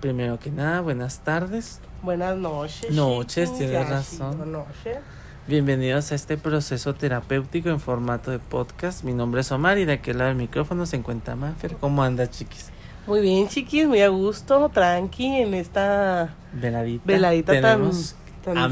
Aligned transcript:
Primero 0.00 0.38
que 0.38 0.50
nada, 0.50 0.80
buenas 0.80 1.20
tardes. 1.20 1.80
Buenas 2.02 2.36
noches. 2.36 2.90
Noches, 2.92 3.56
tienes 3.56 3.88
razón. 3.88 4.52
noche. 4.52 4.98
Bienvenidos 5.48 6.12
a 6.12 6.14
este 6.14 6.36
proceso 6.36 6.94
terapéutico 6.94 7.68
en 7.70 7.80
formato 7.80 8.30
de 8.30 8.38
podcast. 8.38 9.02
Mi 9.02 9.12
nombre 9.12 9.40
es 9.40 9.50
Omar 9.50 9.78
y 9.78 9.84
de 9.86 9.94
aquel 9.94 10.18
lado 10.18 10.28
del 10.28 10.36
micrófono 10.38 10.86
se 10.86 10.96
encuentra 10.96 11.34
Mafer. 11.34 11.76
¿Cómo 11.76 12.02
anda, 12.04 12.30
chiquis? 12.30 12.66
Muy 13.08 13.20
bien, 13.22 13.48
chiquis, 13.48 13.86
muy 13.88 14.02
a 14.02 14.08
gusto, 14.08 14.68
tranqui, 14.72 15.26
en 15.26 15.54
esta 15.54 16.34
Veladita. 16.52 17.02
veladita 17.06 17.60
tan, 17.60 17.90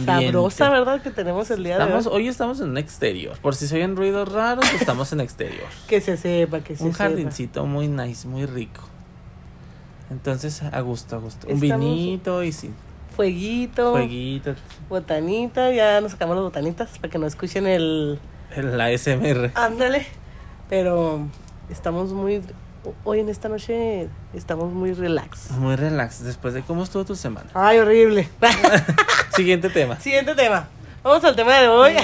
sabrosa, 0.04 0.70
¿verdad? 0.70 1.02
Que 1.02 1.11
tenemos 1.11 1.50
el 1.50 1.64
día 1.64 1.72
Estamos, 1.79 2.04
de 2.04 2.11
hoy. 2.11 2.16
hoy 2.22 2.29
estamos 2.29 2.61
en 2.61 2.68
un 2.68 2.79
exterior. 2.79 3.36
Por 3.40 3.54
si 3.56 3.66
se 3.66 3.74
oyen 3.77 3.96
ruidos 3.96 4.30
raros, 4.30 4.64
estamos 4.79 5.11
en 5.12 5.22
exterior. 5.22 5.66
Que 5.88 6.00
se 6.02 6.16
sepa, 6.18 6.61
que 6.61 6.77
se 6.77 6.84
un 6.84 6.93
sepa. 6.93 7.04
jardincito 7.04 7.66
muy 7.66 7.88
nice, 7.88 8.29
muy 8.29 8.45
rico. 8.46 8.82
Entonces, 10.11 10.62
a 10.62 10.80
gusto, 10.80 11.16
a 11.16 11.18
gusto. 11.18 11.46
Un 11.48 11.62
Estamos- 11.62 11.84
vinito 11.84 12.43
y 12.43 12.52
sí, 12.52 12.73
Fueguito, 13.16 13.92
fueguito, 13.92 14.55
botanita, 14.91 15.73
ya 15.73 16.02
nos 16.02 16.12
sacamos 16.12 16.37
las 16.37 16.45
botanitas 16.45 16.98
para 16.98 17.10
que 17.10 17.19
no 17.19 17.27
escuchen 17.27 17.66
el... 17.66 18.19
el 18.55 18.78
ASMR. 18.78 19.52
Ándale. 19.55 20.06
Pero 20.69 21.27
estamos 21.70 22.12
muy... 22.12 22.42
Hoy 23.05 23.20
en 23.20 23.30
esta 23.30 23.48
noche 23.48 24.09
estamos 24.34 24.70
muy 24.70 24.92
relax. 24.92 25.50
Muy 25.52 25.77
relax. 25.77 26.23
Después 26.25 26.52
de 26.52 26.61
cómo 26.61 26.83
estuvo 26.84 27.06
tu 27.06 27.16
semana. 27.16 27.48
Ay, 27.55 27.78
horrible. 27.78 28.28
Siguiente 29.34 29.70
tema. 29.70 29.98
Siguiente 29.98 30.34
tema. 30.34 30.69
Vamos 31.02 31.25
al 31.25 31.34
tema 31.34 31.55
de 31.59 31.69
hoy. 31.69 31.95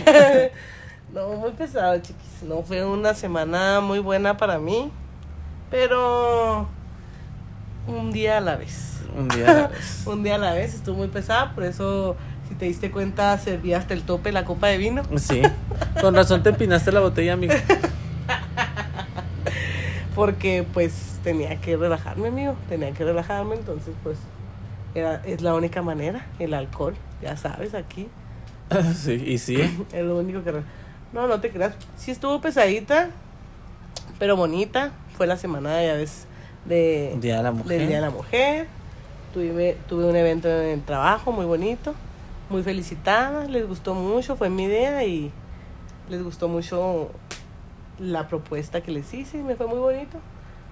no, 1.13 1.29
muy 1.35 1.51
pesado, 1.51 1.99
chiquis. 1.99 2.43
No 2.43 2.63
fue 2.63 2.87
una 2.87 3.13
semana 3.13 3.81
muy 3.81 3.99
buena 3.99 4.39
para 4.39 4.59
mí. 4.59 4.91
Pero 5.71 6.67
un 7.87 8.13
día 8.13 8.39
a 8.39 8.41
la 8.41 8.57
vez. 8.57 9.01
Un 9.17 9.29
día 9.29 9.51
a 9.51 9.55
la 9.55 9.69
vez. 9.69 10.03
Un 10.07 10.23
día 10.23 10.35
a 10.37 10.39
la 10.39 10.55
vez. 10.55 10.75
Estuvo 10.75 10.97
muy 10.97 11.09
pesada. 11.09 11.55
Por 11.55 11.65
eso, 11.65 12.17
si 12.49 12.55
te 12.55 12.67
diste 12.67 12.91
cuenta, 12.91 13.37
serví 13.39 13.75
hasta 13.75 13.95
el 13.95 14.03
tope 14.03 14.33
la 14.33 14.45
copa 14.45 14.69
de 14.69 14.79
vino. 14.79 15.03
Sí. 15.17 15.43
Con 16.01 16.15
razón 16.15 16.43
te 16.43 16.51
empinaste 16.51 16.93
la 16.93 17.01
botella, 17.01 17.35
amigo. 17.35 17.55
Porque 20.15 20.65
pues 20.73 21.19
tenía 21.23 21.61
que 21.61 21.77
relajarme, 21.77 22.29
amigo. 22.29 22.57
Tenía 22.69 22.93
que 22.93 23.05
relajarme. 23.05 23.57
Entonces, 23.57 23.95
pues 24.03 24.19
era, 24.95 25.23
es 25.25 25.43
la 25.43 25.55
única 25.55 25.83
manera. 25.83 26.27
El 26.39 26.55
alcohol. 26.55 26.95
Ya 27.21 27.37
sabes, 27.37 27.75
aquí. 27.75 28.09
Sí, 28.97 29.23
y 29.27 29.39
sí. 29.39 29.61
Es 29.93 30.05
lo 30.05 30.19
único 30.19 30.43
que... 30.43 30.53
No, 31.13 31.27
no 31.27 31.41
te 31.41 31.51
creas. 31.51 31.75
Sí 31.97 32.11
estuvo 32.11 32.41
pesadita, 32.41 33.11
pero 34.19 34.37
bonita. 34.37 34.93
Fue 35.17 35.27
la 35.27 35.37
semana, 35.37 35.85
ya 35.85 35.93
ves, 35.93 36.27
de, 36.65 37.17
Día 37.21 37.39
de 37.39 37.43
la 37.43 37.53
mujer. 37.53 37.79
del 37.79 37.89
Día 37.89 37.97
de 37.97 38.03
la 38.03 38.11
Mujer. 38.11 38.67
Tuve, 39.35 39.77
tuve 39.89 40.05
un 40.05 40.17
evento 40.17 40.49
en 40.49 40.69
el 40.69 40.83
trabajo 40.83 41.33
muy 41.33 41.47
bonito. 41.47 41.95
Muy 42.51 42.63
felicitada. 42.63 43.45
Les 43.47 43.67
gustó 43.67 43.95
mucho. 43.95 44.37
Fue 44.37 44.51
mi 44.51 44.65
idea 44.65 45.05
y 45.05 45.31
les 46.11 46.23
gustó 46.23 46.49
mucho 46.49 47.11
la 47.99 48.29
propuesta 48.29 48.81
que 48.83 48.91
les 48.91 49.13
hice. 49.15 49.39
y 49.39 49.43
Me 49.43 49.57
fue 49.57 49.67
muy 49.67 49.79
bonito. 49.79 50.19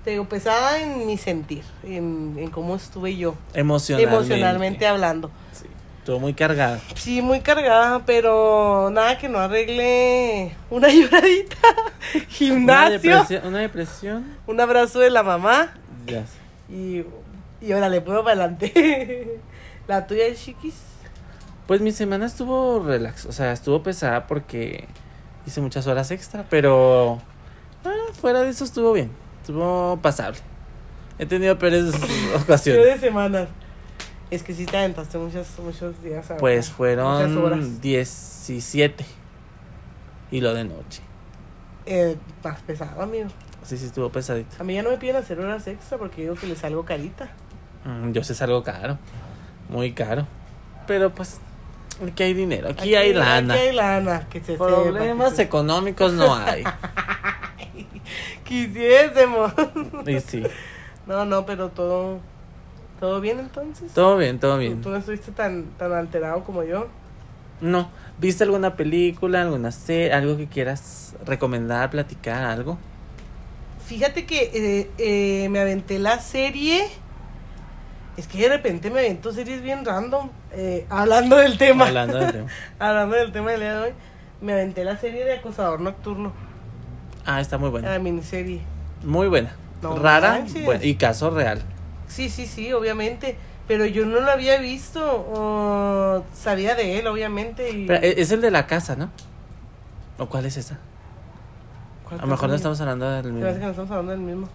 Te 0.04 0.10
digo, 0.12 0.24
pesada 0.26 0.80
en 0.80 1.06
mi 1.06 1.18
sentir, 1.18 1.62
en, 1.84 2.34
en 2.38 2.50
cómo 2.50 2.74
estuve 2.74 3.18
yo, 3.18 3.34
Emocionalmente. 3.52 4.16
emocionalmente 4.16 4.86
hablando. 4.86 5.30
Sí. 5.52 5.66
Estuvo 5.98 6.18
muy 6.18 6.32
cargada. 6.32 6.80
Sí, 6.94 7.20
muy 7.20 7.40
cargada, 7.40 8.00
pero 8.06 8.88
nada 8.90 9.18
que 9.18 9.28
no 9.28 9.38
arregle 9.38 10.54
una 10.70 10.88
lloradita, 10.92 11.56
Una 12.14 12.24
gimnasio, 12.30 12.92
depresión. 12.98 13.46
Una 13.46 13.58
depresión. 13.58 14.24
un 14.46 14.58
abrazo 14.60 15.00
de 15.00 15.10
la 15.10 15.22
mamá 15.22 15.74
Y, 16.68 17.04
y 17.60 17.72
órale, 17.72 18.00
puedo 18.00 18.22
para 18.24 18.44
adelante. 18.44 19.40
La 19.88 20.06
tuya, 20.06 20.34
chiquis. 20.34 20.74
Pues 21.66 21.80
mi 21.80 21.92
semana 21.92 22.26
estuvo 22.26 22.82
relax. 22.84 23.26
O 23.26 23.32
sea, 23.32 23.52
estuvo 23.52 23.82
pesada 23.82 24.26
porque 24.26 24.88
hice 25.46 25.60
muchas 25.60 25.86
horas 25.86 26.10
extra. 26.10 26.44
Pero 26.48 27.20
ah, 27.84 28.12
fuera 28.12 28.42
de 28.42 28.50
eso 28.50 28.64
estuvo 28.64 28.92
bien. 28.92 29.10
Estuvo 29.40 29.98
pasable. 30.02 30.38
He 31.18 31.26
tenido 31.26 31.58
peores 31.58 31.92
ocasiones. 32.42 32.84
de 32.84 32.98
semanas. 32.98 33.48
Es 34.30 34.42
que 34.44 34.54
sí 34.54 34.64
te 34.64 34.76
aventaste 34.76 35.18
muchos, 35.18 35.46
muchos 35.58 36.02
días. 36.02 36.32
Pues 36.38 36.70
fueron 36.70 37.36
horas. 37.36 37.80
17. 37.80 39.04
Y 40.30 40.40
lo 40.40 40.54
de 40.54 40.64
noche. 40.64 41.02
Eh, 41.86 42.16
más 42.44 42.60
pesado, 42.60 43.02
amigo. 43.02 43.28
Sí, 43.70 43.78
sí, 43.78 43.86
estuvo 43.86 44.10
pesadito. 44.10 44.56
A 44.58 44.64
mí 44.64 44.74
ya 44.74 44.82
no 44.82 44.90
me 44.90 44.96
piden 44.96 45.14
hacer 45.14 45.38
horas 45.38 45.64
extra 45.68 45.96
porque 45.96 46.22
digo 46.22 46.34
que 46.34 46.48
les 46.48 46.58
salgo 46.58 46.84
carita. 46.84 47.28
Mm, 47.84 48.10
yo 48.10 48.24
sé 48.24 48.32
es 48.32 48.42
algo 48.42 48.64
caro. 48.64 48.98
Muy 49.68 49.92
caro. 49.92 50.26
Pero 50.88 51.10
pues, 51.14 51.38
aquí 52.04 52.24
hay 52.24 52.34
dinero. 52.34 52.68
Aquí, 52.68 52.96
hay 52.96 53.12
lana. 53.14 53.54
Aquí 53.54 53.62
hay 53.68 53.72
lana, 53.76 54.26
que 54.28 54.40
se 54.40 54.46
sepa, 54.54 54.66
que 54.66 54.72
Problemas 54.72 55.36
se- 55.36 55.42
económicos 55.42 56.12
no 56.14 56.34
hay. 56.34 56.64
Quisiésemos. 58.44 59.52
y 60.06 60.18
sí. 60.18 60.42
No, 61.06 61.24
no, 61.24 61.46
pero 61.46 61.68
todo, 61.68 62.18
todo 62.98 63.20
bien 63.20 63.38
entonces. 63.38 63.92
Todo 63.92 64.16
bien, 64.16 64.40
todo 64.40 64.54
¿Tú- 64.54 64.60
bien. 64.60 64.80
¿Tú 64.82 64.90
no 64.90 64.96
estuviste 64.96 65.30
tan, 65.32 65.66
tan 65.78 65.92
alterado 65.92 66.42
como 66.42 66.64
yo? 66.64 66.88
No. 67.60 67.88
¿Viste 68.18 68.42
alguna 68.44 68.74
película, 68.74 69.42
alguna 69.42 69.70
serie, 69.70 70.12
algo 70.12 70.36
que 70.36 70.46
quieras 70.48 71.14
recomendar, 71.24 71.90
platicar, 71.90 72.42
algo? 72.44 72.76
Fíjate 73.90 74.24
que 74.24 74.52
eh, 74.54 74.90
eh, 74.98 75.48
me 75.48 75.58
aventé 75.58 75.98
la 75.98 76.20
serie. 76.20 76.86
Es 78.16 78.28
que 78.28 78.38
de 78.38 78.48
repente 78.48 78.88
me 78.88 79.00
aventó 79.00 79.32
series 79.32 79.62
bien 79.62 79.84
random. 79.84 80.30
eh, 80.52 80.86
hablando 80.88 81.34
del 81.34 81.58
tema. 81.58 81.88
Hablando 81.88 82.18
del 82.18 82.30
tema. 82.30 82.46
hablando 82.78 83.16
del 83.16 83.32
tema 83.32 83.50
del 83.50 83.60
día 83.62 83.74
de 83.74 83.80
hoy. 83.88 83.90
Me 84.40 84.52
aventé 84.52 84.84
la 84.84 84.96
serie 84.96 85.24
de 85.24 85.32
Acosador 85.32 85.80
Nocturno. 85.80 86.32
Ah, 87.26 87.40
está 87.40 87.58
muy 87.58 87.68
buena. 87.68 87.90
La 87.90 87.98
miniserie. 87.98 88.60
Muy 89.02 89.26
buena. 89.26 89.56
No 89.82 89.96
Rara 89.96 90.44
buena, 90.64 90.84
y 90.84 90.94
caso 90.94 91.30
real. 91.30 91.60
Sí, 92.06 92.28
sí, 92.28 92.46
sí, 92.46 92.72
obviamente. 92.72 93.36
Pero 93.66 93.86
yo 93.86 94.06
no 94.06 94.20
lo 94.20 94.30
había 94.30 94.60
visto. 94.60 95.02
o 95.02 96.24
sabía 96.32 96.76
de 96.76 97.00
él, 97.00 97.08
obviamente. 97.08 97.70
Y... 97.70 97.86
Pero, 97.88 98.06
e- 98.06 98.20
es 98.20 98.30
el 98.30 98.40
de 98.40 98.52
la 98.52 98.68
casa, 98.68 98.94
¿no? 98.94 99.10
¿O 100.16 100.26
cuál 100.26 100.46
es 100.46 100.56
esa? 100.56 100.78
¿Cuál 102.10 102.20
A 102.20 102.24
lo 102.24 102.30
mejor 102.30 102.48
no 102.50 102.54
estamos 102.56 102.80
hablando 102.80 103.08
del 103.10 103.32
me 103.32 103.48
hace 103.48 103.58
que 103.60 103.64
mismo. 103.64 103.64
no 103.64 103.70
estamos 103.70 103.90
hablando 103.90 104.10
del 104.12 104.20
mismo. 104.20 104.48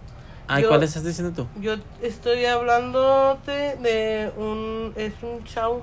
Ay, 0.48 0.62
Yo- 0.62 0.68
¿cuál 0.68 0.82
estás 0.84 1.02
diciendo 1.02 1.32
tú? 1.34 1.60
Yo 1.60 1.74
estoy 2.02 2.44
hablando 2.44 3.36
de, 3.46 3.76
de 3.76 4.32
un. 4.36 4.92
Es 4.94 5.12
un 5.22 5.42
chavo 5.44 5.82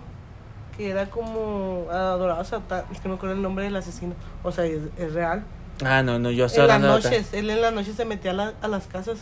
que 0.77 0.89
era 0.89 1.09
como 1.09 1.87
adorado 1.91 2.43
Satán. 2.45 2.83
Es 2.91 2.99
que 3.01 3.09
no 3.09 3.15
recuerdo 3.15 3.35
el 3.35 3.41
nombre 3.41 3.65
del 3.65 3.75
asesino. 3.75 4.13
O 4.41 4.51
sea, 4.53 4.63
es, 4.65 4.79
es 4.97 5.13
real. 5.13 5.43
Ah, 5.83 6.01
no, 6.03 6.17
no, 6.19 6.31
yo 6.31 6.45
estoy 6.45 6.61
En 6.61 6.67
las 6.67 6.75
hablando 6.75 6.93
de 6.93 6.99
otra. 6.99 7.11
noches, 7.11 7.33
él 7.33 7.49
en 7.49 7.61
las 7.61 7.73
noches 7.73 7.95
se 7.95 8.05
metía 8.05 8.31
a, 8.31 8.35
la- 8.35 8.53
a 8.61 8.67
las 8.69 8.87
casas 8.87 9.17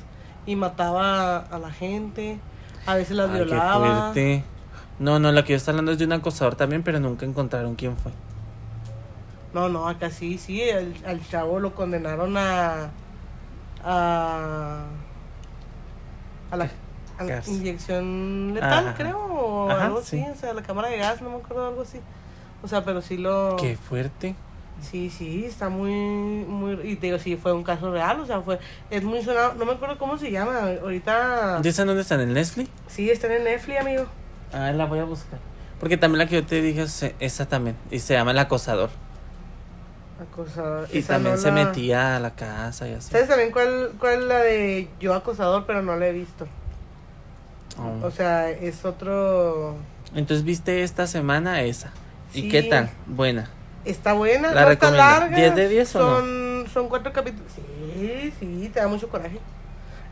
y 0.46 0.56
mataba 0.56 1.38
a, 1.38 1.58
la 1.60 1.72
gente. 1.72 2.40
A 2.86 2.96
veces 2.96 3.16
las 3.18 3.30
Ay, 3.32 3.40
qué 3.40 3.46
violaba. 3.46 3.80
fuerte. 4.12 4.44
No, 5.00 5.18
no, 5.20 5.32
la 5.32 5.44
que 5.44 5.54
yo 5.54 5.58
estoy 5.58 5.72
hablando 5.72 5.92
es 5.94 5.98
de 5.98 6.06
un 6.06 6.14
acosador 6.14 6.56
también, 6.56 6.84
pero 6.84 7.00
nunca 7.00 7.26
encontraron 7.26 7.74
quién 7.76 7.98
fue. 7.98 8.12
No, 9.54 9.68
no, 9.70 9.88
acá 9.88 10.10
sí, 10.10 10.38
sí. 10.38 10.62
el- 10.62 10.96
al 11.06 11.26
chavo 11.28 11.60
lo 11.60 11.74
condenaron 11.76 12.36
a. 12.38 12.90
a. 13.84 14.86
a 16.52 16.56
la, 16.58 16.70
a 17.18 17.24
la 17.24 17.42
inyección 17.48 18.54
letal, 18.54 18.88
Ajá. 18.88 18.96
creo, 18.98 19.18
o 19.20 19.70
Ajá, 19.70 19.86
algo 19.86 20.00
así. 20.00 20.18
sí. 20.20 20.26
O 20.32 20.36
sea, 20.36 20.54
la 20.54 20.62
cámara 20.64 20.90
de 20.90 20.98
gas, 20.98 21.22
no 21.22 21.30
me 21.30 21.36
acuerdo, 21.38 21.68
algo 21.68 21.82
así. 21.82 22.00
O 22.64 22.68
sea, 22.68 22.84
pero 22.86 23.02
sí 23.02 23.18
lo. 23.18 23.56
Qué 23.58 23.76
fuerte. 23.78 24.36
Sí, 24.82 25.10
sí, 25.12 25.46
está 25.46 25.70
muy, 25.70 25.92
muy. 25.92 26.74
Y 26.90 26.96
te 26.96 27.08
digo, 27.08 27.20
sí, 27.20 27.36
fue 27.36 27.54
un 27.54 27.64
caso 27.64 27.92
real, 27.92 28.20
o 28.20 28.26
sea, 28.26 28.42
fue. 28.42 28.60
Es 28.90 29.04
muy 29.04 29.22
sonado. 29.24 29.54
No 29.56 29.66
me 29.66 29.74
acuerdo 29.74 29.98
cómo 29.98 30.18
se 30.18 30.32
llama. 30.32 30.70
Ahorita. 30.82 31.60
¿Ya 31.62 31.72
saben 31.72 31.88
dónde 31.88 32.02
está? 32.04 32.16
¿En 32.16 32.22
el 32.22 32.34
Netflix? 32.34 32.70
Sí, 32.88 33.10
está 33.10 33.28
en 33.36 33.44
Netflix, 33.44 33.80
amigo. 33.80 34.06
Ah, 34.54 34.72
la 34.72 34.86
voy 34.86 35.00
a 35.00 35.04
buscar. 35.06 35.40
Porque 35.80 35.98
también 35.98 36.20
la 36.20 36.26
que 36.28 36.36
yo 36.36 36.46
te 36.46 36.62
dije, 36.62 36.82
es 36.84 37.06
esa 37.20 37.48
también. 37.48 37.76
Y 37.92 38.00
se 38.00 38.14
llama 38.14 38.32
El 38.32 38.40
Acosador. 38.40 38.90
Acosador. 40.22 40.88
Y 40.94 41.00
Esa 41.00 41.14
también 41.14 41.36
no 41.36 41.42
se 41.42 41.48
la- 41.48 41.54
metía 41.54 42.16
a 42.16 42.20
la 42.20 42.32
casa 42.36 42.88
y 42.88 42.94
así. 42.94 43.10
¿Sabes 43.12 43.28
también 43.28 43.52
cuál, 43.52 43.92
cuál 44.00 44.14
es 44.22 44.28
la 44.28 44.38
de 44.40 44.88
yo 45.00 45.14
acosador, 45.16 45.66
pero 45.66 45.82
no 45.82 45.96
la 45.98 46.08
he 46.08 46.12
visto? 46.14 46.48
Oh. 47.80 48.06
O 48.06 48.12
sea, 48.12 48.50
es 48.52 48.86
otro... 48.86 49.76
Entonces, 50.14 50.44
¿viste 50.46 50.84
esta 50.84 51.08
semana 51.08 51.62
esa? 51.62 51.92
¿Y 52.34 52.50
qué 52.50 52.64
tal? 52.64 52.90
Buena. 53.08 53.50
Está 53.86 54.14
buena, 54.14 54.54
¿La 54.54 54.66
no 54.66 54.72
está 54.72 54.92
larga. 54.92 55.36
10 55.36 55.56
de 55.56 55.70
10 55.70 55.96
o 55.96 56.00
no? 56.00 56.18
son, 56.20 56.66
Son 56.72 56.90
cuatro 56.90 57.12
capítulos. 57.12 57.52
Sí, 57.98 58.34
sí, 58.40 58.70
te 58.74 58.80
da 58.80 58.88
mucho 58.88 59.10
coraje. 59.10 59.40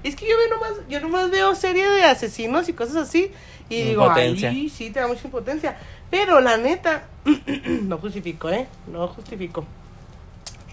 Es 0.03 0.15
que 0.15 0.27
yo 0.27 0.35
veo 0.37 0.49
nomás, 0.57 0.71
yo 0.89 1.01
nomás 1.01 1.29
veo 1.29 1.53
serie 1.55 1.87
de 1.87 2.03
asesinos 2.05 2.67
y 2.69 2.73
cosas 2.73 2.95
así. 2.95 3.31
Y 3.67 3.83
digo, 3.83 4.09
ay, 4.09 4.69
sí, 4.69 4.89
te 4.89 4.99
da 5.01 5.07
mucha 5.07 5.25
impotencia. 5.25 5.77
Pero 6.09 6.39
la 6.39 6.57
neta, 6.57 7.03
no 7.83 7.97
justifico, 7.99 8.49
¿eh? 8.49 8.65
No 8.91 9.07
justifico. 9.09 9.65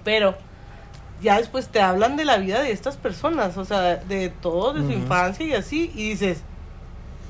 Pero 0.06 0.36
ya 1.20 1.36
después 1.38 1.68
te 1.68 1.80
hablan 1.80 2.16
de 2.16 2.24
la 2.24 2.36
vida 2.38 2.62
de 2.62 2.70
estas 2.70 2.96
personas, 2.96 3.56
o 3.56 3.64
sea, 3.64 3.96
de 3.96 4.28
todo, 4.28 4.72
de 4.72 4.82
su 4.82 4.92
infancia 4.92 5.44
y 5.44 5.52
así, 5.52 5.90
y 5.96 6.10
dices, 6.10 6.42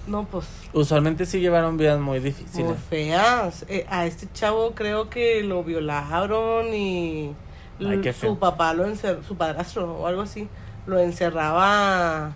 No, 0.06 0.24
pues 0.24 0.44
Usualmente 0.74 1.24
sí 1.24 1.40
llevaron 1.40 1.78
vidas 1.78 1.98
muy 1.98 2.20
muy 2.20 2.20
difíciles. 2.20 2.76
feas. 2.90 3.64
Eh, 3.68 3.86
a 3.88 4.04
este 4.04 4.28
chavo 4.34 4.72
creo 4.74 5.08
que 5.08 5.42
lo 5.42 5.64
violaron 5.64 6.74
y 6.74 7.34
Ay, 7.80 8.12
su 8.12 8.38
papá 8.38 8.74
lo 8.74 8.84
encerró, 8.86 9.22
su 9.22 9.36
padrastro 9.36 9.94
o 9.94 10.06
algo 10.06 10.20
así, 10.20 10.48
lo 10.86 10.98
encerraba 10.98 12.34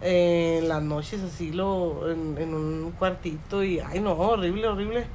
en 0.00 0.66
las 0.68 0.82
noches 0.82 1.20
así 1.22 1.52
lo 1.52 2.10
en, 2.10 2.36
en 2.38 2.54
un 2.54 2.92
cuartito 2.98 3.62
y 3.62 3.80
ay 3.80 4.00
no, 4.00 4.12
horrible, 4.14 4.66
horrible. 4.66 5.06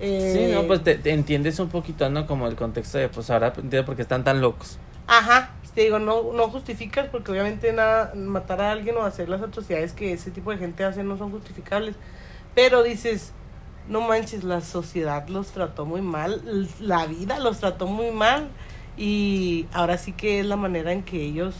Eh, 0.00 0.32
Sí, 0.32 0.46
no, 0.52 0.66
pues 0.66 0.82
te, 0.84 0.96
te 0.96 1.12
entiendes 1.12 1.58
un 1.58 1.68
poquito, 1.68 2.08
¿no? 2.10 2.26
Como 2.26 2.46
el 2.46 2.56
contexto 2.56 2.98
de, 2.98 3.08
pues 3.08 3.30
ahora 3.30 3.48
entiendo 3.56 3.84
por 3.84 3.96
qué 3.96 4.02
están 4.02 4.24
tan 4.24 4.40
locos. 4.40 4.78
Ajá, 5.06 5.50
te 5.74 5.82
digo, 5.82 5.98
no, 5.98 6.32
no 6.32 6.48
justificas 6.50 7.08
porque 7.08 7.30
obviamente 7.32 7.72
nada, 7.72 8.12
matar 8.14 8.60
a 8.60 8.72
alguien 8.72 8.96
o 8.96 9.02
hacer 9.02 9.28
las 9.28 9.40
atrocidades 9.42 9.92
que 9.92 10.12
ese 10.12 10.30
tipo 10.30 10.50
de 10.50 10.58
gente 10.58 10.84
hace 10.84 11.02
no 11.04 11.16
son 11.16 11.30
justificables. 11.30 11.96
Pero 12.54 12.82
dices, 12.82 13.32
no 13.88 14.00
manches, 14.02 14.44
la 14.44 14.60
sociedad 14.60 15.28
los 15.28 15.52
trató 15.52 15.86
muy 15.86 16.02
mal, 16.02 16.68
la 16.80 17.06
vida 17.06 17.38
los 17.40 17.58
trató 17.60 17.86
muy 17.86 18.10
mal 18.10 18.50
y 18.96 19.68
ahora 19.72 19.98
sí 19.98 20.12
que 20.12 20.40
es 20.40 20.46
la 20.46 20.56
manera 20.56 20.92
en 20.92 21.04
que 21.04 21.22
ellos 21.22 21.54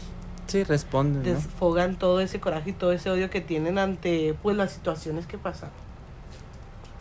Sí, 0.47 0.63
responden, 0.63 1.31
¿no? 1.31 1.47
desfogan 1.47 1.97
todo 1.97 2.19
ese 2.21 2.39
coraje 2.39 2.71
y 2.71 2.73
todo 2.73 2.91
ese 2.93 3.09
odio 3.09 3.29
que 3.29 3.41
tienen 3.41 3.77
ante 3.77 4.33
pues 4.41 4.57
las 4.57 4.71
situaciones 4.73 5.27
que 5.27 5.37
pasan. 5.37 5.71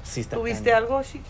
Sí, 0.09 0.21
está 0.21 0.37
¿Tuviste 0.37 0.73
algo, 0.73 1.03
chiquis? 1.03 1.25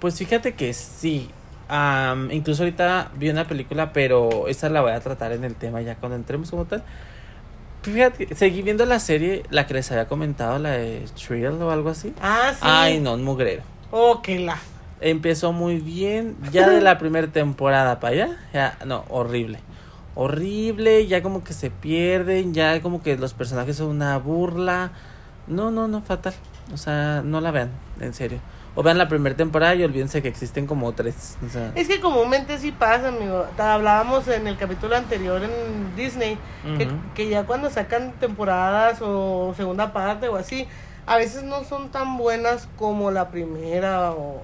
Pues 0.00 0.18
fíjate 0.18 0.54
que 0.54 0.74
sí. 0.74 1.30
Am, 1.68 2.30
incluso 2.30 2.62
ahorita 2.62 3.10
vi 3.16 3.30
una 3.30 3.46
película, 3.46 3.92
pero 3.92 4.46
esa 4.48 4.68
la 4.68 4.82
voy 4.82 4.92
a 4.92 5.00
tratar 5.00 5.32
en 5.32 5.44
el 5.44 5.54
tema 5.54 5.80
ya 5.80 5.96
cuando 5.96 6.16
entremos 6.16 6.50
como 6.50 6.66
tal. 6.66 6.84
Fíjate, 7.82 8.34
seguí 8.34 8.62
viendo 8.62 8.84
la 8.84 9.00
serie, 9.00 9.44
la 9.50 9.66
que 9.66 9.74
les 9.74 9.90
había 9.90 10.06
comentado, 10.08 10.58
la 10.58 10.70
de 10.72 11.04
Trill 11.14 11.62
o 11.62 11.70
algo 11.70 11.90
así. 11.90 12.12
Ah, 12.20 12.50
sí. 12.52 12.60
Ay, 12.60 13.00
no, 13.00 13.14
un 13.14 13.24
mugrero. 13.24 13.62
Oh, 13.90 14.20
que 14.22 14.38
la. 14.38 14.58
Empezó 15.00 15.52
muy 15.52 15.78
bien, 15.78 16.36
ya 16.52 16.68
de 16.68 16.80
la 16.80 16.98
primera 17.00 17.28
temporada 17.28 18.00
para 18.00 18.14
allá, 18.14 18.36
ya, 18.52 18.78
no, 18.84 19.04
horrible. 19.08 19.60
Horrible, 20.14 21.06
ya 21.06 21.22
como 21.22 21.44
que 21.44 21.52
se 21.52 21.70
pierden, 21.70 22.54
ya 22.54 22.80
como 22.80 23.02
que 23.02 23.16
los 23.16 23.34
personajes 23.34 23.76
son 23.76 23.88
una 23.88 24.16
burla. 24.18 24.90
No, 25.46 25.70
no, 25.70 25.86
no, 25.86 26.02
fatal. 26.02 26.34
O 26.72 26.76
sea, 26.76 27.22
no 27.24 27.40
la 27.40 27.50
vean, 27.50 27.70
en 28.00 28.12
serio. 28.14 28.40
O 28.74 28.82
vean 28.82 28.98
la 28.98 29.08
primera 29.08 29.34
temporada 29.34 29.74
y 29.74 29.82
olvídense 29.84 30.20
que 30.20 30.28
existen 30.28 30.66
como 30.66 30.92
tres. 30.92 31.38
O 31.46 31.48
sea, 31.48 31.72
Es 31.74 31.88
que 31.88 32.00
comúnmente 32.00 32.58
sí 32.58 32.72
pasa, 32.72 33.08
amigo. 33.08 33.46
Hablábamos 33.56 34.28
en 34.28 34.46
el 34.46 34.56
capítulo 34.58 34.96
anterior 34.96 35.42
en 35.42 35.96
Disney 35.96 36.36
que, 37.14 37.28
ya 37.28 37.44
cuando 37.44 37.70
sacan 37.70 38.12
temporadas 38.20 38.98
o 39.00 39.54
segunda 39.56 39.92
parte 39.94 40.28
o 40.28 40.36
así, 40.36 40.66
a 41.06 41.16
veces 41.16 41.42
no 41.44 41.64
son 41.64 41.88
tan 41.90 42.18
buenas 42.18 42.68
como 42.76 43.10
la 43.10 43.30
primera 43.30 44.10
o, 44.12 44.42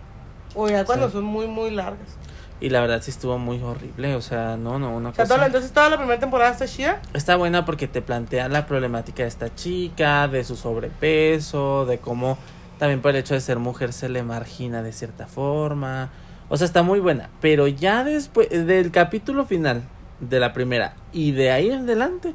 o 0.54 0.68
ya 0.68 0.84
cuando 0.86 1.08
Sí. 1.08 1.12
son 1.14 1.24
muy, 1.24 1.46
muy 1.48 1.70
largas. 1.70 2.16
Y 2.62 2.70
la 2.70 2.80
verdad 2.80 3.02
sí 3.02 3.10
estuvo 3.10 3.38
muy 3.38 3.60
horrible. 3.60 4.14
O 4.14 4.22
sea, 4.22 4.56
no, 4.56 4.78
no, 4.78 4.96
una 4.96 5.08
O 5.08 5.14
sea, 5.14 5.26
cosa. 5.26 5.44
entonces 5.46 5.72
toda 5.72 5.90
la 5.90 5.96
primera 5.96 6.20
temporada 6.20 6.52
está 6.52 6.66
chida. 6.68 7.02
Está 7.12 7.34
buena 7.34 7.64
porque 7.64 7.88
te 7.88 8.00
plantea 8.02 8.48
la 8.48 8.66
problemática 8.66 9.24
de 9.24 9.28
esta 9.28 9.52
chica, 9.52 10.28
de 10.28 10.44
su 10.44 10.54
sobrepeso, 10.54 11.86
de 11.86 11.98
cómo 11.98 12.38
también 12.78 13.02
por 13.02 13.10
el 13.10 13.16
hecho 13.16 13.34
de 13.34 13.40
ser 13.40 13.58
mujer 13.58 13.92
se 13.92 14.08
le 14.08 14.22
margina 14.22 14.84
de 14.84 14.92
cierta 14.92 15.26
forma. 15.26 16.10
O 16.48 16.56
sea, 16.56 16.64
está 16.64 16.84
muy 16.84 17.00
buena. 17.00 17.30
Pero 17.40 17.66
ya 17.66 18.04
después 18.04 18.48
del 18.48 18.92
capítulo 18.92 19.44
final 19.44 19.82
de 20.20 20.38
la 20.38 20.52
primera 20.52 20.94
y 21.12 21.32
de 21.32 21.50
ahí 21.50 21.68
en 21.68 21.80
adelante, 21.80 22.32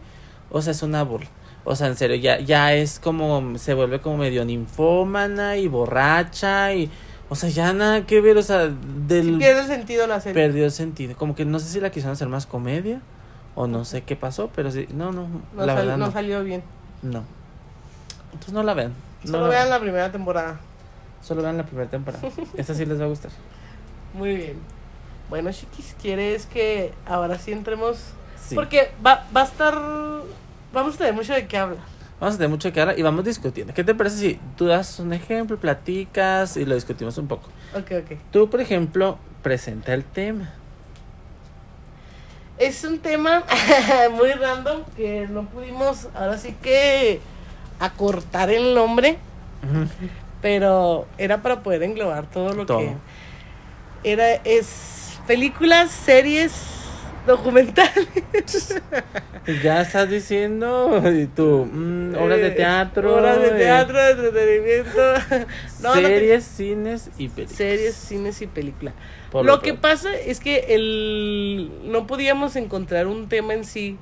o 0.51 0.61
sea, 0.61 0.71
es 0.71 0.83
una 0.83 1.03
burla. 1.03 1.29
O 1.63 1.73
sea, 1.77 1.87
en 1.87 1.95
serio, 1.95 2.17
ya, 2.17 2.39
ya 2.39 2.73
es 2.73 2.99
como, 2.99 3.57
se 3.57 3.73
vuelve 3.73 4.01
como 4.01 4.17
medio 4.17 4.43
ninfómana 4.43 5.55
y 5.55 5.69
borracha 5.69 6.73
y, 6.73 6.89
o 7.29 7.35
sea, 7.35 7.49
ya 7.49 7.73
nada 7.73 8.05
que 8.05 8.21
ver, 8.21 8.37
o 8.37 8.41
sea, 8.41 8.67
del... 8.67 9.37
Pierde 9.37 9.61
el 9.61 9.67
sentido 9.67 10.07
la 10.07 10.21
serie. 10.21 10.41
Perdió 10.41 10.69
sentido. 10.69 11.15
Como 11.17 11.35
que 11.35 11.43
no 11.45 11.59
sé 11.59 11.67
si 11.67 11.79
la 11.81 11.89
quisieron 11.89 12.13
hacer 12.13 12.29
más 12.29 12.45
comedia 12.45 13.01
o 13.55 13.67
no 13.67 13.83
sé 13.85 14.03
qué 14.03 14.15
pasó, 14.15 14.49
pero 14.55 14.71
sí, 14.71 14.87
no, 14.93 15.11
no, 15.11 15.27
no, 15.53 15.65
la 15.65 15.73
verdad 15.73 15.97
no 15.97 16.07
no. 16.07 16.11
salió 16.11 16.43
bien. 16.43 16.63
No. 17.01 17.23
Entonces 18.27 18.53
no 18.53 18.63
la 18.63 18.73
vean. 18.73 18.93
No 19.23 19.31
Solo 19.31 19.43
la 19.43 19.49
vean 19.49 19.63
vean. 19.63 19.69
la 19.69 19.79
primera 19.79 20.11
temporada. 20.11 20.59
Solo 21.21 21.41
vean 21.41 21.57
la 21.57 21.65
primera 21.65 21.89
temporada. 21.89 22.29
Esta 22.55 22.73
sí 22.73 22.85
les 22.85 22.99
va 22.99 23.05
a 23.05 23.07
gustar. 23.07 23.31
Muy 24.13 24.35
bien. 24.35 24.57
Bueno, 25.29 25.51
chiquis, 25.51 25.95
¿quieres 26.01 26.45
que 26.45 26.93
ahora 27.05 27.37
sí 27.37 27.51
entremos? 27.51 27.97
Sí. 28.41 28.55
Porque 28.55 28.91
va, 29.05 29.25
va 29.35 29.41
a 29.41 29.45
estar... 29.45 29.75
Vamos 30.71 30.95
a 30.95 30.97
tener 30.97 31.13
mucho 31.13 31.33
de 31.33 31.47
qué 31.47 31.57
hablar. 31.57 31.96
Vamos 32.19 32.35
a 32.35 32.37
tener 32.39 32.49
mucho 32.49 32.73
que 32.73 32.81
hablar 32.81 32.97
y 32.97 33.03
vamos 33.03 33.23
discutiendo. 33.25 33.73
¿Qué 33.73 33.83
te 33.83 33.93
parece 33.93 34.17
si 34.17 34.39
tú 34.57 34.65
das 34.65 34.99
un 34.99 35.13
ejemplo, 35.13 35.57
platicas 35.57 36.57
y 36.57 36.65
lo 36.65 36.73
discutimos 36.73 37.17
un 37.19 37.27
poco? 37.27 37.49
Ok, 37.75 37.91
ok. 38.03 38.17
Tú, 38.31 38.49
por 38.49 38.59
ejemplo, 38.59 39.19
presenta 39.43 39.93
el 39.93 40.03
tema. 40.03 40.51
Es 42.57 42.83
un 42.83 42.97
tema 42.97 43.43
muy 44.15 44.31
random 44.31 44.81
que 44.95 45.27
no 45.29 45.43
pudimos 45.45 46.07
ahora 46.15 46.39
sí 46.39 46.55
que 46.59 47.19
acortar 47.79 48.49
el 48.49 48.73
nombre, 48.73 49.19
pero 50.41 51.05
era 51.19 51.43
para 51.43 51.61
poder 51.61 51.83
englobar 51.83 52.25
todo 52.27 52.53
lo 52.53 52.65
Todo. 52.65 52.79
que 52.79 52.93
era 54.03 54.33
es 54.43 55.19
películas, 55.27 55.91
series, 55.91 56.51
documentales. 57.27 58.07
ya 59.63 59.81
estás 59.81 60.09
diciendo 60.09 61.01
y 61.11 61.25
tú, 61.27 61.67
mm, 61.71 62.15
obras 62.15 62.39
de 62.39 62.47
eh, 62.47 62.51
teatro, 62.51 63.15
obras 63.17 63.39
de 63.41 63.47
eh, 63.49 63.51
teatro, 63.51 63.97
de 63.97 64.11
entretenimiento, 64.11 65.13
no, 65.81 65.89
no 65.95 66.01
te- 66.01 66.07
series, 66.07 66.43
cines 66.43 67.09
y 67.17 67.27
películas. 67.29 67.57
series, 67.57 67.95
cines 67.95 68.41
y 68.41 68.47
película. 68.47 68.93
Por 69.31 69.45
lo 69.45 69.53
lo 69.57 69.61
que 69.61 69.73
pasa 69.73 70.15
es 70.15 70.39
que 70.39 70.65
el 70.75 71.71
no 71.83 72.07
podíamos 72.07 72.55
encontrar 72.55 73.07
un 73.07 73.29
tema 73.29 73.53
en 73.53 73.63
sí, 73.65 73.97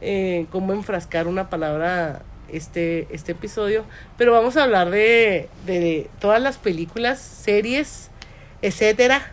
eh, 0.00 0.46
cómo 0.50 0.72
enfrascar 0.72 1.26
una 1.26 1.50
palabra 1.50 2.22
este, 2.48 3.08
este 3.10 3.32
episodio, 3.32 3.84
pero 4.16 4.32
vamos 4.32 4.56
a 4.56 4.64
hablar 4.64 4.90
de, 4.90 5.48
de 5.66 6.08
todas 6.20 6.40
las 6.40 6.56
películas, 6.58 7.18
series, 7.18 8.10
etcétera, 8.62 9.32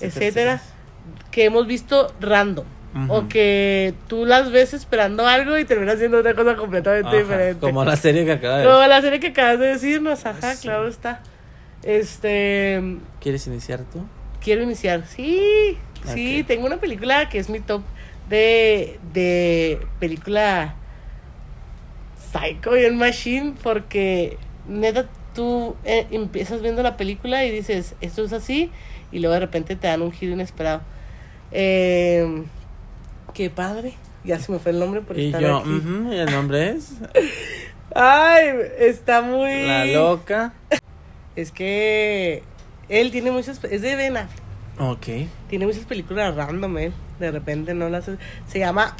etcétera, 0.00 0.62
que 1.30 1.44
hemos 1.44 1.66
visto 1.66 2.12
random. 2.20 2.64
O 3.08 3.28
que 3.28 3.94
tú 4.08 4.26
las 4.26 4.50
ves 4.50 4.74
esperando 4.74 5.24
algo 5.24 5.56
y 5.56 5.64
terminas 5.64 5.94
haciendo 5.94 6.18
otra 6.18 6.34
cosa 6.34 6.56
completamente 6.56 7.06
Ajá, 7.08 7.18
diferente. 7.18 7.60
Como 7.60 7.84
la 7.84 7.94
serie 7.94 8.24
que 8.24 8.32
acaba 8.32 8.58
de 8.58 8.64
Como 8.64 8.84
la 8.84 9.00
serie 9.00 9.20
que 9.20 9.28
acabas 9.28 9.60
de 9.60 9.66
decirnos, 9.68 10.26
ajá, 10.26 10.54
Sí. 10.56 10.62
claro 10.62 10.88
está. 10.88 11.22
Este, 11.84 12.82
¿Quieres 13.20 13.46
iniciar 13.46 13.80
tú? 13.92 14.04
Quiero 14.42 14.62
iniciar. 14.62 15.06
Sí, 15.06 15.78
sí, 16.04 16.44
tengo 16.48 16.66
una 16.66 16.78
película 16.78 17.28
que 17.28 17.38
es 17.38 17.48
mi 17.48 17.60
top 17.60 17.82
de, 18.28 18.98
de 19.12 19.86
película 20.00 20.74
Psycho 22.32 22.76
y 22.76 22.82
el 22.84 22.94
Machine 22.94 23.54
porque 23.62 24.36
neta 24.68 25.06
tú 25.34 25.76
eh, 25.84 26.06
empiezas 26.10 26.60
viendo 26.62 26.82
la 26.82 26.96
película 26.96 27.44
y 27.44 27.50
dices, 27.50 27.94
esto 28.00 28.24
es 28.24 28.32
así 28.32 28.70
y 29.12 29.18
luego 29.20 29.34
de 29.34 29.40
repente 29.40 29.76
te 29.76 29.86
dan 29.86 30.02
un 30.02 30.12
giro 30.12 30.32
inesperado. 30.32 30.80
Eh, 31.52 32.44
qué 33.34 33.50
padre. 33.50 33.94
Ya 34.24 34.38
se 34.38 34.52
me 34.52 34.58
fue 34.58 34.72
el 34.72 34.78
nombre 34.78 35.00
por 35.00 35.18
Y 35.18 35.26
estar 35.26 35.40
yo, 35.40 35.58
aquí. 35.58 35.70
ujú, 35.70 36.12
¿y 36.12 36.16
el 36.16 36.30
nombre 36.30 36.70
es? 36.70 36.92
Ay, 37.94 38.46
está 38.78 39.22
muy... 39.22 39.66
La 39.66 39.84
loca. 39.86 40.52
Es 41.36 41.50
que 41.50 42.42
él 42.88 43.10
tiene 43.10 43.30
muchas... 43.30 43.62
Es 43.64 43.82
de 43.82 43.96
Ben 43.96 44.16
Affleck. 44.16 44.42
Ok. 44.78 45.06
Tiene 45.48 45.66
muchas 45.66 45.84
películas 45.84 46.34
random, 46.34 46.78
él. 46.78 46.92
De 47.18 47.30
repente 47.30 47.74
no 47.74 47.88
las... 47.88 48.10
Se 48.46 48.58
llama 48.58 48.94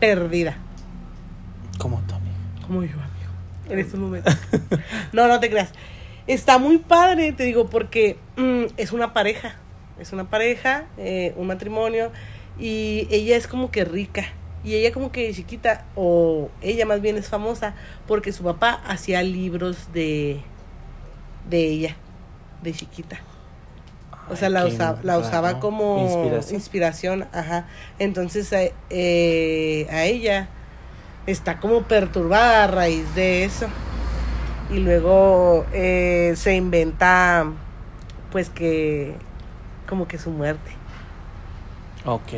Perdida. 0.00 0.58
Como 1.78 2.00
Tommy. 2.02 2.30
Como 2.66 2.82
yo, 2.82 2.92
amigo. 2.94 3.70
En 3.70 3.78
estos 3.78 3.98
momentos. 3.98 4.36
no, 5.12 5.28
no 5.28 5.40
te 5.40 5.48
creas. 5.48 5.72
Está 6.26 6.58
muy 6.58 6.78
padre, 6.78 7.32
te 7.32 7.44
digo, 7.44 7.70
porque 7.70 8.18
mm, 8.36 8.64
es 8.76 8.92
una 8.92 9.12
pareja. 9.12 9.56
Es 9.98 10.12
una 10.12 10.28
pareja, 10.28 10.86
eh, 10.98 11.32
un 11.36 11.46
matrimonio. 11.46 12.10
Y 12.58 13.06
ella 13.10 13.36
es 13.36 13.46
como 13.46 13.70
que 13.70 13.84
rica. 13.84 14.24
Y 14.64 14.74
ella 14.74 14.92
como 14.92 15.12
que 15.12 15.32
chiquita, 15.32 15.84
o 15.94 16.48
ella 16.60 16.86
más 16.86 17.00
bien 17.00 17.16
es 17.16 17.28
famosa, 17.28 17.74
porque 18.08 18.32
su 18.32 18.42
papá 18.42 18.80
hacía 18.86 19.22
libros 19.22 19.92
de, 19.92 20.40
de 21.48 21.58
ella, 21.68 21.96
de 22.62 22.72
chiquita. 22.72 23.20
O 24.28 24.34
sea, 24.34 24.48
Ay, 24.48 24.54
la, 24.54 24.66
usaba, 24.66 24.98
la 25.04 25.18
usaba 25.18 25.48
raro. 25.48 25.60
como 25.60 26.02
Inspiración. 26.02 26.54
inspiración, 26.56 27.28
ajá. 27.32 27.68
Entonces 28.00 28.52
a, 28.52 28.62
eh, 28.90 29.86
a 29.88 30.04
ella 30.04 30.48
está 31.28 31.60
como 31.60 31.82
perturbada 31.82 32.64
a 32.64 32.66
raíz 32.66 33.14
de 33.14 33.44
eso. 33.44 33.66
Y 34.68 34.78
luego 34.78 35.64
eh, 35.72 36.32
se 36.34 36.56
inventa, 36.56 37.52
pues 38.32 38.50
que, 38.50 39.14
como 39.86 40.08
que 40.08 40.18
su 40.18 40.30
muerte. 40.30 40.70
Ok. 42.04 42.32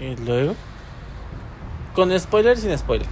¿Y 0.00 0.16
luego? 0.24 0.54
¿Con 1.94 2.18
spoiler 2.18 2.56
sin 2.58 2.76
spoiler? 2.78 3.06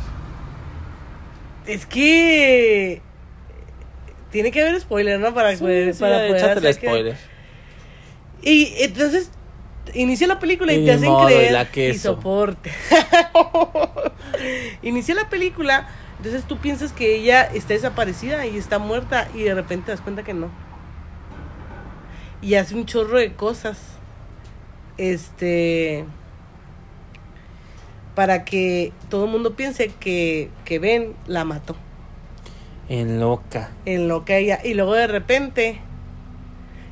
Es 1.66 1.86
que. 1.86 3.02
Tiene 4.30 4.50
que 4.50 4.60
haber 4.60 4.78
spoiler, 4.80 5.18
¿no? 5.20 5.32
Para 5.34 5.52
Sí, 5.52 5.58
poder, 5.58 5.94
sí, 5.94 6.00
para 6.00 6.26
poder 6.28 6.58
el 6.58 6.62
que- 6.62 6.72
spoiler. 6.74 7.16
Y 8.42 8.74
entonces 8.82 9.30
inicia 9.94 10.26
la 10.26 10.38
película 10.38 10.72
y, 10.72 10.82
Y 10.82 10.84
te 10.84 10.92
hacen 10.92 11.08
modo, 11.10 11.30
y 11.30 11.34
creer 11.34 11.52
la 11.52 11.62
y 11.62 11.66
queso. 11.66 12.14
soporte. 12.14 12.70
inicia 14.82 15.14
la 15.14 15.28
película, 15.28 15.88
entonces 16.18 16.44
tú 16.44 16.58
piensas 16.58 16.92
que 16.92 17.16
ella 17.16 17.42
está 17.42 17.74
desaparecida 17.74 18.46
y 18.46 18.56
está 18.56 18.78
muerta 18.78 19.28
y 19.34 19.42
de 19.42 19.54
repente 19.54 19.86
te 19.86 19.92
das 19.92 20.00
cuenta 20.00 20.22
que 20.22 20.34
no. 20.34 20.50
Y 22.40 22.54
hace 22.54 22.74
un 22.74 22.86
chorro 22.86 23.18
de 23.18 23.32
cosas. 23.34 23.78
Este 24.96 26.04
para 28.18 28.44
que 28.44 28.92
todo 29.08 29.26
el 29.26 29.30
mundo 29.30 29.54
piense 29.54 29.92
que, 30.00 30.50
que 30.64 30.80
Ben 30.80 31.14
la 31.28 31.44
mató 31.44 31.76
En 32.88 33.20
loca. 33.20 33.70
en 33.84 34.08
lo 34.08 34.24
que 34.24 34.38
ella. 34.38 34.58
Y 34.64 34.74
luego 34.74 34.94
de 34.94 35.06
repente. 35.06 35.80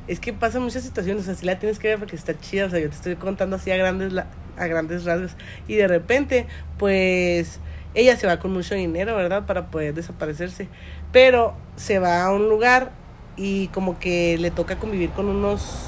Es 0.07 0.21
que 0.21 0.31
pasan 0.31 0.61
muchas 0.61 0.83
situaciones, 0.83 1.27
así 1.27 1.45
la 1.45 1.59
tienes 1.59 1.79
que 1.79 1.89
ver 1.89 1.99
porque 1.99 2.15
está 2.15 2.39
chida. 2.39 2.67
O 2.67 2.69
sea, 2.69 2.79
yo 2.79 2.89
te 2.89 2.95
estoy 2.95 3.15
contando 3.17 3.57
así 3.57 3.71
a 3.71 3.75
grandes, 3.75 4.13
a 4.57 4.67
grandes 4.67 5.03
rasgos. 5.03 5.35
Y 5.67 5.75
de 5.75 5.89
repente, 5.89 6.47
pues. 6.77 7.59
Ella 7.93 8.15
se 8.15 8.25
va 8.25 8.39
con 8.39 8.53
mucho 8.53 8.75
dinero, 8.75 9.13
¿verdad? 9.17 9.45
Para 9.45 9.67
poder 9.67 9.93
desaparecerse. 9.95 10.69
Pero 11.11 11.55
se 11.75 11.99
va 11.99 12.23
a 12.23 12.31
un 12.31 12.47
lugar 12.47 12.93
y 13.37 13.67
como 13.67 13.99
que 13.99 14.37
le 14.39 14.51
toca 14.51 14.77
convivir 14.77 15.11
con 15.11 15.27
unos. 15.27 15.85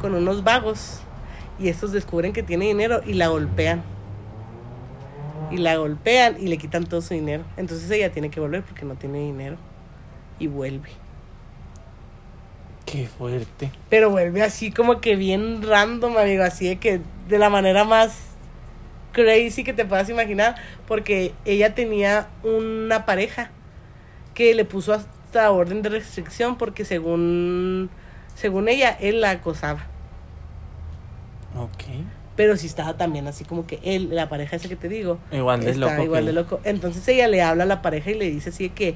con 0.00 0.14
unos 0.14 0.44
vagos. 0.44 1.00
Y 1.58 1.68
estos 1.68 1.92
descubren 1.92 2.32
que 2.32 2.42
tiene 2.42 2.66
dinero 2.66 3.02
y 3.04 3.12
la 3.14 3.28
golpean. 3.28 3.82
Y 5.50 5.58
la 5.58 5.76
golpean 5.76 6.36
y 6.40 6.46
le 6.46 6.56
quitan 6.56 6.86
todo 6.86 7.02
su 7.02 7.12
dinero. 7.12 7.44
Entonces 7.56 7.90
ella 7.90 8.12
tiene 8.12 8.30
que 8.30 8.40
volver 8.40 8.62
porque 8.62 8.86
no 8.86 8.94
tiene 8.94 9.18
dinero. 9.18 9.56
Y 10.38 10.46
vuelve. 10.46 10.90
Qué 12.86 13.06
fuerte. 13.06 13.70
Pero 13.90 14.10
vuelve 14.10 14.42
así 14.42 14.70
como 14.70 15.00
que 15.00 15.16
bien 15.16 15.62
random, 15.62 16.16
amigo. 16.16 16.44
Así 16.44 16.68
de 16.68 16.76
que 16.76 17.00
de 17.28 17.38
la 17.38 17.50
manera 17.50 17.84
más 17.84 18.28
crazy 19.12 19.64
que 19.64 19.72
te 19.72 19.84
puedas 19.84 20.08
imaginar. 20.08 20.54
Porque 20.86 21.34
ella 21.44 21.74
tenía 21.74 22.28
una 22.42 23.04
pareja 23.04 23.50
que 24.34 24.54
le 24.54 24.64
puso 24.64 24.94
hasta 25.30 25.48
orden 25.52 25.80
de 25.82 25.90
restricción 25.90 26.56
porque 26.58 26.84
según, 26.84 27.88
según 28.34 28.68
ella, 28.68 28.90
él 29.00 29.20
la 29.20 29.30
acosaba. 29.30 29.86
Ok. 31.56 31.84
Pero 32.34 32.56
sí 32.56 32.66
estaba 32.66 32.96
también 32.96 33.28
así 33.28 33.44
como 33.44 33.64
que 33.66 33.78
él, 33.84 34.08
la 34.12 34.28
pareja 34.28 34.56
esa 34.56 34.68
que 34.68 34.74
te 34.76 34.88
digo, 34.88 35.18
Igual 35.30 35.60
de 35.64 35.74
loco. 35.76 36.02
igual 36.02 36.22
que- 36.22 36.26
de 36.26 36.32
loco. 36.32 36.60
Entonces 36.64 37.06
ella 37.08 37.28
le 37.28 37.42
habla 37.42 37.62
a 37.62 37.66
la 37.66 37.80
pareja 37.82 38.10
y 38.10 38.14
le 38.14 38.28
dice 38.30 38.50
así 38.50 38.68
de 38.68 38.74
que 38.74 38.94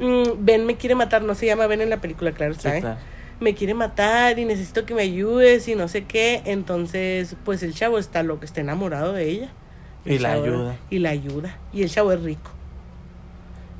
mm, 0.00 0.44
Ben 0.44 0.64
me 0.66 0.76
quiere 0.76 0.94
matar, 0.96 1.22
no 1.22 1.34
se 1.36 1.46
llama 1.46 1.66
Ben 1.68 1.80
en 1.80 1.90
la 1.90 2.00
película, 2.00 2.32
claro 2.32 2.54
Sí, 2.54 2.58
está, 2.58 2.76
¿eh? 2.76 2.80
claro. 2.80 2.98
Me 3.40 3.54
quiere 3.54 3.74
matar 3.74 4.36
y 4.40 4.44
necesito 4.44 4.84
que 4.84 4.94
me 4.94 5.02
ayudes 5.02 5.68
y 5.68 5.76
no 5.76 5.86
sé 5.86 6.04
qué. 6.06 6.42
Entonces, 6.44 7.36
pues 7.44 7.62
el 7.62 7.72
chavo 7.74 7.98
está 7.98 8.22
loco, 8.24 8.44
está 8.44 8.60
enamorado 8.62 9.12
de 9.12 9.28
ella. 9.28 9.48
Y 10.04 10.18
la 10.18 10.34
chavo- 10.36 10.42
ayuda. 10.44 10.76
Y 10.90 10.98
la 10.98 11.10
ayuda. 11.10 11.56
Y 11.72 11.82
el 11.82 11.90
chavo 11.90 12.12
es 12.12 12.20
rico. 12.22 12.50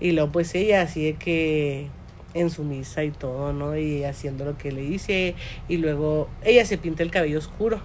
Y 0.00 0.12
luego 0.12 0.32
pues 0.32 0.54
ella 0.54 0.82
así 0.82 1.04
de 1.04 1.14
que 1.14 1.88
en 2.34 2.50
su 2.50 2.62
misa 2.64 3.04
y 3.04 3.10
todo, 3.10 3.52
¿no? 3.52 3.76
Y 3.76 4.04
haciendo 4.04 4.44
lo 4.44 4.56
que 4.56 4.72
le 4.72 4.82
dice. 4.82 5.34
Y 5.68 5.78
luego 5.78 6.28
ella 6.44 6.64
se 6.64 6.78
pinta 6.78 7.02
el 7.02 7.10
cabello 7.10 7.38
oscuro 7.38 7.80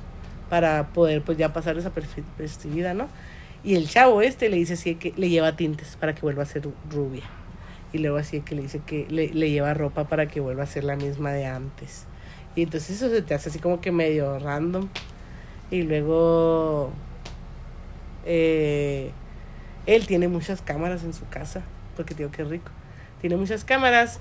para 0.49 0.89
poder 0.89 1.21
pues 1.23 1.37
ya 1.37 1.53
pasar 1.53 1.75
desapercibida, 1.75 2.93
¿no? 2.93 3.07
Y 3.63 3.75
el 3.75 3.87
chavo 3.87 4.21
este 4.21 4.49
le 4.49 4.57
dice 4.57 4.73
así 4.73 4.93
de 4.93 4.99
que 4.99 5.13
le 5.15 5.29
lleva 5.29 5.55
tintes 5.55 5.95
para 5.95 6.13
que 6.13 6.21
vuelva 6.21 6.43
a 6.43 6.45
ser 6.45 6.67
rubia. 6.89 7.23
Y 7.93 7.99
luego 7.99 8.17
así 8.17 8.39
de 8.39 8.45
que 8.45 8.55
le 8.55 8.63
dice 8.63 8.81
que 8.85 9.07
le, 9.09 9.29
le 9.29 9.51
lleva 9.51 9.73
ropa 9.73 10.05
para 10.05 10.27
que 10.27 10.39
vuelva 10.39 10.63
a 10.63 10.67
ser 10.67 10.83
la 10.83 10.95
misma 10.95 11.31
de 11.31 11.45
antes. 11.45 12.05
Y 12.55 12.63
entonces 12.63 12.97
eso 12.97 13.09
se 13.09 13.21
te 13.21 13.33
hace 13.33 13.49
así 13.49 13.59
como 13.59 13.81
que 13.81 13.91
medio 13.91 14.37
random. 14.39 14.89
Y 15.71 15.83
luego 15.83 16.91
eh, 18.25 19.11
él 19.85 20.07
tiene 20.07 20.27
muchas 20.27 20.61
cámaras 20.61 21.03
en 21.03 21.13
su 21.13 21.27
casa, 21.29 21.63
porque 21.95 22.13
digo 22.15 22.31
que 22.31 22.43
rico. 22.43 22.71
Tiene 23.21 23.35
muchas 23.37 23.63
cámaras 23.63 24.19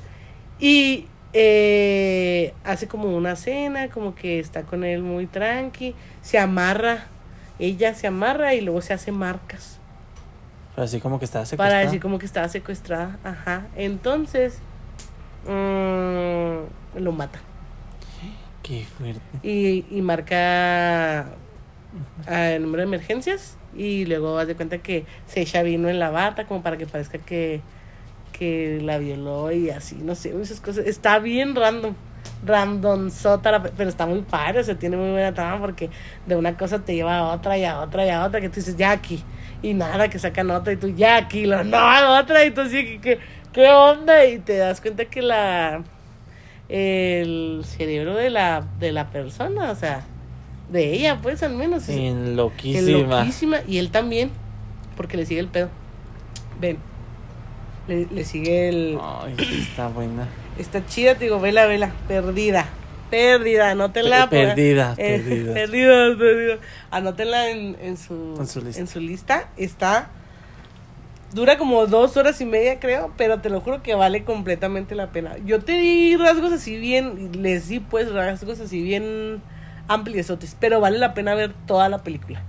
y 0.61 1.07
eh, 1.33 2.55
hace 2.64 2.87
como 2.88 3.17
una 3.17 3.37
cena, 3.37 3.88
como 3.88 4.14
que 4.14 4.38
está 4.38 4.62
con 4.62 4.85
él 4.85 5.02
muy 5.02 5.26
tranqui, 5.26 5.95
se 6.23 6.38
amarra, 6.38 7.07
ella 7.59 7.95
se 7.95 8.07
amarra 8.07 8.55
y 8.55 8.61
luego 8.61 8.81
se 8.83 8.93
hace 8.93 9.12
marcas 9.12 9.79
Pero 10.75 10.85
así 10.85 11.00
como 11.00 11.19
que 11.19 11.25
estaba 11.25 11.43
para 11.45 11.49
secuestrada. 11.50 11.81
decir 11.85 12.00
como 12.00 12.19
que 12.19 12.26
estaba 12.26 12.49
secuestrada. 12.49 13.19
Ajá. 13.25 13.67
Entonces 13.76 14.59
mm, 15.47 17.00
lo 17.00 17.12
mata 17.12 17.41
Qué 18.62 18.85
fuerte. 18.97 19.21
y, 19.43 19.85
y 19.91 20.02
marca 20.02 21.26
ah, 22.29 22.50
el 22.50 22.62
número 22.62 22.83
de 22.83 22.87
emergencias 22.88 23.57
y 23.76 24.05
luego 24.07 24.38
haz 24.38 24.47
de 24.47 24.55
cuenta 24.55 24.79
que 24.79 25.05
se 25.26 25.43
echa 25.43 25.62
vino 25.62 25.88
en 25.88 25.99
la 25.99 26.11
bata 26.11 26.45
como 26.47 26.62
para 26.62 26.76
que 26.76 26.87
parezca 26.87 27.19
que, 27.19 27.61
que 28.33 28.81
la 28.83 28.99
violó 28.99 29.52
y 29.52 29.71
así, 29.71 29.97
no 29.97 30.14
sé, 30.14 30.35
esas 30.41 30.61
cosas. 30.61 30.87
Está 30.87 31.19
bien 31.19 31.55
random, 32.45 33.11
sota, 33.11 33.62
pero 33.76 33.88
está 33.88 34.07
muy 34.07 34.23
padre, 34.23 34.61
o 34.61 34.64
sea, 34.64 34.79
tiene 34.79 34.97
muy 34.97 35.11
buena 35.11 35.33
trama 35.33 35.61
porque 35.61 35.91
de 36.26 36.37
una 36.37 36.57
cosa 36.57 36.81
te 36.81 36.95
lleva 36.95 37.19
a 37.19 37.33
otra 37.33 37.57
y 37.57 37.64
a 37.64 37.81
otra 37.81 38.05
y 38.07 38.11
a 38.11 38.25
otra 38.25 38.41
que 38.41 38.49
tú 38.49 38.57
dices, 38.57 38.76
ya 38.76 38.91
aquí, 38.91 39.23
y 39.62 39.75
nada, 39.75 40.09
que 40.09 40.19
sacan 40.19 40.50
otra 40.50 40.73
y 40.73 40.76
tú, 40.76 40.88
ya 40.88 41.17
aquí, 41.17 41.47
lo, 41.47 41.62
no, 41.64 42.19
otra 42.19 42.45
y 42.45 42.50
tú 42.50 42.62
que, 42.69 43.00
que, 43.00 43.19
¿qué 43.52 43.69
onda? 43.71 44.25
Y 44.26 44.38
te 44.38 44.57
das 44.57 44.81
cuenta 44.81 45.05
que 45.07 45.23
la 45.23 45.83
el 46.69 47.62
cerebro 47.64 48.14
de 48.14 48.31
la 48.31 48.64
de 48.79 48.93
la 48.93 49.11
persona, 49.11 49.71
o 49.71 49.75
sea, 49.75 50.05
de 50.73 50.93
ella, 50.95 51.19
pues 51.23 51.43
al 51.43 51.55
menos. 51.55 51.88
En 51.88 52.35
loquísima. 52.37 53.21
loquísima. 53.21 53.59
Y 53.69 53.79
él 53.79 53.91
también, 53.91 54.31
porque 54.97 55.17
le 55.17 55.26
sigue 55.26 55.41
el 55.41 55.49
pedo. 55.49 55.69
Ven. 56.61 56.79
Le, 57.88 58.07
le 58.11 58.25
sigue 58.25 58.69
el. 58.69 58.99
Ay, 59.00 59.35
está 59.61 59.88
buena. 59.88 60.29
Está 60.59 60.85
chida, 60.87 61.14
te 61.17 61.25
digo, 61.25 61.41
vela, 61.41 61.67
vela. 61.67 61.93
Perdida. 62.09 62.67
Perdida, 63.11 63.71
anótenla. 63.73 64.31
Pe- 64.31 64.47
perdida, 64.47 64.95
eh, 64.97 65.19
perdida. 65.25 65.52
perdida, 65.55 66.17
perdida. 66.19 66.59
Anótenla 66.91 67.50
en, 67.50 67.76
en, 67.83 67.97
su, 67.99 68.37
En 68.38 68.47
su 68.47 68.61
lista. 68.62 68.81
en 68.81 68.87
su 68.88 69.00
lista. 69.00 69.49
Está. 69.57 70.11
Dura 71.35 71.57
como 71.57 71.87
dos 71.87 72.17
horas 72.19 72.41
y 72.43 72.45
media, 72.45 72.79
creo, 72.79 73.11
pero 73.17 73.41
te 73.41 73.49
lo 73.49 73.62
juro 73.62 73.83
que 73.83 73.95
vale 73.95 74.23
completamente 74.23 74.95
la 74.95 75.11
pena. 75.12 75.37
Yo 75.47 75.61
te 75.61 75.73
di 75.79 76.14
rasgos 76.17 76.52
así 76.52 76.76
bien, 76.76 77.31
les 77.43 77.69
di 77.69 77.81
pues 77.81 78.12
rasgos 78.12 78.61
así 78.61 78.83
bien 78.83 79.41
ampliosotes, 79.92 80.56
pero 80.58 80.80
vale 80.80 80.99
la 80.99 81.14
pena 81.14 81.34
ver 81.34 81.54
toda 81.66 81.88
la 81.88 82.02
película. 82.02 82.42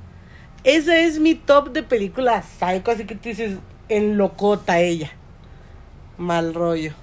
Esa 0.63 0.97
es 0.97 1.19
mi 1.19 1.35
top 1.35 1.71
de 1.71 1.83
películas 1.83 2.45
psycho, 2.45 2.91
así 2.91 3.05
que 3.05 3.15
tú 3.15 3.29
dices, 3.29 3.57
en 3.89 4.17
locota 4.17 4.79
ella. 4.79 5.11
Mal 6.17 6.53
rollo. 6.53 6.93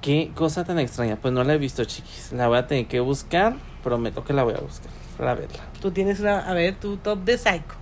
Qué 0.00 0.32
cosa 0.34 0.64
tan 0.64 0.78
extraña. 0.78 1.16
Pues 1.16 1.32
no 1.32 1.44
la 1.44 1.54
he 1.54 1.58
visto, 1.58 1.84
chiquis. 1.84 2.32
La 2.32 2.48
voy 2.48 2.58
a 2.58 2.66
tener 2.66 2.86
que 2.86 3.00
buscar. 3.00 3.54
Prometo 3.82 4.24
que 4.24 4.32
la 4.32 4.42
voy 4.42 4.54
a 4.54 4.60
buscar 4.60 4.90
para 5.16 5.34
verla. 5.34 5.60
Tú 5.80 5.90
tienes 5.90 6.20
una, 6.20 6.40
a 6.40 6.54
ver, 6.54 6.74
tu 6.74 6.96
top 6.96 7.20
de 7.24 7.38
psycho. 7.38 7.76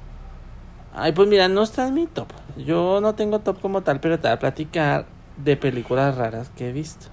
Ay, 0.95 1.13
pues 1.13 1.29
mira, 1.29 1.49
no 1.49 1.63
está 1.63 1.89
en 1.89 1.95
mi 1.95 2.07
top. 2.07 2.29
Yo 2.57 3.01
no 3.01 3.15
tengo 3.15 3.39
top 3.41 3.61
como 3.61 3.83
tal, 3.83 4.01
pero 4.01 4.19
te 4.19 4.29
voy 4.29 4.35
a 4.35 4.39
platicar 4.39 5.07
de 5.37 5.57
películas 5.57 6.17
raras 6.17 6.51
que 6.57 6.69
he 6.69 6.73
visto. 6.73 7.07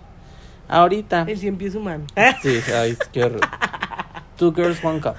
Ahorita. 0.68 1.26
El 1.28 1.38
cien 1.38 1.58
pies 1.58 1.76
humano. 1.76 2.06
Sí, 2.42 2.60
ay, 2.76 2.98
qué 3.12 3.24
horror. 3.24 3.42
Two 4.38 4.54
Girls, 4.54 4.84
One 4.84 5.02
Cup. 5.02 5.16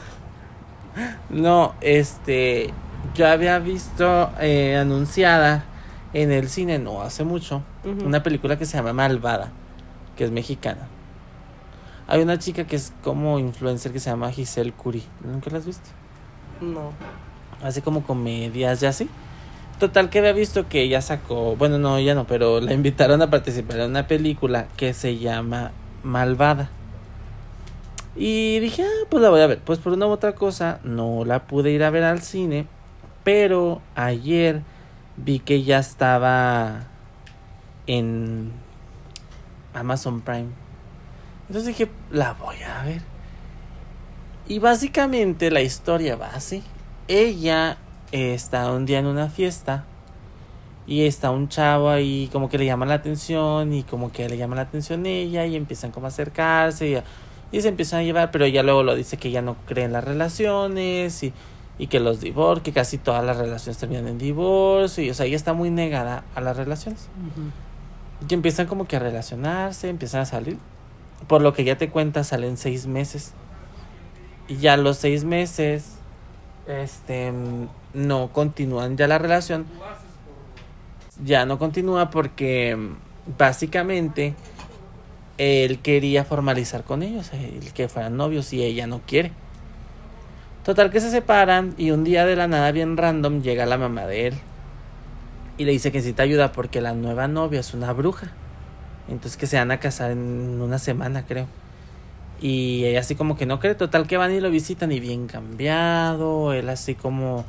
No, 1.31 1.75
este. 1.81 2.73
Yo 3.15 3.29
había 3.29 3.59
visto 3.59 4.31
eh, 4.41 4.77
anunciada 4.77 5.65
en 6.13 6.33
el 6.33 6.49
cine, 6.49 6.79
no 6.79 7.03
hace 7.03 7.25
mucho, 7.25 7.63
una 8.05 8.23
película 8.23 8.59
que 8.59 8.67
se 8.67 8.77
llama 8.77 8.93
Malvada, 8.93 9.51
que 10.17 10.25
es 10.25 10.31
mexicana. 10.31 10.89
Hay 12.07 12.23
una 12.23 12.39
chica 12.39 12.67
que 12.67 12.77
es 12.77 12.93
como 13.03 13.39
influencer 13.39 13.93
que 13.93 14.01
se 14.01 14.11
llama 14.11 14.31
Giselle 14.33 14.73
Curie. 14.73 15.05
¿Nunca 15.23 15.51
la 15.51 15.59
has 15.59 15.67
visto? 15.67 15.89
No. 16.61 16.93
Hace 17.63 17.83
como 17.83 18.03
comedias 18.03 18.83
y 18.83 18.87
así. 18.87 19.09
Total 19.79 20.11
que 20.11 20.19
había 20.19 20.33
visto 20.33 20.69
que 20.69 20.83
ella 20.83 21.01
sacó, 21.03 21.55
bueno, 21.55 21.79
no, 21.79 21.99
ella 21.99 22.15
no, 22.15 22.27
pero 22.27 22.61
la 22.61 22.73
invitaron 22.73 23.23
a 23.23 23.31
participar 23.31 23.79
en 23.81 23.91
una 23.91 24.07
película 24.09 24.67
que 24.77 24.93
se 24.93 25.19
llama 25.19 25.71
Malvada. 26.03 26.71
Y 28.21 28.59
dije, 28.59 28.83
ah, 28.83 29.07
pues 29.09 29.23
la 29.23 29.31
voy 29.31 29.41
a 29.41 29.47
ver. 29.47 29.61
Pues 29.61 29.79
por 29.79 29.93
una 29.93 30.07
u 30.07 30.11
otra 30.11 30.35
cosa 30.35 30.81
no 30.83 31.25
la 31.25 31.47
pude 31.47 31.71
ir 31.71 31.85
a 31.85 31.91
ver 31.91 32.03
al 32.03 32.21
cine, 32.21 32.67
pero 33.23 33.81
ayer 33.95 34.63
vi 35.17 35.39
que 35.39 35.63
ya 35.63 35.79
estaba 35.79 36.89
en 37.87 38.51
Amazon 39.73 40.21
Prime. 40.21 40.49
Entonces 41.47 41.69
dije, 41.69 41.91
la 42.11 42.33
voy 42.33 42.57
a 42.63 42.83
ver. 42.85 43.03
Y 44.49 44.59
básicamente 44.59 45.53
la 45.53 45.61
historia 45.61 46.17
va 46.17 46.31
así. 46.35 46.65
Ella 47.07 47.79
está 48.11 48.73
un 48.73 48.85
día 48.85 48.99
en 48.99 49.07
una 49.07 49.29
fiesta 49.29 49.85
y 50.89 51.05
está 51.05 51.31
un 51.31 51.49
chavo 51.49 51.89
ahí 51.89 52.29
como 52.33 52.49
que 52.49 52.59
le 52.59 52.67
llama 52.67 52.85
la 52.87 52.95
atención 52.95 53.73
y 53.75 53.85
como 53.85 54.11
que 54.11 54.29
le 54.29 54.39
llama 54.39 54.57
la 54.57 54.63
atención 54.63 55.07
ella 55.07 55.45
y 55.47 55.55
empiezan 55.55 55.91
como 55.93 56.07
a 56.07 56.09
acercarse 56.09 56.89
y, 56.89 56.97
y 57.51 57.61
se 57.63 57.69
empiezan 57.69 58.01
a 58.01 58.03
llevar, 58.03 58.31
pero 58.31 58.45
ella 58.45 58.63
luego 58.63 58.83
lo 58.83 58.95
dice 58.95 59.17
que 59.17 59.31
ya 59.31 59.43
no 59.43 59.57
cree 59.67 59.85
en 59.85 59.93
las 59.93 60.05
relaciones 60.05 61.23
y, 61.23 61.33
y 61.79 61.87
que 61.87 62.01
los 62.01 62.21
divorcios, 62.21 62.65
que 62.65 62.73
casi 62.73 62.99
todas 62.99 63.25
las 63.25 63.37
relaciones 63.37 63.79
terminan 63.79 64.07
en 64.09 64.19
divorcio 64.19 65.03
y 65.03 65.11
o 65.11 65.15
sea, 65.15 65.27
ella 65.27 65.37
está 65.37 65.53
muy 65.53 65.71
negada 65.71 66.25
a 66.35 66.41
las 66.41 66.57
relaciones. 66.57 67.09
Y 68.29 68.35
empiezan 68.35 68.67
como 68.67 68.87
que 68.87 68.97
a 68.97 68.99
relacionarse, 68.99 69.89
empiezan 69.89 70.23
a 70.23 70.25
salir. 70.27 70.59
Por 71.27 71.41
lo 71.41 71.53
que 71.53 71.65
ya 71.65 71.79
te 71.79 71.89
cuenta, 71.89 72.25
salen 72.25 72.57
seis 72.57 72.87
meses. 72.87 73.33
Y 74.49 74.57
ya 74.57 74.77
los 74.77 74.99
seis 74.99 75.25
meses, 75.25 75.99
este, 76.67 77.33
no 77.95 78.33
continúan 78.33 78.97
ya 78.97 79.07
la 79.07 79.19
relación. 79.19 79.67
Ya 81.25 81.47
no 81.47 81.59
continúa 81.59 82.11
porque 82.11 82.77
básicamente 83.37 84.35
él 85.39 85.79
quería 85.79 86.25
formalizar 86.25 86.85
con 86.85 87.03
ellos, 87.03 87.31
el 87.33 87.73
que 87.73 87.89
fueran 87.89 88.17
novios 88.17 88.53
y 88.53 88.63
ella 88.63 88.87
no 88.87 89.01
quiere. 89.07 89.33
Total 90.65 90.91
que 90.91 91.01
se 91.01 91.11
separan 91.11 91.75
y 91.79 91.93
un 91.93 92.05
día 92.05 92.27
de 92.27 92.37
la 92.37 92.47
nada 92.47 92.73
bien 92.73 92.97
random 92.97 93.41
llega 93.41 93.65
la 93.65 93.79
mamá 93.79 94.07
de 94.07 94.27
él 94.27 94.35
y 95.57 95.65
le 95.65 95.73
dice 95.73 95.91
que 95.91 95.99
necesita 95.99 96.25
ayuda 96.25 96.53
porque 96.53 96.81
la 96.81 96.93
nueva 96.93 97.29
novia 97.29 97.61
es 97.61 97.73
una 97.73 97.93
bruja. 97.93 98.33
Entonces 99.09 99.37
que 99.39 99.47
se 99.47 99.57
van 99.57 99.71
a 99.71 99.81
casar 99.81 100.11
en 100.11 100.61
una 100.61 100.79
semana, 100.79 101.25
creo. 101.27 101.47
Y 102.41 102.85
ella 102.85 103.01
así 103.01 103.15
como 103.15 103.37
que 103.37 103.47
no 103.47 103.59
cree, 103.59 103.75
total 103.75 104.07
que 104.07 104.17
van 104.17 104.33
y 104.33 104.41
lo 104.41 104.51
visitan 104.51 104.93
y 104.93 105.01
bien 105.01 105.27
cambiado, 105.27 106.53
él 106.53 106.69
así 106.69 106.95
como 106.95 107.45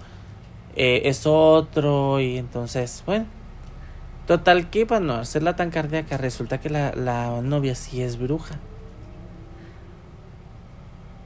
eh, 0.75 1.01
es 1.05 1.27
otro 1.27 2.19
y 2.19 2.37
entonces, 2.37 3.03
bueno, 3.05 3.25
total 4.29 4.69
que 4.69 4.85
para 4.85 5.01
no 5.03 5.15
hacerla 5.15 5.55
tan 5.55 5.71
cardíaca 5.71 6.15
resulta 6.15 6.59
que 6.59 6.69
la, 6.69 6.93
la 6.93 7.41
novia 7.41 7.73
sí 7.73 8.03
es 8.03 8.19
bruja. 8.19 8.59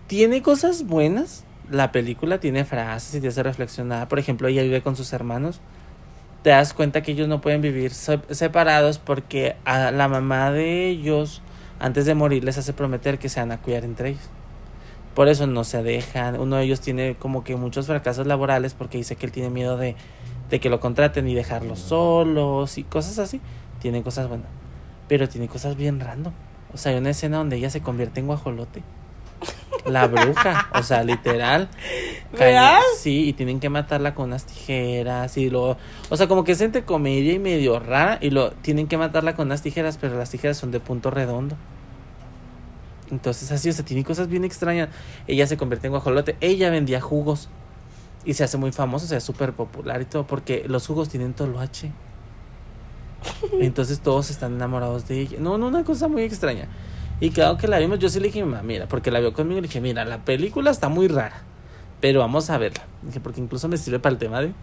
Tiene 0.07 0.41
cosas 0.41 0.88
buenas, 0.88 1.43
la 1.69 1.91
película 1.91 2.39
tiene 2.39 2.63
frases 2.63 3.15
y 3.15 3.19
te 3.19 3.27
hace 3.27 3.43
reflexionar, 3.43 4.07
por 4.07 4.19
ejemplo, 4.19 4.48
ella 4.48 4.63
vive 4.63 4.81
con 4.81 4.95
sus 4.95 5.12
hermanos 5.12 5.60
te 6.43 6.51
das 6.51 6.74
cuenta 6.74 7.01
que 7.03 7.12
ellos 7.12 7.27
no 7.27 7.41
pueden 7.41 7.62
vivir 7.62 7.91
separados 7.93 9.00
porque 9.00 9.57
a 9.65 9.91
la 9.91 10.07
mamá 10.07 10.51
de 10.51 10.88
ellos, 10.88 11.41
antes 11.79 12.05
de 12.05 12.15
morir, 12.15 12.45
les 12.45 12.57
hace 12.57 12.72
prometer 12.72 13.19
que 13.19 13.27
se 13.27 13.41
van 13.41 13.51
a 13.51 13.57
cuidar 13.57 13.83
entre 13.83 14.12
ellos. 14.12 14.29
Por 15.13 15.27
eso 15.27 15.45
no 15.45 15.65
se 15.65 15.83
dejan. 15.83 16.39
Uno 16.39 16.57
de 16.57 16.63
ellos 16.63 16.79
tiene 16.79 17.15
como 17.15 17.43
que 17.43 17.55
muchos 17.55 17.88
fracasos 17.88 18.27
laborales 18.27 18.74
porque 18.74 18.98
dice 18.98 19.15
que 19.15 19.25
él 19.25 19.31
tiene 19.31 19.50
miedo 19.50 19.77
de, 19.77 19.95
de 20.53 20.60
que 20.60 20.69
lo 20.69 20.79
contraten 20.79 21.27
y 21.27 21.33
dejarlos 21.33 21.79
solos 21.79 22.77
y 22.77 22.83
cosas 22.83 23.17
así. 23.17 23.41
Tiene 23.81 24.03
cosas 24.03 24.29
buenas. 24.29 24.45
Pero 25.07 25.27
tiene 25.27 25.48
cosas 25.48 25.75
bien 25.75 26.00
random. 26.00 26.31
O 26.72 26.77
sea, 26.77 26.91
hay 26.91 27.00
una 27.00 27.10
escena 27.10 27.38
donde 27.38 27.55
ella 27.55 27.72
se 27.72 27.81
convierte 27.81 28.19
en 28.19 28.27
guajolote. 28.27 28.83
La 29.88 30.05
bruja, 30.05 30.69
o 30.75 30.83
sea, 30.83 31.03
literal. 31.12 31.69
¿Verdad? 32.38 32.81
Sí, 33.00 33.29
y 33.29 33.33
tienen 33.33 33.60
que 33.60 33.69
matarla 33.69 34.13
con 34.13 34.25
unas 34.25 34.45
tijeras 34.45 35.38
y 35.38 35.50
luego, 35.50 35.77
o 36.12 36.17
sea, 36.17 36.27
como 36.27 36.43
que 36.43 36.51
es 36.51 36.62
entre 36.62 36.86
comedia 36.86 37.33
y 37.33 37.39
medio 37.39 37.79
rara 37.79 38.19
y 38.22 38.29
lo 38.29 38.51
tienen 38.51 38.86
que 38.86 39.00
matarla 39.00 39.36
con 39.36 39.48
unas 39.48 39.63
tijeras, 39.63 39.98
pero 40.00 40.19
las 40.19 40.29
tijeras 40.29 40.55
son 40.55 40.69
de 40.69 40.79
punto 40.79 41.10
redondo. 41.10 41.57
Entonces 43.10 43.51
así, 43.51 43.69
o 43.69 43.74
sea, 43.74 43.83
tiene 43.83 44.03
cosas 44.03 44.27
bien 44.27 44.43
extrañas. 44.43 44.89
Ella 45.25 45.48
se 45.48 45.57
convierte 45.57 45.88
en 45.88 45.93
guajolote, 45.93 46.38
ella 46.41 46.69
vendía 46.69 47.01
jugos 47.01 47.50
y 48.25 48.34
se 48.34 48.44
hace 48.44 48.58
muy 48.58 48.72
famosa, 48.72 49.06
o 49.06 49.08
sea, 49.08 49.20
súper 49.20 49.53
popular 49.53 50.01
y 50.01 50.06
todo 50.06 50.25
porque 50.25 50.65
los 50.68 50.88
jugos 50.88 51.10
tienen 51.10 51.34
toloache. 51.34 51.92
Entonces 53.60 54.00
todos 54.00 54.30
están 54.30 54.53
enamorados 54.53 55.08
de 55.08 55.22
ella. 55.22 55.38
No, 55.39 55.58
no, 55.58 55.68
una 55.68 55.84
cosa 55.84 56.08
muy 56.08 56.24
extraña. 56.24 56.68
Y 57.20 57.30
claro 57.30 57.58
que 57.58 57.68
la 57.68 57.80
vimos, 57.80 58.00
yo 58.00 58.10
sí 58.10 58.19
le 58.19 58.28
dije, 58.28 58.43
mira, 58.43 58.88
porque 58.88 59.12
la 59.12 59.19
vio 59.19 59.34
conmigo, 59.34 59.62
le 59.62 59.67
dije, 59.67 59.80
mira, 59.80 60.04
la 60.04 60.26
película 60.26 60.71
está 60.71 60.89
muy 60.89 61.08
rara, 61.08 61.43
pero 62.02 62.19
vamos 62.19 62.50
a 62.50 62.58
verla. 62.58 62.84
Dije, 63.02 63.19
porque 63.19 63.39
incluso 63.39 63.67
me 63.67 63.78
sirve 63.78 64.00
para 64.00 64.13
el 64.13 64.19
tema 64.19 64.41
de... 64.41 64.54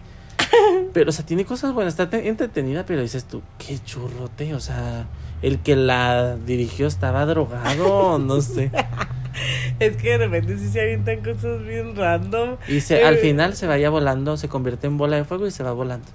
Pero, 0.93 1.11
o 1.11 1.13
sea, 1.13 1.25
tiene 1.25 1.45
cosas 1.45 1.73
buenas, 1.73 1.99
está 1.99 2.19
entretenida, 2.19 2.85
pero 2.85 3.03
dices 3.03 3.25
tú, 3.25 3.43
qué 3.59 3.79
churrote, 3.79 4.53
o 4.55 4.59
sea, 4.59 5.07
el 5.43 5.61
que 5.61 5.77
la 5.77 6.37
dirigió 6.37 6.89
estaba 6.89 7.25
drogado, 7.27 8.19
no 8.19 8.41
sé. 8.41 8.73
Es 9.79 9.97
que 9.97 10.19
de 10.19 10.19
repente 10.19 10.59
sí 10.59 10.69
se 10.69 10.81
avientan 10.81 11.23
cosas 11.23 11.63
bien 11.65 11.97
random. 11.97 12.57
Y 12.69 12.81
se, 12.81 13.05
al 13.05 13.17
final 13.17 13.55
se 13.55 13.67
vaya 13.67 13.91
volando, 13.91 14.37
se 14.37 14.49
convierte 14.49 14.87
en 14.87 14.99
bola 14.99 15.17
de 15.17 15.25
fuego 15.25 15.47
y 15.47 15.51
se 15.51 15.63
va 15.63 15.73
volando. 15.73 16.07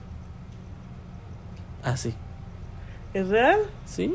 Así. 1.84 2.14
¿Es 3.14 3.28
real? 3.30 3.60
¿Sí? 3.86 4.14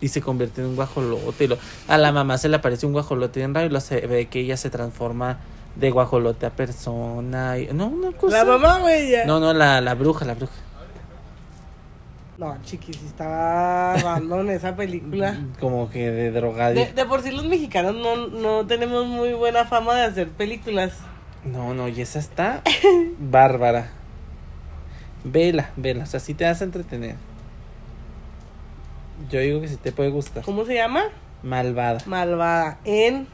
y 0.00 0.08
se 0.08 0.20
convierte 0.20 0.60
en 0.60 0.68
un 0.68 0.76
guajolote. 0.76 1.44
Y 1.44 1.46
lo, 1.48 1.58
a 1.88 1.98
la 1.98 2.12
mamá 2.12 2.38
se 2.38 2.48
le 2.48 2.56
aparece 2.56 2.86
un 2.86 2.92
guajolote 2.92 3.42
en 3.42 3.54
radio 3.54 3.68
y 3.68 3.72
lo 3.72 3.80
se 3.80 4.06
ve 4.06 4.26
que 4.26 4.40
ella 4.40 4.56
se 4.56 4.70
transforma 4.70 5.38
de 5.74 5.90
guajolote 5.90 6.46
a 6.46 6.50
persona. 6.50 7.58
Y, 7.58 7.68
no, 7.72 7.86
una 7.86 8.12
cosa. 8.12 8.38
¿La 8.38 8.44
mamá 8.44 8.82
o 8.82 8.88
ella? 8.88 9.24
No, 9.26 9.40
no, 9.40 9.52
la, 9.52 9.80
la 9.80 9.94
bruja, 9.94 10.24
la 10.24 10.34
bruja. 10.34 10.52
No, 12.38 12.54
chiquis, 12.62 13.02
estaba 13.02 13.96
random 13.96 14.50
esa 14.50 14.76
película. 14.76 15.38
Como 15.60 15.88
que 15.88 16.10
de 16.10 16.30
drogadicto. 16.30 16.86
De, 16.86 16.92
de, 16.92 17.06
por 17.06 17.22
sí 17.22 17.30
los 17.30 17.46
mexicanos 17.46 17.94
no, 17.94 18.28
no 18.28 18.66
tenemos 18.66 19.06
muy 19.06 19.32
buena 19.32 19.64
fama 19.64 19.94
de 19.94 20.02
hacer 20.02 20.28
películas. 20.28 20.98
No, 21.44 21.72
no, 21.72 21.88
y 21.88 22.00
esa 22.00 22.18
está 22.18 22.62
bárbara. 23.18 23.90
Vela, 25.24 25.70
vela, 25.76 26.04
o 26.04 26.06
sea, 26.06 26.20
sí 26.20 26.34
te 26.34 26.44
vas 26.44 26.60
a 26.60 26.64
entretener. 26.64 27.16
Yo 29.30 29.40
digo 29.40 29.60
que 29.60 29.68
sí 29.68 29.76
te 29.76 29.90
puede 29.90 30.10
gustar. 30.10 30.44
¿Cómo 30.44 30.64
se 30.66 30.74
llama? 30.74 31.04
Malvada. 31.42 32.00
Malvada. 32.06 32.78
En 32.84 33.26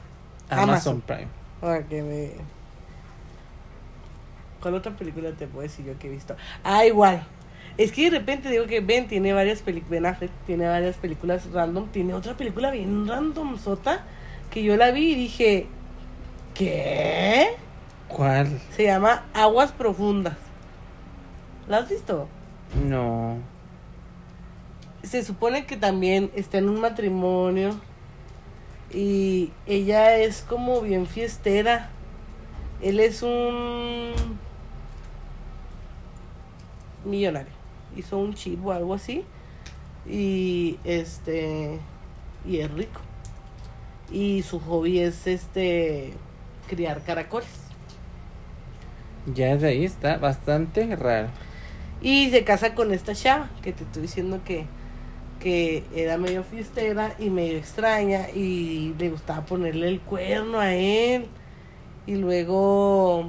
Amazon, 0.48 1.00
Prime. 1.00 1.28
Para 1.60 1.82
que 1.82 2.02
me... 2.02 2.30
¿Cuál 4.60 4.74
otra 4.74 4.92
película 4.92 5.32
te 5.32 5.48
puedo 5.48 5.62
decir 5.62 5.84
yo 5.84 5.98
que 5.98 6.06
he 6.06 6.10
visto? 6.10 6.36
Ah, 6.62 6.86
igual. 6.86 7.26
Es 7.78 7.90
que 7.90 8.10
de 8.10 8.18
repente 8.18 8.50
digo 8.50 8.66
que 8.66 8.80
Ben 8.80 9.08
tiene 9.08 9.32
varias 9.32 9.62
películas, 9.62 9.90
Ben 9.90 10.06
Affleck 10.06 10.30
tiene 10.46 10.68
varias 10.68 10.96
películas 10.96 11.50
random, 11.52 11.88
tiene 11.88 12.12
otra 12.12 12.36
película 12.36 12.70
bien 12.70 13.06
random, 13.08 13.58
sota, 13.58 14.04
que 14.50 14.62
yo 14.62 14.76
la 14.76 14.90
vi 14.90 15.12
y 15.12 15.14
dije, 15.14 15.66
¿qué? 16.54 17.48
¿Cuál? 18.08 18.60
Se 18.76 18.84
llama 18.84 19.24
Aguas 19.32 19.72
Profundas. 19.72 20.36
¿La 21.66 21.78
has 21.78 21.88
visto? 21.88 22.28
No. 22.86 23.38
Se 25.02 25.22
supone 25.24 25.64
que 25.64 25.76
también 25.76 26.30
está 26.34 26.58
en 26.58 26.68
un 26.68 26.80
matrimonio 26.80 27.80
y 28.92 29.50
ella 29.66 30.18
es 30.18 30.42
como 30.42 30.82
bien 30.82 31.06
fiestera. 31.06 31.88
Él 32.82 33.00
es 33.00 33.22
un 33.22 34.12
millonario. 37.04 37.61
Hizo 37.96 38.18
un 38.18 38.34
chip 38.34 38.64
o 38.64 38.72
algo 38.72 38.94
así. 38.94 39.24
Y 40.08 40.78
este 40.84 41.78
y 42.46 42.58
es 42.58 42.70
rico. 42.70 43.00
Y 44.10 44.42
su 44.42 44.60
hobby 44.60 44.98
es 44.98 45.26
este 45.26 46.12
criar 46.68 47.02
caracoles. 47.02 47.48
Ya 49.32 49.56
de 49.56 49.68
ahí 49.68 49.84
está 49.84 50.16
bastante 50.16 50.94
raro. 50.96 51.28
Y 52.00 52.30
se 52.30 52.42
casa 52.42 52.74
con 52.74 52.92
esta 52.92 53.14
chava 53.14 53.48
que 53.62 53.72
te 53.72 53.84
estoy 53.84 54.02
diciendo 54.02 54.40
que, 54.44 54.66
que 55.38 55.84
era 55.94 56.18
medio 56.18 56.42
fiestera 56.42 57.14
y 57.18 57.30
medio 57.30 57.58
extraña 57.58 58.28
y 58.30 58.94
le 58.98 59.10
gustaba 59.10 59.44
ponerle 59.44 59.88
el 59.88 60.00
cuerno 60.00 60.58
a 60.58 60.74
él. 60.74 61.26
Y 62.06 62.16
luego, 62.16 63.26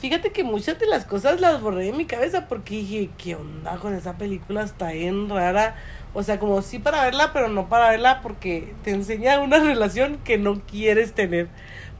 fíjate 0.00 0.32
que 0.32 0.44
muchas 0.44 0.78
de 0.78 0.86
las 0.86 1.04
cosas 1.06 1.40
las 1.40 1.60
borré 1.60 1.84
de 1.86 1.92
mi 1.92 2.06
cabeza 2.06 2.48
porque 2.48 2.76
dije, 2.76 3.10
¿qué 3.18 3.36
onda 3.36 3.78
con 3.78 3.94
esa 3.94 4.18
película? 4.18 4.62
Está 4.64 4.92
bien 4.92 5.28
rara. 5.28 5.76
O 6.14 6.22
sea, 6.24 6.38
como 6.40 6.62
sí 6.62 6.78
para 6.80 7.04
verla, 7.04 7.32
pero 7.32 7.48
no 7.48 7.68
para 7.68 7.90
verla 7.90 8.20
porque 8.22 8.74
te 8.82 8.90
enseña 8.90 9.40
una 9.40 9.58
relación 9.60 10.18
que 10.24 10.38
no 10.38 10.60
quieres 10.66 11.14
tener. 11.14 11.48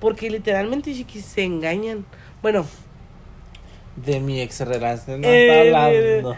Porque 0.01 0.31
literalmente 0.31 0.95
chiquis, 0.95 1.25
se 1.27 1.45
engañan. 1.45 2.07
Bueno, 2.43 2.67
De 3.95 4.19
mi 4.21 4.41
ex 4.41 4.61
relación 4.61 5.23
no 5.23 5.29
Eh, 5.29 5.43
está 5.43 5.61
hablando. 5.61 6.37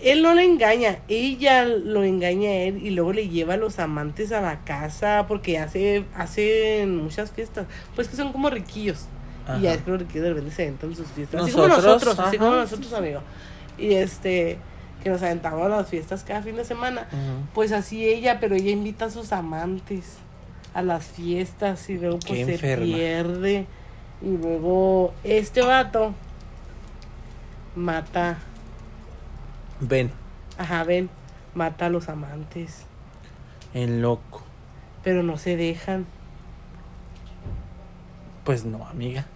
él 0.00 0.22
no 0.22 0.34
le 0.34 0.44
engaña, 0.44 0.98
ella 1.08 1.64
lo 1.64 2.02
engaña 2.04 2.50
a 2.50 2.54
él 2.54 2.78
y 2.84 2.90
luego 2.90 3.12
le 3.12 3.28
lleva 3.28 3.54
a 3.54 3.56
los 3.56 3.78
amantes 3.78 4.32
a 4.32 4.40
la 4.40 4.64
casa 4.64 5.26
porque 5.28 5.58
hace 5.58 6.06
hacen 6.14 6.96
muchas 6.96 7.30
fiestas, 7.32 7.66
pues 7.94 8.08
que 8.08 8.16
son 8.16 8.32
como 8.32 8.50
riquillos. 8.50 9.08
Y 9.58 9.62
ya 9.62 9.74
es 9.74 9.80
que 9.82 10.20
repente 10.28 10.50
se 10.50 10.62
aventan 10.62 10.94
sus 10.94 11.06
fiestas. 11.08 11.42
Así 11.42 11.52
como 11.52 11.68
Nosotros, 11.68 12.18
así 12.18 12.38
como 12.38 12.52
nosotros, 12.52 12.92
amigo. 12.92 13.20
Y 13.78 13.94
este, 13.94 14.58
que 15.02 15.10
nos 15.10 15.22
aventamos 15.22 15.64
a 15.64 15.68
las 15.68 15.88
fiestas 15.88 16.22
cada 16.24 16.42
fin 16.42 16.56
de 16.56 16.64
semana. 16.64 17.08
Pues 17.54 17.72
así 17.72 18.06
ella, 18.06 18.38
pero 18.40 18.54
ella 18.54 18.70
invita 18.70 19.06
a 19.06 19.10
sus 19.10 19.32
amantes 19.32 20.16
a 20.74 20.82
las 20.82 21.04
fiestas 21.04 21.88
y 21.90 21.98
luego 21.98 22.18
pues 22.20 22.38
Qué 22.38 22.44
se 22.44 22.52
enferma. 22.54 22.84
pierde. 22.84 23.66
Y 24.22 24.36
luego 24.36 25.12
este 25.24 25.60
vato 25.62 26.14
mata, 27.74 28.38
Ven, 29.80 30.10
ajá, 30.58 30.84
ven, 30.84 31.10
mata 31.54 31.86
a 31.86 31.88
los 31.88 32.08
amantes, 32.08 32.84
en 33.74 34.00
loco. 34.02 34.42
pero 35.02 35.22
no 35.22 35.36
se 35.38 35.56
dejan. 35.56 36.06
Pues 38.44 38.64
no, 38.64 38.86
amiga. 38.86 39.26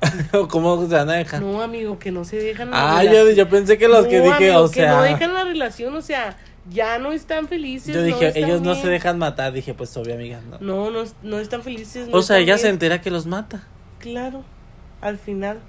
¿Cómo 0.50 0.86
se 0.86 0.94
van 0.94 1.08
a 1.10 1.14
dejar? 1.14 1.40
No, 1.42 1.62
amigo, 1.62 1.98
que 1.98 2.10
no 2.10 2.24
se 2.24 2.36
dejan. 2.36 2.70
la 2.70 2.98
ah, 2.98 3.04
yo, 3.04 3.30
yo 3.30 3.48
pensé 3.48 3.78
que 3.78 3.88
los 3.88 4.06
que 4.06 4.18
No, 4.18 4.24
dije, 4.24 4.50
amigo, 4.50 4.64
o 4.64 4.70
que 4.70 4.86
no 4.86 5.02
sea. 5.02 5.02
dejan 5.02 5.34
la 5.34 5.44
relación, 5.44 5.94
o 5.96 6.02
sea, 6.02 6.36
ya 6.70 6.98
no 6.98 7.12
están 7.12 7.48
felices. 7.48 7.94
Yo 7.94 8.02
dije, 8.02 8.32
ellos 8.38 8.60
no 8.60 8.74
se 8.74 8.88
dejan 8.88 9.18
matar. 9.18 9.52
Dije, 9.52 9.72
pues 9.74 9.96
obvio, 9.96 10.14
amiga. 10.14 10.40
No. 10.50 10.58
No, 10.60 10.90
no, 10.90 11.10
no 11.22 11.38
están 11.38 11.62
felices. 11.62 12.08
o 12.12 12.22
sea, 12.22 12.38
ella 12.38 12.58
se 12.58 12.68
entera 12.68 13.00
que 13.00 13.10
los 13.10 13.26
mata. 13.26 13.62
Claro, 14.00 14.44
al 15.00 15.18
final. 15.18 15.60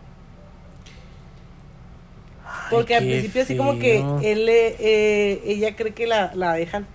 Ay, 2.46 2.68
Porque 2.70 2.96
al 2.96 3.04
principio 3.04 3.42
así 3.44 3.58
como 3.58 3.78
que 3.80 4.00
él, 4.24 4.46
le- 4.46 4.76
eh, 4.80 5.42
ella 5.46 5.76
cree 5.76 5.94
que 5.94 6.08
la, 6.08 6.34
la 6.36 6.54
dejan 6.54 6.86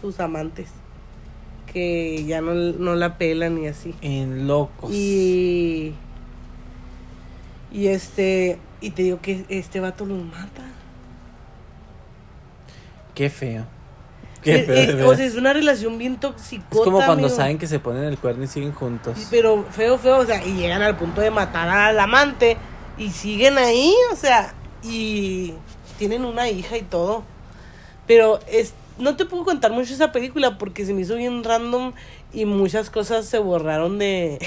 sus 0.00 0.20
amantes. 0.20 0.68
Que 1.76 2.24
ya 2.24 2.40
no, 2.40 2.54
no 2.54 2.94
la 2.94 3.18
pelan 3.18 3.62
y 3.62 3.66
así. 3.66 3.94
En 4.00 4.46
locos. 4.46 4.90
Y... 4.90 5.92
Y 7.70 7.88
este... 7.88 8.58
Y 8.80 8.92
te 8.92 9.02
digo 9.02 9.20
que 9.20 9.44
este 9.50 9.78
vato 9.80 10.06
los 10.06 10.24
mata. 10.24 10.62
Qué 13.14 13.28
feo. 13.28 13.66
Qué 14.40 14.62
feo. 14.62 14.74
eh, 14.74 14.92
de 14.94 15.04
o 15.04 15.14
sea, 15.14 15.26
es 15.26 15.34
una 15.34 15.52
relación 15.52 15.98
bien 15.98 16.16
tóxica. 16.16 16.64
es 16.70 16.80
como 16.80 17.04
cuando 17.04 17.28
saben 17.28 17.58
que 17.58 17.66
se 17.66 17.78
ponen 17.78 18.04
el 18.04 18.16
cuerno 18.16 18.44
y 18.44 18.46
siguen 18.46 18.72
juntos. 18.72 19.26
Pero 19.30 19.62
feo, 19.70 19.98
feo, 19.98 20.16
o 20.16 20.24
sea, 20.24 20.42
y 20.46 20.54
llegan 20.54 20.80
al 20.80 20.96
punto 20.96 21.20
de 21.20 21.30
matar 21.30 21.68
al 21.68 22.00
amante 22.00 22.56
y 22.96 23.10
siguen 23.10 23.58
ahí, 23.58 23.92
o 24.10 24.16
sea, 24.16 24.54
y 24.82 25.52
tienen 25.98 26.24
una 26.24 26.48
hija 26.48 26.78
y 26.78 26.82
todo. 26.82 27.22
Pero 28.06 28.40
es 28.48 28.72
no 28.98 29.16
te 29.16 29.24
puedo 29.26 29.44
contar 29.44 29.72
mucho 29.72 29.92
esa 29.92 30.12
película 30.12 30.58
porque 30.58 30.84
se 30.84 30.94
me 30.94 31.02
hizo 31.02 31.16
bien 31.16 31.44
random 31.44 31.92
y 32.32 32.44
muchas 32.44 32.90
cosas 32.90 33.26
se 33.26 33.38
borraron 33.38 33.98
de, 33.98 34.38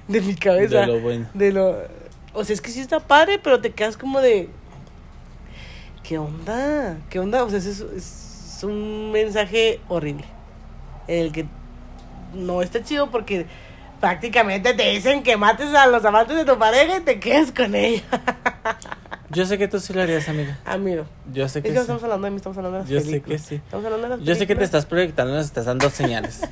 de 0.08 0.20
mi 0.20 0.34
cabeza. 0.34 0.80
De 0.80 0.86
lo 0.86 1.00
bueno. 1.00 1.28
De 1.34 1.52
lo, 1.52 1.76
o 2.34 2.44
sea, 2.44 2.54
es 2.54 2.60
que 2.60 2.70
sí 2.70 2.80
está 2.80 3.00
padre, 3.00 3.38
pero 3.38 3.60
te 3.60 3.70
quedas 3.70 3.96
como 3.96 4.20
de 4.20 4.48
¿Qué 6.02 6.18
onda? 6.18 6.98
¿Qué 7.10 7.20
onda? 7.20 7.44
O 7.44 7.50
sea, 7.50 7.58
es, 7.58 7.66
es 7.66 8.58
un 8.64 9.12
mensaje 9.12 9.80
horrible. 9.88 10.24
El 11.06 11.32
que 11.32 11.46
no 12.34 12.60
está 12.60 12.82
chido 12.82 13.10
porque 13.10 13.46
prácticamente 14.00 14.74
te 14.74 14.90
dicen 14.90 15.22
que 15.22 15.36
mates 15.36 15.72
a 15.74 15.86
los 15.86 16.04
amantes 16.04 16.36
de 16.36 16.44
tu 16.44 16.58
pareja 16.58 16.98
y 16.98 17.00
te 17.00 17.20
quedes 17.20 17.52
con 17.52 17.74
ella. 17.74 18.02
Yo 19.32 19.46
sé 19.46 19.56
que 19.56 19.66
tú 19.66 19.80
sí 19.80 19.94
lo 19.94 20.02
harías, 20.02 20.28
amiga. 20.28 20.58
Amigo, 20.66 21.06
Yo 21.32 21.48
sé 21.48 21.60
es 21.60 21.62
que 21.62 21.68
que 21.70 21.74
no 21.74 21.80
sí. 21.80 21.82
estamos 21.82 22.02
hablando 22.02 22.26
de 22.26 22.30
mí, 22.32 22.36
estamos 22.36 22.58
hablando 22.58 22.78
de 22.78 22.84
las 22.84 22.90
Yo 22.90 23.00
sé 23.00 23.22
que 23.22 23.38
sí. 23.38 23.54
Estamos 23.56 23.84
hablando 23.86 24.08
de 24.08 24.16
las 24.16 24.26
Yo 24.26 24.34
sé 24.34 24.46
que 24.46 24.54
te 24.54 24.64
estás 24.64 24.84
proyectando, 24.84 25.32
nos 25.32 25.46
estás 25.46 25.64
dando 25.64 25.88
señales. 25.90 26.42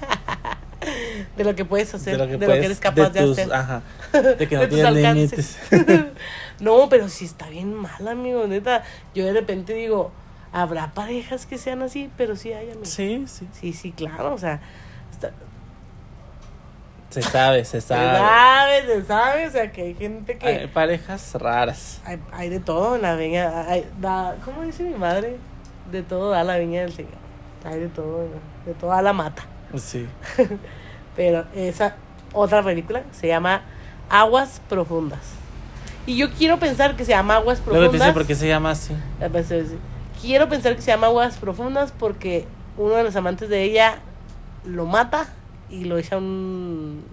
De 1.37 1.45
lo 1.45 1.55
que 1.55 1.65
puedes 1.67 1.95
hacer, 1.95 2.15
de 2.15 2.19
lo 2.19 2.27
que, 2.27 2.33
de 2.33 2.39
puedes, 2.39 2.57
lo 2.57 2.61
que 2.61 2.67
eres 2.67 2.81
capaz 2.81 3.11
de, 3.11 3.21
tus, 3.21 3.39
hacer. 3.39 3.53
Ajá. 3.53 3.83
De 4.39 4.49
que 4.49 4.55
no 4.55 4.63
de 4.63 4.69
tus 4.69 4.79
tienes 4.79 5.15
límites. 5.15 5.59
no, 6.61 6.89
pero 6.89 7.09
sí 7.09 7.27
está 7.27 7.49
bien 7.51 7.75
mal, 7.75 8.09
amigo, 8.09 8.47
neta. 8.47 8.83
Yo 9.15 9.27
de 9.27 9.33
repente 9.33 9.75
digo, 9.75 10.11
habrá 10.53 10.93
parejas 10.93 11.45
que 11.47 11.59
sean 11.59 11.83
así, 11.83 12.11
pero 12.17 12.35
sí 12.35 12.53
hay, 12.53 12.71
amigo. 12.71 12.85
Sí, 12.85 13.25
sí. 13.27 13.47
Sí, 13.53 13.73
sí, 13.75 13.93
claro, 13.93 14.35
o 14.35 14.39
sea, 14.39 14.61
Se 17.11 17.23
sabe, 17.23 17.65
se 17.65 17.81
se 17.81 17.89
sabe. 17.89 18.19
sabe, 18.19 18.87
se 18.87 19.05
sabe, 19.05 19.47
o 19.49 19.51
sea, 19.51 19.73
que 19.73 19.83
hay 19.83 19.95
gente 19.95 20.39
que... 20.39 20.47
Hay 20.47 20.67
parejas 20.69 21.35
raras. 21.35 22.01
Hay, 22.05 22.21
hay 22.33 22.49
de 22.49 22.61
todo 22.61 22.95
en 22.95 23.03
la 23.03 23.17
viña. 23.17 23.65
Hay, 23.69 23.85
da, 24.01 24.37
¿Cómo 24.45 24.63
dice 24.63 24.85
mi 24.85 24.95
madre? 24.95 25.37
De 25.91 26.03
todo 26.05 26.31
da 26.31 26.45
la 26.45 26.57
viña 26.59 26.83
del 26.83 26.93
Señor. 26.93 27.19
Hay 27.65 27.81
de 27.81 27.89
todo, 27.89 28.29
de 28.65 28.75
toda 28.75 29.03
la 29.03 29.13
mata. 29.13 29.43
Sí. 29.77 30.07
Pero 31.17 31.47
esa 31.55 31.97
otra 32.33 32.63
película 32.63 33.03
se 33.11 33.27
llama 33.27 33.63
Aguas 34.09 34.61
Profundas. 34.69 35.21
Y 36.07 36.17
yo 36.17 36.31
quiero 36.31 36.59
pensar 36.59 36.97
que 36.97 37.05
se 37.05 37.11
llama 37.11 37.37
Aguas 37.37 37.61
Luego 37.67 37.73
te 37.73 37.81
Profundas. 37.89 38.07
dice 38.09 38.15
por 38.15 38.27
qué 38.27 38.35
se 38.37 38.47
llama 38.47 38.71
así. 38.71 38.97
Pues. 39.33 39.49
Quiero 40.21 40.49
pensar 40.49 40.77
que 40.77 40.83
se 40.83 40.93
llama 40.93 41.09
Aguas 41.09 41.37
Profundas 41.39 41.93
porque 41.99 42.47
uno 42.77 42.95
de 42.95 43.03
los 43.03 43.17
amantes 43.17 43.49
de 43.49 43.63
ella 43.65 43.99
lo 44.65 44.87
mata 44.87 45.29
y 45.71 45.85
lo 45.85 45.99
echa 45.99 46.17
un 46.17 47.05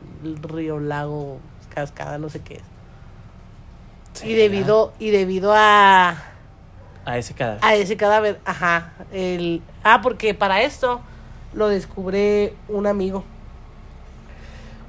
río, 0.43 0.79
lago, 0.79 1.39
cascada, 1.73 2.17
no 2.17 2.29
sé 2.29 2.41
qué 2.41 2.55
es. 2.55 4.23
Y 4.23 4.33
debido, 4.33 4.93
y 4.97 5.11
debido 5.11 5.53
a, 5.53 6.17
A 7.05 7.17
ese 7.17 7.35
cadáver. 7.35 7.63
a 7.63 7.75
ese 7.75 7.97
cadáver, 7.97 8.39
ajá, 8.45 8.93
el, 9.11 9.61
ah, 9.83 10.01
porque 10.01 10.33
para 10.33 10.61
esto 10.63 11.01
lo 11.53 11.67
descubre 11.67 12.53
un 12.67 12.87
amigo. 12.87 13.23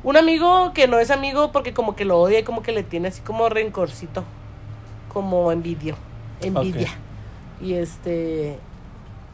Un 0.02 0.16
amigo 0.16 0.72
que 0.72 0.88
no 0.88 0.98
es 0.98 1.10
amigo 1.10 1.52
porque 1.52 1.74
como 1.74 1.94
que 1.94 2.04
lo 2.04 2.18
odia 2.20 2.38
y 2.38 2.42
como 2.42 2.62
que 2.62 2.72
le 2.72 2.82
tiene 2.82 3.08
así 3.08 3.20
como 3.20 3.48
rencorcito, 3.48 4.24
como 5.12 5.52
envidio, 5.52 5.96
envidia. 6.40 6.88
Y 7.60 7.74
este, 7.74 8.58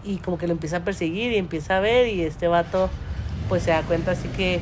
y 0.03 0.17
como 0.17 0.39
que 0.39 0.47
lo 0.47 0.53
empieza 0.55 0.79
a 0.79 0.81
perseguir 0.81 1.33
y 1.33 1.37
empieza 1.37 1.77
a 1.77 1.81
ver 1.81 2.09
y 2.09 2.23
este 2.23 2.49
vato 2.49 2.91
pues 3.49 3.63
se 3.63 3.71
da 3.71 3.83
cuenta 3.83 4.13
así 4.13 4.29
que, 4.29 4.61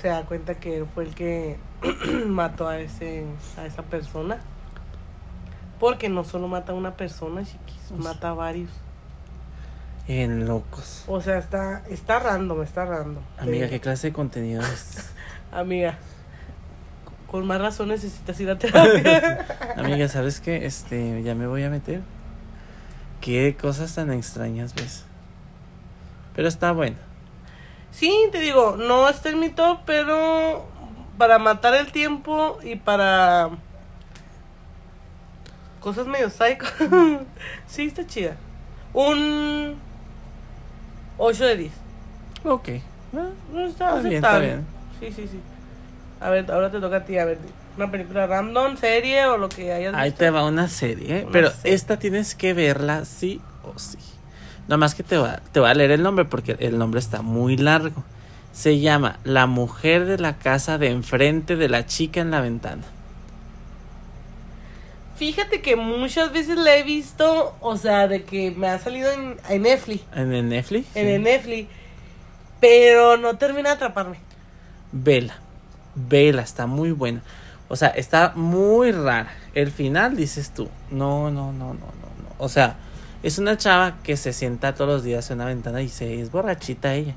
se 0.00 0.08
da 0.08 0.22
cuenta 0.22 0.54
que 0.54 0.78
él 0.78 0.86
fue 0.94 1.04
el 1.04 1.14
que 1.14 1.56
mató 2.26 2.68
a 2.68 2.78
ese, 2.78 3.24
a 3.58 3.66
esa 3.66 3.82
persona. 3.82 4.38
Porque 5.78 6.08
no 6.08 6.24
solo 6.24 6.48
mata 6.48 6.72
a 6.72 6.74
una 6.74 6.96
persona, 6.96 7.42
chiquis, 7.44 7.92
mata 7.96 8.30
a 8.30 8.34
varios. 8.34 8.70
En 10.08 10.46
locos. 10.46 11.04
O 11.06 11.20
sea, 11.20 11.36
está, 11.36 11.82
está 11.90 12.18
random, 12.18 12.62
está 12.62 12.84
random. 12.84 13.22
Amiga, 13.38 13.66
Eh, 13.66 13.70
¿qué 13.70 13.80
clase 13.80 14.06
de 14.08 14.12
contenido 14.12 14.62
es? 14.62 15.10
Amiga, 15.52 15.98
con 17.30 17.46
más 17.46 17.60
razón 17.60 17.88
necesitas 17.88 18.38
ir 18.40 18.48
a 18.48 18.56
terapia. 18.58 19.44
Amiga, 19.76 20.08
¿sabes 20.08 20.40
qué? 20.40 20.64
Este, 20.64 21.22
ya 21.22 21.34
me 21.34 21.46
voy 21.46 21.64
a 21.64 21.70
meter. 21.70 22.00
Qué 23.20 23.56
cosas 23.60 23.94
tan 23.94 24.12
extrañas 24.12 24.74
ves. 24.74 25.04
Pero 26.34 26.48
está 26.48 26.72
bueno. 26.72 26.96
Sí, 27.96 28.12
te 28.30 28.38
digo, 28.40 28.76
no 28.76 29.08
está 29.08 29.30
en 29.30 29.40
mi 29.40 29.48
top, 29.50 29.80
pero 29.86 30.64
para 31.18 31.38
matar 31.38 31.74
el 31.74 31.90
tiempo 31.92 32.58
y 32.62 32.76
para 32.76 33.50
cosas 35.80 36.06
medio 36.06 36.30
psycho. 36.30 36.66
sí, 37.66 37.86
está 37.86 38.06
chida. 38.06 38.36
Un 38.92 39.76
8 41.18 41.44
de 41.44 41.56
10. 41.56 41.72
Ok. 42.44 42.68
No, 43.12 43.30
no 43.52 43.66
está, 43.66 43.94
bien, 44.00 44.14
está 44.16 44.38
bien. 44.38 44.66
Sí, 45.00 45.12
sí, 45.12 45.28
sí. 45.28 45.40
A 46.20 46.30
ver, 46.30 46.50
ahora 46.50 46.70
te 46.70 46.80
toca 46.80 46.96
a 46.96 47.04
ti, 47.04 47.18
a 47.18 47.24
ver, 47.24 47.38
una 47.76 47.90
película 47.90 48.26
random, 48.26 48.76
serie 48.76 49.26
o 49.26 49.36
lo 49.36 49.48
que 49.48 49.72
hayas 49.72 49.94
Ahí 49.94 50.10
visto. 50.10 50.18
te 50.18 50.30
va 50.30 50.44
una 50.44 50.68
serie. 50.68 51.22
Una 51.24 51.32
pero 51.32 51.50
serie. 51.50 51.74
esta 51.74 51.98
tienes 51.98 52.34
que 52.34 52.54
verla 52.54 53.04
sí 53.04 53.40
o 53.64 53.78
sí. 53.78 53.98
Nada 54.68 54.76
más 54.78 54.94
que 54.94 55.02
te 55.02 55.16
va, 55.16 55.40
te 55.52 55.60
va 55.60 55.70
a 55.70 55.74
leer 55.74 55.92
el 55.92 56.02
nombre 56.02 56.24
porque 56.24 56.56
el 56.58 56.78
nombre 56.78 56.98
está 57.00 57.22
muy 57.22 57.56
largo. 57.56 58.02
Se 58.52 58.78
llama 58.80 59.18
La 59.24 59.46
mujer 59.46 60.06
de 60.06 60.18
la 60.18 60.38
casa 60.38 60.78
de 60.78 60.90
enfrente 60.90 61.56
de 61.56 61.68
la 61.68 61.86
chica 61.86 62.20
en 62.20 62.30
la 62.30 62.40
ventana. 62.40 62.82
Fíjate 65.16 65.62
que 65.62 65.76
muchas 65.76 66.32
veces 66.32 66.58
la 66.58 66.76
he 66.76 66.82
visto, 66.82 67.54
o 67.60 67.76
sea, 67.78 68.06
de 68.06 68.24
que 68.24 68.50
me 68.50 68.68
ha 68.68 68.78
salido 68.78 69.10
en, 69.12 69.36
en 69.48 69.62
Netflix, 69.62 70.02
¿En 70.14 70.32
el 70.34 70.48
Netflix? 70.48 70.86
en 70.94 71.06
Sí. 71.06 71.12
el 71.12 71.22
Netflix, 71.22 71.68
pero 72.60 73.16
no 73.16 73.36
termina 73.38 73.70
de 73.70 73.74
atraparme. 73.76 74.18
Vela. 74.92 75.36
Vela, 75.94 76.42
está 76.42 76.66
muy 76.66 76.92
buena. 76.92 77.22
O 77.68 77.76
sea, 77.76 77.88
está 77.88 78.32
muy 78.36 78.92
rara. 78.92 79.32
El 79.54 79.70
final 79.70 80.16
dices 80.16 80.50
tú, 80.50 80.68
no, 80.90 81.30
no, 81.30 81.50
no, 81.52 81.68
no, 81.68 81.74
no, 81.74 81.74
no. 81.74 82.34
O 82.38 82.50
sea, 82.50 82.76
es 83.22 83.38
una 83.38 83.56
chava 83.56 83.96
que 84.02 84.16
se 84.16 84.32
sienta 84.32 84.74
todos 84.74 84.88
los 84.90 85.02
días 85.04 85.30
en 85.30 85.36
una 85.36 85.46
ventana 85.46 85.82
y 85.82 85.88
se 85.88 86.20
es 86.20 86.30
borrachita 86.30 86.94
ella. 86.94 87.14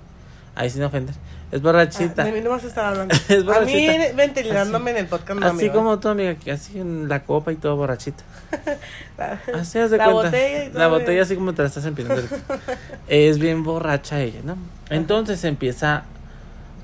Ahí 0.56 0.70
sin 0.70 0.84
ofender. 0.84 1.16
Es 1.52 1.62
borrachita. 1.62 2.24
Ah, 2.24 2.26
de 2.26 2.32
mí 2.32 2.42
no 2.42 2.50
vas 2.52 2.64
a 2.64 2.68
estar 2.68 2.86
hablando. 2.86 3.16
Es 3.28 3.32
a 3.32 3.36
mí 3.38 3.44
borrachita. 3.44 4.14
ventilándome 4.16 4.92
en 4.92 4.98
el 4.98 5.06
podcast. 5.08 5.40
no, 5.40 5.46
Así 5.46 5.56
amigo. 5.66 5.74
como 5.74 6.00
tu 6.00 6.10
amiga, 6.10 6.36
que 6.36 6.52
así 6.52 6.80
en 6.80 7.08
la 7.08 7.24
copa 7.24 7.52
y 7.52 7.56
todo 7.56 7.76
borrachita. 7.76 8.24
Así 9.54 9.78
haz 9.80 9.92
de 9.92 9.98
La 9.98 10.06
cuenta. 10.06 10.24
botella 10.30 10.64
y 10.66 10.70
todo 10.70 10.80
La 10.80 10.88
bien. 10.88 11.00
botella 11.00 11.22
así 11.22 11.36
como 11.36 11.54
te 11.54 11.62
la 11.62 11.68
estás 11.68 11.86
empinando. 11.86 12.22
es 13.08 13.38
bien 13.40 13.64
borracha 13.64 14.20
ella, 14.22 14.40
¿no? 14.44 14.58
Entonces 14.90 15.44
empieza 15.44 16.04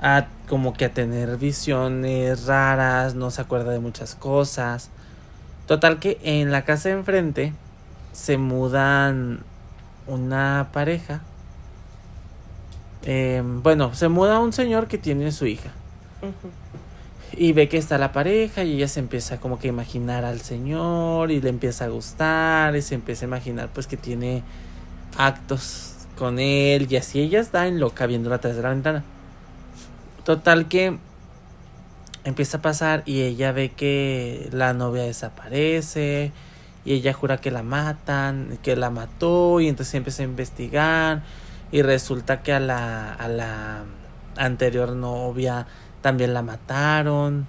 a 0.02 0.28
como 0.48 0.74
que 0.74 0.86
a 0.86 0.90
tener 0.94 1.38
visiones 1.38 2.46
raras, 2.46 3.16
no 3.16 3.32
se 3.32 3.42
acuerda 3.42 3.72
de 3.72 3.80
muchas 3.80 4.16
cosas. 4.16 4.90
Total 5.68 6.00
que 6.00 6.20
en 6.24 6.52
la 6.52 6.64
casa 6.64 6.90
de 6.90 6.96
enfrente 6.96 7.54
se 8.16 8.38
mudan 8.38 9.42
una 10.08 10.70
pareja. 10.72 11.22
Eh, 13.04 13.44
bueno, 13.44 13.94
se 13.94 14.08
muda 14.08 14.40
un 14.40 14.54
señor 14.54 14.88
que 14.88 14.98
tiene 14.98 15.32
su 15.34 15.46
hija. 15.46 15.72
Y 17.34 17.52
ve 17.52 17.68
que 17.68 17.78
está 17.78 17.98
la 17.98 18.14
pareja 18.14 18.64
y 18.64 18.76
ella 18.76 18.88
se 18.88 19.02
empieza 19.02 19.40
como 19.42 19.60
que 19.60 19.68
a 19.68 19.70
imaginar 19.70 20.24
al 20.24 20.40
señor 20.40 21.30
y 21.30 21.42
le 21.42 21.50
empieza 21.50 21.86
a 21.86 21.88
gustar 21.90 22.76
y 22.78 22.82
se 22.82 22.96
empieza 22.96 23.26
a 23.26 23.28
imaginar 23.28 23.70
pues 23.74 23.86
que 23.86 23.98
tiene 23.98 24.42
actos 25.18 25.96
con 26.18 26.40
él 26.40 26.88
y 26.90 26.96
así 26.96 27.20
ella 27.20 27.42
está 27.42 27.68
en 27.68 27.82
loca 27.82 28.06
viéndola 28.06 28.38
atrás 28.38 28.56
de 28.56 28.62
la 28.62 28.70
ventana. 28.70 29.04
Total 30.24 30.70
que 30.70 30.98
empieza 32.24 32.58
a 32.60 32.62
pasar 32.62 33.04
y 33.06 33.24
ella 33.24 33.52
ve 33.52 33.72
que 33.72 34.48
la 34.54 34.74
novia 34.74 35.04
desaparece 35.04 36.32
y 36.86 36.94
ella 36.94 37.14
jura 37.14 37.38
que 37.38 37.52
la 37.52 37.64
matan, 37.64 38.60
que 38.62 38.76
la 38.76 38.92
mató 38.92 39.60
y 39.60 39.68
entonces 39.68 39.96
empieza 39.96 40.22
a 40.22 40.26
investigar 40.26 41.24
y 41.72 41.82
resulta 41.82 42.44
que 42.44 42.54
a 42.54 42.60
la, 42.60 43.14
a 43.14 43.28
la 43.28 43.84
anterior 44.38 44.92
novia 44.92 45.68
también 46.02 46.34
la 46.34 46.44
mataron. 46.44 47.48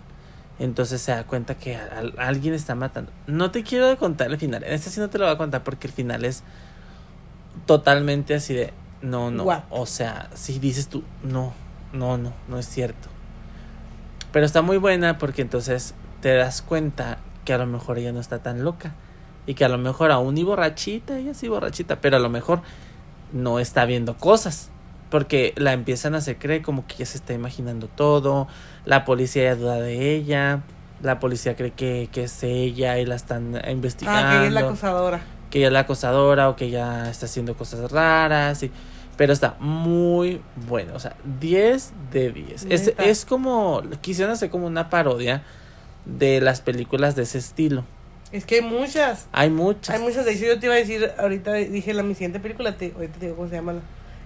Entonces 0.59 1.03
se 1.03 1.12
da 1.12 1.25
cuenta 1.25 1.57
que 1.57 1.79
alguien 2.16 2.55
está 2.55 2.75
matando. 2.75 3.12
No 3.27 3.51
te 3.51 3.62
quiero 3.62 3.96
contar 3.99 4.29
el 4.29 4.38
final. 4.38 4.64
En 4.64 4.72
este 4.72 4.88
sí 4.88 5.01
no 5.01 5.11
te 5.11 5.18
lo 5.18 5.27
voy 5.27 5.35
a 5.35 5.38
contar 5.38 5.62
porque 5.62 5.87
el 5.87 5.92
final 5.92 6.25
es 6.25 6.42
totalmente 7.66 8.35
así 8.35 8.55
de 8.55 8.72
no, 9.03 9.31
no. 9.31 9.46
O 9.70 9.85
sea, 9.85 10.31
si 10.35 10.59
dices 10.59 10.88
tú, 10.88 11.05
no, 11.22 11.53
no, 11.92 12.16
no, 12.16 12.33
no 12.49 12.59
es 12.59 12.66
cierto. 12.66 13.09
Pero 14.33 14.46
está 14.46 14.62
muy 14.62 14.79
buena 14.79 15.18
porque 15.18 15.42
entonces 15.42 15.94
te 16.22 16.35
das 16.35 16.62
cuenta 16.62 17.18
que 17.44 17.53
a 17.53 17.59
lo 17.59 17.66
mejor 17.66 17.99
ella 17.99 18.12
no 18.12 18.20
está 18.20 18.38
tan 18.38 18.64
loca. 18.64 18.94
Y 19.47 19.55
que 19.55 19.65
a 19.65 19.69
lo 19.69 19.79
mejor 19.79 20.11
aún 20.11 20.37
y 20.37 20.43
borrachita, 20.43 21.19
ella 21.19 21.35
sí 21.35 21.49
borrachita, 21.49 22.01
pero 22.01 22.17
a 22.17 22.21
lo 22.21 22.29
mejor 22.29 22.63
no 23.33 23.59
está 23.59 23.85
viendo 23.85 24.17
cosas. 24.17 24.71
Porque 25.11 25.53
la 25.57 25.73
empiezan 25.73 26.15
a 26.17 26.19
hacer 26.19 26.37
creer 26.37 26.63
como 26.63 26.87
que 26.87 26.95
ella 26.97 27.07
se 27.07 27.19
está 27.19 27.33
imaginando 27.33 27.87
todo. 27.87 28.49
La 28.85 29.05
policía 29.05 29.45
ya 29.45 29.55
duda 29.55 29.81
de 29.81 30.15
ella. 30.15 30.63
La 31.01 31.21
policía 31.21 31.55
cree 31.55 31.71
que, 31.71 32.09
que 32.11 32.25
es 32.25 32.43
ella 32.43 32.99
y 32.99 33.07
la 33.07 33.15
están 33.15 33.61
investigando. 33.71 34.19
Ah, 34.21 34.31
que 34.31 34.37
ella 34.39 34.47
es 34.47 34.53
la 34.53 34.61
acosadora. 34.61 35.21
Que 35.51 35.59
ella 35.59 35.67
es 35.69 35.73
la 35.73 35.81
acosadora 35.81 36.49
o 36.49 36.57
que 36.57 36.65
ella 36.65 37.09
está 37.09 37.27
haciendo 37.27 37.57
cosas 37.57 37.93
raras. 37.93 38.65
Y, 38.65 38.73
pero 39.17 39.33
está 39.33 39.57
muy 39.61 40.41
bueno. 40.69 40.95
O 40.95 40.99
sea, 40.99 41.15
10 41.39 41.93
de 42.11 42.33
10. 42.33 42.67
Es, 42.69 42.93
es 42.99 43.25
como. 43.25 43.83
Quisieron 44.01 44.33
hacer 44.33 44.51
como 44.51 44.67
una 44.67 44.91
parodia 44.91 45.45
de 46.05 46.41
las 46.41 46.61
películas 46.61 47.15
de 47.15 47.23
ese 47.23 47.39
estilo. 47.39 47.85
Es 48.37 48.44
que 48.44 48.57
hay 48.57 48.61
muchas. 48.61 49.29
Hay 49.33 49.49
muchas. 49.49 49.94
Hay 49.94 50.03
muchas. 50.03 50.27
De 50.27 50.33
hecho, 50.33 50.44
yo 50.44 50.59
te 50.59 50.66
iba 50.66 50.75
a 50.75 50.79
decir, 50.79 51.11
ahorita 51.18 51.55
dije 51.55 51.94
la 51.94 52.03
mi 52.03 52.12
siguiente 52.12 52.38
película, 52.38 52.77
te, 52.77 52.92
ahorita 52.94 53.14
te 53.18 53.27
digo 53.27 53.37
cómo 53.37 53.49
se 53.49 53.55
llama. 53.55 53.75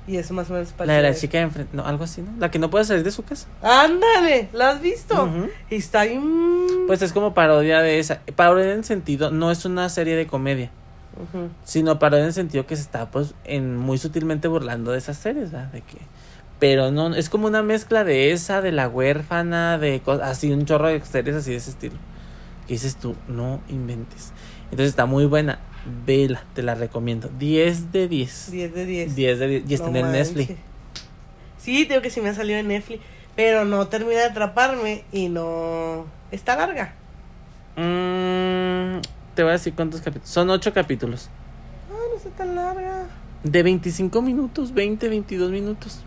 Y 0.08 0.16
eso 0.16 0.34
más 0.34 0.50
o 0.50 0.54
menos 0.54 0.74
La 0.78 0.94
de 0.94 1.02
la 1.02 1.14
chica 1.14 1.38
de 1.38 1.44
enfrente, 1.44 1.76
no, 1.76 1.84
algo 1.86 2.02
así, 2.02 2.22
¿no? 2.22 2.32
La 2.38 2.50
que 2.50 2.58
no 2.58 2.70
puede 2.70 2.84
salir 2.84 3.04
de 3.04 3.12
su 3.12 3.22
casa. 3.22 3.46
Ándale, 3.62 4.48
¿la 4.52 4.70
has 4.70 4.80
visto? 4.80 5.48
Y 5.68 5.76
está 5.76 6.00
ahí. 6.00 6.20
Pues 6.88 7.02
es 7.02 7.12
como 7.12 7.34
parodia 7.34 7.80
de 7.80 8.00
esa. 8.00 8.20
Parodia 8.34 8.72
en 8.72 8.82
sentido, 8.82 9.30
no 9.30 9.52
es 9.52 9.64
una 9.64 9.88
serie 9.88 10.16
de 10.16 10.26
comedia. 10.26 10.72
Sino 11.64 12.00
parodia 12.00 12.24
en 12.24 12.32
sentido 12.32 12.66
que 12.66 12.74
se 12.74 12.82
está, 12.82 13.10
pues, 13.12 13.34
en 13.44 13.76
muy 13.76 13.98
sutilmente 13.98 14.48
burlando 14.48 14.90
de 14.90 14.98
esas 14.98 15.18
series, 15.18 15.52
¿verdad? 15.52 15.68
De 15.68 15.82
que. 15.82 15.98
Pero 16.58 16.90
no, 16.90 17.14
es 17.14 17.30
como 17.30 17.46
una 17.46 17.62
mezcla 17.62 18.02
de 18.02 18.32
esa, 18.32 18.60
de 18.60 18.72
la 18.72 18.88
huérfana, 18.88 19.78
de 19.78 20.00
cosas, 20.00 20.28
así, 20.28 20.50
un 20.50 20.66
chorro 20.66 20.88
de 20.88 21.00
series 21.04 21.36
así 21.36 21.52
de 21.52 21.56
ese 21.58 21.70
estilo. 21.70 21.96
Que 22.70 22.74
dices 22.74 22.94
tú, 22.94 23.16
no 23.26 23.60
inventes. 23.68 24.32
Entonces 24.66 24.90
está 24.90 25.04
muy 25.04 25.26
buena. 25.26 25.58
Vela, 26.06 26.44
te 26.54 26.62
la 26.62 26.76
recomiendo. 26.76 27.28
10 27.36 27.90
de 27.90 28.06
10. 28.06 28.50
10 28.52 28.74
de 28.74 28.86
10. 28.86 29.16
10 29.16 29.38
de 29.40 29.48
10. 29.48 29.64
Y 29.68 29.74
está 29.74 29.86
en 29.88 30.12
Netflix. 30.12 30.52
Sí, 31.58 31.84
tengo 31.86 32.00
que 32.00 32.10
sí 32.10 32.20
me 32.20 32.28
ha 32.28 32.34
salido 32.34 32.60
en 32.60 32.68
Netflix. 32.68 33.02
Pero 33.34 33.64
no 33.64 33.88
termina 33.88 34.20
de 34.20 34.26
atraparme 34.26 35.02
y 35.10 35.28
no. 35.28 36.06
Está 36.30 36.54
larga. 36.54 36.94
Mm, 37.74 39.00
te 39.34 39.42
voy 39.42 39.50
a 39.50 39.54
decir 39.54 39.74
cuántos 39.74 40.00
capítulos. 40.00 40.28
Son 40.28 40.48
8 40.48 40.72
capítulos. 40.72 41.28
Ah, 41.90 41.98
no 42.08 42.16
está 42.16 42.30
tan 42.30 42.54
larga. 42.54 43.08
De 43.42 43.64
25 43.64 44.22
minutos, 44.22 44.72
20, 44.72 45.08
22 45.08 45.50
minutos. 45.50 46.04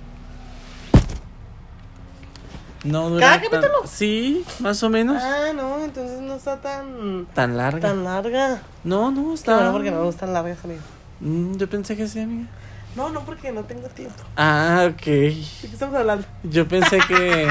No 2.83 3.17
¿Cada 3.17 3.35
capítulo? 3.37 3.69
Sí, 3.85 4.43
más 4.59 4.83
o 4.83 4.89
menos. 4.89 5.21
Ah, 5.21 5.53
no, 5.55 5.83
entonces 5.83 6.19
no 6.19 6.35
está 6.35 6.57
tan... 6.57 7.25
Tan 7.33 7.55
larga. 7.55 7.79
Tan 7.79 8.03
larga. 8.03 8.61
No, 8.83 9.09
no, 9.11 9.33
está... 9.33 9.63
No, 9.63 9.71
porque 9.71 9.89
no 9.89 9.99
me 9.99 10.05
gustan 10.05 10.33
largas, 10.33 10.57
amigo. 10.65 10.81
Mm, 11.21 11.55
yo 11.55 11.69
pensé 11.69 11.95
que 11.95 12.07
sí, 12.07 12.19
amiga. 12.19 12.49
No, 12.95 13.09
no, 13.09 13.21
porque 13.21 13.51
no 13.51 13.63
tengo 13.63 13.87
tiempo. 13.87 14.21
Ah, 14.35 14.89
ok. 14.89 15.05
¿De 15.05 15.33
qué 15.61 15.67
estamos 15.71 15.95
hablando? 15.95 16.25
Yo 16.43 16.67
pensé 16.67 16.99
que... 17.07 17.47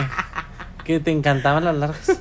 que 0.85 1.01
te 1.01 1.11
encantaban 1.11 1.65
las 1.65 1.77
largas. 1.77 2.13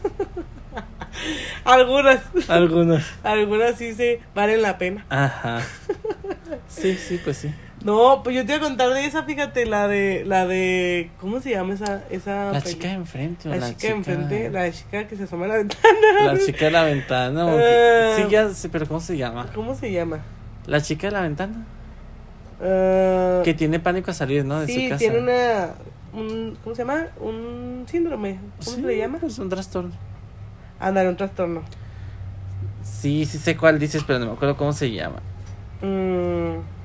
Algunas. 1.66 2.22
Algunas. 2.48 3.06
Algunas 3.24 3.78
sí 3.78 3.94
se 3.94 4.22
valen 4.34 4.62
la 4.62 4.78
pena. 4.78 5.06
Ajá. 5.10 5.62
Sí, 6.68 6.96
sí, 6.96 7.20
pues 7.24 7.38
sí. 7.38 7.54
No, 7.84 8.22
pues 8.24 8.36
yo 8.36 8.46
te 8.46 8.58
voy 8.58 8.66
a 8.66 8.70
contar 8.70 8.94
de 8.94 9.06
esa, 9.06 9.24
fíjate, 9.24 9.66
la 9.66 9.88
de, 9.88 10.24
la 10.26 10.46
de, 10.46 11.10
¿cómo 11.20 11.40
se 11.40 11.52
llama 11.52 11.74
esa, 11.74 12.04
esa 12.12 12.52
La 12.52 12.62
chica 12.62 12.90
de 12.90 12.94
enfrente, 12.94 13.50
la, 13.50 13.58
la 13.58 13.68
chica, 13.70 13.88
de 13.88 13.94
enfrente, 13.94 14.50
la 14.52 14.72
chica 14.72 15.08
que 15.08 15.16
se 15.16 15.24
asoma 15.24 15.46
a 15.46 15.48
la 15.50 15.56
ventana. 15.56 15.90
La 16.26 16.38
chica 16.38 16.66
de 16.66 16.72
la 16.72 16.84
ventana, 16.84 17.46
uh, 17.46 18.16
sí, 18.16 18.24
ya 18.30 18.50
sé, 18.50 18.70
pero 18.70 18.88
¿cómo 18.88 19.00
se 19.00 19.18
llama? 19.18 19.48
¿Cómo 19.56 19.74
se 19.74 19.92
llama? 19.92 20.20
La 20.68 20.82
chica 20.82 21.08
de 21.08 21.14
la 21.14 21.22
ventana. 21.22 21.66
Uh, 22.60 23.44
que 23.44 23.56
tiene 23.56 23.80
pánico 23.80 24.12
a 24.12 24.14
salir, 24.14 24.46
¿no? 24.46 24.60
De 24.60 24.68
sí, 24.68 24.84
su 24.84 24.90
casa. 24.90 25.00
tiene 25.00 25.20
una, 25.20 25.74
un, 26.14 26.58
¿cómo 26.64 26.76
se 26.76 26.84
llama? 26.84 27.08
Un 27.20 27.86
síndrome, 27.90 28.40
¿cómo 28.64 28.78
se 28.78 28.82
le 28.84 28.98
llama? 28.98 29.20
Es 29.26 29.40
un 29.40 29.50
trastorno. 29.50 29.92
Ándale, 30.80 31.10
un 31.10 31.18
trastorno. 31.18 31.64
Sí, 32.84 33.26
sí 33.26 33.40
sé 33.40 33.58
cuál 33.58 33.80
dices, 33.80 34.04
pero 34.06 34.20
no 34.20 34.28
me 34.28 34.32
acuerdo 34.34 34.56
cómo 34.56 34.72
se 34.72 34.92
llama. 34.92 35.22
Mmm 35.82 36.81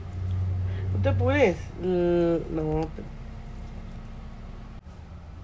no 1.07 1.13
te 1.13 1.19
puedes. 1.19 1.57
no. 1.81 2.89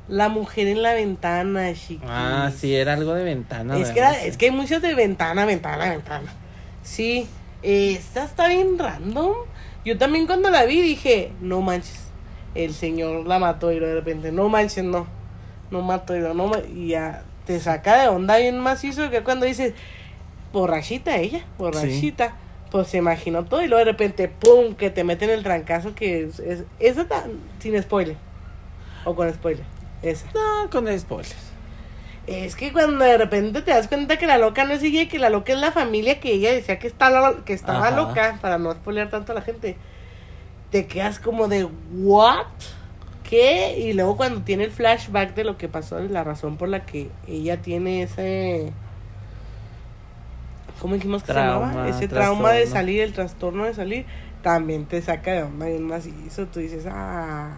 La 0.08 0.28
mujer 0.28 0.66
en 0.66 0.82
la 0.82 0.92
ventana, 0.92 1.72
chiquis. 1.72 2.00
Ah, 2.06 2.50
sí, 2.54 2.74
era 2.74 2.94
algo 2.94 3.14
de 3.14 3.24
ventana. 3.24 3.78
Es, 3.78 3.90
que, 3.90 4.02
es 4.24 4.36
que 4.36 4.46
hay 4.46 4.50
muchos 4.50 4.82
de 4.82 4.94
ventana, 4.94 5.46
ventana, 5.46 5.88
ventana. 5.88 6.30
Sí, 6.82 7.26
esta 7.62 8.24
está 8.24 8.48
bien 8.48 8.78
random. 8.78 9.32
Yo 9.84 9.96
también 9.96 10.26
cuando 10.26 10.50
la 10.50 10.64
vi 10.64 10.82
dije, 10.82 11.32
no 11.40 11.60
manches, 11.60 12.08
el 12.54 12.74
señor 12.74 13.26
la 13.26 13.38
mató 13.38 13.72
y 13.72 13.78
de 13.78 13.94
repente, 13.94 14.32
no 14.32 14.48
manches, 14.48 14.84
no, 14.84 15.06
no 15.70 15.82
mató 15.82 16.16
y 16.16 16.20
no, 16.20 16.50
y 16.74 16.88
ya 16.88 17.22
te 17.46 17.58
saca 17.58 18.02
de 18.02 18.08
onda 18.08 18.36
bien 18.36 18.58
macizo 18.58 19.08
que 19.08 19.22
cuando 19.22 19.46
dices, 19.46 19.72
borrachita 20.52 21.16
ella, 21.16 21.44
borrachita 21.58 22.34
pues 22.72 22.88
se 22.88 22.96
imaginó 22.96 23.44
todo 23.44 23.62
y 23.62 23.68
luego 23.68 23.84
de 23.84 23.92
repente, 23.92 24.28
¡pum! 24.28 24.74
que 24.74 24.88
te 24.88 25.04
meten 25.04 25.28
el 25.28 25.42
trancazo 25.42 25.94
que 25.94 26.24
es, 26.24 26.40
es 26.40 26.64
esa 26.80 27.04
sin 27.58 27.80
spoiler. 27.82 28.16
O 29.04 29.14
con 29.14 29.32
spoiler. 29.32 29.64
Esa. 30.00 30.26
No, 30.32 30.70
con 30.70 30.98
spoiler. 30.98 31.36
Es 32.26 32.56
que 32.56 32.72
cuando 32.72 33.04
de 33.04 33.18
repente 33.18 33.60
te 33.60 33.72
das 33.72 33.88
cuenta 33.88 34.16
que 34.16 34.26
la 34.26 34.38
loca 34.38 34.64
no 34.64 34.78
sigue, 34.78 35.06
que 35.06 35.18
la 35.18 35.28
loca 35.28 35.52
es 35.52 35.58
la 35.58 35.70
familia 35.70 36.18
que 36.18 36.32
ella 36.32 36.50
decía 36.50 36.78
que, 36.78 36.86
está, 36.86 37.34
que 37.44 37.52
estaba 37.52 37.90
loca, 37.90 38.38
para 38.40 38.56
no 38.56 38.72
spoiler 38.72 39.10
tanto 39.10 39.32
a 39.32 39.34
la 39.34 39.42
gente, 39.42 39.76
te 40.70 40.86
quedas 40.86 41.18
como 41.18 41.48
de, 41.48 41.68
¿what? 41.92 42.46
¿Qué? 43.28 43.76
Y 43.78 43.92
luego 43.92 44.16
cuando 44.16 44.40
tiene 44.40 44.64
el 44.64 44.70
flashback 44.70 45.34
de 45.34 45.44
lo 45.44 45.58
que 45.58 45.68
pasó, 45.68 46.00
la 46.00 46.24
razón 46.24 46.56
por 46.56 46.70
la 46.70 46.86
que 46.86 47.10
ella 47.28 47.60
tiene 47.60 48.02
ese 48.02 48.72
¿cómo 50.82 50.96
dijimos 50.96 51.22
que 51.22 51.32
se 51.32 51.38
llamaba? 51.38 51.88
Ese 51.88 52.08
trauma 52.08 52.50
de 52.50 52.66
salir, 52.66 53.02
el 53.02 53.12
trastorno 53.12 53.64
de 53.64 53.72
salir, 53.72 54.04
también 54.42 54.84
te 54.84 55.00
saca 55.00 55.30
de 55.30 55.42
onda 55.44 55.66
bien 55.66 55.88
eso 56.26 56.46
Tú 56.46 56.58
dices, 56.58 56.86
ah. 56.90 57.52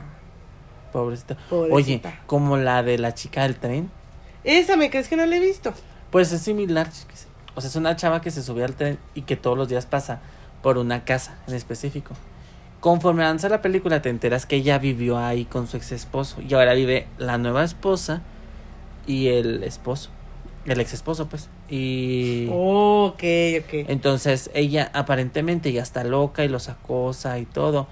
Pobrecita. 0.93 1.39
Oye, 1.51 2.03
como 2.27 2.59
la 2.59 2.83
de 2.83 2.99
la 2.99 3.15
chica 3.15 3.45
del 3.45 3.57
tren. 3.57 3.91
Esa, 4.45 4.77
¿me 4.77 4.91
crees 4.91 5.09
que 5.09 5.17
no 5.17 5.25
la 5.25 5.37
he 5.37 5.41
visto? 5.41 5.73
Pues 6.11 6.31
es 6.33 6.43
similar. 6.43 6.89
O 7.55 7.61
sea, 7.63 7.71
es 7.71 7.77
una 7.77 7.97
chava 7.97 8.21
que 8.21 8.31
se 8.31 8.43
subió 8.43 8.67
al 8.67 8.75
tren 8.75 8.99
y 9.15 9.23
que 9.23 9.37
todos 9.37 9.57
los 9.57 9.69
días 9.69 9.87
pasa 9.87 10.21
por 10.63 10.77
una 10.77 11.05
casa 11.05 11.39
en 11.49 11.55
específico. 11.55 12.15
Conforme 12.81 13.25
avanza 13.25 13.49
la 13.49 13.63
película, 13.63 14.03
te 14.03 14.11
enteras 14.11 14.45
que 14.45 14.57
ella 14.57 14.79
vivió 14.79 15.19
ahí 15.19 15.47
con 15.47 15.67
su 15.67 15.79
ex 15.79 15.93
esposo. 15.93 16.43
Y 16.43 16.53
ahora 16.53 16.75
vive 16.75 17.07
la 17.17 17.39
nueva 17.39 17.65
esposa 17.65 18.21
y 19.07 19.29
el 19.29 19.65
esposo. 19.65 20.11
El 20.66 20.81
ex 20.81 20.94
esposo, 20.94 21.29
pues. 21.29 21.48
Y. 21.68 22.48
ok, 22.50 23.22
ok. 23.61 23.88
Entonces 23.88 24.50
ella 24.55 24.90
aparentemente 24.94 25.72
ya 25.72 25.83
está 25.83 26.05
loca 26.05 26.44
y 26.44 26.48
los 26.48 26.68
acosa 26.68 27.38
y 27.38 27.44
todo. 27.44 27.87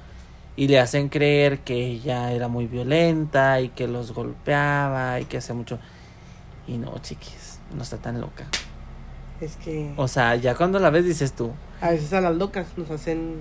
Y 0.57 0.69
le 0.69 0.81
hacen 0.81 1.09
creer 1.09 1.61
que 1.61 1.87
ella 1.87 2.33
era 2.33 2.49
muy 2.49 2.67
violenta 2.67 3.61
y 3.61 3.69
que 3.71 3.89
los 3.89 4.13
golpeaba 4.13 5.21
y 5.21 5.25
que 5.27 5.39
hace 5.39 5.53
mucho. 5.53 5.79
Y 6.67 6.79
no, 6.79 6.99
chiquis, 7.01 7.59
no 7.75 7.83
está 7.83 7.99
tan 7.99 8.21
loca. 8.21 8.47
Es 9.41 9.57
que. 9.57 9.93
O 9.97 10.09
sea, 10.09 10.37
ya 10.37 10.55
cuando 10.55 10.79
la 10.79 10.91
ves 10.91 11.05
dices 11.05 11.33
tú. 11.33 11.53
A 11.81 11.91
veces 11.91 12.13
a 12.13 12.21
las 12.21 12.37
locas 12.37 12.67
nos 12.77 12.91
hacen. 12.91 13.37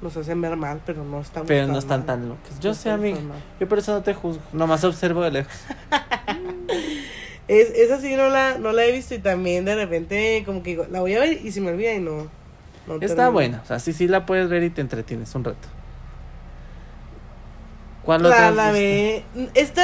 Nos 0.00 0.16
hacen 0.16 0.40
ver 0.40 0.56
mal, 0.56 0.80
pero 0.86 1.04
no 1.04 1.20
están 1.20 1.44
Pero 1.44 1.66
no 1.66 1.78
están 1.78 2.06
tan 2.06 2.28
locas. 2.28 2.60
Yo 2.60 2.72
sé, 2.72 2.88
amigo. 2.90 3.18
Yo 3.58 3.68
por 3.68 3.78
eso 3.78 3.92
no 3.92 4.02
te 4.02 4.14
juzgo. 4.14 4.42
Nomás 4.52 4.84
observo 4.84 5.22
de 5.22 5.30
lejos. 5.32 5.54
Es, 7.48 7.70
esa 7.70 8.00
sí 8.00 8.14
no 8.14 8.28
la, 8.28 8.58
no 8.58 8.72
la 8.72 8.84
he 8.84 8.92
visto 8.92 9.14
y 9.14 9.18
también 9.18 9.64
de 9.64 9.74
repente 9.74 10.42
como 10.44 10.62
que 10.62 10.70
digo, 10.70 10.86
la 10.90 11.00
voy 11.00 11.14
a 11.14 11.20
ver 11.20 11.44
y 11.44 11.50
se 11.50 11.60
me 11.60 11.70
olvida 11.70 11.94
y 11.94 12.00
no. 12.00 12.28
no 12.86 12.94
Está 12.94 13.06
termino. 13.06 13.32
buena, 13.32 13.60
o 13.64 13.66
sea, 13.66 13.78
sí, 13.78 13.92
sí 13.92 14.06
la 14.06 14.26
puedes 14.26 14.48
ver 14.48 14.62
y 14.64 14.70
te 14.70 14.80
entretienes 14.82 15.34
un 15.34 15.44
rato. 15.44 15.68
¿Cuál 18.04 18.24
otra 18.24 18.50
La, 18.50 18.70
ve. 18.72 19.22
Esta, 19.54 19.82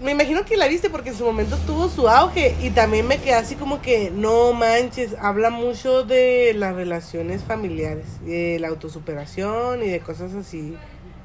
me 0.00 0.10
imagino 0.12 0.44
que 0.44 0.56
la 0.56 0.66
viste 0.68 0.90
porque 0.90 1.10
en 1.10 1.16
su 1.16 1.24
momento 1.24 1.56
tuvo 1.66 1.88
su 1.88 2.08
auge 2.08 2.56
y 2.60 2.70
también 2.70 3.06
me 3.06 3.18
quedé 3.18 3.34
así 3.34 3.54
como 3.54 3.80
que, 3.80 4.10
no 4.10 4.52
manches, 4.52 5.14
habla 5.20 5.50
mucho 5.50 6.02
de 6.04 6.54
las 6.56 6.74
relaciones 6.74 7.44
familiares, 7.44 8.06
de 8.24 8.58
la 8.60 8.68
autosuperación 8.68 9.82
y 9.82 9.88
de 9.88 10.00
cosas 10.00 10.34
así, 10.34 10.76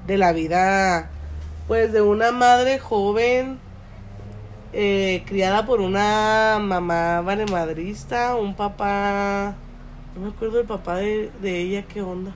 de 0.05 0.17
la 0.17 0.31
vida, 0.31 1.09
pues 1.67 1.91
de 1.91 2.01
una 2.01 2.31
madre 2.31 2.77
joven, 2.79 3.59
eh, 4.73 5.23
criada 5.25 5.65
por 5.65 5.81
una 5.81 6.59
mamá 6.61 7.21
valemadrista, 7.21 8.35
un 8.35 8.55
papá, 8.55 9.55
no 10.15 10.21
me 10.21 10.29
acuerdo 10.29 10.57
del 10.57 10.67
papá 10.67 10.97
de, 10.97 11.31
de 11.41 11.59
ella, 11.59 11.83
qué 11.83 12.01
onda. 12.01 12.33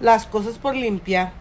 Las 0.00 0.26
cosas 0.26 0.58
por 0.58 0.74
limpiar. 0.74 1.32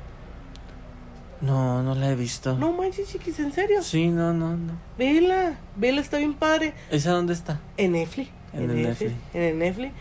No, 1.41 1.81
no 1.83 1.95
la 1.95 2.11
he 2.11 2.15
visto. 2.15 2.57
No 2.57 2.73
manches, 2.73 3.07
chiquis, 3.09 3.39
en 3.39 3.53
serio. 3.53 3.81
Sí, 3.81 4.07
no, 4.09 4.33
no, 4.33 4.57
no. 4.57 4.73
Vela, 4.97 5.57
vela, 5.77 6.01
está 6.01 6.17
bien 6.17 6.33
padre. 6.33 6.73
¿Esa 6.91 7.11
dónde 7.11 7.33
está? 7.33 7.61
En 7.77 7.93
Netflix. 7.93 8.29
En 8.51 8.63
En, 8.63 8.69
el 8.71 8.75
Netflix. 8.75 9.11
Netflix. 9.11 9.35
En 9.35 9.41
el 9.43 9.59
Netflix. 9.59 9.93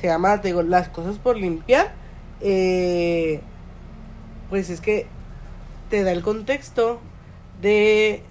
Se 0.00 0.06
llama, 0.08 0.40
te 0.40 0.48
digo, 0.48 0.62
Las 0.62 0.88
cosas 0.88 1.18
por 1.18 1.36
limpiar. 1.36 1.92
Eh, 2.40 3.40
pues 4.48 4.70
es 4.70 4.80
que 4.80 5.06
te 5.90 6.02
da 6.02 6.10
el 6.10 6.22
contexto 6.22 7.00
de 7.60 8.24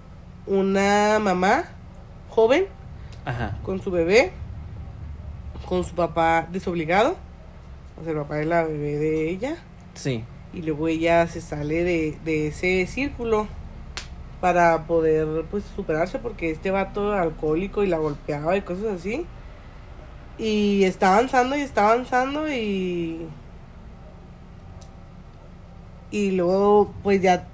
una 0.50 1.20
mamá 1.22 1.66
joven 2.30 2.66
Ajá. 3.24 3.58
con 3.64 3.82
su 3.82 3.92
bebé, 3.92 4.32
con 5.68 5.84
su 5.84 5.96
papá 5.96 6.48
desobligado, 6.52 7.16
o 8.00 8.04
sea, 8.04 8.12
el 8.14 8.18
papá 8.20 8.36
de 8.36 8.46
la 8.46 8.64
bebé 8.64 8.98
de 8.98 9.30
ella, 9.30 9.58
Sí. 9.94 10.24
y 10.54 10.62
luego 10.64 10.88
ella 10.88 11.28
se 11.28 11.40
sale 11.42 11.84
de, 11.84 12.18
de 12.26 12.48
ese 12.48 12.86
círculo 12.88 13.48
para 14.42 14.86
poder 14.88 15.46
pues 15.52 15.64
superarse 15.76 16.18
porque 16.20 16.50
este 16.52 16.72
vato 16.72 17.12
alcohólico 17.14 17.84
y 17.84 17.88
la 17.88 17.98
golpeaba 17.98 18.56
y 18.56 18.62
cosas 18.62 18.86
así 19.00 19.26
y 20.38 20.84
está 20.86 21.14
avanzando 21.14 21.58
y 21.58 21.62
está 21.62 21.92
avanzando 21.92 22.50
y 22.52 23.28
y 26.12 26.32
luego 26.32 26.94
pues 27.04 27.22
ya 27.22 27.48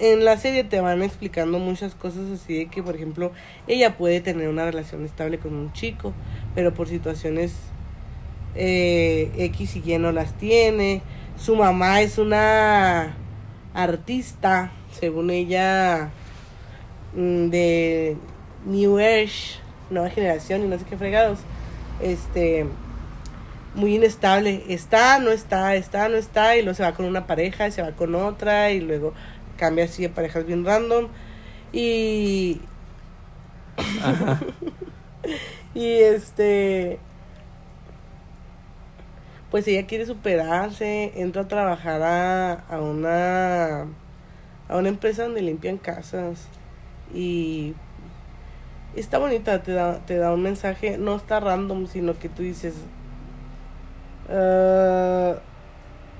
en 0.00 0.24
la 0.24 0.36
serie 0.36 0.64
te 0.64 0.80
van 0.80 1.02
explicando 1.02 1.58
muchas 1.58 1.94
cosas 1.94 2.30
así 2.30 2.54
de 2.54 2.66
que 2.66 2.82
por 2.82 2.96
ejemplo 2.96 3.32
ella 3.66 3.96
puede 3.96 4.20
tener 4.20 4.48
una 4.48 4.64
relación 4.64 5.04
estable 5.04 5.38
con 5.38 5.54
un 5.54 5.72
chico 5.72 6.12
pero 6.54 6.74
por 6.74 6.88
situaciones 6.88 7.54
eh, 8.54 9.30
X 9.36 9.76
y 9.76 9.92
Y 9.92 9.98
no 9.98 10.12
las 10.12 10.34
tiene. 10.34 11.02
Su 11.36 11.56
mamá 11.56 12.00
es 12.00 12.18
una 12.18 13.14
artista, 13.74 14.72
según 14.92 15.30
ella, 15.30 16.10
mm, 17.14 17.48
de 17.48 18.16
New 18.66 18.98
Age, 18.98 19.58
nueva 19.90 20.10
generación 20.10 20.64
y 20.64 20.68
no 20.68 20.78
sé 20.78 20.84
qué 20.84 20.96
fregados. 20.96 21.40
Este, 22.02 22.66
muy 23.74 23.94
inestable. 23.94 24.64
Está, 24.68 25.18
no 25.18 25.30
está, 25.30 25.74
está, 25.76 26.08
no 26.08 26.16
está, 26.16 26.56
y 26.56 26.62
luego 26.62 26.74
se 26.76 26.82
va 26.82 26.92
con 26.92 27.06
una 27.06 27.26
pareja, 27.26 27.68
y 27.68 27.72
se 27.72 27.82
va 27.82 27.92
con 27.92 28.14
otra, 28.14 28.70
y 28.72 28.80
luego 28.80 29.14
cambia 29.60 29.84
así 29.84 30.02
de 30.02 30.08
parejas 30.08 30.46
bien 30.46 30.64
random. 30.64 31.08
Y, 31.72 32.60
Ajá. 34.02 34.40
y 35.74 35.86
este 35.86 36.98
pues 39.50 39.66
ella 39.68 39.86
quiere 39.86 40.06
superarse, 40.06 41.12
entra 41.20 41.42
a 41.42 41.48
trabajar 41.48 42.02
a, 42.02 42.52
a 42.52 42.80
una 42.80 43.82
a 44.68 44.76
una 44.76 44.88
empresa 44.88 45.24
donde 45.24 45.42
limpian 45.42 45.78
casas 45.78 46.46
y 47.14 47.74
está 48.96 49.18
bonita, 49.18 49.62
te 49.62 49.72
da, 49.72 49.98
te 50.06 50.16
da 50.16 50.32
un 50.32 50.42
mensaje, 50.42 50.98
no 50.98 51.16
está 51.16 51.40
random, 51.40 51.86
sino 51.88 52.18
que 52.18 52.28
tú 52.28 52.42
dices 52.42 52.74
"Ah, 54.28 55.36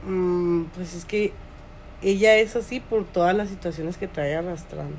mm, 0.06 0.64
pues 0.74 0.94
es 0.94 1.04
que 1.04 1.32
ella 2.02 2.36
es 2.36 2.56
así 2.56 2.80
por 2.80 3.04
todas 3.04 3.34
las 3.36 3.48
situaciones 3.48 3.96
que 3.96 4.08
trae 4.08 4.34
arrastrando. 4.34 4.98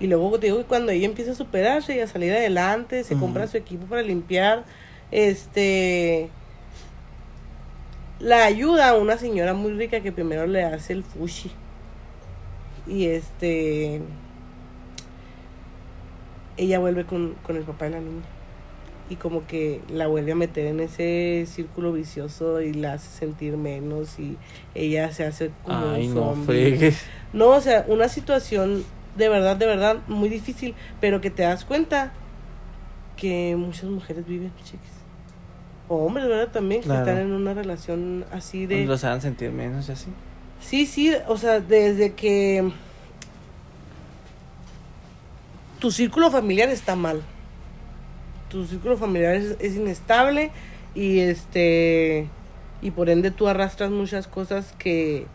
Y 0.00 0.06
luego 0.06 0.38
te 0.38 0.46
digo 0.46 0.58
que 0.58 0.64
cuando 0.64 0.92
ella 0.92 1.06
empieza 1.06 1.32
a 1.32 1.34
superarse 1.34 1.96
y 1.96 2.00
a 2.00 2.06
salir 2.06 2.32
adelante, 2.32 3.04
se 3.04 3.16
compra 3.16 3.46
su 3.46 3.56
equipo 3.56 3.86
para 3.86 4.02
limpiar, 4.02 4.64
este 5.10 6.30
la 8.18 8.44
ayuda 8.44 8.90
a 8.90 8.94
una 8.94 9.18
señora 9.18 9.54
muy 9.54 9.72
rica 9.72 10.00
que 10.00 10.12
primero 10.12 10.46
le 10.46 10.64
hace 10.64 10.92
el 10.92 11.04
fushi. 11.04 11.50
Y 12.86 13.06
este 13.06 14.02
ella 16.56 16.78
vuelve 16.78 17.04
con, 17.04 17.34
con 17.46 17.56
el 17.56 17.62
papá 17.62 17.86
de 17.86 17.92
la 17.92 18.00
niña. 18.00 18.22
Y 19.10 19.16
como 19.16 19.46
que 19.46 19.82
la 19.90 20.06
vuelve 20.06 20.32
a 20.32 20.34
meter 20.34 20.64
en 20.66 20.80
ese 20.80 21.44
círculo 21.46 21.92
vicioso 21.92 22.62
y 22.62 22.72
la 22.72 22.94
hace 22.94 23.10
sentir 23.18 23.56
menos 23.58 24.18
y 24.18 24.38
ella 24.74 25.12
se 25.12 25.24
hace 25.26 25.50
como 25.62 25.90
Ay, 25.90 26.08
un 26.08 26.14
no 26.14 26.20
zombie. 26.34 26.44
fregues. 26.46 27.02
No, 27.34 27.48
o 27.48 27.60
sea, 27.60 27.84
una 27.88 28.08
situación 28.08 28.82
de 29.16 29.28
verdad, 29.28 29.56
de 29.56 29.66
verdad, 29.66 29.98
muy 30.08 30.28
difícil, 30.30 30.74
pero 31.00 31.20
que 31.20 31.30
te 31.30 31.42
das 31.42 31.64
cuenta 31.66 32.12
que 33.16 33.54
muchas 33.56 33.84
mujeres 33.90 34.26
viven, 34.26 34.50
chiquis. 34.64 34.80
O 35.86 36.06
hombres, 36.06 36.26
¿verdad? 36.26 36.48
También, 36.50 36.80
que 36.80 36.86
Claro. 36.86 37.06
están 37.06 37.18
en 37.22 37.32
una 37.32 37.52
relación 37.52 38.24
así 38.32 38.64
de... 38.64 38.86
Los 38.86 39.04
hagan 39.04 39.20
sentir 39.20 39.50
menos 39.52 39.88
y 39.88 39.92
así. 39.92 40.08
Sí, 40.60 40.86
sí, 40.86 41.12
o 41.28 41.36
sea, 41.36 41.60
desde 41.60 42.14
que 42.14 42.72
tu 45.78 45.90
círculo 45.90 46.30
familiar 46.30 46.70
está 46.70 46.96
mal. 46.96 47.22
Tu 48.54 48.64
círculo 48.66 48.96
familiar 48.96 49.34
es, 49.34 49.56
es 49.58 49.74
inestable 49.74 50.52
y 50.94 51.18
este 51.18 52.28
y 52.82 52.92
por 52.92 53.10
ende 53.10 53.32
tú 53.32 53.48
arrastras 53.48 53.90
muchas 53.90 54.28
cosas 54.28 54.72
que 54.78 55.26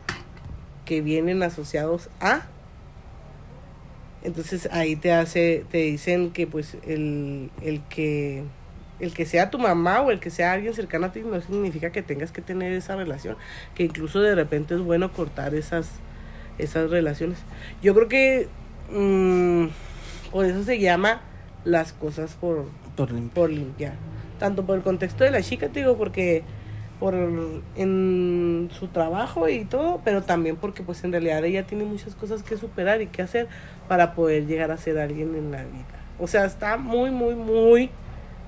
que 0.85 1.01
vienen 1.01 1.43
asociados 1.43 2.09
a. 2.21 2.47
Entonces 4.23 4.69
ahí 4.71 4.95
te 4.95 5.11
hace 5.11 5.65
te 5.69 5.79
dicen 5.79 6.31
que 6.31 6.47
pues 6.47 6.77
el, 6.87 7.51
el 7.61 7.81
que 7.89 8.45
el 9.01 9.13
que 9.13 9.25
sea 9.25 9.49
tu 9.49 9.59
mamá 9.59 9.99
o 9.99 10.11
el 10.11 10.21
que 10.21 10.29
sea 10.29 10.53
alguien 10.53 10.73
cercano 10.73 11.07
a 11.07 11.11
ti 11.11 11.19
no 11.19 11.41
significa 11.41 11.91
que 11.91 12.01
tengas 12.01 12.31
que 12.31 12.41
tener 12.41 12.71
esa 12.71 12.95
relación 12.95 13.35
que 13.75 13.83
incluso 13.83 14.21
de 14.21 14.33
repente 14.33 14.75
es 14.75 14.79
bueno 14.79 15.11
cortar 15.11 15.55
esas 15.55 15.91
esas 16.57 16.89
relaciones. 16.89 17.39
Yo 17.81 17.93
creo 17.93 18.07
que 18.07 18.47
mm, 18.89 19.65
por 20.31 20.45
eso 20.45 20.63
se 20.63 20.79
llama 20.79 21.19
las 21.65 21.91
cosas 21.91 22.37
por 22.39 22.67
Por 23.05 23.11
limpiar. 23.11 23.33
por 23.33 23.49
limpiar. 23.49 23.93
Tanto 24.39 24.65
por 24.65 24.75
el 24.77 24.83
contexto 24.83 25.23
de 25.23 25.31
la 25.31 25.41
chica, 25.41 25.69
te 25.69 25.79
digo, 25.79 25.97
porque 25.97 26.43
por 26.99 27.13
en 27.77 28.69
su 28.77 28.87
trabajo 28.87 29.47
y 29.47 29.63
todo, 29.65 30.01
pero 30.03 30.21
también 30.21 30.57
porque 30.57 30.83
pues 30.83 31.01
en 31.05 31.13
realidad 31.13 31.43
ella 31.45 31.65
tiene 31.65 31.85
muchas 31.85 32.13
cosas 32.13 32.43
que 32.43 32.57
superar 32.57 33.01
y 33.01 33.07
que 33.07 33.21
hacer 33.21 33.47
para 33.87 34.13
poder 34.13 34.47
llegar 34.47 34.69
a 34.71 34.77
ser 34.77 34.97
alguien 34.99 35.33
en 35.35 35.51
la 35.51 35.63
vida. 35.63 35.85
O 36.19 36.27
sea, 36.27 36.43
está 36.45 36.75
muy, 36.75 37.09
muy, 37.11 37.35
muy, 37.35 37.89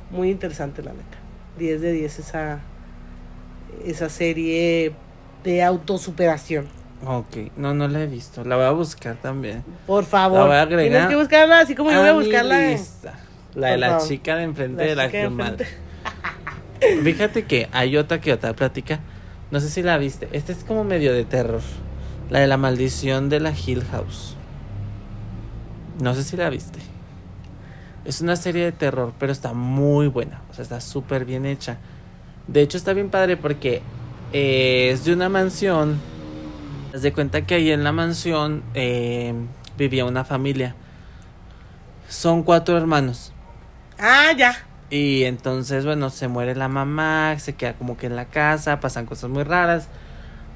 muy 0.09 0.29
interesante 0.29 0.83
la 0.83 0.91
neta. 0.91 1.17
10 1.57 1.81
de 1.81 1.91
10 1.93 2.19
esa, 2.19 2.59
esa 3.85 4.09
serie 4.09 4.93
de 5.45 5.63
autosuperación. 5.63 6.67
Ok, 7.05 7.51
no, 7.57 7.73
no 7.73 7.87
la 7.87 8.01
he 8.03 8.07
visto. 8.07 8.43
La 8.43 8.57
voy 8.57 8.65
a 8.65 8.71
buscar 8.71 9.15
también. 9.15 9.63
Por 9.87 10.03
favor, 10.03 10.39
La 10.41 10.45
voy 10.45 10.55
a 10.55 10.61
agregar 10.63 10.89
tienes 10.91 11.07
que 11.07 11.15
buscarla 11.15 11.59
así 11.59 11.73
como 11.73 11.91
yo 11.91 11.99
voy 11.99 12.09
a 12.09 12.13
buscarla. 12.13 12.59
lista. 12.69 13.13
La 13.55 13.69
de 13.69 13.77
la 13.77 13.97
chica 13.99 14.35
de 14.35 14.43
enfrente 14.43 14.83
La 14.83 14.89
de 14.89 14.95
la 14.95 15.05
enfrente. 15.05 15.67
Fíjate 17.03 17.43
que 17.43 17.69
hay 17.71 17.97
otra 17.97 18.21
que 18.21 18.33
otra 18.33 18.53
plática. 18.53 18.99
No 19.51 19.59
sé 19.59 19.69
si 19.69 19.83
la 19.83 19.97
viste. 19.97 20.29
Esta 20.31 20.51
es 20.51 20.63
como 20.63 20.83
medio 20.83 21.13
de 21.13 21.25
terror. 21.25 21.61
La 22.29 22.39
de 22.39 22.47
la 22.47 22.57
maldición 22.57 23.29
de 23.29 23.39
la 23.39 23.51
Hill 23.51 23.83
House. 23.91 24.35
No 26.01 26.15
sé 26.15 26.23
si 26.23 26.37
la 26.37 26.49
viste. 26.49 26.79
Es 28.05 28.21
una 28.21 28.35
serie 28.35 28.63
de 28.63 28.71
terror, 28.71 29.13
pero 29.19 29.31
está 29.31 29.53
muy 29.53 30.07
buena. 30.07 30.41
O 30.49 30.53
sea, 30.53 30.63
está 30.63 30.81
súper 30.81 31.25
bien 31.25 31.45
hecha. 31.45 31.77
De 32.47 32.61
hecho, 32.61 32.77
está 32.77 32.93
bien 32.93 33.09
padre 33.09 33.37
porque 33.37 33.81
eh, 34.33 34.89
es 34.91 35.05
de 35.05 35.13
una 35.13 35.29
mansión. 35.29 35.99
Haz 36.95 37.03
de 37.03 37.13
cuenta 37.13 37.45
que 37.45 37.55
ahí 37.55 37.71
en 37.71 37.83
la 37.83 37.91
mansión 37.91 38.63
eh, 38.73 39.33
vivía 39.77 40.05
una 40.05 40.23
familia. 40.23 40.75
Son 42.07 42.43
cuatro 42.43 42.77
hermanos. 42.77 43.33
Ah, 44.03 44.33
ya. 44.35 44.55
Y 44.89 45.23
entonces, 45.25 45.85
bueno, 45.85 46.09
se 46.09 46.27
muere 46.27 46.55
la 46.55 46.67
mamá, 46.67 47.37
se 47.39 47.55
queda 47.55 47.75
como 47.75 47.97
que 47.97 48.07
en 48.07 48.15
la 48.15 48.25
casa, 48.25 48.79
pasan 48.79 49.05
cosas 49.05 49.29
muy 49.29 49.43
raras. 49.43 49.89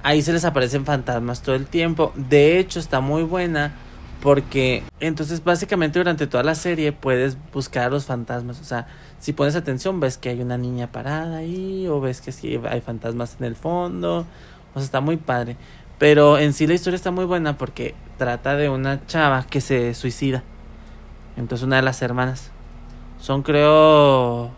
Ahí 0.03 0.21
se 0.23 0.33
les 0.33 0.45
aparecen 0.45 0.85
fantasmas 0.85 1.43
todo 1.43 1.55
el 1.55 1.67
tiempo. 1.67 2.13
De 2.15 2.59
hecho, 2.59 2.79
está 2.79 3.01
muy 3.01 3.23
buena 3.23 3.75
Porque 4.21 4.89
entonces 4.99 5.43
básicamente 5.43 5.99
durante 5.99 6.27
toda 6.27 6.43
la 6.43 6.55
serie 6.55 6.93
puedes 6.93 7.37
buscar 7.53 7.85
a 7.85 7.89
los 7.91 8.05
fantasmas. 8.07 8.61
O 8.61 8.65
sea, 8.65 8.87
si 9.19 9.33
pones 9.33 9.55
atención 9.55 9.99
ves 10.01 10.17
que 10.17 10.29
hay 10.29 10.41
una 10.41 10.57
niña 10.57 10.91
parada 10.91 11.37
ahí 11.37 11.87
o 11.87 12.01
ves 12.01 12.21
que 12.21 12.31
sí 12.33 12.59
hay 12.69 12.81
fantasmas 12.81 13.37
en 13.39 13.45
el 13.45 13.55
fondo. 13.57 14.27
O 14.73 14.79
sea, 14.79 14.83
está 14.85 15.01
muy 15.01 15.17
padre. 15.17 15.57
Pero 15.99 16.39
en 16.39 16.53
sí 16.53 16.67
la 16.67 16.75
historia 16.75 16.97
está 16.97 17.11
muy 17.11 17.25
buena 17.25 17.57
porque 17.59 17.95
trata 18.17 18.55
de 18.57 18.69
una 18.69 19.05
chava 19.07 19.45
que 19.47 19.61
se 19.61 19.93
suicida. 19.95 20.43
Entonces 21.37 21.65
una 21.67 21.77
de 21.77 21.83
las 21.83 22.01
hermanas. 22.01 22.54
Son 23.25 23.41
creo 23.41 24.51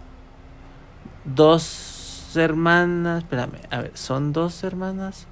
dos 1.24 2.34
hermanas. 2.36 3.24
Espérame, 3.24 3.61
a 3.70 3.80
ver, 3.80 3.91
son 3.93 4.34
dos 4.34 4.61
hermanas. 4.65 5.26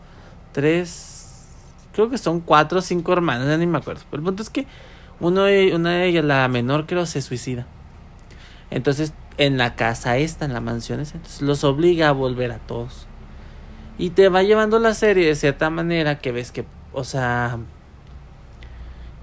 Tres 0.53 1.45
creo 1.91 2.09
que 2.09 2.17
son 2.17 2.39
cuatro 2.39 2.79
o 2.79 2.81
cinco 2.81 3.11
hermanas, 3.11 3.49
ya 3.49 3.57
ni 3.57 3.67
me 3.67 3.79
acuerdo. 3.79 4.03
Pero 4.09 4.21
el 4.21 4.25
punto 4.25 4.41
es 4.41 4.49
que 4.49 4.67
uno 5.19 5.41
una 5.73 5.91
de 5.91 6.05
ellas, 6.05 6.23
la 6.23 6.47
menor, 6.47 6.85
creo, 6.85 7.05
se 7.05 7.21
suicida. 7.21 7.67
Entonces, 8.71 9.11
en 9.37 9.57
la 9.57 9.75
casa 9.75 10.15
esta, 10.15 10.45
en 10.45 10.53
la 10.53 10.61
mansión 10.61 11.01
esta, 11.01 11.17
entonces 11.17 11.41
los 11.41 11.65
obliga 11.65 12.07
a 12.07 12.13
volver 12.13 12.53
a 12.53 12.59
todos. 12.59 13.05
Y 13.97 14.11
te 14.11 14.29
va 14.29 14.43
llevando 14.43 14.79
la 14.79 14.93
serie 14.93 15.27
de 15.27 15.35
cierta 15.35 15.69
manera 15.69 16.19
que 16.19 16.31
ves 16.31 16.53
que, 16.53 16.63
o 16.93 17.03
sea, 17.03 17.59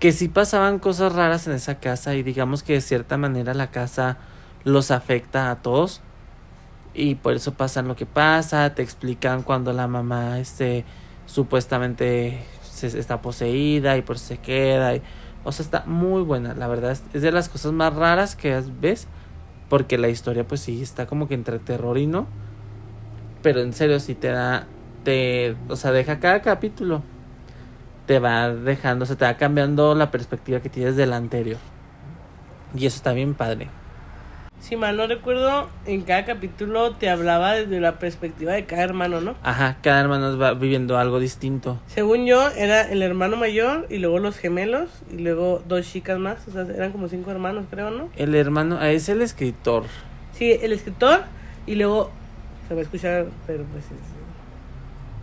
que 0.02 0.10
sí 0.10 0.26
pasaban 0.26 0.80
cosas 0.80 1.12
raras 1.12 1.46
en 1.46 1.52
esa 1.52 1.78
casa 1.78 2.16
y 2.16 2.24
digamos 2.24 2.64
que 2.64 2.72
de 2.72 2.80
cierta 2.80 3.18
manera 3.18 3.54
la 3.54 3.70
casa 3.70 4.18
los 4.64 4.90
afecta 4.90 5.52
a 5.52 5.62
todos. 5.62 6.00
Y 6.92 7.14
por 7.14 7.34
eso 7.34 7.54
pasan 7.54 7.86
lo 7.86 7.94
que 7.94 8.04
pasa, 8.04 8.74
te 8.74 8.82
explican 8.82 9.44
cuando 9.44 9.72
la 9.72 9.86
mamá 9.86 10.40
este 10.40 10.84
supuestamente 11.26 12.42
está 12.82 13.22
poseída 13.22 13.96
y 13.96 14.02
por 14.02 14.16
eso 14.16 14.24
se 14.24 14.38
queda. 14.38 14.92
O 15.44 15.52
sea, 15.52 15.64
está 15.64 15.84
muy 15.86 16.22
buena, 16.24 16.52
la 16.54 16.66
verdad. 16.66 16.98
Es, 17.12 17.22
de 17.22 17.30
las 17.30 17.48
cosas 17.48 17.70
más 17.70 17.94
raras 17.94 18.34
que 18.34 18.60
ves. 18.80 19.06
Porque 19.68 19.98
la 19.98 20.08
historia, 20.08 20.48
pues 20.48 20.62
sí, 20.62 20.82
está 20.82 21.06
como 21.06 21.28
que 21.28 21.34
entre 21.34 21.60
terror 21.60 21.96
y 21.96 22.08
no. 22.08 22.26
Pero 23.40 23.60
en 23.60 23.72
serio, 23.72 24.00
si 24.00 24.16
te 24.16 24.32
da. 24.32 24.66
Te, 25.04 25.54
o 25.68 25.76
sea, 25.76 25.92
deja 25.92 26.18
cada 26.18 26.42
capítulo. 26.42 27.04
Te 28.06 28.18
va 28.18 28.48
dejando, 28.50 29.06
se 29.06 29.16
te 29.16 29.24
va 29.24 29.34
cambiando 29.36 29.94
la 29.94 30.10
perspectiva 30.10 30.60
que 30.60 30.68
tienes 30.68 30.96
del 30.96 31.12
anterior. 31.12 31.58
Y 32.74 32.86
eso 32.86 32.96
está 32.96 33.12
bien 33.12 33.34
padre 33.34 33.68
si 34.62 34.76
mal 34.76 34.96
no 34.96 35.08
recuerdo, 35.08 35.68
en 35.86 36.02
cada 36.02 36.24
capítulo 36.24 36.92
te 36.92 37.10
hablaba 37.10 37.54
desde 37.54 37.80
la 37.80 37.98
perspectiva 37.98 38.52
de 38.52 38.64
cada 38.64 38.84
hermano, 38.84 39.20
¿no? 39.20 39.34
Ajá, 39.42 39.76
cada 39.82 40.00
hermano 40.00 40.38
va 40.38 40.54
viviendo 40.54 40.98
algo 40.98 41.18
distinto. 41.18 41.80
Según 41.88 42.26
yo, 42.26 42.48
era 42.50 42.82
el 42.82 43.02
hermano 43.02 43.36
mayor 43.36 43.86
y 43.90 43.98
luego 43.98 44.20
los 44.20 44.36
gemelos 44.36 44.88
y 45.10 45.18
luego 45.18 45.62
dos 45.66 45.90
chicas 45.90 46.18
más, 46.18 46.46
o 46.46 46.52
sea, 46.52 46.62
eran 46.62 46.92
como 46.92 47.08
cinco 47.08 47.32
hermanos, 47.32 47.66
creo, 47.70 47.90
¿no? 47.90 48.08
El 48.16 48.36
hermano, 48.36 48.78
ah, 48.80 48.90
es 48.90 49.08
el 49.08 49.20
escritor. 49.20 49.84
Sí, 50.32 50.52
el 50.62 50.72
escritor 50.72 51.24
y 51.66 51.74
luego 51.74 52.12
se 52.68 52.74
va 52.74 52.80
a 52.80 52.84
escuchar, 52.84 53.26
pero 53.48 53.64
pues 53.64 53.84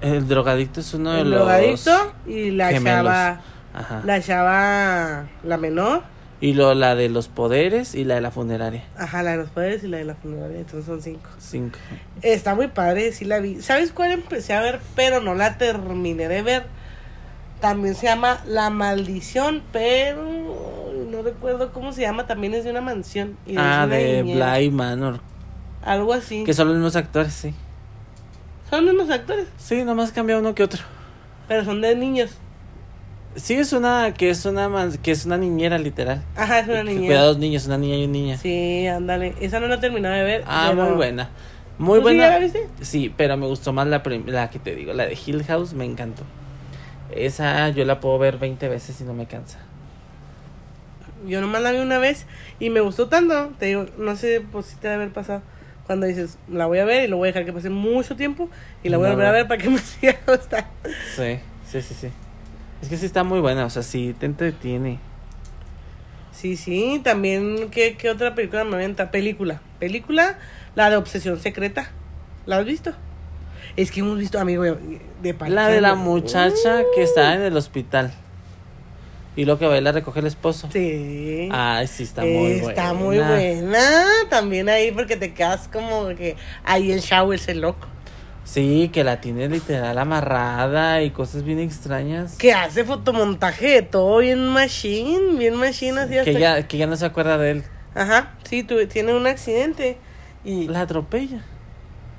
el 0.02 0.28
drogadicto 0.28 0.80
es 0.80 0.93
uno 0.93 1.12
de 1.12 1.24
los 1.24 1.26
El 1.26 1.32
drogadicto 1.32 2.14
y 2.28 2.52
la 2.52 2.80
chava 2.82 3.41
Ajá. 3.74 4.02
la 4.04 4.22
chava 4.22 5.28
la 5.43 5.58
menor 5.58 6.04
y 6.41 6.54
luego 6.54 6.74
la 6.74 6.95
de 6.95 7.10
los 7.10 7.28
poderes 7.28 7.95
y 7.95 8.06
la 8.06 8.16
de 8.16 8.22
la 8.22 8.32
funeraria. 8.32 8.84
Ajá, 8.97 9.24
la 9.24 9.32
de 9.32 9.38
los 9.38 9.50
poderes 9.50 9.84
y 9.84 9.88
la 9.88 9.97
de 9.97 10.06
la 10.06 10.16
funeraria. 10.16 10.60
Entonces 10.60 10.86
son 10.86 11.02
cinco. 11.02 11.30
Cinco. 11.38 11.78
Está 12.22 12.56
muy 12.56 12.68
padre, 12.68 13.12
sí 13.12 13.26
la 13.26 13.39
vi. 13.39 13.62
¿Sabes 13.62 13.91
cuál 13.91 14.12
empecé 14.12 14.54
a 14.54 14.62
ver? 14.62 14.80
Pero 14.95 15.20
no 15.20 15.36
la 15.36 15.58
terminé 15.58 16.30
de 16.30 16.41
ver. 16.41 16.66
También 17.60 17.93
se 17.93 18.06
llama 18.06 18.39
La 18.47 18.70
Maldición, 18.70 19.64
pero 19.74 20.24
no 21.12 21.22
recuerdo 21.24 21.74
cómo 21.74 21.91
se 21.91 22.02
llama. 22.02 22.26
También 22.26 22.54
es 22.54 22.64
de 22.64 22.72
una 22.72 22.82
mansión. 22.82 23.36
Y 23.45 23.56
ah, 23.58 23.86
de 23.86 24.24
Bly 24.24 24.72
Manor. 24.72 25.20
Algo 25.84 26.14
así. 26.14 26.45
Que 26.45 26.54
son 26.54 26.68
los 26.70 26.78
mismos 26.78 26.95
actores, 26.95 27.34
sí. 27.34 27.54
¿Son 28.70 28.86
los 28.86 28.93
mismos 28.93 29.13
actores? 29.13 29.47
Sí, 29.57 29.84
nomás 29.84 30.11
cambia 30.11 30.38
uno 30.38 30.53
que 30.53 30.63
otro. 30.63 30.82
Pero 31.47 31.65
son 31.65 31.82
de 31.82 31.95
niños. 31.95 32.32
Sí, 33.36 33.55
es 33.55 33.74
una, 33.74 34.13
que 34.13 34.30
es 34.30 34.45
una, 34.45 34.89
que 35.01 35.11
es 35.11 35.26
una 35.26 35.38
niñera 35.38 35.78
literal. 35.78 36.24
Ajá, 36.36 36.59
es 36.59 36.67
una 36.67 36.84
niñera. 36.84 37.07
Cuida 37.07 37.24
dos 37.24 37.38
niños, 37.38 37.65
una 37.67 37.78
niña 37.78 37.95
y 37.95 38.05
un 38.05 38.11
niña. 38.11 38.38
Sí, 38.38 38.88
ándale. 38.88 39.36
Esa 39.39 39.59
no 39.59 39.67
la 39.67 39.76
he 39.76 39.78
terminado 39.80 40.15
de 40.15 40.24
ver. 40.24 40.43
Ah, 40.47 40.74
muy 40.76 40.91
buena. 40.95 41.30
Muy 41.78 41.99
buena. 41.99 42.26
Sí, 42.26 42.32
la 42.32 42.39
viste? 42.39 42.67
Sí, 42.82 43.13
pero 43.15 43.38
me 43.38 43.47
gustó 43.47 43.72
más 43.72 43.88
la, 43.88 44.03
la 44.26 44.49
que 44.49 44.59
te 44.59 44.76
digo, 44.76 44.93
la 44.93 45.05
de 45.05 45.17
Hill 45.26 45.43
House, 45.45 45.74
me 45.74 45.86
encantó. 45.86 46.24
Esa 47.11 47.70
yo 47.70 47.86
la 47.86 47.99
puedo 47.99 48.20
ver 48.20 48.38
20 48.38 48.67
veces 48.67 48.99
y 49.01 49.03
no 49.03 49.13
me 49.13 49.26
cansa. 49.26 49.59
Yo 51.26 51.41
nomás 51.41 51.61
la 51.61 51.72
vi 51.72 51.80
una 51.80 51.97
vez 51.97 52.26
y 52.59 52.70
me 52.70 52.82
gustó 52.82 53.07
tanto. 53.07 53.51
Te 53.57 53.67
digo, 53.67 53.86
no 53.97 54.15
sé 54.15 54.41
pues 54.51 54.67
si 54.67 54.76
te 54.76 54.88
debe 54.88 55.03
haber 55.03 55.13
pasado. 55.13 55.41
Cuando 55.89 56.05
dices, 56.05 56.37
la 56.47 56.67
voy 56.67 56.77
a 56.77 56.85
ver 56.85 57.05
y 57.05 57.07
lo 57.07 57.17
voy 57.17 57.29
a 57.29 57.31
dejar 57.31 57.45
que 57.45 57.51
pase 57.51 57.71
mucho 57.71 58.15
tiempo 58.15 58.47
y 58.83 58.89
la 58.89 58.97
voy 58.97 59.07
a 59.07 59.09
volver 59.09 59.25
a 59.25 59.31
ver 59.31 59.47
para 59.47 59.59
que 59.59 59.71
me 59.71 59.77
siga 59.79 60.19
gustando. 60.27 60.69
Sí, 61.15 61.39
sí, 61.67 61.81
sí, 61.81 61.95
sí. 61.95 62.09
Es 62.79 62.89
que 62.89 62.95
sí 62.95 63.07
está 63.07 63.23
muy 63.23 63.39
buena, 63.39 63.65
o 63.65 63.71
sea, 63.71 63.81
sí 63.81 64.15
te 64.19 64.27
entretiene. 64.27 64.99
Sí, 66.31 66.57
sí, 66.57 67.01
también, 67.03 67.71
¿qué, 67.71 67.97
qué 67.97 68.11
otra 68.11 68.35
película 68.35 68.65
me 68.65 68.75
aventa? 68.75 69.09
Película. 69.09 69.61
Película, 69.79 70.37
la 70.75 70.91
de 70.91 70.97
Obsesión 70.97 71.39
Secreta. 71.39 71.89
¿La 72.45 72.57
has 72.57 72.65
visto? 72.65 72.93
Es 73.75 73.89
que 73.89 74.01
hemos 74.01 74.19
visto, 74.19 74.39
amigo, 74.39 74.61
de 74.61 75.35
La 75.47 75.69
de 75.69 75.81
la 75.81 75.95
muchacha 75.95 76.83
que 76.93 77.01
está 77.01 77.33
en 77.33 77.41
el 77.41 77.57
hospital. 77.57 78.13
Y 79.39 79.45
lo 79.45 79.57
que 79.57 79.65
va 79.65 79.77
y 79.77 79.81
la 79.81 79.93
recoge 79.93 80.19
el 80.19 80.27
esposo. 80.27 80.67
Sí. 80.69 81.47
Ay, 81.53 81.87
sí, 81.87 82.03
está 82.03 82.23
muy 82.23 82.59
buena. 82.59 82.67
Está 82.67 82.93
muy 82.93 83.17
buena. 83.19 84.05
También 84.29 84.67
ahí 84.67 84.91
porque 84.91 85.15
te 85.15 85.33
quedas 85.33 85.69
como 85.69 86.09
que 86.09 86.35
ahí 86.65 86.91
el 86.91 86.99
shower 86.99 87.39
es 87.39 87.47
el 87.47 87.61
loco. 87.61 87.87
Sí, 88.43 88.89
que 88.91 89.05
la 89.05 89.21
tiene 89.21 89.47
literal 89.47 89.97
amarrada 89.97 91.01
y 91.03 91.11
cosas 91.11 91.43
bien 91.43 91.59
extrañas. 91.59 92.35
Que 92.35 92.51
hace 92.51 92.83
fotomontaje 92.83 93.81
todo 93.81 94.17
bien 94.17 94.45
machine, 94.49 95.37
bien 95.37 95.55
machine 95.55 96.01
así 96.01 96.15
que, 96.25 96.33
ya, 96.33 96.67
que 96.67 96.77
ya 96.77 96.85
no 96.85 96.97
se 96.97 97.05
acuerda 97.05 97.37
de 97.37 97.51
él. 97.51 97.63
Ajá, 97.95 98.35
sí, 98.43 98.67
tiene 98.91 99.13
un 99.13 99.25
accidente 99.25 99.99
y... 100.43 100.67
La 100.67 100.81
atropella. 100.81 101.45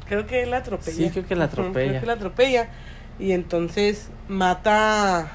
Creo 0.09 0.27
que 0.27 0.47
la 0.47 0.57
atropella. 0.57 0.97
Sí, 0.97 1.11
creo 1.11 1.27
que 1.27 1.37
la 1.37 1.45
atropella. 1.45 1.91
creo 1.91 2.01
que 2.01 2.07
la 2.07 2.13
atropella. 2.15 2.71
Y 3.19 3.33
entonces 3.33 4.09
mata... 4.27 5.33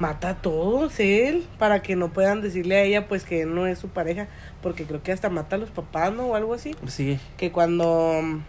Mata 0.00 0.30
a 0.30 0.34
todos 0.42 0.98
él 0.98 1.46
para 1.58 1.82
que 1.82 1.94
no 1.94 2.08
puedan 2.08 2.40
decirle 2.40 2.76
a 2.76 2.82
ella 2.82 3.06
pues 3.06 3.22
que 3.22 3.46
no 3.46 3.68
es 3.68 3.78
su 3.78 3.88
pareja. 3.88 4.26
Porque 4.62 4.84
creo 4.84 5.02
que 5.02 5.12
hasta 5.12 5.30
mata 5.30 5.54
a 5.54 5.58
los 5.60 5.70
papás, 5.70 6.12
¿no? 6.12 6.24
O 6.24 6.34
algo 6.34 6.54
así. 6.54 6.74
Sí. 6.88 7.20
Que 7.36 7.52
cuando 7.52 8.40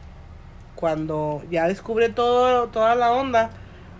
cuando 0.81 1.43
ya 1.51 1.67
descubre 1.67 2.09
todo, 2.09 2.69
toda 2.69 2.95
la 2.95 3.11
onda, 3.11 3.51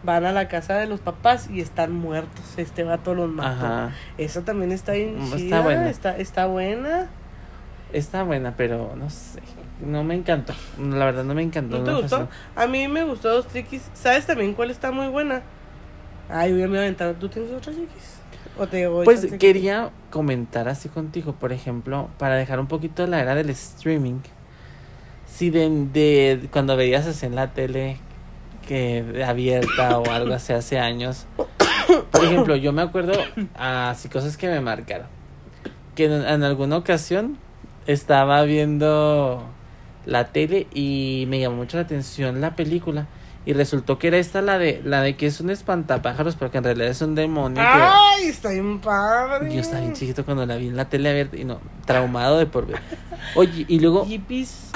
van 0.03 0.25
a 0.25 0.31
la 0.31 0.47
casa 0.47 0.77
de 0.77 0.87
los 0.87 0.99
papás 0.99 1.47
y 1.49 1.61
están 1.61 1.93
muertos. 1.93 2.57
Este 2.57 2.83
vato 2.83 3.13
los 3.13 3.29
mató. 3.29 3.65
Ajá. 3.65 3.91
Eso 4.17 4.41
también 4.41 4.71
está 4.71 4.93
bien 4.93 5.17
está 5.21 5.61
buena. 5.61 5.89
Está, 5.89 6.17
está 6.17 6.45
buena. 6.47 7.09
Está 7.93 8.23
buena, 8.23 8.55
pero 8.57 8.95
no 8.95 9.09
sé. 9.09 9.41
No 9.85 10.03
me 10.03 10.15
encantó. 10.15 10.53
La 10.79 11.05
verdad 11.05 11.23
no 11.23 11.35
me 11.35 11.43
encantó. 11.43 11.79
¿No 11.79 11.83
te 11.83 11.93
gustó? 11.93 12.29
A 12.55 12.65
mí 12.67 12.87
me 12.87 13.03
gustó 13.03 13.29
dos 13.29 13.47
triquis. 13.47 13.89
¿Sabes 13.93 14.25
también 14.25 14.53
cuál 14.53 14.71
está 14.71 14.91
muy 14.91 15.07
buena? 15.07 15.41
Ay, 16.31 16.51
voy 16.53 16.61
a 16.63 16.65
aventar. 16.65 17.15
¿Tú 17.15 17.29
tienes 17.29 17.51
otra 17.51 17.73
te 18.69 18.87
pues 19.03 19.25
quería 19.39 19.91
comentar 20.09 20.67
así 20.67 20.89
contigo, 20.89 21.33
por 21.33 21.51
ejemplo, 21.51 22.09
para 22.17 22.35
dejar 22.35 22.59
un 22.59 22.67
poquito 22.67 23.07
la 23.07 23.21
era 23.21 23.33
del 23.33 23.49
streaming 23.49 24.19
si 25.25 25.49
de, 25.49 26.47
cuando 26.51 26.75
veías 26.75 27.07
así 27.07 27.25
en 27.25 27.35
la 27.35 27.53
tele 27.53 27.97
que 28.67 29.23
abierta 29.25 29.97
o 29.97 30.11
algo 30.11 30.33
así 30.33 30.53
hace 30.53 30.77
años. 30.77 31.25
Por 32.11 32.23
ejemplo, 32.23 32.55
yo 32.55 32.73
me 32.73 32.81
acuerdo 32.81 33.13
así 33.55 34.09
cosas 34.09 34.37
que 34.37 34.47
me 34.47 34.61
marcaron. 34.61 35.07
Que 35.95 36.05
en, 36.05 36.43
alguna 36.43 36.77
ocasión 36.77 37.37
estaba 37.87 38.43
viendo 38.43 39.43
la 40.05 40.27
tele 40.27 40.67
y 40.73 41.25
me 41.29 41.39
llamó 41.39 41.57
mucho 41.57 41.77
la 41.77 41.83
atención 41.83 42.41
la 42.41 42.55
película 42.55 43.07
y 43.45 43.53
resultó 43.53 43.97
que 43.97 44.07
era 44.07 44.17
esta 44.17 44.41
la 44.41 44.57
de 44.59 44.81
la 44.85 45.01
de 45.01 45.15
que 45.15 45.25
es 45.25 45.39
un 45.39 45.49
espantapájaros 45.49 46.35
pero 46.35 46.51
que 46.51 46.59
en 46.59 46.63
realidad 46.63 46.89
es 46.89 47.01
un 47.01 47.15
demonio 47.15 47.61
ay 47.63 48.27
está 48.27 48.49
bien 48.49 48.79
padre 48.79 49.53
yo 49.53 49.61
estaba 49.61 49.81
bien 49.81 49.93
chiquito 49.93 50.23
cuando 50.25 50.45
la 50.45 50.57
vi 50.57 50.67
en 50.67 50.77
la 50.77 50.89
tele 50.89 51.09
abierta 51.09 51.37
y 51.37 51.43
no 51.43 51.59
traumado 51.85 52.37
de 52.37 52.45
por 52.45 52.67
ver 52.67 52.79
oye 53.35 53.65
y 53.67 53.79
luego 53.79 54.05
Jeepers 54.05 54.71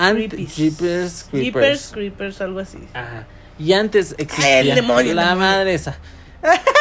Jeepers 0.56 1.28
Creepers. 1.30 1.92
Creepers 1.92 2.42
algo 2.42 2.60
así. 2.60 2.80
Ajá. 2.94 3.26
Y 3.58 3.74
antes 3.74 4.16
existía 4.18 4.60
el 4.60 4.76
demonio, 4.76 5.14
la 5.14 5.36
madre 5.36 5.74
esa. 5.74 5.98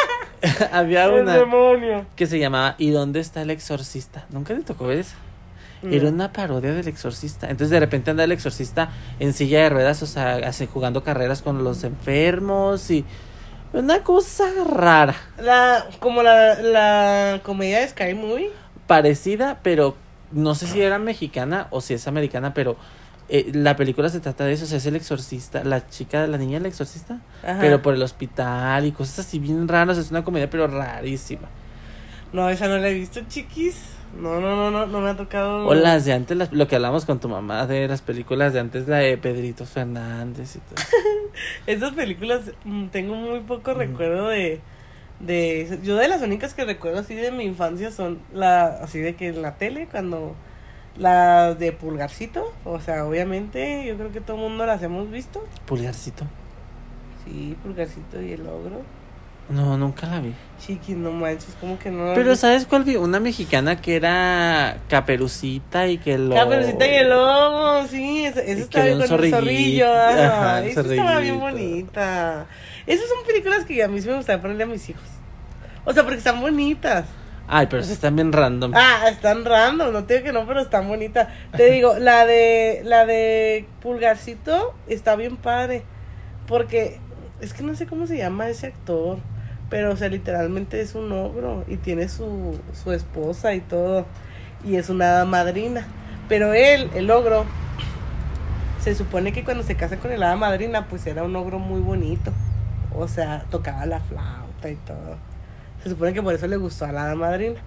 Había 0.73 1.09
una 1.11 1.37
demonio. 1.37 2.07
que 2.17 2.27
se 2.27 2.39
llamaba 2.39 2.75
¿y 2.79 2.91
dónde 2.91 3.21
está 3.21 3.43
el 3.43 3.51
exorcista? 3.51 4.27
nunca 4.31 4.55
te 4.55 4.63
tocó 4.63 4.87
ver 4.87 4.99
esa 4.99 5.17
era 5.91 6.09
una 6.09 6.33
parodia 6.33 6.73
del 6.73 6.89
exorcista. 6.89 7.47
Entonces 7.47 7.71
de 7.71 7.81
repente 7.81 8.11
anda 8.11 8.25
el 8.25 8.33
exorcista 8.33 8.91
en 9.19 9.33
silla 9.33 9.63
de 9.63 9.71
ruedas, 9.71 10.03
o 10.03 10.07
sea, 10.07 10.37
hace, 10.37 10.67
jugando 10.67 11.03
carreras 11.03 11.43
con 11.43 11.65
los 11.65 11.85
enfermos 11.85 12.91
y 12.91 13.05
Una 13.73 14.03
cosa 14.03 14.45
rara. 14.65 15.17
La, 15.39 15.87
como 16.01 16.23
la, 16.23 16.61
la 16.63 17.41
comedia 17.43 17.81
de 17.81 17.89
Sky 17.89 18.15
Movie. 18.15 18.51
Parecida, 18.87 19.59
pero 19.63 19.97
no 20.33 20.55
sé 20.55 20.67
si 20.67 20.81
era 20.81 20.99
mexicana 20.99 21.69
o 21.71 21.81
si 21.81 21.95
es 21.95 22.07
americana, 22.07 22.55
pero 22.55 22.77
eh, 23.29 23.51
la 23.55 23.75
película 23.77 24.09
se 24.09 24.21
trata 24.21 24.45
de 24.45 24.53
eso. 24.53 24.65
O 24.65 24.69
sea, 24.69 24.79
es 24.79 24.87
el 24.87 24.97
exorcista, 24.97 25.65
la 25.65 25.89
chica, 25.89 26.27
la 26.27 26.39
niña 26.39 26.59
del 26.59 26.67
exorcista, 26.67 27.21
Ajá. 27.43 27.59
pero 27.61 27.83
por 27.83 27.95
el 27.95 28.03
hospital 28.03 28.85
y 28.87 28.93
cosas 28.93 29.21
así 29.21 29.39
bien 29.39 29.67
raras. 29.67 29.99
Es 29.99 30.11
una 30.11 30.23
comedia, 30.25 30.51
pero 30.51 30.67
rarísima. 30.67 31.49
No, 32.33 32.49
esa 32.49 32.69
no 32.69 32.79
la 32.79 32.89
he 32.89 32.95
visto, 32.95 33.21
chiquis. 33.29 33.77
No, 34.17 34.41
no, 34.41 34.57
no, 34.57 34.71
no, 34.71 34.87
no 34.87 35.01
me 35.01 35.11
ha 35.11 35.17
tocado. 35.17 35.67
O 35.67 35.75
las 35.75 36.05
de 36.05 36.13
antes, 36.13 36.37
las- 36.37 36.53
lo 36.53 36.69
que 36.69 36.77
hablamos 36.77 37.05
con 37.05 37.19
tu 37.21 37.29
mamá 37.29 37.67
de 37.67 37.89
las 37.89 38.01
películas 38.03 38.53
de 38.53 38.61
antes, 38.61 38.87
la 38.89 38.99
de 38.99 39.19
Pedrito 39.19 39.67
Fernández 39.67 40.57
y 40.57 40.59
todo. 40.61 40.75
Esas 41.67 41.93
películas 41.93 42.53
mm, 42.65 42.87
tengo 42.89 43.15
muy 43.17 43.41
poco 43.41 43.75
recuerdo 43.75 44.29
de, 44.29 44.61
de 45.21 45.79
yo 45.83 45.97
de 45.97 46.09
las 46.09 46.23
únicas 46.23 46.55
que 46.55 46.65
recuerdo 46.65 47.01
así 47.01 47.15
de 47.15 47.33
mi 47.33 47.45
infancia 47.45 47.91
son 47.91 48.19
la 48.33 48.67
así 48.83 49.01
de 49.01 49.17
que 49.17 49.29
en 49.29 49.43
la 49.43 49.57
tele 49.57 49.89
cuando 49.91 50.35
las 50.97 51.59
de 51.59 51.73
Pulgarcito, 51.73 52.53
o 52.65 52.79
sea, 52.81 53.05
obviamente 53.05 53.85
yo 53.85 53.97
creo 53.97 54.13
que 54.13 54.21
todo 54.21 54.37
el 54.37 54.43
mundo 54.43 54.65
las 54.65 54.81
hemos 54.83 55.11
visto. 55.11 55.45
Pulgarcito. 55.67 56.25
Sí, 57.25 57.57
Pulgarcito 57.65 58.23
y 58.23 58.33
el 58.33 58.43
ogro. 58.43 58.83
No, 59.49 59.77
nunca 59.77 60.07
la 60.07 60.21
vi. 60.21 60.33
Chiquis, 60.59 60.97
no 60.97 61.13
manches, 61.13 61.55
como 61.61 61.79
que 61.79 61.91
no. 61.91 62.15
Pero 62.15 62.35
¿sabes 62.37 62.65
cuál 62.65 62.85
vi? 62.85 62.97
Una 62.97 63.21
mexicana 63.21 63.81
que 63.81 63.97
era 63.97 64.79
Caperucita 64.89 65.87
y 65.89 65.99
que 65.99 66.17
lo... 66.17 66.35
Caperucita 66.35 66.87
y 66.87 66.95
el 66.95 67.11
lobo, 67.11 67.87
sí, 67.87 68.25
esa, 68.25 68.41
esa 68.41 68.63
estaba 68.63 68.85
bien 68.85 68.95
con 68.97 69.03
el 69.03 69.09
zorrillito. 69.09 69.39
zorrillo, 69.39 69.93
Ajá, 69.93 70.59
el 70.61 70.67
estaba 70.69 71.19
bien 71.19 71.41
bonita. 71.41 72.47
Esas 72.87 73.09
son 73.09 73.27
películas 73.27 73.65
que 73.65 73.83
a 73.83 73.89
mí 73.89 74.01
sí 74.01 74.09
me 74.09 74.17
gustaría 74.17 74.41
ponerle 74.41 74.65
a 74.65 74.67
mis 74.67 74.89
hijos. 74.89 75.05
O 75.85 75.93
sea, 75.93 76.03
porque 76.03 76.19
están 76.19 76.41
bonitas. 76.41 77.05
Ay, 77.47 77.67
pero 77.69 77.83
están 77.83 78.17
bien 78.17 78.33
random. 78.33 78.73
Ah, 78.75 79.05
están 79.11 79.45
random, 79.45 79.93
no 79.93 80.05
te 80.05 80.15
digo 80.15 80.27
que 80.27 80.33
no, 80.33 80.47
pero 80.47 80.61
están 80.61 80.89
bonitas. 80.89 81.29
Te 81.55 81.71
digo, 81.71 81.95
la 81.99 82.25
de 82.25 82.81
la 82.85 83.05
de 83.05 83.67
Pulgarcito 83.83 84.75
está 84.87 85.15
bien 85.17 85.37
padre, 85.37 85.83
porque 86.47 86.99
es 87.41 87.53
que 87.53 87.63
no 87.63 87.75
sé 87.75 87.87
cómo 87.87 88.07
se 88.07 88.17
llama 88.17 88.49
ese 88.49 88.69
actor, 88.69 89.19
pero 89.75 89.91
o 89.91 89.97
sea, 89.97 90.09
literalmente 90.09 90.81
es 90.81 90.95
un 90.95 91.11
ogro 91.11 91.65
y 91.67 91.79
tiene 91.79 92.09
su 92.09 92.57
su 92.81 92.93
esposa 92.93 93.55
y 93.55 93.61
todo 93.61 94.07
y 94.65 94.77
es 94.77 94.89
una 94.89 95.25
madrina, 95.25 95.85
pero 96.29 96.55
él, 96.55 96.89
el 96.95 97.11
ogro 97.11 97.45
se 98.81 98.95
supone 98.95 99.33
que 99.33 99.43
cuando 99.43 99.65
se 99.65 99.75
casa 99.75 99.97
con 99.97 100.13
el 100.13 100.23
hada 100.23 100.37
madrina, 100.37 100.87
pues 100.87 101.05
era 101.09 101.25
un 101.25 101.35
ogro 101.35 101.59
muy 101.59 101.81
bonito. 101.81 102.33
O 102.97 103.09
sea, 103.09 103.47
tocaba 103.51 103.85
la 103.85 103.99
flauta 103.99 104.71
y 104.71 104.77
todo. 104.77 105.17
Se 105.83 105.91
supone 105.91 106.13
que 106.13 106.23
por 106.23 106.35
eso 106.35 106.47
le 106.47 106.57
gustó 106.57 106.85
a 106.85 106.93
la 106.93 107.07
hada 107.07 107.17
madrina. 107.17 107.59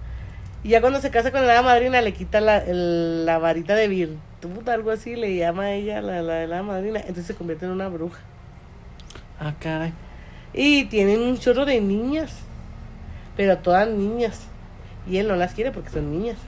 Y 0.64 0.70
ya 0.70 0.80
cuando 0.80 1.02
se 1.02 1.10
casa 1.10 1.30
con 1.30 1.46
la 1.46 1.52
hada 1.52 1.62
madrina 1.62 2.00
le 2.00 2.14
quita 2.14 2.40
la, 2.40 2.56
el- 2.56 3.26
la 3.26 3.36
varita 3.38 3.74
de 3.74 3.86
virtud, 3.86 4.66
algo 4.70 4.92
así, 4.92 5.14
le 5.14 5.36
llama 5.36 5.64
a 5.64 5.72
ella 5.72 6.00
la, 6.00 6.22
la, 6.22 6.62
madrina. 6.62 7.00
Entonces 7.00 7.26
se 7.26 7.34
convierte 7.34 7.66
en 7.66 7.72
una 7.72 7.88
bruja. 7.88 8.20
Ah, 9.38 9.52
caray. 9.60 9.92
Y 10.52 10.86
tienen 10.86 11.20
un 11.22 11.38
chorro 11.38 11.64
de 11.64 11.80
niñas. 11.80 12.32
Pero 13.36 13.58
todas 13.58 13.88
niñas. 13.88 14.46
Y 15.08 15.18
él 15.18 15.28
no 15.28 15.36
las 15.36 15.54
quiere 15.54 15.70
porque 15.70 15.90
son 15.90 16.10
niñas. 16.10 16.38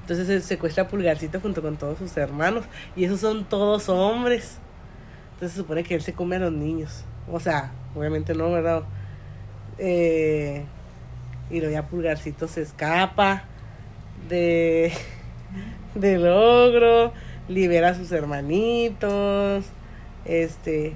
Entonces 0.00 0.26
se 0.26 0.40
secuestra 0.40 0.84
a 0.84 0.88
Pulgarcito 0.88 1.40
junto 1.40 1.62
con 1.62 1.76
todos 1.76 1.98
sus 1.98 2.16
hermanos. 2.16 2.64
Y 2.96 3.04
esos 3.04 3.20
son 3.20 3.44
todos 3.44 3.88
hombres. 3.88 4.58
Entonces 5.34 5.52
se 5.52 5.62
supone 5.62 5.84
que 5.84 5.94
él 5.94 6.02
se 6.02 6.12
come 6.12 6.36
a 6.36 6.40
los 6.40 6.52
niños. 6.52 7.04
O 7.30 7.40
sea, 7.40 7.72
obviamente 7.94 8.34
no, 8.34 8.50
¿verdad? 8.50 8.82
Eh, 9.78 10.64
y 11.50 11.58
luego 11.60 11.72
ya 11.72 11.86
Pulgarcito 11.86 12.48
se 12.48 12.62
escapa 12.62 13.44
de 14.28 14.92
del 15.94 16.26
ogro, 16.26 17.12
libera 17.48 17.90
a 17.90 17.94
sus 17.94 18.10
hermanitos. 18.12 19.64
Este, 20.24 20.94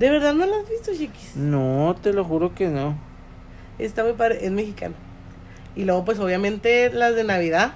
¿de 0.00 0.10
verdad 0.10 0.34
no 0.34 0.46
lo 0.46 0.56
has 0.56 0.68
visto, 0.68 0.90
chiquis? 0.96 1.36
No, 1.36 1.94
te 2.02 2.12
lo 2.12 2.24
juro 2.24 2.54
que 2.54 2.66
no. 2.66 2.98
Está 3.78 4.02
muy 4.02 4.14
padre, 4.14 4.44
es 4.44 4.50
mexicano. 4.50 4.94
Y 5.76 5.84
luego, 5.84 6.04
pues 6.04 6.18
obviamente 6.18 6.90
las 6.92 7.14
de 7.14 7.22
Navidad 7.22 7.74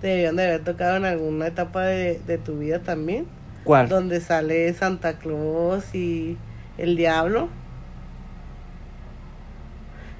te 0.00 0.06
debían 0.08 0.36
de 0.36 0.44
haber 0.44 0.64
tocado 0.64 0.96
en 0.96 1.04
alguna 1.04 1.46
etapa 1.48 1.82
de, 1.82 2.18
de 2.26 2.38
tu 2.38 2.58
vida 2.58 2.78
también. 2.78 3.26
¿Cuál? 3.64 3.88
Donde 3.88 4.20
sale 4.20 4.72
Santa 4.74 5.18
Claus 5.18 5.94
y 5.94 6.36
el 6.78 6.96
diablo. 6.96 7.48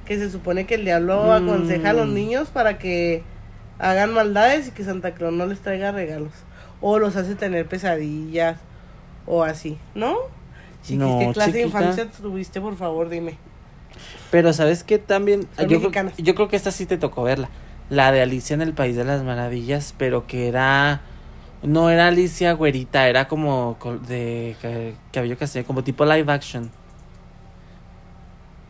Que 0.07 0.19
se 0.19 0.31
supone 0.31 0.67
que 0.67 0.75
el 0.75 0.85
diablo 0.85 1.25
Mm. 1.25 1.31
aconseja 1.45 1.91
a 1.91 1.95
los 1.95 2.09
niños 2.09 2.49
para 2.49 2.79
que 2.79 3.23
hagan 3.79 4.13
maldades 4.13 4.69
y 4.69 4.71
que 4.73 4.85
Santa 4.85 5.13
Claus 5.15 5.33
no 5.33 5.47
les 5.47 5.61
traiga 5.61 5.93
regalos. 5.93 6.33
O 6.81 6.99
los 6.99 7.17
hace 7.17 7.35
tener 7.35 7.67
pesadillas 7.67 8.59
o 9.27 9.43
así, 9.43 9.79
¿no? 9.95 10.17
Chiquis, 10.85 10.99
No, 10.99 11.19
¿qué 11.19 11.33
clase 11.33 11.53
de 11.53 11.63
infancia 11.63 12.09
tuviste, 12.11 12.61
por 12.61 12.77
favor, 12.77 13.09
dime? 13.09 13.37
Pero 14.31 14.53
¿sabes 14.53 14.85
qué 14.85 14.99
también? 14.99 15.47
Yo 15.69 15.81
creo, 15.91 16.13
yo 16.19 16.35
creo 16.35 16.49
que 16.49 16.57
esta 16.57 16.71
sí 16.71 16.87
te 16.87 16.99
tocó 16.99 17.23
verla. 17.25 17.49
La 17.91 18.13
de 18.13 18.23
Alicia 18.23 18.55
en 18.55 18.63
el 18.63 18.73
País 18.73 18.97
de 18.97 19.05
las 19.05 19.23
Maravillas, 19.23 19.95
pero 19.99 20.27
que 20.27 20.49
era... 20.49 21.01
No 21.63 21.89
era 21.89 22.09
Alicia 22.09 22.53
güerita, 22.53 23.09
era 23.09 23.27
como 23.29 23.79
de 24.07 24.55
ca- 24.61 24.99
cabello 25.13 25.39
castaño, 25.39 25.65
como 25.65 25.83
tipo 25.83 26.05
live 26.05 26.31
action. 26.31 26.71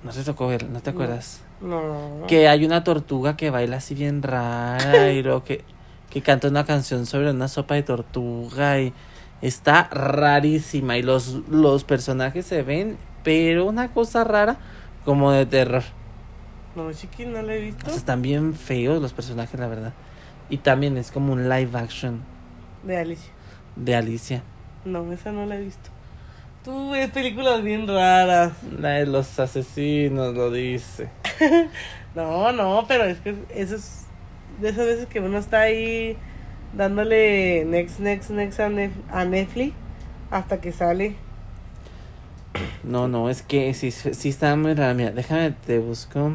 No 0.05 0.11
te 0.13 0.23
tocó 0.23 0.47
verla, 0.49 0.69
¿no 0.69 0.81
te 0.81 0.93
No. 0.93 0.97
acuerdas? 0.97 1.41
No. 1.61 2.25
Que 2.29 2.47
hay 2.49 2.65
una 2.65 2.85
tortuga 2.85 3.37
que 3.37 3.51
baila 3.51 3.79
así 3.79 3.95
bien 3.95 4.23
rara 4.23 5.11
y 5.13 5.23
luego 5.23 5.45
que, 5.45 5.65
que 6.11 6.21
canta 6.23 6.49
una 6.49 6.65
canción 6.67 7.07
sobre 7.07 7.31
una 7.31 7.49
sopa 7.49 7.75
de 7.75 7.83
tortuga 7.83 8.81
y 8.81 8.93
está 9.47 9.89
rarísima 9.91 10.97
y 10.97 11.03
los, 11.03 11.43
los 11.49 11.85
personajes 11.85 12.47
se 12.47 12.63
ven, 12.63 12.97
pero 13.23 13.67
una 13.67 13.89
cosa 13.93 14.25
rara 14.25 14.57
como 15.05 15.33
de 15.33 15.45
terror. 15.47 15.83
No, 16.75 16.91
chiqui, 16.93 17.27
no 17.27 17.43
la 17.43 17.55
he 17.55 17.61
visto. 17.61 17.85
O 17.87 17.89
sea, 17.91 17.99
están 17.99 18.23
bien 18.23 18.55
feos 18.55 19.01
los 19.01 19.13
personajes, 19.13 19.61
la 19.61 19.69
verdad. 19.69 19.93
Y 20.49 20.59
también 20.59 20.97
es 20.97 21.11
como 21.11 21.33
un 21.33 21.49
live 21.49 21.79
action 21.79 22.21
De 22.83 22.97
Alicia. 22.97 23.31
de 23.77 23.95
Alicia. 23.95 24.43
No, 24.85 25.13
esa 25.13 25.31
no 25.31 25.47
la 25.47 25.57
he 25.57 25.61
visto. 25.61 25.91
Tú 26.65 26.91
ves 26.91 27.11
películas 27.11 27.63
bien 27.63 27.87
raras. 27.87 28.53
La 28.81 28.91
de 28.91 29.07
los 29.07 29.39
asesinos 29.39 30.35
lo 30.35 30.51
dice. 30.51 31.11
No, 32.15 32.53
no, 32.53 32.85
pero 32.87 33.03
es 33.07 33.19
que 33.19 33.35
eso 33.53 33.75
es 33.75 34.07
de 34.61 34.69
esas 34.69 34.87
veces 34.87 35.07
que 35.07 35.19
uno 35.19 35.37
está 35.37 35.63
ahí 35.63 36.17
dándole 36.77 37.65
next, 37.65 38.01
next, 38.01 38.31
next 38.31 38.61
a, 38.61 38.69
Nef- 38.69 38.91
a 39.11 39.25
Netflix 39.25 39.75
hasta 40.31 40.61
que 40.61 40.73
sale. 40.73 41.17
No, 42.83 43.09
no, 43.09 43.31
es 43.31 43.43
que 43.43 43.73
sí, 43.75 43.91
sí 43.91 44.29
está 44.29 44.55
muy 44.57 44.75
rara. 44.75 44.95
Mira, 44.95 45.11
déjame, 45.11 45.53
te 45.67 45.79
busco. 45.79 46.33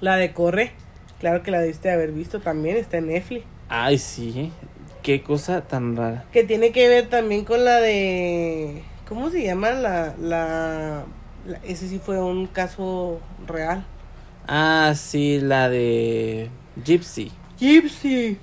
La 0.00 0.16
de 0.16 0.32
Corre. 0.32 0.72
Claro 1.20 1.42
que 1.42 1.50
la 1.52 1.60
debiste 1.60 1.90
haber 1.90 2.10
visto 2.12 2.40
también, 2.40 2.76
está 2.76 2.98
en 2.98 3.06
Netflix. 3.06 3.44
Ay, 3.68 3.98
sí. 3.98 4.50
Qué 5.02 5.22
cosa 5.22 5.62
tan 5.62 5.96
rara. 5.96 6.24
Que 6.32 6.44
tiene 6.44 6.72
que 6.72 6.88
ver 6.88 7.08
también 7.08 7.44
con 7.44 7.64
la 7.64 7.76
de... 7.76 8.82
¿Cómo 9.08 9.30
se 9.30 9.42
llama? 9.44 9.70
La, 9.70 10.14
la, 10.20 11.04
la- 11.46 11.58
Ese 11.64 11.88
sí 11.88 12.00
fue 12.04 12.20
un 12.22 12.46
caso 12.46 13.20
real. 13.46 13.84
Ah, 14.48 14.92
sí, 14.96 15.38
la 15.40 15.68
de 15.68 16.50
Gypsy. 16.84 17.30
Gypsy. 17.58 18.38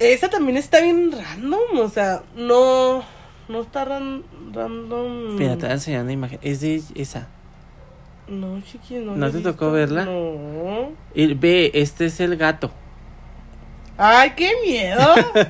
Esa 0.00 0.28
también 0.30 0.56
está 0.56 0.80
bien 0.80 1.10
random, 1.12 1.78
o 1.80 1.88
sea, 1.88 2.22
no, 2.36 3.02
no 3.48 3.60
está 3.62 3.84
ran- 3.84 4.22
random. 4.52 5.34
Mira, 5.36 5.54
te 5.56 5.62
voy 5.62 5.70
a 5.70 5.72
enseñar 5.72 6.02
una 6.02 6.12
imagen. 6.12 6.38
Es 6.42 6.60
de 6.60 6.82
esa. 6.94 7.26
No, 8.28 8.60
chiqui, 8.60 8.94
no. 8.96 9.16
¿No 9.16 9.30
te 9.30 9.40
tocó 9.40 9.72
verla? 9.72 10.04
No. 10.04 10.90
Y 11.14 11.34
ve, 11.34 11.70
este 11.74 12.06
es 12.06 12.20
el 12.20 12.36
gato. 12.36 12.70
¡Ay, 14.00 14.34
qué 14.36 14.52
miedo! 14.64 15.00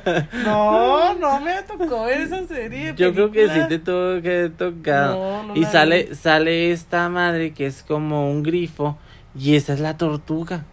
no, 0.45 1.13
no 1.15 1.41
me 1.41 1.61
tocó 1.65 2.05
ver 2.05 2.23
esa 2.23 2.47
serie. 2.47 2.93
de 2.93 2.95
Yo 2.95 3.13
creo 3.13 3.31
que 3.31 3.47
sí 3.49 3.61
te 3.69 3.79
tuvo 3.79 4.23
que 4.23 4.51
tocar. 4.57 5.11
No, 5.11 5.43
no 5.43 5.57
y 5.57 5.65
sale, 5.65 6.05
vi. 6.05 6.15
sale 6.15 6.73
esta 6.73 7.11
madre 7.11 7.53
que 7.53 7.67
es 7.67 7.83
como 7.83 8.31
un 8.31 8.43
grifo. 8.43 8.97
Y 9.39 9.57
esa 9.57 9.75
es 9.75 9.81
la 9.81 9.99
tortuga. 9.99 10.65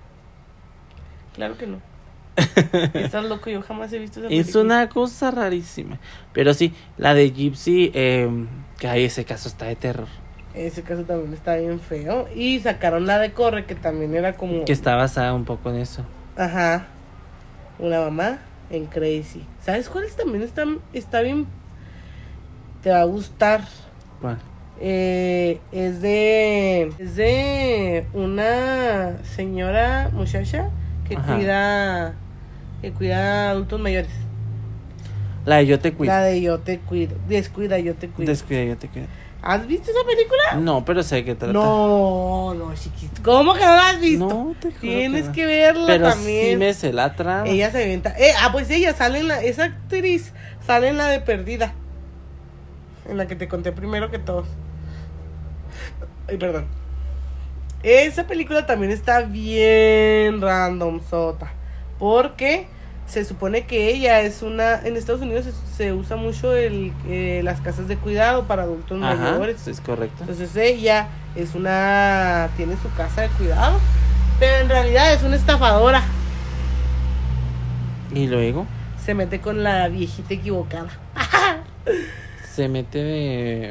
Claro 1.34 1.57
que 1.57 1.67
no. 1.67 1.82
Estás 2.94 3.24
loco, 3.26 3.50
yo 3.50 3.62
jamás 3.62 3.92
he 3.94 4.00
visto 4.00 4.20
esa 4.20 4.28
Es 4.30 4.48
película. 4.48 4.64
una 4.64 4.90
cosa 4.90 5.32
rarísima. 5.32 6.00
Pero 6.34 6.54
sí, 6.54 6.74
la 6.98 7.14
de 7.14 7.32
Gypsy, 7.32 7.92
eh, 7.94 8.30
que 8.78 8.88
ahí 8.88 9.06
ese 9.06 9.24
caso 9.26 9.48
está 9.48 9.66
de 9.66 9.76
terror. 9.76 10.08
Ese 10.54 10.84
caso 10.84 11.04
también 11.04 11.34
está 11.34 11.56
bien 11.56 11.80
feo. 11.80 12.28
Y 12.34 12.60
sacaron 12.60 13.06
la 13.06 13.20
de 13.20 13.32
Corre, 13.34 13.66
que 13.66 13.76
también 13.76 14.16
era 14.16 14.34
como. 14.34 14.66
Que 14.66 14.74
está 14.74 14.96
basada 14.96 15.34
un 15.34 15.46
poco 15.46 15.70
en 15.70 15.78
eso. 15.78 16.04
Ajá. 16.38 16.88
Una 17.80 18.00
mamá 18.02 18.40
en 18.70 18.86
Crazy. 18.86 19.46
¿Sabes 19.62 19.90
cuáles 19.90 20.16
también 20.16 20.44
están, 20.44 20.80
está 20.94 21.22
bien? 21.22 21.46
Te 22.82 22.90
va 22.92 23.02
a 23.02 23.06
gustar. 23.06 23.62
¿Cuál? 24.22 24.38
Eh, 24.80 25.60
es 25.72 26.02
de 26.02 26.92
es 27.00 27.16
de 27.16 28.06
una 28.14 29.24
señora 29.24 30.10
muchacha 30.14 30.70
que 31.08 31.16
Ajá. 31.16 31.36
cuida 31.36 32.16
que 32.86 32.92
cuida 32.94 33.48
a 33.48 33.50
adultos 33.52 33.80
mayores. 33.80 34.12
La 35.44 35.58
de 35.58 35.66
Yo 35.66 35.80
te 35.80 35.94
cuido. 35.94 36.14
La 36.14 36.22
de 36.22 36.42
yo 36.42 36.60
te 36.60 36.80
cuido, 36.80 37.16
descuida 37.28 37.80
yo 37.80 37.96
te 37.96 38.10
cuido. 38.10 38.30
Descuida, 38.30 38.64
yo 38.64 38.78
te 38.78 38.88
cuido. 38.90 39.08
¿Has 39.42 39.66
visto 39.68 39.90
esa 39.92 40.04
película? 40.06 40.56
No, 40.60 40.86
pero 40.86 41.02
sé 41.04 41.24
qué 41.24 41.36
trata. 41.36 41.54
No, 41.54 42.54
no, 42.56 42.74
chiquito. 42.76 43.22
¿Cómo 43.24 43.54
que 43.54 43.60
no 43.62 43.76
la 43.76 43.90
has 43.90 44.00
visto? 44.00 44.28
No, 44.28 44.56
te 44.60 44.70
juro 44.70 44.82
Tienes 44.82 45.28
no. 45.28 45.32
que 45.34 45.46
verla 45.46 45.86
Pero 45.88 46.10
también. 46.10 46.50
sí 46.50 46.56
me 46.58 46.74
sé 46.74 46.94
la 46.94 47.16
trama. 47.16 47.48
Ella 47.48 47.72
se 47.72 47.84
inventa. 47.84 48.16
Eh, 48.18 48.32
ah, 48.40 48.50
pues 48.52 48.70
ella 48.72 48.94
sale 48.96 49.20
en 49.20 49.28
la. 49.28 49.42
Esa 49.44 49.66
actriz 49.66 50.34
sale 50.66 50.88
en 50.90 50.98
la 50.98 51.08
de 51.08 51.20
Perdida. 51.20 51.74
En 53.08 53.18
la 53.18 53.28
que 53.28 53.36
te 53.36 53.48
conté 53.48 53.72
primero 53.72 54.10
que 54.10 54.18
todos. 54.20 54.48
Ay, 56.28 56.38
perdón. 56.38 56.66
Esa 57.84 58.26
película 58.26 58.66
también 58.66 58.92
está 58.92 59.22
bien 59.22 60.42
random 60.42 61.02
sota. 61.08 61.52
Porque 62.00 62.68
se 63.08 63.24
supone 63.24 63.66
que 63.66 63.89
ella 63.89 64.22
es 64.22 64.41
una. 64.41 64.80
En 64.86 64.97
Estados 64.97 65.22
Unidos 65.22 65.45
se, 65.45 65.76
se 65.78 65.93
usa 65.93 66.16
mucho 66.16 66.56
el, 66.56 66.91
eh, 67.08 67.41
las 67.43 67.62
casas 67.62 67.88
de 67.88 67.97
cuidado 67.97 68.45
para 68.45 68.64
adultos 68.64 69.01
Ajá, 69.01 69.16
mayores. 69.32 69.68
es 69.68 69.80
correcto. 69.82 70.18
Entonces 70.22 70.56
ella 70.56 71.08
es 71.36 71.53
una. 71.56 72.49
Tiene 72.58 72.76
su 72.82 72.91
casa 72.95 73.22
de 73.22 73.30
cuidado. 73.30 73.80
Pero 74.39 74.58
en 74.64 74.70
realidad 74.70 75.14
es 75.14 75.24
una 75.24 75.36
estafadora. 75.36 76.03
Y 78.14 78.28
luego 78.28 78.66
se 79.03 79.14
mete 79.14 79.39
con 79.39 79.64
la 79.64 79.88
viejita 79.88 80.34
equivocada. 80.34 80.89
se 82.53 82.68
mete 82.68 83.03
de... 83.03 83.68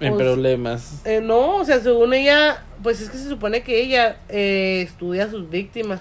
en 0.00 0.12
Pues, 0.14 0.14
problemas. 0.14 1.00
Eh, 1.04 1.20
no, 1.22 1.56
o 1.56 1.64
sea, 1.64 1.80
según 1.80 2.12
ella, 2.12 2.64
pues 2.82 3.00
es 3.00 3.08
que 3.10 3.18
se 3.18 3.28
supone 3.28 3.62
que 3.62 3.80
ella 3.82 4.16
eh, 4.28 4.82
estudia 4.86 5.24
a 5.24 5.30
sus 5.30 5.48
víctimas 5.48 6.00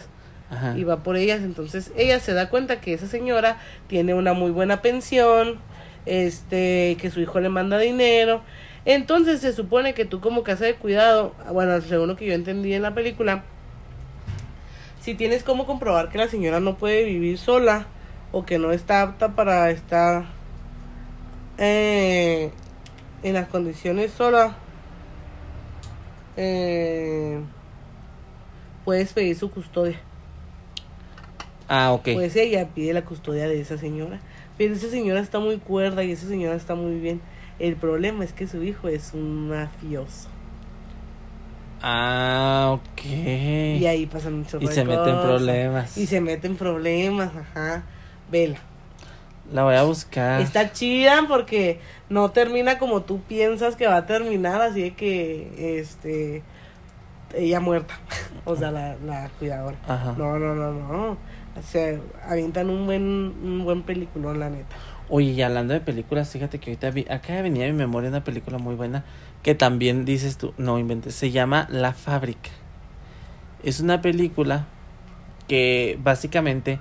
Y 0.76 0.84
va 0.84 1.04
por 1.04 1.16
ellas. 1.18 1.42
Entonces 1.42 1.92
ella 1.96 2.20
se 2.20 2.34
da 2.34 2.50
cuenta 2.50 2.82
que 2.82 2.94
esa 2.94 3.08
señora 3.08 3.58
tiene 3.88 4.14
una 4.14 4.34
muy 4.34 4.52
buena 4.52 4.82
pensión, 4.82 5.60
este, 6.06 6.98
que 7.00 7.12
su 7.12 7.20
hijo 7.22 7.40
le 7.40 7.50
manda 7.50 7.78
dinero. 7.78 8.42
Entonces 8.86 9.42
se 9.42 9.54
supone 9.54 9.94
que 9.94 10.06
tú 10.06 10.22
como 10.22 10.44
casa 10.44 10.66
de 10.66 10.76
cuidado, 10.76 11.34
bueno, 11.52 11.82
según 11.82 12.08
lo 12.08 12.16
que 12.16 12.28
yo 12.28 12.34
entendí 12.34 12.74
en 12.74 12.84
la 12.84 12.94
película, 12.94 13.44
si 15.02 15.16
tienes 15.16 15.44
como 15.44 15.66
comprobar 15.66 16.10
que 16.10 16.18
la 16.18 16.28
señora 16.28 16.60
no 16.60 16.78
puede 16.78 17.04
vivir 17.04 17.38
sola 17.38 17.88
o 18.32 18.46
que 18.46 18.60
no 18.60 18.72
está 18.72 19.02
apta 19.02 19.36
para 19.36 19.70
estar 19.72 20.26
eh, 21.58 22.52
en 23.24 23.34
las 23.34 23.48
condiciones 23.48 24.12
sola, 24.12 24.56
eh, 26.38 27.40
puedes 28.84 29.14
pedir 29.14 29.36
su 29.36 29.50
custodia. 29.50 30.00
Ah, 31.68 31.94
ok. 31.94 32.10
Pues 32.14 32.36
ella 32.36 32.68
pide 32.74 32.94
la 32.94 33.04
custodia 33.04 33.48
de 33.48 33.60
esa 33.60 33.78
señora. 33.78 34.20
Pero 34.58 34.74
esa 34.74 34.90
señora 34.90 35.20
está 35.20 35.40
muy 35.40 35.58
cuerda 35.58 36.04
y 36.04 36.12
esa 36.12 36.28
señora 36.28 36.56
está 36.56 36.76
muy 36.76 37.00
bien. 37.00 37.22
El 37.60 37.76
problema 37.76 38.24
es 38.24 38.34
que 38.34 38.48
su 38.48 38.64
hijo 38.64 38.88
es 38.88 39.14
un 39.14 39.50
mafioso. 39.50 40.30
Ah, 41.82 42.72
ok. 42.74 43.06
Y 43.06 43.86
ahí 43.86 44.06
pasan 44.06 44.40
muchos 44.40 44.62
Y 44.62 44.68
se 44.68 44.84
mete 44.84 45.10
en 45.10 45.22
problemas. 45.22 45.98
Y 45.98 46.08
se 46.08 46.22
mete 46.22 46.48
en 46.48 46.56
problemas, 46.56 47.32
ajá. 47.36 47.84
Vela. 48.32 48.58
La 49.52 49.64
voy 49.64 49.76
a 49.76 49.84
buscar. 49.84 50.42
Está 50.42 50.72
chida 50.72 51.26
porque 51.28 51.80
no 52.10 52.32
termina 52.32 52.80
como 52.80 53.04
tú 53.04 53.22
piensas 53.22 53.76
que 53.76 53.86
va 53.86 53.98
a 53.98 54.06
terminar, 54.08 54.62
así 54.62 54.82
de 54.82 54.94
que 54.96 55.80
este 55.80 56.42
ella 57.36 57.60
muerta. 57.60 58.00
o 58.46 58.56
sea, 58.56 58.72
la, 58.72 58.96
la 59.06 59.30
cuidadora. 59.38 59.78
Ajá. 59.88 60.16
No, 60.18 60.40
no, 60.40 60.56
no, 60.56 60.72
no. 60.72 61.18
O 61.58 61.62
sea, 61.62 62.00
avientan 62.28 62.70
un 62.70 62.86
buen, 62.86 63.04
un 63.04 63.64
buen 63.64 63.84
peliculón, 63.84 64.40
la 64.40 64.50
neta. 64.50 64.76
Oye, 65.08 65.32
y 65.32 65.42
hablando 65.42 65.74
de 65.74 65.82
películas, 65.82 66.30
fíjate 66.30 66.60
que 66.60 66.72
ahorita 66.72 67.14
acá 67.14 67.42
venía 67.42 67.66
a 67.66 67.68
mi 67.68 67.74
memoria 67.74 68.10
una 68.10 68.24
película 68.24 68.58
muy 68.58 68.76
buena 68.76 69.06
que 69.44 69.54
también 69.54 70.04
dices 70.06 70.38
tú, 70.38 70.54
no 70.58 70.80
inventes, 70.80 71.14
se 71.14 71.30
llama 71.30 71.68
La 71.70 71.94
Fábrica. 71.94 72.50
Es 73.64 73.80
una 73.80 74.02
película 74.02 74.66
que 75.48 76.00
básicamente 76.02 76.80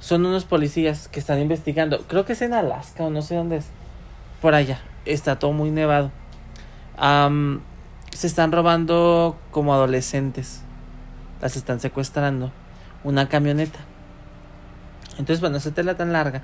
son 0.00 0.26
unos 0.26 0.44
policías 0.44 1.06
que 1.06 1.20
están 1.20 1.40
investigando, 1.40 2.00
creo 2.08 2.24
que 2.24 2.32
es 2.32 2.42
en 2.42 2.52
Alaska 2.52 3.04
o 3.04 3.10
no 3.10 3.22
sé 3.22 3.36
dónde 3.36 3.58
es, 3.58 3.66
por 4.42 4.54
allá, 4.54 4.80
está 5.04 5.38
todo 5.38 5.52
muy 5.52 5.70
nevado. 5.70 6.10
Se 8.10 8.26
están 8.26 8.50
robando 8.50 9.38
como 9.52 9.72
adolescentes, 9.72 10.62
las 11.40 11.56
están 11.56 11.78
secuestrando, 11.78 12.50
una 13.04 13.28
camioneta. 13.28 13.78
Entonces, 15.18 15.40
bueno, 15.40 15.56
esa 15.58 15.72
tela 15.72 15.96
tan 15.96 16.12
larga, 16.12 16.42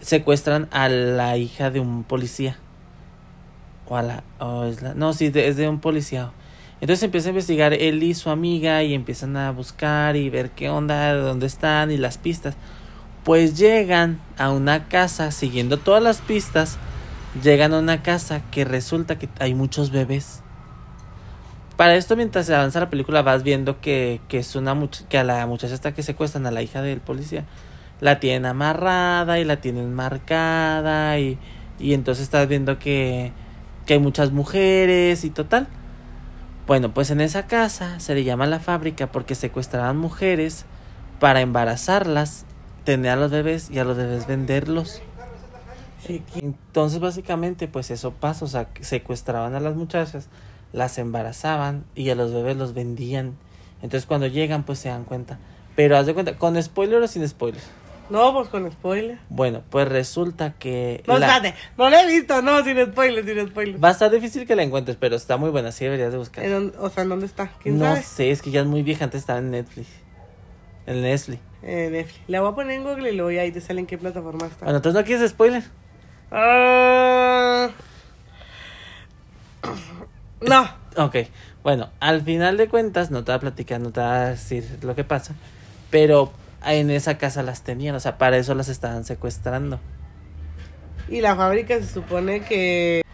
secuestran 0.00 0.68
a 0.70 0.88
la 0.88 1.36
hija 1.36 1.70
de 1.70 1.80
un 1.80 2.04
policía. 2.04 2.56
O 3.86 3.96
a 3.96 4.02
la. 4.02 4.22
o 4.38 4.64
es 4.64 4.82
la 4.82 4.94
no, 4.94 5.12
sí, 5.12 5.28
de- 5.30 5.48
es 5.48 5.56
de 5.56 5.68
un 5.68 5.80
policía. 5.80 6.30
Entonces 6.80 7.02
empieza 7.04 7.28
a 7.28 7.30
investigar 7.30 7.72
él 7.72 8.02
y 8.02 8.14
su 8.14 8.30
amiga 8.30 8.82
y 8.82 8.94
empiezan 8.94 9.36
a 9.36 9.50
buscar 9.52 10.16
y 10.16 10.28
ver 10.28 10.50
qué 10.50 10.68
onda, 10.68 11.14
de 11.14 11.20
dónde 11.20 11.46
están 11.46 11.90
y 11.90 11.96
las 11.96 12.18
pistas. 12.18 12.56
Pues 13.24 13.58
llegan 13.58 14.20
a 14.36 14.50
una 14.50 14.88
casa, 14.88 15.30
siguiendo 15.30 15.78
todas 15.78 16.02
las 16.02 16.20
pistas, 16.20 16.76
llegan 17.42 17.72
a 17.72 17.78
una 17.78 18.02
casa 18.02 18.42
que 18.50 18.64
resulta 18.64 19.18
que 19.18 19.28
hay 19.38 19.54
muchos 19.54 19.90
bebés. 19.90 20.42
Para 21.76 21.96
esto, 21.96 22.16
mientras 22.16 22.46
se 22.46 22.54
avanza 22.54 22.80
la 22.80 22.90
película, 22.90 23.22
vas 23.22 23.42
viendo 23.42 23.80
que, 23.80 24.20
que 24.28 24.38
es 24.38 24.54
una 24.54 24.76
que 25.08 25.18
a 25.18 25.24
la 25.24 25.46
muchacha 25.46 25.74
esta 25.74 25.92
que 25.92 26.02
secuestran, 26.02 26.46
a 26.46 26.50
la 26.50 26.62
hija 26.62 26.82
del 26.82 27.00
policía, 27.00 27.46
la 28.00 28.20
tienen 28.20 28.46
amarrada 28.46 29.38
y 29.38 29.44
la 29.44 29.60
tienen 29.60 29.94
marcada 29.94 31.18
y, 31.18 31.38
y 31.78 31.94
entonces 31.94 32.24
estás 32.24 32.48
viendo 32.48 32.78
que, 32.78 33.32
que 33.86 33.94
hay 33.94 33.98
muchas 33.98 34.32
mujeres 34.32 35.24
y 35.24 35.30
total. 35.30 35.68
Bueno, 36.66 36.94
pues 36.94 37.10
en 37.10 37.20
esa 37.20 37.46
casa 37.46 38.00
se 38.00 38.14
le 38.14 38.24
llama 38.24 38.46
la 38.46 38.58
fábrica 38.58 39.12
porque 39.12 39.34
secuestraban 39.34 39.98
mujeres 39.98 40.64
para 41.20 41.40
embarazarlas, 41.40 42.46
tener 42.84 43.12
a 43.12 43.16
los 43.16 43.30
bebés 43.30 43.70
y 43.70 43.78
a 43.78 43.84
los 43.84 43.96
bebés 43.96 44.26
venderlos. 44.26 45.02
Entonces 46.34 47.00
básicamente 47.00 47.68
pues 47.68 47.90
eso 47.90 48.12
pasa, 48.12 48.44
o 48.44 48.48
sea, 48.48 48.68
secuestraban 48.80 49.54
a 49.54 49.60
las 49.60 49.74
muchachas, 49.74 50.28
las 50.72 50.98
embarazaban 50.98 51.84
y 51.94 52.10
a 52.10 52.14
los 52.14 52.32
bebés 52.32 52.56
los 52.56 52.74
vendían. 52.74 53.36
Entonces 53.82 54.06
cuando 54.06 54.26
llegan 54.26 54.64
pues 54.64 54.78
se 54.78 54.88
dan 54.88 55.04
cuenta. 55.04 55.38
Pero 55.76 55.96
haz 55.96 56.06
de 56.06 56.14
cuenta, 56.14 56.36
¿con 56.36 56.62
spoiler 56.62 57.02
o 57.02 57.08
sin 57.08 57.26
spoiler? 57.28 57.62
No, 58.10 58.32
pues 58.34 58.48
con 58.48 58.70
spoiler. 58.70 59.18
Bueno, 59.30 59.62
pues 59.70 59.88
resulta 59.88 60.52
que... 60.58 61.02
No, 61.06 61.18
la- 61.18 61.26
espérate, 61.36 61.58
no 61.78 61.88
la 61.88 62.02
he 62.02 62.06
visto, 62.06 62.42
no, 62.42 62.62
sin 62.62 62.76
spoiler, 62.86 63.24
sin 63.24 63.48
spoiler. 63.48 63.82
Va 63.82 63.88
a 63.88 63.92
estar 63.92 64.10
difícil 64.10 64.46
que 64.46 64.54
la 64.54 64.62
encuentres, 64.62 64.96
pero 65.00 65.16
está 65.16 65.36
muy 65.38 65.50
buena, 65.50 65.72
sí 65.72 65.84
deberías 65.84 66.12
de 66.12 66.18
buscar. 66.18 66.44
¿En 66.44 66.50
dónde- 66.52 66.78
o 66.78 66.90
sea, 66.90 67.02
¿en 67.02 67.08
dónde 67.08 67.26
está? 67.26 67.50
¿Quién 67.62 67.78
No 67.78 67.86
sabe? 67.86 68.02
sé, 68.02 68.30
es 68.30 68.42
que 68.42 68.50
ya 68.50 68.60
es 68.60 68.66
muy 68.66 68.82
vieja, 68.82 69.04
antes 69.04 69.20
estaba 69.22 69.38
en 69.38 69.50
Netflix. 69.50 69.88
En 70.86 71.00
Netflix. 71.00 71.40
En 71.62 71.92
Netflix. 71.92 72.20
La 72.28 72.40
voy 72.42 72.52
a 72.52 72.54
poner 72.54 72.76
en 72.76 72.84
Google 72.84 73.10
y 73.10 73.16
luego 73.16 73.30
ya 73.30 73.40
ahí 73.40 73.50
te 73.52 73.60
sale 73.62 73.80
en 73.80 73.86
qué 73.86 73.96
plataforma 73.96 74.46
está. 74.46 74.64
Bueno, 74.66 74.76
entonces 74.76 75.00
no 75.00 75.06
quieres 75.06 75.30
spoiler. 75.30 75.62
Ah. 76.30 77.70
No. 80.42 80.68
Ok, 80.96 81.16
bueno, 81.62 81.88
al 82.00 82.20
final 82.22 82.56
de 82.58 82.68
cuentas, 82.68 83.10
no 83.10 83.24
te 83.24 83.32
voy 83.32 83.36
a 83.36 83.40
platicar, 83.40 83.80
no 83.80 83.90
te 83.90 84.00
voy 84.00 84.08
a 84.10 84.24
decir 84.30 84.78
lo 84.82 84.94
que 84.94 85.02
pasa, 85.04 85.34
pero 85.90 86.32
en 86.66 86.90
esa 86.90 87.18
casa 87.18 87.42
las 87.42 87.62
tenían, 87.62 87.94
o 87.94 88.00
sea, 88.00 88.18
para 88.18 88.36
eso 88.36 88.54
las 88.54 88.68
estaban 88.68 89.04
secuestrando. 89.04 89.80
Y 91.08 91.20
la 91.20 91.36
fábrica 91.36 91.76
se 91.76 91.86
supone 91.86 92.40
que 92.42 93.04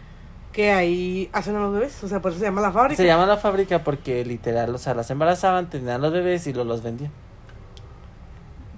que 0.51 0.71
ahí 0.71 1.29
hacen 1.31 1.55
a 1.55 1.59
los 1.59 1.73
bebés, 1.73 2.03
o 2.03 2.07
sea, 2.07 2.21
por 2.21 2.31
eso 2.31 2.39
se 2.39 2.45
llama 2.45 2.61
la 2.61 2.71
fábrica. 2.71 2.97
Se 2.97 3.05
llama 3.05 3.25
la 3.25 3.37
fábrica 3.37 3.83
porque 3.83 4.25
literal, 4.25 4.73
o 4.75 4.77
sea, 4.77 4.93
las 4.93 5.09
embarazaban, 5.09 5.69
tenían 5.69 6.01
los 6.01 6.11
bebés 6.11 6.45
y 6.47 6.53
los, 6.53 6.65
los 6.65 6.83
vendían. 6.83 7.11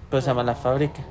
Pero 0.10 0.22
se 0.22 0.28
llama 0.28 0.44
la 0.44 0.56
fábrica. 0.56 1.02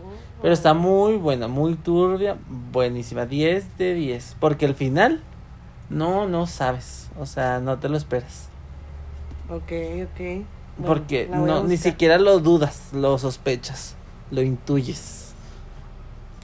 Pero 0.40 0.54
está 0.54 0.74
muy 0.74 1.16
buena, 1.16 1.48
muy 1.48 1.74
turbia, 1.74 2.36
buenísima, 2.72 3.26
10 3.26 3.78
de 3.78 3.94
10. 3.94 4.36
Porque 4.38 4.64
el 4.64 4.74
final, 4.74 5.20
no, 5.90 6.28
no 6.28 6.46
sabes, 6.46 7.10
o 7.18 7.26
sea, 7.26 7.60
no 7.60 7.78
te 7.78 7.88
lo 7.88 7.96
esperas. 7.96 8.48
Ok, 9.48 9.72
ok. 10.04 10.44
Bueno, 10.78 10.86
Porque 10.94 11.28
no, 11.30 11.64
ni 11.64 11.76
siquiera 11.76 12.18
lo 12.18 12.38
dudas, 12.40 12.88
lo 12.92 13.18
sospechas, 13.18 13.94
lo 14.30 14.42
intuyes. 14.42 15.32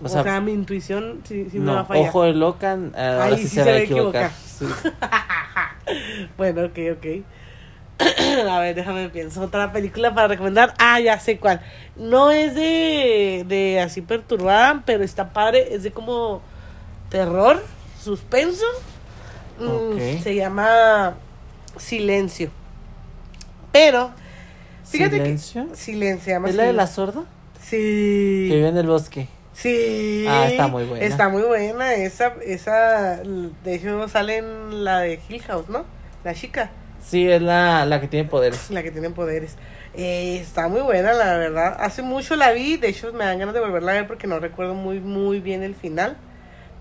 O 0.02 0.06
O 0.06 0.08
sea, 0.08 0.22
sea, 0.22 0.40
mi 0.40 0.52
intuición 0.52 1.22
sí, 1.24 1.48
sí 1.50 1.58
me 1.58 1.66
va 1.66 1.72
no, 1.72 1.78
a 1.80 1.84
fallar. 1.84 2.08
ojo 2.08 2.22
de 2.24 2.32
loca, 2.34 2.74
eh, 2.94 3.18
ahora 3.22 3.36
sí, 3.36 3.44
sí 3.48 3.48
se, 3.56 3.64
va 3.64 3.70
a 3.70 3.78
equivocar. 3.78 4.30
equivocar. 4.60 4.92
Bueno, 6.36 6.64
ok, 6.66 6.78
ok. 6.98 7.06
a 8.48 8.58
ver, 8.60 8.74
déjame 8.76 9.08
pienso. 9.08 9.40
Otra 9.42 9.72
película 9.72 10.14
para 10.14 10.28
recomendar. 10.28 10.74
Ah, 10.78 11.00
ya 11.00 11.18
sé 11.18 11.38
cuál. 11.38 11.62
No 11.96 12.30
es 12.30 12.54
de, 12.54 13.44
de 13.48 13.80
así 13.80 14.02
perturbada, 14.02 14.82
pero 14.84 15.02
está 15.02 15.32
padre. 15.32 15.74
Es 15.74 15.82
de 15.82 15.90
como 15.90 16.42
terror, 17.08 17.64
suspenso. 18.00 18.66
Mm, 19.58 19.66
Ok. 19.68 20.22
Se 20.22 20.34
llama 20.36 21.14
Silencio. 21.76 22.50
Pero, 23.72 24.10
fíjate 24.84 25.16
¿Silencio? 25.16 25.68
que. 25.70 25.76
Silencio, 25.76 26.46
¿Es 26.46 26.54
la 26.54 26.64
de 26.64 26.72
la 26.72 26.86
sorda? 26.86 27.24
Sí. 27.60 28.46
Que 28.48 28.56
vive 28.56 28.68
en 28.68 28.76
el 28.76 28.86
bosque. 28.86 29.28
Sí. 29.52 30.24
Ah, 30.28 30.46
está 30.48 30.68
muy 30.68 30.84
buena. 30.84 31.04
Está 31.04 31.28
muy 31.28 31.42
buena. 31.42 31.94
Esa, 31.94 32.34
esa, 32.44 33.16
de 33.18 33.74
hecho, 33.74 34.08
sale 34.08 34.36
en 34.38 34.84
la 34.84 35.00
de 35.00 35.20
Hill 35.28 35.42
House, 35.42 35.68
¿no? 35.68 35.84
La 36.24 36.34
chica, 36.34 36.70
Sí, 37.04 37.28
es 37.28 37.40
la, 37.40 37.84
la 37.86 38.00
que 38.00 38.08
tiene 38.08 38.28
poderes. 38.28 38.70
la 38.70 38.82
que 38.82 38.90
tiene 38.90 39.10
poderes. 39.10 39.56
Eh, 39.94 40.38
está 40.40 40.68
muy 40.68 40.80
buena, 40.82 41.12
la 41.12 41.36
verdad. 41.38 41.76
Hace 41.80 42.02
mucho 42.02 42.36
la 42.36 42.52
vi, 42.52 42.76
de 42.76 42.88
hecho 42.88 43.12
me 43.12 43.24
dan 43.24 43.38
ganas 43.38 43.54
de 43.54 43.60
volverla 43.60 43.92
a 43.92 43.94
ver 43.94 44.06
porque 44.06 44.26
no 44.26 44.38
recuerdo 44.38 44.74
muy, 44.74 45.00
muy 45.00 45.40
bien 45.40 45.62
el 45.62 45.74
final. 45.74 46.16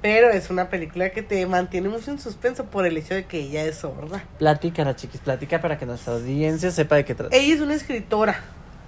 Pero 0.02 0.30
es 0.30 0.50
una 0.52 0.70
película 0.70 1.10
que 1.10 1.24
te 1.24 1.46
mantiene 1.48 1.90
mucho 1.90 2.12
en 2.12 2.20
suspenso 2.20 2.66
por 2.66 2.86
el 2.86 2.98
hecho 2.98 3.16
de 3.16 3.26
que 3.26 3.40
ella 3.40 3.64
es 3.64 3.78
sorda. 3.78 4.24
Platícala, 4.38 4.96
chiquis, 4.96 5.22
platica 5.22 5.60
para 5.60 5.78
que 5.80 5.86
nuestra 5.88 6.14
audiencia 6.14 6.70
sepa 6.72 6.96
de 6.96 7.06
qué 7.06 7.16
trata. 7.16 7.36
Ella 7.36 7.56
es 7.56 7.62
una 7.62 7.74
escritora. 7.74 8.40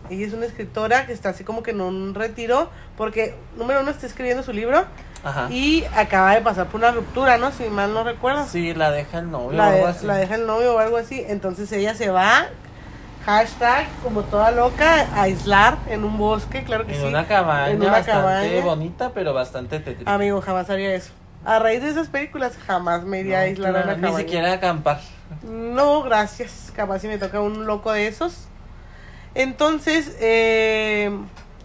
Ella 0.09 0.25
es 0.27 0.33
una 0.33 0.45
escritora 0.45 1.05
que 1.05 1.13
está 1.13 1.29
así 1.29 1.43
como 1.43 1.61
que 1.63 1.71
en 1.71 1.81
un 1.81 2.15
retiro 2.15 2.69
porque, 2.97 3.35
número 3.57 3.81
uno, 3.81 3.91
está 3.91 4.05
escribiendo 4.07 4.43
su 4.43 4.53
libro 4.53 4.85
Ajá. 5.23 5.47
y 5.51 5.83
acaba 5.95 6.33
de 6.33 6.41
pasar 6.41 6.67
por 6.67 6.79
una 6.79 6.91
ruptura, 6.91 7.37
¿no? 7.37 7.51
Si 7.51 7.63
mal 7.65 7.93
no 7.93 8.03
recuerdo. 8.03 8.45
Sí, 8.47 8.73
la 8.73 8.89
deja 8.91 9.19
el 9.19 9.29
novio 9.29 9.57
la, 9.57 9.65
o 9.67 9.71
algo 9.71 9.85
de- 9.85 9.91
así. 9.91 10.05
la 10.07 10.15
deja 10.17 10.35
el 10.35 10.45
novio 10.47 10.75
o 10.75 10.79
algo 10.79 10.97
así. 10.97 11.23
Entonces 11.27 11.71
ella 11.73 11.93
se 11.95 12.09
va, 12.09 12.47
hashtag, 13.37 13.87
como 14.03 14.23
toda 14.23 14.49
loca, 14.51 15.01
a 15.13 15.21
aislar 15.23 15.77
en 15.87 16.03
un 16.03 16.17
bosque, 16.17 16.63
claro 16.63 16.85
que 16.87 16.95
En 16.95 17.01
sí. 17.01 17.05
una 17.07 17.27
cabaña 17.27 17.69
En 17.71 17.77
una 17.81 17.91
bastante 17.91 18.11
cabaña. 18.21 18.61
bonita, 18.63 19.11
pero 19.13 19.33
bastante 19.35 19.79
tétrica. 19.79 20.11
Amigo, 20.11 20.41
jamás 20.41 20.67
haría 20.69 20.93
eso. 20.95 21.11
A 21.45 21.59
raíz 21.59 21.81
de 21.83 21.89
esas 21.89 22.07
películas, 22.07 22.57
jamás 22.65 23.03
me 23.03 23.19
iría 23.19 23.37
a 23.37 23.41
No, 23.41 23.47
aislar 23.47 23.71
claro, 23.71 23.85
a 23.85 23.87
una 23.93 23.95
Ni 23.97 24.01
cabaña. 24.01 24.17
siquiera 24.25 24.53
acampar. 24.53 24.99
No, 25.43 26.01
gracias. 26.01 26.73
Capaz 26.75 26.99
si 26.99 27.07
me 27.07 27.17
toca 27.19 27.39
un 27.39 27.67
loco 27.67 27.91
de 27.91 28.07
esos. 28.07 28.47
Entonces, 29.35 30.17
eh, 30.19 31.11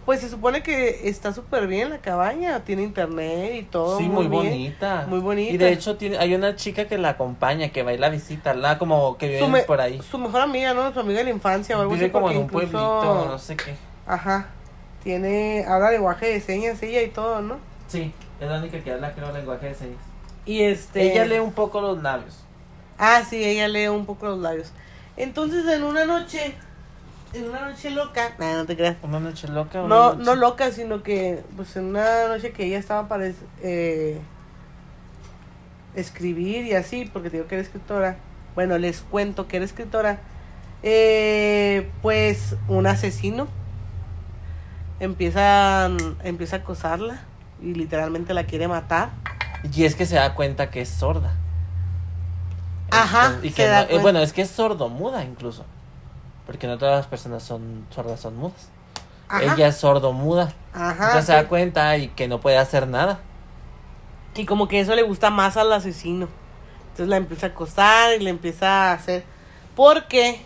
pues 0.04 0.20
se 0.20 0.28
supone 0.28 0.62
que 0.62 1.08
está 1.08 1.32
súper 1.32 1.66
bien 1.66 1.90
la 1.90 1.98
cabaña. 1.98 2.60
Tiene 2.64 2.82
internet 2.82 3.54
y 3.54 3.62
todo. 3.62 3.98
sí, 3.98 4.04
muy, 4.04 4.26
bonita. 4.26 5.06
Muy 5.08 5.20
bonita. 5.20 5.52
Y 5.52 5.56
de 5.56 5.72
hecho 5.72 5.96
tiene, 5.96 6.18
hay 6.18 6.34
una 6.34 6.56
chica 6.56 6.86
que 6.86 6.98
la 6.98 7.10
acompaña, 7.10 7.70
que 7.70 7.82
va 7.82 7.92
y 7.92 7.98
la 7.98 8.08
visita, 8.10 8.54
la 8.54 8.78
como 8.78 9.16
que 9.16 9.28
vive 9.40 9.62
por 9.62 9.80
ahí. 9.80 10.00
su 10.10 10.18
mejor 10.18 10.40
amiga, 10.42 10.74
¿no? 10.74 10.92
Su 10.92 11.00
amiga 11.00 11.18
de 11.18 11.24
la 11.24 11.30
infancia 11.30 11.76
o 11.78 11.80
algo 11.80 11.92
Vive 11.94 12.06
así. 12.06 12.12
como 12.12 12.30
en 12.30 12.36
un 12.38 12.42
incluso- 12.44 12.68
pueblito, 12.70 13.26
no 13.30 13.38
sé 13.38 13.56
qué. 13.56 13.74
Ajá. 14.06 14.48
Tiene, 15.02 15.64
habla 15.68 15.90
lenguaje 15.90 16.26
de 16.26 16.40
señas 16.40 16.82
ella 16.82 17.02
y 17.02 17.08
todo, 17.08 17.42
¿no? 17.42 17.56
Sí, 17.88 18.12
es 18.40 18.48
la 18.48 18.58
única 18.58 18.78
que 18.82 18.92
habla 18.92 19.12
creo 19.12 19.32
lenguaje 19.32 19.66
de 19.68 19.74
señas. 19.74 19.98
Y 20.46 20.62
este. 20.62 21.12
Ella 21.12 21.24
lee 21.26 21.38
un 21.38 21.52
poco 21.52 21.80
los 21.80 22.02
labios. 22.02 22.40
Ah, 22.98 23.22
sí, 23.28 23.42
ella 23.44 23.68
lee 23.68 23.88
un 23.88 24.06
poco 24.06 24.26
los 24.26 24.38
labios. 24.38 24.72
Entonces, 25.16 25.66
en 25.66 25.82
una 25.84 26.04
noche, 26.04 26.54
en 27.34 27.48
una 27.48 27.68
noche 27.70 27.90
loca. 27.90 28.32
Nah, 28.38 28.54
no 28.56 28.66
te 28.66 28.76
creas. 28.76 28.96
Una 29.02 29.20
noche 29.20 29.48
loca. 29.48 29.80
No, 29.82 29.86
noche- 30.14 30.22
no 30.24 30.34
loca, 30.34 30.70
sino 30.72 31.02
que 31.02 31.42
pues 31.56 31.74
en 31.76 31.86
una 31.86 32.28
noche 32.28 32.52
que 32.52 32.64
ella 32.66 32.78
estaba 32.78 33.08
para 33.08 33.26
es- 33.26 33.36
eh, 33.62 34.20
escribir 35.94 36.64
y 36.66 36.74
así, 36.74 37.08
porque 37.12 37.30
digo 37.30 37.46
que 37.46 37.54
era 37.56 37.62
escritora. 37.62 38.16
Bueno, 38.54 38.78
les 38.78 39.00
cuento 39.02 39.46
que 39.48 39.56
era 39.56 39.64
escritora. 39.64 40.18
Eh, 40.82 41.90
pues 42.02 42.56
un 42.68 42.86
asesino 42.86 43.48
empieza, 45.00 45.88
empieza 46.22 46.56
a 46.56 46.58
acosarla 46.60 47.22
y 47.62 47.74
literalmente 47.74 48.34
la 48.34 48.44
quiere 48.44 48.68
matar. 48.68 49.10
Y 49.74 49.84
es 49.84 49.94
que 49.94 50.04
se 50.06 50.16
da 50.16 50.34
cuenta 50.34 50.70
que 50.70 50.82
es 50.82 50.88
sorda. 50.90 51.32
Ajá, 52.90 53.26
Entonces- 53.26 53.50
y 53.50 53.54
que 53.54 53.66
no- 53.66 53.80
eh, 53.80 53.98
bueno, 54.00 54.18
es 54.20 54.32
que 54.32 54.42
es 54.42 54.50
sordomuda 54.50 55.24
incluso. 55.24 55.64
Porque 56.46 56.66
no 56.66 56.76
todas 56.78 56.96
las 56.98 57.06
personas 57.06 57.42
son 57.42 57.86
sordas, 57.90 58.20
son 58.20 58.36
mudas. 58.36 58.68
Ajá, 59.28 59.42
Ella 59.54 59.68
es 59.68 59.76
sordomuda. 59.76 60.52
ajá. 60.72 60.92
Entonces 61.06 61.26
se 61.26 61.32
da 61.32 61.48
cuenta 61.48 61.96
y 61.96 62.08
que 62.08 62.28
no 62.28 62.40
puede 62.40 62.58
hacer 62.58 62.86
nada. 62.86 63.18
Y 64.36 64.44
como 64.46 64.68
que 64.68 64.80
eso 64.80 64.94
le 64.94 65.02
gusta 65.02 65.30
más 65.30 65.56
al 65.56 65.72
asesino. 65.72 66.28
Entonces 66.90 67.08
la 67.08 67.16
empieza 67.16 67.46
a 67.46 67.50
acosar 67.50 68.14
y 68.14 68.20
le 68.22 68.30
empieza 68.30 68.90
a 68.90 68.92
hacer. 68.92 69.24
Porque 69.74 70.40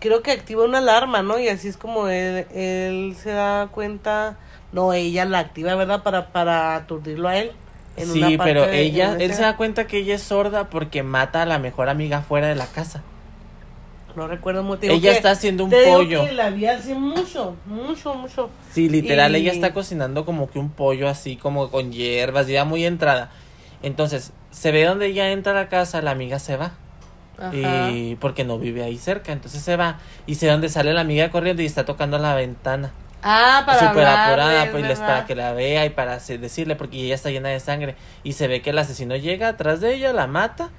creo 0.00 0.22
que 0.22 0.32
activa 0.32 0.64
una 0.64 0.78
alarma, 0.78 1.22
¿no? 1.22 1.38
Y 1.38 1.48
así 1.48 1.68
es 1.68 1.76
como 1.76 2.08
él, 2.08 2.46
él 2.54 3.16
se 3.20 3.30
da 3.32 3.68
cuenta. 3.68 4.36
No, 4.72 4.92
ella 4.92 5.24
la 5.24 5.40
activa, 5.40 5.74
¿verdad? 5.74 6.02
Para, 6.02 6.28
para 6.32 6.76
aturdirlo 6.76 7.28
a 7.28 7.36
él. 7.36 7.52
en 7.96 8.10
una 8.10 8.28
Sí, 8.28 8.36
parte 8.38 8.50
pero 8.52 8.66
de- 8.66 8.80
ella, 8.82 9.16
él 9.18 9.34
se 9.34 9.42
da 9.42 9.56
cuenta 9.56 9.86
que 9.86 9.98
ella 9.98 10.14
es 10.14 10.22
sorda 10.22 10.70
porque 10.70 11.02
mata 11.02 11.42
a 11.42 11.46
la 11.46 11.58
mejor 11.58 11.88
amiga 11.88 12.22
fuera 12.22 12.46
de 12.46 12.54
la 12.54 12.66
casa. 12.66 13.02
No 14.16 14.26
recuerdo 14.28 14.62
muy 14.62 14.78
Ella 14.82 15.00
que- 15.10 15.16
está 15.16 15.30
haciendo 15.32 15.64
un 15.64 15.70
te 15.70 15.80
digo 15.80 15.96
pollo. 15.98 16.24
que 16.26 16.32
la 16.32 16.50
vi 16.50 16.66
hace 16.66 16.94
mucho, 16.94 17.56
mucho, 17.66 18.14
mucho. 18.14 18.50
Sí, 18.72 18.88
literal, 18.88 19.34
Y- 19.36 19.40
ella 19.40 19.52
está 19.52 19.72
cocinando 19.72 20.24
como 20.24 20.50
que 20.50 20.58
un 20.58 20.70
pollo 20.70 21.08
así, 21.08 21.36
como 21.36 21.70
con 21.70 21.92
hierbas, 21.92 22.46
ya 22.46 22.64
muy 22.64 22.84
entrada. 22.84 23.30
Entonces, 23.82 24.32
se 24.50 24.72
ve 24.72 24.84
donde 24.84 25.06
ella 25.06 25.30
entra 25.30 25.52
a 25.52 25.54
la 25.54 25.68
casa, 25.68 26.02
la 26.02 26.10
amiga 26.10 26.38
se 26.38 26.56
va. 26.56 26.72
Ajá. 27.38 27.90
Y 27.90 28.16
porque 28.20 28.44
no 28.44 28.58
vive 28.58 28.82
ahí 28.82 28.98
cerca, 28.98 29.32
entonces 29.32 29.62
se 29.62 29.76
va. 29.76 29.98
Y 30.26 30.34
se 30.34 30.46
ve 30.46 30.52
donde 30.52 30.68
sale 30.68 30.92
la 30.92 31.00
amiga 31.00 31.30
corriendo 31.30 31.62
y 31.62 31.66
está 31.66 31.84
tocando 31.86 32.18
la 32.18 32.34
ventana. 32.34 32.92
Ah, 33.22 33.62
para 33.66 33.78
Súper 33.88 34.04
apurada, 34.06 34.64
es 34.64 34.70
pues 34.70 34.98
para 34.98 35.26
que 35.26 35.34
la 35.34 35.52
vea 35.52 35.84
y 35.86 35.90
para 35.90 36.18
decirle, 36.18 36.74
porque 36.76 36.98
ella 37.04 37.14
está 37.14 37.30
llena 37.30 37.48
de 37.50 37.60
sangre. 37.60 37.94
Y 38.24 38.32
se 38.32 38.48
ve 38.48 38.62
que 38.62 38.70
el 38.70 38.78
asesino 38.78 39.14
llega 39.16 39.48
atrás 39.48 39.80
de 39.80 39.94
ella, 39.94 40.12
la 40.12 40.26
mata 40.26 40.70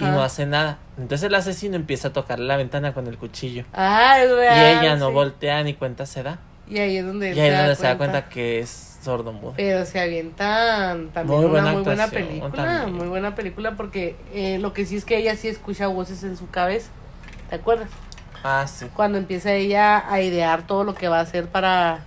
y 0.00 0.04
no 0.04 0.22
hace 0.22 0.46
nada. 0.46 0.78
Entonces 0.98 1.24
el 1.28 1.34
asesino 1.34 1.76
empieza 1.76 2.08
a 2.08 2.12
tocarle 2.12 2.46
la 2.46 2.56
ventana 2.56 2.92
con 2.94 3.06
el 3.06 3.18
cuchillo. 3.18 3.64
Ah, 3.72 4.16
Y 4.20 4.82
ella 4.82 4.96
no 4.96 5.08
sí. 5.08 5.14
voltea 5.14 5.62
ni 5.62 5.74
cuenta 5.74 6.06
se 6.06 6.22
da. 6.22 6.38
Y 6.68 6.78
ahí 6.78 6.96
es 6.96 7.06
donde, 7.06 7.32
Y 7.32 7.40
ahí 7.40 7.48
es 7.48 7.52
se, 7.52 7.56
donde 7.56 7.68
da 7.68 7.74
se 7.76 7.86
da 7.86 7.96
cuenta 7.96 8.28
que 8.28 8.58
es 8.58 8.98
sordomudo. 9.02 9.54
Pero 9.56 9.84
se 9.86 10.00
avientan 10.00 11.10
también 11.10 11.38
Muy 11.38 11.44
una 11.48 11.52
buena 11.60 11.72
muy 11.72 11.82
buena 11.84 12.08
película, 12.08 12.50
también. 12.52 12.92
muy 12.96 13.06
buena 13.06 13.34
película 13.36 13.76
porque 13.76 14.16
eh, 14.34 14.58
lo 14.58 14.72
que 14.72 14.84
sí 14.84 14.96
es 14.96 15.04
que 15.04 15.16
ella 15.18 15.36
sí 15.36 15.46
escucha 15.48 15.86
voces 15.86 16.24
en 16.24 16.36
su 16.36 16.50
cabeza, 16.50 16.90
¿te 17.48 17.54
acuerdas? 17.56 17.88
Ah, 18.42 18.66
sí. 18.66 18.86
Cuando 18.94 19.18
empieza 19.18 19.52
ella 19.52 20.10
a 20.12 20.20
idear 20.20 20.66
todo 20.66 20.82
lo 20.84 20.94
que 20.94 21.08
va 21.08 21.18
a 21.18 21.22
hacer 21.22 21.46
para, 21.46 22.00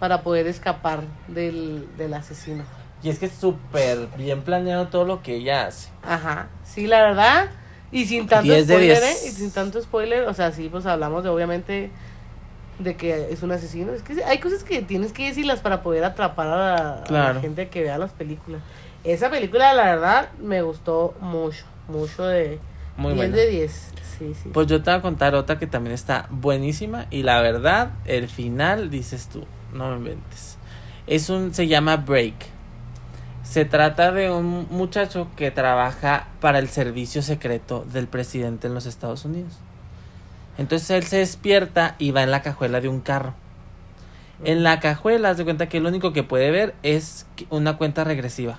para 0.00 0.22
poder 0.22 0.48
escapar 0.48 1.00
del, 1.28 1.86
del 1.96 2.14
asesino. 2.14 2.64
Y 3.02 3.08
es 3.10 3.18
que 3.18 3.26
es 3.26 3.32
súper 3.32 4.08
bien 4.16 4.42
planeado 4.42 4.88
todo 4.88 5.04
lo 5.04 5.22
que 5.22 5.36
ella 5.36 5.66
hace. 5.66 5.88
Ajá, 6.02 6.48
sí, 6.64 6.86
la 6.86 7.02
verdad. 7.02 7.50
Y 7.90 8.06
sin 8.06 8.26
tanto 8.26 8.52
10 8.52 8.66
de 8.68 8.74
spoiler, 8.74 8.98
10. 9.00 9.04
¿eh? 9.24 9.28
Y 9.28 9.30
sin 9.32 9.50
tanto 9.50 9.82
spoiler, 9.82 10.28
o 10.28 10.34
sea, 10.34 10.52
sí, 10.52 10.68
pues 10.70 10.86
hablamos 10.86 11.24
de 11.24 11.28
obviamente 11.30 11.90
de 12.78 12.96
que 12.96 13.28
es 13.30 13.42
un 13.42 13.52
asesino. 13.52 13.92
Es 13.92 14.02
que 14.02 14.22
hay 14.24 14.38
cosas 14.38 14.64
que 14.64 14.82
tienes 14.82 15.12
que 15.12 15.26
decirlas 15.26 15.60
para 15.60 15.82
poder 15.82 16.04
atrapar 16.04 16.46
a 16.48 16.56
la, 16.56 16.74
a 16.94 16.96
la 17.00 17.04
Claro. 17.04 17.40
gente 17.40 17.68
que 17.68 17.82
vea 17.82 17.98
las 17.98 18.12
películas. 18.12 18.62
Esa 19.04 19.30
película, 19.30 19.74
la 19.74 19.84
verdad, 19.84 20.28
me 20.40 20.62
gustó 20.62 21.14
mucho, 21.20 21.64
mucho 21.88 22.24
de 22.24 22.60
Muy 22.96 23.14
10 23.14 23.16
buena. 23.16 23.36
de 23.36 23.46
10. 23.48 23.72
Sí, 24.18 24.34
sí. 24.42 24.50
Pues 24.54 24.68
yo 24.68 24.80
te 24.82 24.90
voy 24.90 24.98
a 25.00 25.02
contar 25.02 25.34
otra 25.34 25.58
que 25.58 25.66
también 25.66 25.92
está 25.94 26.26
buenísima. 26.30 27.06
Y 27.10 27.24
la 27.24 27.40
verdad, 27.42 27.90
el 28.04 28.28
final, 28.28 28.90
dices 28.90 29.28
tú, 29.30 29.44
no 29.72 29.90
me 29.90 29.96
inventes. 29.96 30.56
Es 31.06 31.28
un, 31.28 31.52
se 31.52 31.66
llama 31.66 31.96
Break. 31.96 32.34
Se 33.52 33.66
trata 33.66 34.12
de 34.12 34.30
un 34.30 34.66
muchacho 34.70 35.28
que 35.36 35.50
trabaja 35.50 36.26
para 36.40 36.58
el 36.58 36.70
servicio 36.70 37.20
secreto 37.20 37.84
del 37.92 38.06
presidente 38.08 38.66
en 38.66 38.72
los 38.72 38.86
Estados 38.86 39.26
Unidos. 39.26 39.58
Entonces 40.56 40.88
él 40.88 41.02
se 41.02 41.18
despierta 41.18 41.94
y 41.98 42.12
va 42.12 42.22
en 42.22 42.30
la 42.30 42.40
cajuela 42.40 42.80
de 42.80 42.88
un 42.88 43.00
carro. 43.00 43.34
En 44.42 44.62
la 44.62 44.80
cajuela, 44.80 45.28
haz 45.28 45.36
de 45.36 45.44
cuenta 45.44 45.68
que 45.68 45.80
lo 45.80 45.90
único 45.90 46.14
que 46.14 46.22
puede 46.22 46.50
ver 46.50 46.74
es 46.82 47.26
una 47.50 47.76
cuenta 47.76 48.04
regresiva. 48.04 48.58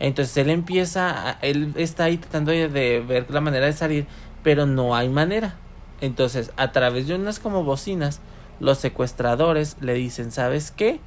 Entonces 0.00 0.34
él 0.38 0.48
empieza, 0.48 1.36
él 1.42 1.74
está 1.76 2.04
ahí 2.04 2.16
tratando 2.16 2.52
de 2.52 3.04
ver 3.06 3.30
la 3.30 3.42
manera 3.42 3.66
de 3.66 3.74
salir, 3.74 4.06
pero 4.42 4.64
no 4.64 4.96
hay 4.96 5.10
manera. 5.10 5.56
Entonces, 6.00 6.52
a 6.56 6.72
través 6.72 7.06
de 7.06 7.16
unas 7.16 7.38
como 7.38 7.64
bocinas, 7.64 8.22
los 8.60 8.78
secuestradores 8.78 9.76
le 9.82 9.92
dicen, 9.92 10.30
¿sabes 10.30 10.70
qué? 10.70 11.00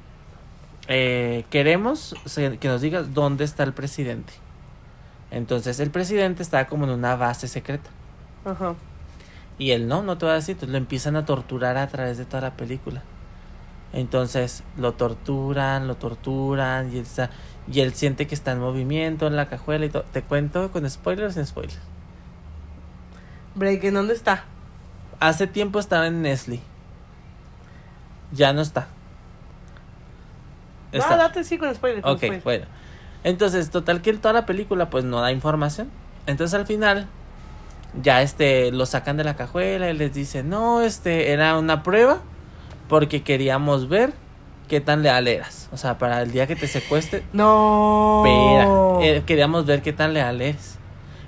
Eh, 0.88 1.44
queremos 1.50 2.14
que 2.34 2.68
nos 2.68 2.80
digas 2.80 3.12
dónde 3.12 3.44
está 3.44 3.62
el 3.62 3.74
presidente. 3.74 4.32
Entonces 5.30 5.78
el 5.80 5.90
presidente 5.90 6.42
está 6.42 6.66
como 6.66 6.84
en 6.84 6.90
una 6.90 7.14
base 7.14 7.46
secreta. 7.46 7.90
Ajá. 8.44 8.74
Y 9.58 9.72
él 9.72 9.86
no, 9.86 10.02
no 10.02 10.16
te 10.16 10.24
va 10.24 10.32
a 10.32 10.36
decir, 10.36 10.52
entonces 10.52 10.72
lo 10.72 10.78
empiezan 10.78 11.16
a 11.16 11.26
torturar 11.26 11.76
a 11.76 11.86
través 11.88 12.16
de 12.16 12.24
toda 12.24 12.40
la 12.40 12.56
película. 12.56 13.02
Entonces 13.92 14.62
lo 14.76 14.94
torturan, 14.94 15.86
lo 15.86 15.96
torturan 15.96 16.92
y 16.92 16.98
él, 16.98 17.02
está, 17.02 17.30
y 17.70 17.80
él 17.80 17.92
siente 17.94 18.26
que 18.26 18.34
está 18.34 18.52
en 18.52 18.60
movimiento 18.60 19.26
en 19.26 19.36
la 19.36 19.48
cajuela 19.48 19.84
y 19.84 19.90
todo. 19.90 20.04
Te 20.04 20.22
cuento 20.22 20.70
con 20.72 20.88
spoilers 20.88 21.34
sin 21.34 21.44
spoilers. 21.44 21.78
Break, 23.54 23.84
¿en 23.84 23.94
dónde 23.94 24.14
está? 24.14 24.44
Hace 25.20 25.46
tiempo 25.46 25.80
estaba 25.80 26.06
en 26.06 26.22
Nestle. 26.22 26.60
Ya 28.32 28.52
no 28.52 28.60
está. 28.60 28.88
No, 30.92 30.98
Está. 31.00 31.16
date 31.16 31.44
sí 31.44 31.58
con 31.58 31.74
spoiler. 31.74 32.02
con 32.02 32.12
Ok, 32.12 32.18
spoiler. 32.18 32.42
bueno. 32.42 32.66
Entonces, 33.24 33.70
total 33.70 34.00
que 34.00 34.12
toda 34.14 34.32
la 34.32 34.46
película 34.46 34.90
pues 34.90 35.04
no 35.04 35.20
da 35.20 35.32
información. 35.32 35.90
Entonces 36.26 36.58
al 36.58 36.66
final 36.66 37.06
ya 38.02 38.22
este 38.22 38.70
lo 38.70 38.86
sacan 38.86 39.16
de 39.16 39.24
la 39.24 39.34
cajuela 39.36 39.90
y 39.90 39.94
les 39.96 40.14
dicen, 40.14 40.48
"No, 40.50 40.82
este 40.82 41.32
era 41.32 41.58
una 41.58 41.82
prueba 41.82 42.20
porque 42.88 43.22
queríamos 43.22 43.88
ver 43.88 44.12
qué 44.68 44.80
tan 44.80 45.02
leal 45.02 45.26
eras." 45.28 45.68
O 45.72 45.76
sea, 45.76 45.98
para 45.98 46.22
el 46.22 46.30
día 46.32 46.46
que 46.46 46.54
te 46.56 46.68
secuestre, 46.68 47.22
No. 47.32 48.22
eh, 49.02 49.22
queríamos 49.26 49.66
ver 49.66 49.82
qué 49.82 49.92
tan 49.92 50.14
leal 50.14 50.40
eres. 50.40 50.76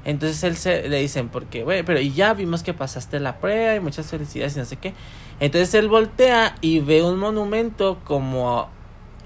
Entonces 0.04 0.42
él 0.44 0.56
se 0.56 0.88
le 0.88 0.98
dicen, 1.00 1.28
porque, 1.28 1.62
güey, 1.62 1.82
pero 1.82 2.00
y 2.00 2.12
ya 2.12 2.32
vimos 2.32 2.62
que 2.62 2.72
pasaste 2.72 3.20
la 3.20 3.36
prueba 3.36 3.74
y 3.74 3.80
muchas 3.80 4.06
felicidades 4.06 4.56
y 4.56 4.58
no 4.60 4.64
sé 4.64 4.76
qué. 4.76 4.94
Entonces 5.40 5.74
él 5.74 5.88
voltea 5.88 6.54
y 6.62 6.80
ve 6.80 7.02
un 7.02 7.18
monumento 7.18 7.98
como 8.04 8.68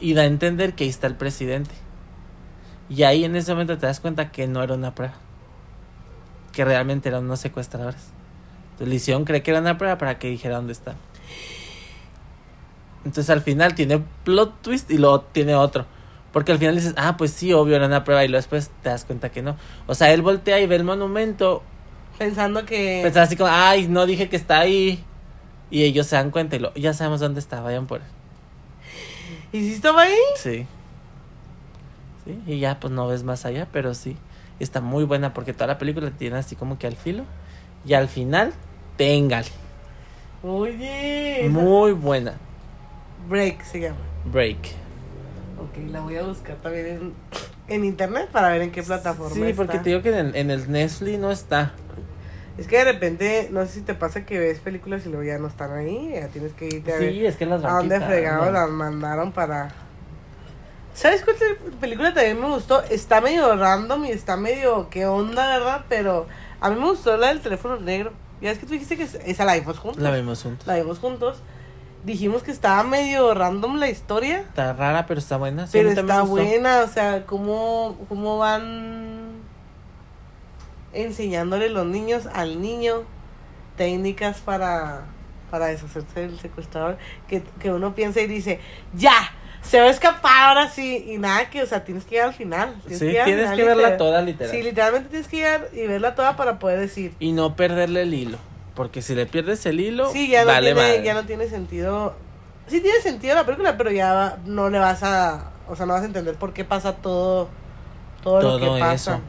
y 0.05 0.13
da 0.13 0.23
a 0.23 0.27
entender 0.27 0.75
que 0.75 0.85
ahí 0.85 0.91
está 0.91 1.07
el 1.07 1.17
presidente. 1.17 1.75
Y 2.91 3.05
ahí 3.05 3.25
en 3.25 3.37
ese 3.37 3.53
momento 3.53 3.79
te 3.79 3.87
das 3.87 4.01
cuenta 4.01 4.31
que 4.31 4.47
no 4.47 4.63
era 4.63 4.75
una 4.75 4.95
prueba. 4.95 5.15
Que 6.53 6.63
realmente 6.63 7.09
eran 7.09 7.25
unos 7.25 7.41
secuestradores. 7.41 8.11
Entonces 8.73 8.89
le 8.89 8.95
hicieron 8.97 9.25
creer 9.25 9.43
que 9.43 9.51
era 9.51 9.61
una 9.61 9.79
prueba 9.79 9.97
para 9.97 10.19
que 10.19 10.29
dijera 10.29 10.57
dónde 10.57 10.75
está. 10.75 10.95
Entonces 13.07 13.31
al 13.31 13.41
final 13.41 13.75
tiene 13.75 14.05
plot 14.25 14.61
twist 14.61 14.91
y 14.91 14.99
luego 14.99 15.23
tiene 15.23 15.55
otro. 15.55 15.87
Porque 16.33 16.53
al 16.53 16.59
final 16.59 16.75
dices, 16.75 16.93
ah, 16.99 17.17
pues 17.17 17.31
sí, 17.31 17.55
obvio, 17.55 17.77
era 17.77 17.87
una 17.87 18.05
prueba. 18.05 18.27
Y 18.27 18.29
luego 18.29 18.41
después 18.41 18.71
te 18.83 18.91
das 18.91 19.07
cuenta 19.07 19.31
que 19.31 19.41
no. 19.41 19.57
O 19.87 19.95
sea, 19.95 20.13
él 20.13 20.21
voltea 20.21 20.61
y 20.61 20.67
ve 20.67 20.77
el 20.77 20.85
monumento. 20.85 21.63
Pensando 22.19 22.67
que. 22.67 23.01
Pensaba 23.03 23.25
así 23.25 23.37
como, 23.37 23.49
ay, 23.51 23.89
no 23.89 24.05
dije 24.05 24.29
que 24.29 24.37
está 24.37 24.59
ahí. 24.59 25.03
Y 25.71 25.85
ellos 25.85 26.07
se 26.07 26.17
dan 26.17 26.31
cuenta 26.31 26.57
y 26.57 26.59
lo, 26.59 26.75
ya 26.75 26.93
sabemos 26.93 27.21
dónde 27.21 27.41
está, 27.41 27.63
vayan 27.63 27.87
por 27.87 28.03
él. 28.03 28.14
¿Y 29.55 29.61
si 29.61 29.75
estaba 29.75 30.03
ahí? 30.03 30.19
Sí. 30.35 30.67
Sí, 32.25 32.43
y 32.45 32.59
ya 32.59 32.81
pues 32.81 32.93
no 32.93 33.07
ves 33.07 33.23
más 33.23 33.47
allá, 33.47 33.69
pero 33.71 33.95
sí. 33.95 34.17
Está 34.59 34.81
muy 34.81 35.05
buena 35.05 35.33
porque 35.33 35.53
toda 35.53 35.69
la 35.69 35.79
película 35.79 36.11
tiene 36.11 36.39
así 36.39 36.57
como 36.57 36.77
que 36.77 36.89
al 36.89 36.97
filo. 36.97 37.23
Y 37.87 37.95
al 37.95 38.09
final, 38.09 38.53
téngale. 38.97 39.47
Oye. 40.43 41.47
Muy 41.49 41.93
buena. 41.93 42.35
Break 43.29 43.63
se 43.63 43.79
llama. 43.79 44.01
Break. 44.25 44.59
Ok, 45.61 45.89
la 45.89 46.01
voy 46.01 46.17
a 46.17 46.25
buscar 46.25 46.57
también 46.57 46.87
en, 46.87 47.13
en 47.69 47.85
internet 47.85 48.31
para 48.33 48.49
ver 48.49 48.63
en 48.63 48.73
qué 48.73 48.83
plataforma 48.83 49.33
Sí, 49.33 49.53
porque 49.55 49.79
te 49.79 49.91
digo 49.91 50.03
que 50.03 50.19
en, 50.19 50.35
en 50.35 50.51
el 50.51 50.69
Netflix 50.69 51.17
no 51.21 51.31
está. 51.31 51.75
Es 52.57 52.69
que 52.69 52.79
de 52.79 52.85
repente, 52.85 53.49
no 53.51 53.63
sé 53.67 53.73
si 53.73 53.81
te 53.83 53.95
pasa 53.95 54.25
que 54.25 54.39
ves 54.39 54.61
películas 54.61 55.05
y 55.07 55.09
luego 55.09 55.25
ya 55.25 55.39
no 55.39 55.49
están 55.49 55.73
ahí. 55.73 56.13
Ya 56.15 56.29
tienes 56.29 56.53
que 56.53 56.67
irte 56.67 56.93
a 56.93 56.99
ver 56.99 57.13
Sí, 57.13 57.27
es 57.27 57.37
que 57.37 57.47
las 57.47 57.65
a 57.65 57.71
dónde 57.71 57.97
quitando. 57.97 58.07
fregado 58.07 58.51
las 58.53 58.71
mandaron 58.71 59.33
para. 59.33 59.73
¿Sabes 60.95 61.25
cuál 61.25 61.37
película 61.81 62.15
también 62.15 62.41
me 62.41 62.47
gustó? 62.49 62.83
Está 62.85 63.21
medio 63.21 63.57
random 63.57 64.05
y 64.05 64.11
está 64.13 64.37
medio. 64.37 64.89
¿Qué 64.91 65.07
onda, 65.07 65.49
verdad? 65.59 65.85
Pero 65.89 66.29
a 66.61 66.71
mí 66.71 66.79
me 66.79 66.87
gustó 66.87 67.17
la 67.17 67.29
del 67.29 67.41
teléfono 67.41 67.77
negro. 67.81 68.13
Ya 68.41 68.53
es 68.53 68.59
que 68.59 68.67
tú 68.67 68.73
dijiste 68.75 68.97
que 68.97 69.03
es- 69.03 69.19
esa 69.27 69.45
la 69.45 69.55
vimos 69.55 69.79
juntos. 69.81 70.01
La 70.03 70.13
vimos 70.13 70.41
juntos. 70.43 70.67
La 70.67 70.77
vimos 70.77 71.01
juntos. 71.01 71.39
Dijimos 72.05 72.43
que 72.45 72.53
estaba 72.53 72.85
medio 72.85 73.35
random 73.35 73.79
la 73.79 73.89
historia. 73.89 74.41
Está 74.41 74.75
rara, 74.75 75.07
pero 75.07 75.19
está 75.19 75.37
buena. 75.39 75.67
Sí, 75.67 75.73
Pero 75.79 75.89
está 75.91 76.23
buena, 76.23 76.83
o 76.83 76.87
sea, 76.89 77.25
cómo, 77.27 77.97
cómo 78.09 78.39
van 78.39 79.24
enseñándole 80.95 81.69
los 81.69 81.87
niños 81.87 82.27
al 82.33 82.61
niño 82.63 83.03
técnicas 83.77 84.39
para, 84.41 85.03
para 85.51 85.67
deshacerse 85.67 86.21
del 86.21 86.39
secuestrador, 86.39 86.97
que, 87.29 87.43
que 87.61 87.71
uno 87.73 87.95
piensa 87.95 88.21
y 88.21 88.27
dice, 88.27 88.61
ya, 88.95 89.13
se 89.63 89.81
va 89.81 89.87
a 89.87 89.91
escapar 89.91 90.49
ahora 90.49 90.69
sí, 90.69 91.05
y 91.09 91.19
nada 91.19 91.51
que, 91.51 91.63
o 91.63 91.67
sea, 91.67 91.85
tienes 91.85 92.05
que 92.05 92.11
llegar 92.13 92.29
al 92.29 92.35
final. 92.35 92.77
Sí, 92.87 93.17
al 93.17 93.25
tienes 93.25 93.43
final, 93.51 93.57
que 93.57 93.65
verla 93.65 93.75
literal. 93.83 93.97
toda, 93.99 94.23
literal. 94.23 94.51
Sí, 94.55 94.63
literalmente 94.63 95.09
tienes 95.09 95.29
que 95.29 95.37
llegar 95.39 95.69
y 95.73 95.87
verla 95.87 96.15
toda 96.15 96.37
para 96.37 96.59
poder 96.59 96.79
decir, 96.81 97.15
Y 97.19 97.33
no 97.33 97.57
perderle 97.57 98.03
el 98.03 98.15
hilo. 98.15 98.39
Porque 98.75 99.03
si 99.03 99.15
le 99.15 99.27
pierdes 99.27 99.65
el 99.67 99.81
hilo, 99.81 100.11
sí, 100.13 100.29
ya 100.29 100.43
no, 100.43 100.49
vale 100.49 100.73
tiene, 100.75 100.89
madre. 100.89 101.03
ya 101.05 101.15
no 101.15 101.25
tiene 101.25 101.49
sentido, 101.49 102.15
sí 102.67 102.81
tiene 102.81 103.01
sentido 103.01 103.35
la 103.37 103.45
película, 103.47 103.77
pero 103.77 103.91
ya 103.93 104.13
va- 104.13 104.39
no 104.47 104.69
le 104.69 104.79
vas 104.81 105.03
a, 105.05 105.53
o 105.69 105.77
sea, 105.77 105.87
no 105.87 105.93
vas 105.95 106.03
a 106.03 106.07
entender 106.07 106.35
por 106.35 106.53
qué 106.53 106.65
pasa 106.65 106.97
todo, 106.97 107.49
todo, 108.23 108.59
lo 108.59 108.59
que 108.75 108.81
pasa. 108.81 109.15
eso. 109.15 109.21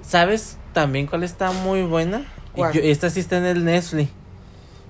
¿Sabes 0.00 0.56
también 0.72 1.06
cuál 1.06 1.22
está 1.24 1.52
muy 1.52 1.82
buena? 1.82 2.22
Yo- 2.56 2.80
esta 2.82 3.08
sí 3.10 3.20
está 3.20 3.38
en 3.38 3.46
el 3.46 3.64
Netflix. 3.64 4.10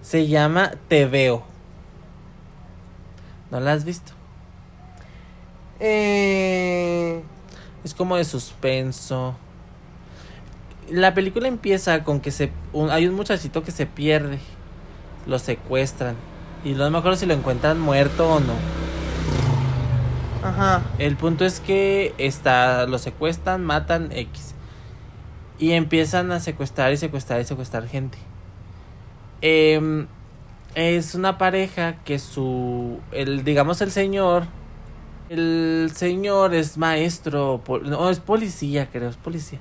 Se 0.02 0.26
llama 0.26 0.72
Te 0.88 1.06
Veo. 1.06 1.44
¿No 3.50 3.60
la 3.60 3.72
has 3.72 3.84
visto? 3.84 4.12
Eh, 5.80 7.22
Es 7.84 7.94
como 7.94 8.16
de 8.16 8.24
suspenso. 8.24 9.34
La 10.90 11.14
película 11.14 11.48
empieza 11.48 12.04
con 12.04 12.20
que 12.20 12.30
se 12.30 12.52
un- 12.72 12.90
hay 12.90 13.06
un 13.08 13.14
muchachito 13.14 13.62
que 13.64 13.72
se 13.72 13.86
pierde. 13.86 14.38
Lo 15.26 15.38
secuestran. 15.38 16.14
Y 16.64 16.70
no 16.74 16.88
me 16.90 16.98
acuerdo 16.98 17.16
si 17.16 17.26
lo 17.26 17.34
encuentran 17.34 17.80
muerto 17.80 18.34
o 18.34 18.40
no. 18.40 18.54
ajá. 20.44 20.82
El 20.98 21.16
punto 21.16 21.44
es 21.44 21.60
que 21.60 22.14
está, 22.18 22.86
lo 22.86 22.98
secuestran, 22.98 23.64
matan 23.64 24.10
X. 24.12 24.51
Y 25.62 25.74
empiezan 25.74 26.32
a 26.32 26.40
secuestrar 26.40 26.92
y 26.92 26.96
secuestrar 26.96 27.40
y 27.40 27.44
secuestrar 27.44 27.86
gente. 27.86 28.18
Em, 29.42 30.08
es 30.74 31.14
una 31.14 31.38
pareja 31.38 32.02
que 32.04 32.18
su, 32.18 32.98
el, 33.12 33.44
digamos 33.44 33.80
el 33.80 33.92
señor, 33.92 34.48
el 35.28 35.92
señor 35.94 36.52
es 36.52 36.78
maestro, 36.78 37.62
no, 37.84 38.10
es 38.10 38.18
policía, 38.18 38.88
creo, 38.90 39.08
es 39.08 39.16
policía. 39.16 39.60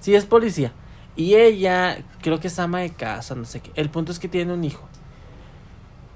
Sí, 0.00 0.14
es 0.14 0.24
policía. 0.24 0.72
Y 1.16 1.34
ella, 1.34 1.98
creo 2.22 2.40
que 2.40 2.48
es 2.48 2.58
ama 2.58 2.78
de 2.78 2.88
casa, 2.88 3.34
no 3.34 3.44
sé 3.44 3.60
qué. 3.60 3.70
El 3.74 3.90
punto 3.90 4.12
es 4.12 4.18
que 4.18 4.28
tiene 4.28 4.54
un 4.54 4.64
hijo. 4.64 4.88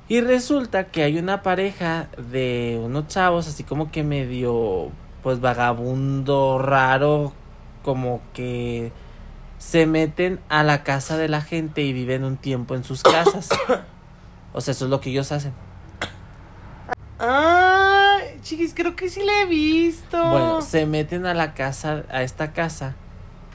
Y 0.08 0.22
resulta 0.22 0.84
que 0.84 1.02
hay 1.02 1.18
una 1.18 1.42
pareja 1.42 2.08
de 2.16 2.80
unos 2.82 3.08
chavos, 3.08 3.48
así 3.48 3.64
como 3.64 3.90
que 3.90 4.02
medio, 4.02 4.88
pues 5.22 5.42
vagabundo, 5.42 6.58
raro, 6.58 7.34
como 7.82 8.22
que 8.32 8.92
se 9.60 9.86
meten 9.86 10.40
a 10.48 10.62
la 10.64 10.82
casa 10.82 11.16
de 11.18 11.28
la 11.28 11.42
gente 11.42 11.82
y 11.82 11.92
viven 11.92 12.24
un 12.24 12.36
tiempo 12.38 12.74
en 12.74 12.82
sus 12.82 13.02
casas. 13.04 13.50
O 14.52 14.60
sea, 14.60 14.72
eso 14.72 14.86
es 14.86 14.90
lo 14.90 15.00
que 15.00 15.10
ellos 15.10 15.30
hacen. 15.30 15.52
Ah, 17.20 18.18
chiquis, 18.42 18.72
creo 18.74 18.96
que 18.96 19.08
sí 19.08 19.22
la 19.22 19.42
he 19.42 19.46
visto. 19.46 20.28
Bueno, 20.30 20.60
se 20.62 20.86
meten 20.86 21.24
a 21.26 21.34
la 21.34 21.54
casa, 21.54 22.02
a 22.10 22.22
esta 22.22 22.52
casa, 22.52 22.96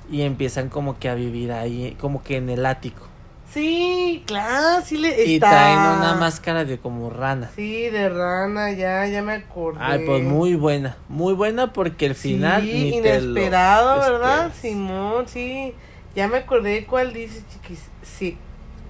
y 0.09 0.21
empiezan 0.21 0.69
como 0.69 0.97
que 0.97 1.09
a 1.09 1.15
vivir 1.15 1.51
ahí, 1.51 1.97
como 1.99 2.23
que 2.23 2.37
en 2.37 2.49
el 2.49 2.65
ático. 2.65 3.07
Sí, 3.51 4.23
claro, 4.25 4.83
sí 4.85 4.97
le 4.97 5.25
Y 5.25 5.35
está. 5.35 5.49
traen 5.49 5.79
una 5.79 6.13
máscara 6.13 6.63
de 6.63 6.77
como 6.77 7.09
rana. 7.09 7.49
Sí, 7.55 7.89
de 7.89 8.07
rana, 8.09 8.71
ya, 8.71 9.05
ya 9.07 9.21
me 9.21 9.33
acordé. 9.33 9.79
Ay, 9.81 10.03
pues 10.05 10.23
muy 10.23 10.55
buena, 10.55 10.95
muy 11.09 11.33
buena 11.33 11.73
porque 11.73 12.05
el 12.05 12.15
final 12.15 12.61
Sí, 12.63 12.71
ni 12.73 13.01
te 13.01 13.19
lo 13.19 13.31
inesperado, 13.31 13.99
¿verdad? 13.99 14.45
esperas. 14.47 14.55
Simón, 14.61 15.27
sí. 15.27 15.73
Ya 16.15 16.27
me 16.27 16.37
acordé 16.37 16.85
cuál 16.85 17.13
dices, 17.13 17.43
chiquis. 17.51 17.83
Sí. 18.03 18.37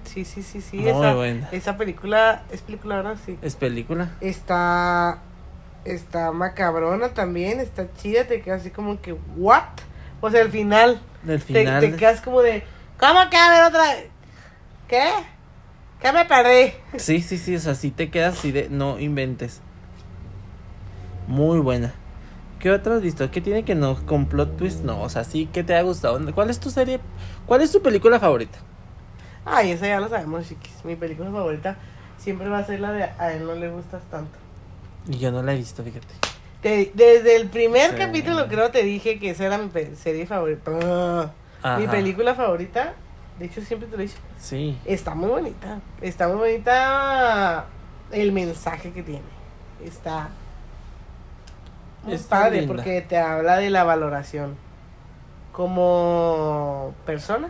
Sí, 0.04 0.24
sí, 0.24 0.42
sí, 0.42 0.60
sí. 0.60 0.76
Muy 0.78 0.88
esa, 0.90 1.14
buena. 1.14 1.48
esa 1.50 1.76
película, 1.76 2.44
es 2.50 2.60
película, 2.62 2.96
¿verdad? 2.96 3.16
Sí. 3.24 3.38
¿Es 3.42 3.56
película? 3.56 4.12
Está. 4.20 5.18
Está 5.84 6.32
macabrona 6.32 7.10
también, 7.10 7.60
está 7.60 7.86
chida, 7.94 8.24
te 8.24 8.40
quedas 8.40 8.62
así 8.62 8.70
como 8.70 9.00
que, 9.00 9.12
¿what? 9.36 9.62
O 10.20 10.28
sea, 10.30 10.40
al 10.42 10.50
final, 10.50 11.00
Del 11.22 11.40
te, 11.40 11.46
final. 11.60 11.80
te 11.80 11.94
quedas 11.94 12.20
como 12.20 12.42
de, 12.42 12.64
¿cómo 12.98 13.20
que 13.30 13.36
a 13.36 13.50
ver 13.50 13.62
otra? 13.64 13.84
¿Qué? 14.88 15.04
¿Qué 16.00 16.12
me 16.12 16.24
perdí? 16.24 16.72
Sí, 16.98 17.20
sí, 17.22 17.38
sí, 17.38 17.54
o 17.54 17.60
sea, 17.60 17.76
sí 17.76 17.92
te 17.92 18.10
quedas 18.10 18.36
así 18.36 18.50
de 18.50 18.68
no 18.68 18.98
inventes. 18.98 19.60
Muy 21.28 21.60
buena. 21.60 21.94
¿Qué 22.58 22.70
otra 22.70 22.96
has 22.96 23.02
visto? 23.02 23.30
¿Qué 23.30 23.40
tiene 23.40 23.64
que 23.64 23.74
no 23.74 23.96
con 24.06 24.26
plot 24.26 24.56
twist? 24.56 24.82
No, 24.82 25.02
o 25.02 25.08
sea, 25.08 25.24
sí 25.24 25.46
que 25.52 25.62
te 25.62 25.74
ha 25.74 25.82
gustado. 25.82 26.18
¿Cuál 26.34 26.50
es 26.50 26.58
tu 26.58 26.70
serie? 26.70 27.00
¿Cuál 27.46 27.60
es 27.62 27.70
tu 27.70 27.82
película 27.82 28.18
favorita? 28.18 28.58
Ay, 29.44 29.72
esa 29.72 29.86
ya 29.86 30.00
lo 30.00 30.08
sabemos, 30.08 30.48
chiquis. 30.48 30.84
Mi 30.84 30.96
película 30.96 31.30
favorita 31.30 31.76
siempre 32.18 32.48
va 32.48 32.58
a 32.58 32.64
ser 32.64 32.80
la 32.80 32.92
de 32.92 33.04
A 33.04 33.32
él 33.32 33.44
no 33.46 33.54
le 33.54 33.68
gustas 33.68 34.02
tanto. 34.10 34.36
Y 35.08 35.18
yo 35.18 35.30
no 35.30 35.42
la 35.42 35.52
he 35.52 35.56
visto, 35.56 35.84
fíjate. 35.84 36.06
Te- 36.62 36.90
desde 36.94 37.36
el 37.36 37.48
primer 37.48 37.90
Sí. 37.90 37.96
capítulo 37.96 38.48
creo 38.48 38.70
te 38.70 38.82
dije 38.82 39.18
que 39.20 39.30
esa 39.30 39.44
era 39.46 39.58
mi 39.58 39.70
serie 39.94 40.26
favorita. 40.26 41.30
Mi 41.78 41.86
película 41.86 42.34
favorita, 42.34 42.94
de 43.38 43.44
hecho 43.46 43.60
siempre 43.60 43.86
te 43.88 43.96
lo 43.96 44.02
he 44.02 44.06
dicho, 44.06 44.18
Sí. 44.40 44.76
está 44.84 45.14
muy 45.14 45.28
bonita. 45.28 45.80
Está 46.00 46.26
muy 46.28 46.38
bonita 46.38 47.66
el 48.10 48.32
mensaje 48.32 48.90
que 48.92 49.02
tiene. 49.02 49.22
Está 49.84 50.30
Está 52.14 52.40
padre 52.42 52.60
linda. 52.60 52.74
porque 52.74 53.00
te 53.02 53.18
habla 53.18 53.56
de 53.56 53.70
la 53.70 53.84
valoración 53.84 54.54
como 55.52 56.94
persona 57.06 57.48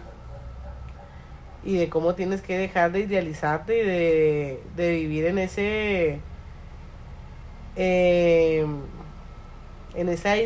y 1.65 1.77
de 1.77 1.89
cómo 1.89 2.15
tienes 2.15 2.41
que 2.43 2.57
dejar 2.57 2.93
de 2.93 3.01
idealizarte 3.01 3.79
y 3.83 3.87
de, 3.87 4.63
de 4.77 4.91
vivir 4.93 5.25
en 5.27 5.39
ese 5.39 6.21
eh, 7.77 8.67
en 9.95 10.09
esa 10.09 10.37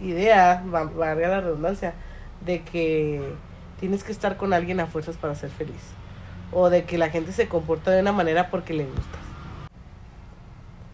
idea, 0.00 0.62
va- 0.72 0.84
valga 0.84 1.28
la 1.28 1.40
redundancia, 1.40 1.94
de 2.44 2.62
que 2.62 3.22
tienes 3.80 4.02
que 4.04 4.12
estar 4.12 4.36
con 4.36 4.52
alguien 4.52 4.80
a 4.80 4.86
fuerzas 4.86 5.16
para 5.16 5.34
ser 5.34 5.50
feliz. 5.50 5.92
O 6.52 6.70
de 6.70 6.84
que 6.84 6.98
la 6.98 7.10
gente 7.10 7.32
se 7.32 7.48
comporta 7.48 7.90
de 7.90 8.00
una 8.00 8.12
manera 8.12 8.50
porque 8.50 8.72
le 8.74 8.84
gustas. 8.86 9.20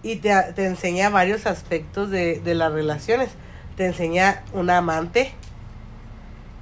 Y 0.02 0.16
te, 0.16 0.34
te 0.54 0.66
enseña 0.66 1.10
varios 1.10 1.46
aspectos 1.46 2.10
de, 2.10 2.40
de 2.40 2.54
las 2.54 2.72
relaciones. 2.72 3.30
Te 3.76 3.86
enseña 3.86 4.42
una 4.52 4.78
amante, 4.78 5.32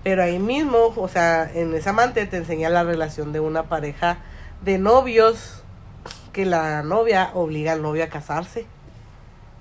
pero 0.02 0.22
ahí 0.22 0.38
mismo, 0.38 0.92
o 0.96 1.08
sea, 1.08 1.50
en 1.52 1.74
esa 1.74 1.90
amante 1.90 2.26
te 2.26 2.36
enseña 2.36 2.68
la 2.68 2.84
relación 2.84 3.32
de 3.32 3.40
una 3.40 3.64
pareja 3.64 4.18
de 4.62 4.78
novios 4.78 5.62
que 6.32 6.46
la 6.46 6.82
novia 6.82 7.30
obliga 7.34 7.72
al 7.72 7.82
novio 7.82 8.04
a 8.04 8.08
casarse 8.08 8.66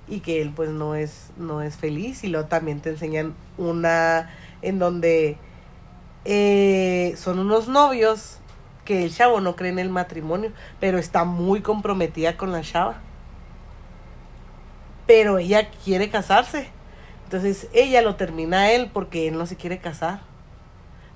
y 0.07 0.21
que 0.21 0.41
él 0.41 0.53
pues 0.55 0.69
no 0.69 0.95
es 0.95 1.31
no 1.37 1.61
es 1.61 1.75
feliz 1.75 2.23
y 2.23 2.27
luego 2.27 2.47
también 2.47 2.81
te 2.81 2.89
enseñan 2.89 3.33
una 3.57 4.29
en 4.61 4.79
donde 4.79 5.37
eh, 6.25 7.13
son 7.17 7.39
unos 7.39 7.67
novios 7.67 8.37
que 8.85 9.03
el 9.03 9.13
chavo 9.13 9.41
no 9.41 9.55
cree 9.55 9.71
en 9.71 9.79
el 9.79 9.89
matrimonio 9.89 10.51
pero 10.79 10.97
está 10.97 11.25
muy 11.25 11.61
comprometida 11.61 12.37
con 12.37 12.51
la 12.51 12.61
chava 12.61 13.01
pero 15.07 15.39
ella 15.39 15.69
quiere 15.83 16.09
casarse 16.09 16.69
entonces 17.23 17.67
ella 17.73 18.01
lo 18.01 18.15
termina 18.15 18.61
a 18.61 18.71
él 18.71 18.89
porque 18.93 19.27
él 19.27 19.37
no 19.37 19.47
se 19.47 19.55
quiere 19.55 19.79
casar 19.79 20.19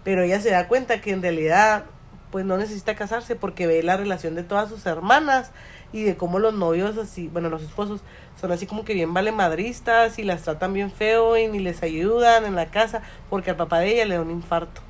pero 0.03 0.23
ella 0.23 0.39
se 0.39 0.49
da 0.49 0.67
cuenta 0.67 1.01
que 1.01 1.11
en 1.11 1.21
realidad 1.21 1.85
pues 2.31 2.45
no 2.45 2.57
necesita 2.57 2.95
casarse 2.95 3.35
porque 3.35 3.67
ve 3.67 3.83
la 3.83 3.97
relación 3.97 4.35
de 4.35 4.43
todas 4.43 4.69
sus 4.69 4.85
hermanas 4.85 5.51
y 5.93 6.03
de 6.03 6.15
cómo 6.15 6.39
los 6.39 6.53
novios 6.53 6.97
así, 6.97 7.27
bueno, 7.27 7.49
los 7.49 7.61
esposos 7.61 8.01
son 8.39 8.51
así 8.51 8.65
como 8.65 8.85
que 8.85 8.93
bien 8.93 9.13
valemadristas 9.13 10.17
y 10.17 10.23
las 10.23 10.43
tratan 10.43 10.73
bien 10.73 10.91
feo 10.91 11.37
y 11.37 11.47
ni 11.47 11.59
les 11.59 11.83
ayudan 11.83 12.45
en 12.45 12.55
la 12.55 12.67
casa 12.67 13.01
porque 13.29 13.51
al 13.51 13.57
papá 13.57 13.79
de 13.79 13.93
ella 13.93 14.05
le 14.05 14.15
da 14.15 14.21
un 14.21 14.31
infarto. 14.31 14.81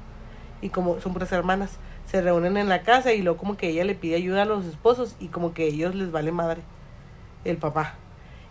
Y 0.61 0.69
como 0.69 1.01
son 1.01 1.13
puras 1.13 1.31
hermanas, 1.31 1.79
se 2.05 2.21
reúnen 2.21 2.55
en 2.57 2.69
la 2.69 2.83
casa 2.83 3.13
y 3.13 3.23
luego 3.23 3.39
como 3.39 3.57
que 3.57 3.69
ella 3.69 3.83
le 3.83 3.95
pide 3.95 4.15
ayuda 4.15 4.43
a 4.43 4.45
los 4.45 4.65
esposos 4.65 5.15
y 5.19 5.29
como 5.29 5.53
que 5.53 5.65
ellos 5.65 5.95
les 5.95 6.11
vale 6.11 6.31
madre 6.31 6.61
el 7.43 7.57
papá. 7.57 7.95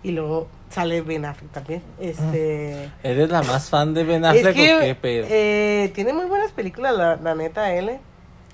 Y 0.03 0.13
luego 0.13 0.49
sale 0.71 1.03
Ben 1.03 1.25
Affleck 1.25 1.51
también. 1.53 1.83
Este 2.01 2.91
¿Eres 3.03 3.29
la 3.31 3.43
más 3.43 3.69
fan 3.69 3.93
de 3.93 4.05
Ben 4.05 4.25
es 4.25 4.31
Affleck 4.31 4.55
que 4.55 4.75
o 4.77 4.81
qué 4.81 4.95
pedo? 4.95 5.27
eh, 5.29 5.91
tiene 5.95 6.13
muy 6.13 6.27
buenas 6.27 6.53
películas, 6.53 6.95
la, 6.97 7.17
la 7.17 7.35
neta, 7.35 7.73
él. 7.75 7.99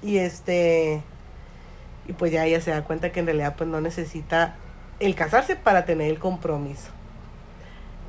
Y 0.02 0.18
este. 0.18 1.02
Y 2.08 2.12
pues 2.12 2.32
ya 2.32 2.44
ella 2.46 2.60
se 2.60 2.70
da 2.70 2.84
cuenta 2.84 3.10
que 3.12 3.20
en 3.20 3.26
realidad 3.26 3.54
pues 3.56 3.68
no 3.70 3.80
necesita 3.80 4.56
el 5.00 5.14
casarse 5.14 5.56
para 5.56 5.84
tener 5.84 6.10
el 6.10 6.18
compromiso. 6.18 6.90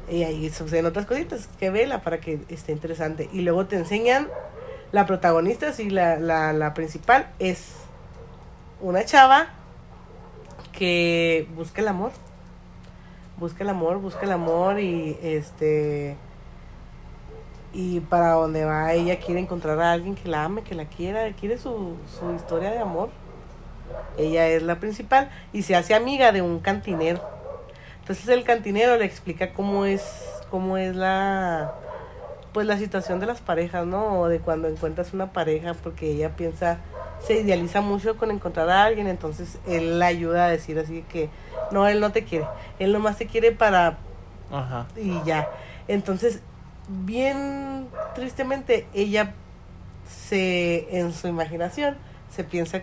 Y 0.10 0.24
ahí 0.24 0.50
suceden 0.50 0.86
otras 0.86 1.06
cositas 1.06 1.50
que 1.60 1.70
vela 1.70 2.02
para 2.02 2.20
que 2.20 2.40
esté 2.50 2.72
interesante. 2.72 3.30
Y 3.34 3.42
luego 3.42 3.66
te 3.66 3.76
enseñan 3.76 4.30
la 4.92 5.06
protagonista, 5.06 5.74
sí, 5.74 5.90
la, 5.90 6.18
la, 6.18 6.54
la 6.54 6.74
principal 6.74 7.28
es 7.40 7.74
una 8.80 9.04
chava 9.04 9.48
que 10.72 11.48
busca 11.56 11.82
el 11.82 11.88
amor. 11.90 12.12
Busca 13.38 13.64
el 13.64 13.70
amor, 13.70 13.98
busca 13.98 14.26
el 14.26 14.32
amor 14.32 14.80
y 14.80 15.18
este 15.22 16.18
y 17.74 18.00
para 18.00 18.32
donde 18.32 18.66
va 18.66 18.94
ella 18.94 19.20
quiere 19.20 19.40
encontrar 19.40 19.80
a 19.80 19.92
alguien 19.92 20.16
que 20.16 20.28
la 20.28 20.46
ame, 20.46 20.64
que 20.64 20.74
la 20.74 20.86
quiera, 20.86 21.32
quiere 21.34 21.58
su, 21.58 21.96
su 22.20 22.34
historia 22.34 22.72
de 22.72 22.80
amor. 22.80 23.10
Ella 24.18 24.48
es 24.48 24.64
la 24.64 24.80
principal 24.80 25.30
y 25.54 25.62
se 25.62 25.76
hace 25.76 25.94
amiga 25.94 26.32
de 26.32 26.42
un 26.42 26.60
cantinero. 26.60 27.22
Entonces 28.00 28.28
el 28.30 28.44
cantinero 28.44 28.98
le 28.98 29.06
explica 29.06 29.54
cómo 29.54 29.86
es, 29.86 30.02
cómo 30.50 30.78
es 30.78 30.96
la 30.96 31.76
pues 32.58 32.66
la 32.66 32.78
situación 32.80 33.20
de 33.20 33.28
las 33.28 33.40
parejas, 33.40 33.86
¿no? 33.86 34.20
O 34.20 34.28
de 34.30 34.40
cuando 34.40 34.68
encuentras 34.68 35.14
una 35.14 35.32
pareja, 35.32 35.76
porque 35.76 36.10
ella 36.10 36.36
piensa, 36.36 36.80
se 37.28 37.42
idealiza 37.42 37.82
mucho 37.82 38.16
con 38.18 38.32
encontrar 38.32 38.70
a 38.70 38.86
alguien, 38.86 39.08
entonces 39.08 39.60
él 39.68 40.00
la 40.00 40.08
ayuda 40.08 40.46
a 40.46 40.50
decir 40.50 40.80
así 40.80 41.04
que 41.10 41.30
no, 41.72 41.88
él 41.88 42.00
no 42.00 42.12
te 42.12 42.24
quiere, 42.24 42.46
él 42.80 42.94
nomás 42.94 43.18
te 43.18 43.28
quiere 43.28 43.52
para 43.52 43.98
Ajá. 44.52 44.88
y 44.96 45.22
ya. 45.26 45.50
Entonces, 45.90 46.42
bien 46.88 47.88
tristemente, 48.16 48.88
ella 48.94 49.34
se, 50.08 50.88
en 50.98 51.14
su 51.14 51.28
imaginación, 51.28 51.98
se 52.30 52.44
piensa 52.44 52.82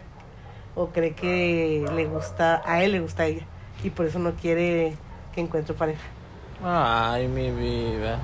o 0.75 0.89
cree 0.89 1.15
que 1.15 1.85
le 1.95 2.05
gusta, 2.07 2.63
a 2.67 2.83
él 2.83 2.93
le 2.93 3.01
gusta 3.01 3.23
a 3.25 3.27
ella. 3.27 3.47
Y 3.83 3.91
por 3.91 4.07
eso 4.07 4.19
no 4.19 4.33
quiere 4.35 4.95
que 5.35 5.41
encuentre 5.41 5.75
pareja. 5.75 6.03
Ay, 6.63 7.29
mi 7.29 7.51
vida. 7.51 8.19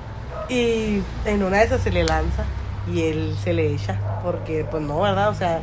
Y 0.49 1.01
en 1.25 1.43
una 1.43 1.57
de 1.57 1.65
esas 1.65 1.81
se 1.81 1.91
le 1.91 2.03
lanza 2.03 2.43
y 2.91 3.03
él 3.03 3.35
se 3.41 3.53
le 3.53 3.73
echa. 3.73 3.99
Porque, 4.23 4.65
pues 4.69 4.81
no, 4.83 5.01
¿verdad? 5.01 5.29
O 5.29 5.35
sea, 5.35 5.61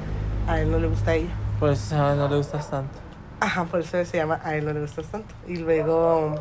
a 0.49 0.61
él 0.61 0.71
no 0.71 0.79
le 0.79 0.89
gusta 0.89 1.13
a 1.13 1.15
ella. 1.15 1.31
Pues 1.59 1.93
ah, 1.93 2.15
no 2.17 2.29
le 2.29 2.37
gustas 2.37 2.71
tanto. 2.71 2.99
Ajá, 3.41 3.65
por 3.65 3.81
eso 3.81 4.05
se 4.05 4.17
llama 4.17 4.41
A 4.43 4.57
él 4.57 4.65
no 4.65 4.73
le 4.73 4.81
gustas 4.81 5.07
tanto. 5.07 5.35
Y 5.47 5.57
luego 5.57 6.35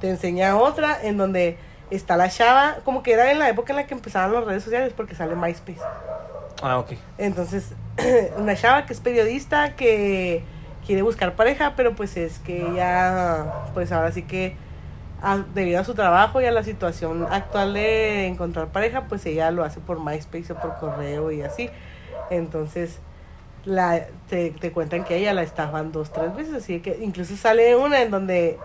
te 0.00 0.10
enseña 0.10 0.56
otra 0.56 0.98
en 1.02 1.16
donde 1.16 1.56
está 1.90 2.16
la 2.16 2.28
chava, 2.28 2.76
como 2.84 3.02
que 3.02 3.12
era 3.12 3.30
en 3.32 3.38
la 3.38 3.48
época 3.48 3.72
en 3.72 3.76
la 3.76 3.86
que 3.86 3.94
empezaban 3.94 4.32
las 4.32 4.44
redes 4.44 4.64
sociales 4.64 4.92
porque 4.96 5.14
sale 5.14 5.34
MySpace. 5.36 5.80
Ah, 6.62 6.78
ok. 6.78 6.92
Entonces, 7.18 7.72
una 8.38 8.54
chava 8.56 8.86
que 8.86 8.92
es 8.92 9.00
periodista 9.00 9.74
que 9.76 10.44
quiere 10.86 11.02
buscar 11.02 11.34
pareja, 11.34 11.74
pero 11.76 11.94
pues 11.94 12.16
es 12.16 12.38
que 12.40 12.66
ella, 12.66 13.46
pues 13.74 13.92
ahora 13.92 14.10
sí 14.12 14.22
que 14.22 14.56
a- 15.22 15.38
debido 15.54 15.80
a 15.80 15.84
su 15.84 15.94
trabajo 15.94 16.40
y 16.40 16.46
a 16.46 16.50
la 16.52 16.62
situación 16.64 17.26
actual 17.30 17.74
de 17.74 18.26
encontrar 18.26 18.68
pareja, 18.68 19.02
pues 19.08 19.24
ella 19.26 19.50
lo 19.50 19.62
hace 19.64 19.80
por 19.80 20.00
MySpace 20.00 20.52
o 20.52 20.56
por 20.56 20.76
correo 20.78 21.30
y 21.30 21.42
así. 21.42 21.70
Entonces, 22.30 22.98
la, 23.64 24.06
te, 24.28 24.50
te 24.50 24.72
cuentan 24.72 25.04
que 25.04 25.16
ella 25.16 25.32
la 25.32 25.42
estaban 25.42 25.92
dos, 25.92 26.12
tres 26.12 26.34
veces, 26.34 26.54
así 26.54 26.80
que 26.80 26.98
incluso 27.02 27.36
sale 27.36 27.76
una 27.76 28.02
en 28.02 28.10
donde 28.10 28.58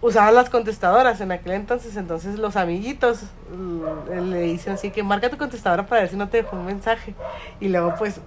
usaban 0.00 0.34
las 0.34 0.50
contestadoras 0.50 1.20
en 1.20 1.30
aquel 1.30 1.52
entonces, 1.52 1.96
entonces 1.96 2.38
los 2.38 2.56
amiguitos 2.56 3.22
le 4.12 4.40
dicen 4.40 4.74
así 4.74 4.90
que 4.90 5.04
marca 5.04 5.30
tu 5.30 5.38
contestadora 5.38 5.86
para 5.86 6.02
ver 6.02 6.10
si 6.10 6.16
no 6.16 6.28
te 6.28 6.38
dejó 6.38 6.56
un 6.56 6.66
mensaje. 6.66 7.14
Y 7.60 7.68
luego 7.68 7.94
pues 7.96 8.20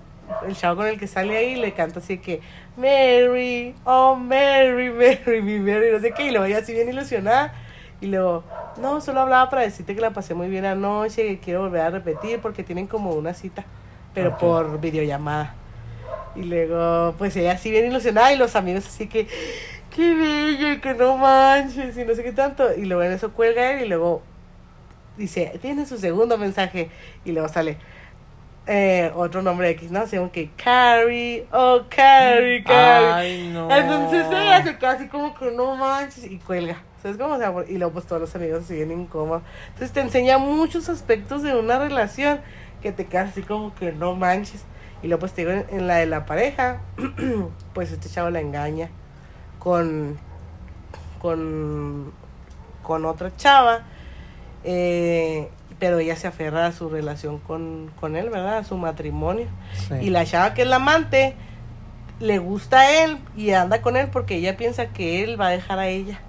el 0.48 0.56
chavo 0.56 0.78
con 0.78 0.88
el 0.88 0.98
que 0.98 1.08
sale 1.08 1.36
ahí 1.38 1.56
le 1.56 1.74
canta 1.74 2.00
así 2.00 2.18
que 2.18 2.42
Mary, 2.78 3.76
oh 3.84 4.16
Mary, 4.16 4.90
Mary, 4.90 5.42
mi 5.42 5.60
Mary, 5.60 5.92
no 5.92 6.00
sé 6.00 6.12
qué, 6.12 6.28
y 6.28 6.32
luego 6.32 6.46
ella 6.46 6.60
así 6.60 6.74
bien 6.74 6.90
ilusionada. 6.90 7.54
Y 8.02 8.08
luego, 8.08 8.44
no, 8.82 9.00
solo 9.02 9.22
hablaba 9.22 9.50
para 9.50 9.62
decirte 9.62 9.96
que 9.96 10.02
la 10.02 10.12
pasé 10.12 10.34
muy 10.34 10.50
bien 10.50 10.66
anoche, 10.66 11.24
que 11.24 11.40
quiero 11.40 11.62
volver 11.62 11.82
a 11.82 11.90
repetir 11.90 12.40
porque 12.40 12.64
tienen 12.64 12.88
como 12.88 13.12
una 13.12 13.34
cita, 13.34 13.66
pero 14.16 14.38
por 14.38 14.80
videollamada. 14.80 15.54
Y 16.36 16.44
luego, 16.44 17.14
pues 17.18 17.36
ella 17.36 17.52
así 17.52 17.70
bien 17.70 17.86
ilusionada 17.86 18.34
y 18.34 18.38
los 18.38 18.56
amigos 18.56 18.88
así 18.88 19.08
que, 19.08 19.28
qué 19.96 20.16
bello, 20.16 20.82
que 20.82 20.94
no 20.96 21.18
manches, 21.18 21.96
y 21.96 22.04
no 22.04 22.16
sé 22.16 22.24
qué 22.24 22.32
tanto. 22.32 22.74
Y 22.74 22.86
luego 22.86 23.04
en 23.04 23.12
eso 23.12 23.32
cuelga 23.32 23.74
él 23.74 23.86
y 23.86 23.90
luego 23.90 24.24
dice, 25.18 25.58
tiene 25.62 25.86
su 25.86 25.98
segundo 25.98 26.38
mensaje. 26.38 26.90
Y 27.24 27.32
luego 27.32 27.48
sale 27.48 27.78
eh, 28.68 29.12
otro 29.16 29.42
nombre 29.42 29.70
X, 29.72 29.92
¿no? 29.92 30.06
Como 30.10 30.32
que 30.32 30.50
Carrie, 30.56 31.46
oh 31.52 31.84
Carrie, 31.90 32.64
Carrie. 32.64 33.12
Ay, 33.14 33.50
no. 33.54 33.70
Entonces 33.70 34.26
ella 34.30 34.64
se 34.64 34.78
queda 34.78 34.92
así 34.92 35.08
como 35.08 35.36
que 35.36 35.52
no 35.52 35.76
manches 35.76 36.26
y 36.26 36.40
cuelga. 36.40 36.82
¿Sabes 37.02 37.18
cómo? 37.18 37.36
O 37.36 37.38
sea, 37.38 37.54
y 37.68 37.78
luego 37.78 37.94
pues 37.94 38.08
todos 38.08 38.22
los 38.22 38.36
amigos 38.36 38.66
se 38.66 38.74
siguen 38.74 38.92
incómodos. 38.92 39.44
Entonces 39.68 39.92
te 39.92 40.02
enseña 40.02 40.38
muchos 40.40 40.90
aspectos 40.90 41.44
de 41.44 41.56
una 41.56 41.78
relación 41.78 42.40
que 42.86 42.92
te 42.92 43.08
quedas 43.08 43.32
así 43.32 43.42
como 43.42 43.74
que 43.74 43.92
no 43.92 44.14
manches. 44.16 44.64
Y 45.02 45.08
luego 45.08 45.22
pues 45.22 45.34
te 45.34 45.42
digo, 45.42 45.52
en, 45.52 45.66
en 45.72 45.88
la 45.88 45.96
de 45.96 46.06
la 46.06 46.28
pareja, 46.28 46.82
pues 47.74 47.92
este 47.92 48.10
chavo 48.10 48.30
la 48.30 48.42
engaña 48.42 48.90
con, 49.58 50.20
con, 51.20 52.12
con 52.84 53.06
otra 53.06 53.36
chava. 53.36 53.82
eh, 54.64 55.50
pero 55.80 55.98
ella 56.00 56.16
se 56.16 56.28
aferra 56.28 56.68
a 56.68 56.72
su 56.72 56.90
relación 56.90 57.40
con, 57.40 57.92
con 58.00 58.16
él, 58.16 58.30
¿verdad? 58.30 58.60
A 58.60 58.64
su 58.64 58.78
matrimonio. 58.78 59.48
Sí. 59.90 59.96
Y 60.02 60.10
la 60.12 60.24
chava 60.26 60.54
que 60.54 60.62
es 60.62 60.68
la 60.68 60.76
amante 60.78 61.34
le 62.20 62.38
gusta 62.38 62.82
a 62.82 63.04
él 63.04 63.18
y 63.36 63.50
anda 63.52 63.82
con 63.82 63.98
él 63.98 64.10
porque 64.12 64.36
ella 64.36 64.56
piensa 64.58 64.88
que 64.94 65.24
él 65.24 65.42
va 65.42 65.48
a 65.48 65.52
dejar 65.52 65.80
a 65.80 65.88
ella. 65.88 66.20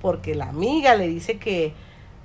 Porque 0.00 0.36
la 0.36 0.46
amiga 0.48 0.94
le 0.94 1.08
dice 1.08 1.38
que 1.38 1.74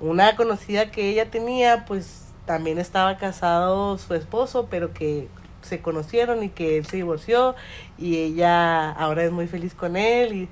una 0.00 0.36
conocida 0.36 0.90
que 0.92 1.08
ella 1.10 1.30
tenía, 1.30 1.84
pues 1.84 2.21
también 2.46 2.78
estaba 2.78 3.16
casado 3.18 3.98
su 3.98 4.14
esposo, 4.14 4.68
pero 4.70 4.92
que 4.92 5.28
se 5.62 5.80
conocieron 5.80 6.42
y 6.42 6.48
que 6.48 6.78
él 6.78 6.86
se 6.86 6.96
divorció 6.96 7.54
y 7.98 8.18
ella 8.18 8.90
ahora 8.90 9.24
es 9.24 9.32
muy 9.32 9.46
feliz 9.46 9.74
con 9.74 9.96
él. 9.96 10.32
Y 10.32 10.48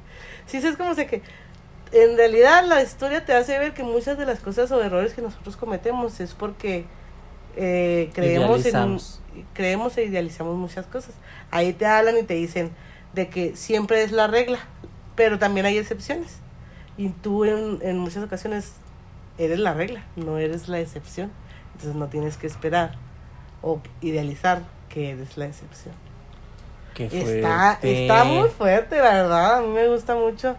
sí, 0.47 0.59
es 0.59 0.77
como 0.77 0.95
sé 0.95 1.07
que 1.07 1.23
en 1.93 2.17
realidad 2.17 2.65
la 2.67 2.83
historia 2.83 3.25
te 3.25 3.33
hace 3.33 3.59
ver 3.59 3.75
que 3.75 3.83
muchas 3.83 4.17
de 4.17 4.27
las 4.27 4.41
cosas 4.41 4.71
o 4.71 4.83
errores 4.83 5.15
que 5.15 5.23
nosotros 5.23 5.57
cometemos 5.57 6.21
es 6.21 6.35
porque 6.35 6.85
eh, 7.57 8.11
creemos 8.15 8.65
en, 8.65 8.99
creemos 9.55 9.99
e 9.99 10.05
idealizamos 10.05 10.57
muchas 10.57 10.87
cosas. 10.87 11.15
Ahí 11.51 11.73
te 11.73 11.87
hablan 11.87 12.17
y 12.19 12.23
te 12.23 12.35
dicen 12.35 12.71
de 13.13 13.29
que 13.29 13.57
siempre 13.57 14.03
es 14.03 14.13
la 14.13 14.29
regla, 14.29 14.61
pero 15.17 15.39
también 15.39 15.67
hay 15.67 15.79
excepciones. 15.79 16.39
Y 16.97 17.09
tú 17.09 17.45
en, 17.45 17.79
en 17.83 17.99
muchas 17.99 18.23
ocasiones 18.23 18.75
eres 19.39 19.59
la 19.59 19.75
regla, 19.75 20.05
no 20.17 20.39
eres 20.39 20.69
la 20.69 20.81
excepción. 20.81 21.33
Entonces 21.81 21.99
no 21.99 22.09
tienes 22.09 22.37
que 22.37 22.47
esperar 22.47 22.93
o 23.63 23.81
idealizar 24.03 24.61
que 24.91 25.13
eres 25.13 25.39
la 25.39 25.47
excepción. 25.47 25.95
Qué 26.93 27.07
Está, 27.07 27.79
fuerte. 27.79 28.03
está 28.03 28.25
muy 28.25 28.49
fuerte, 28.51 28.97
la 28.99 29.11
verdad. 29.15 29.59
A 29.59 29.61
mí 29.63 29.69
me 29.69 29.89
gusta 29.89 30.15
mucho. 30.15 30.57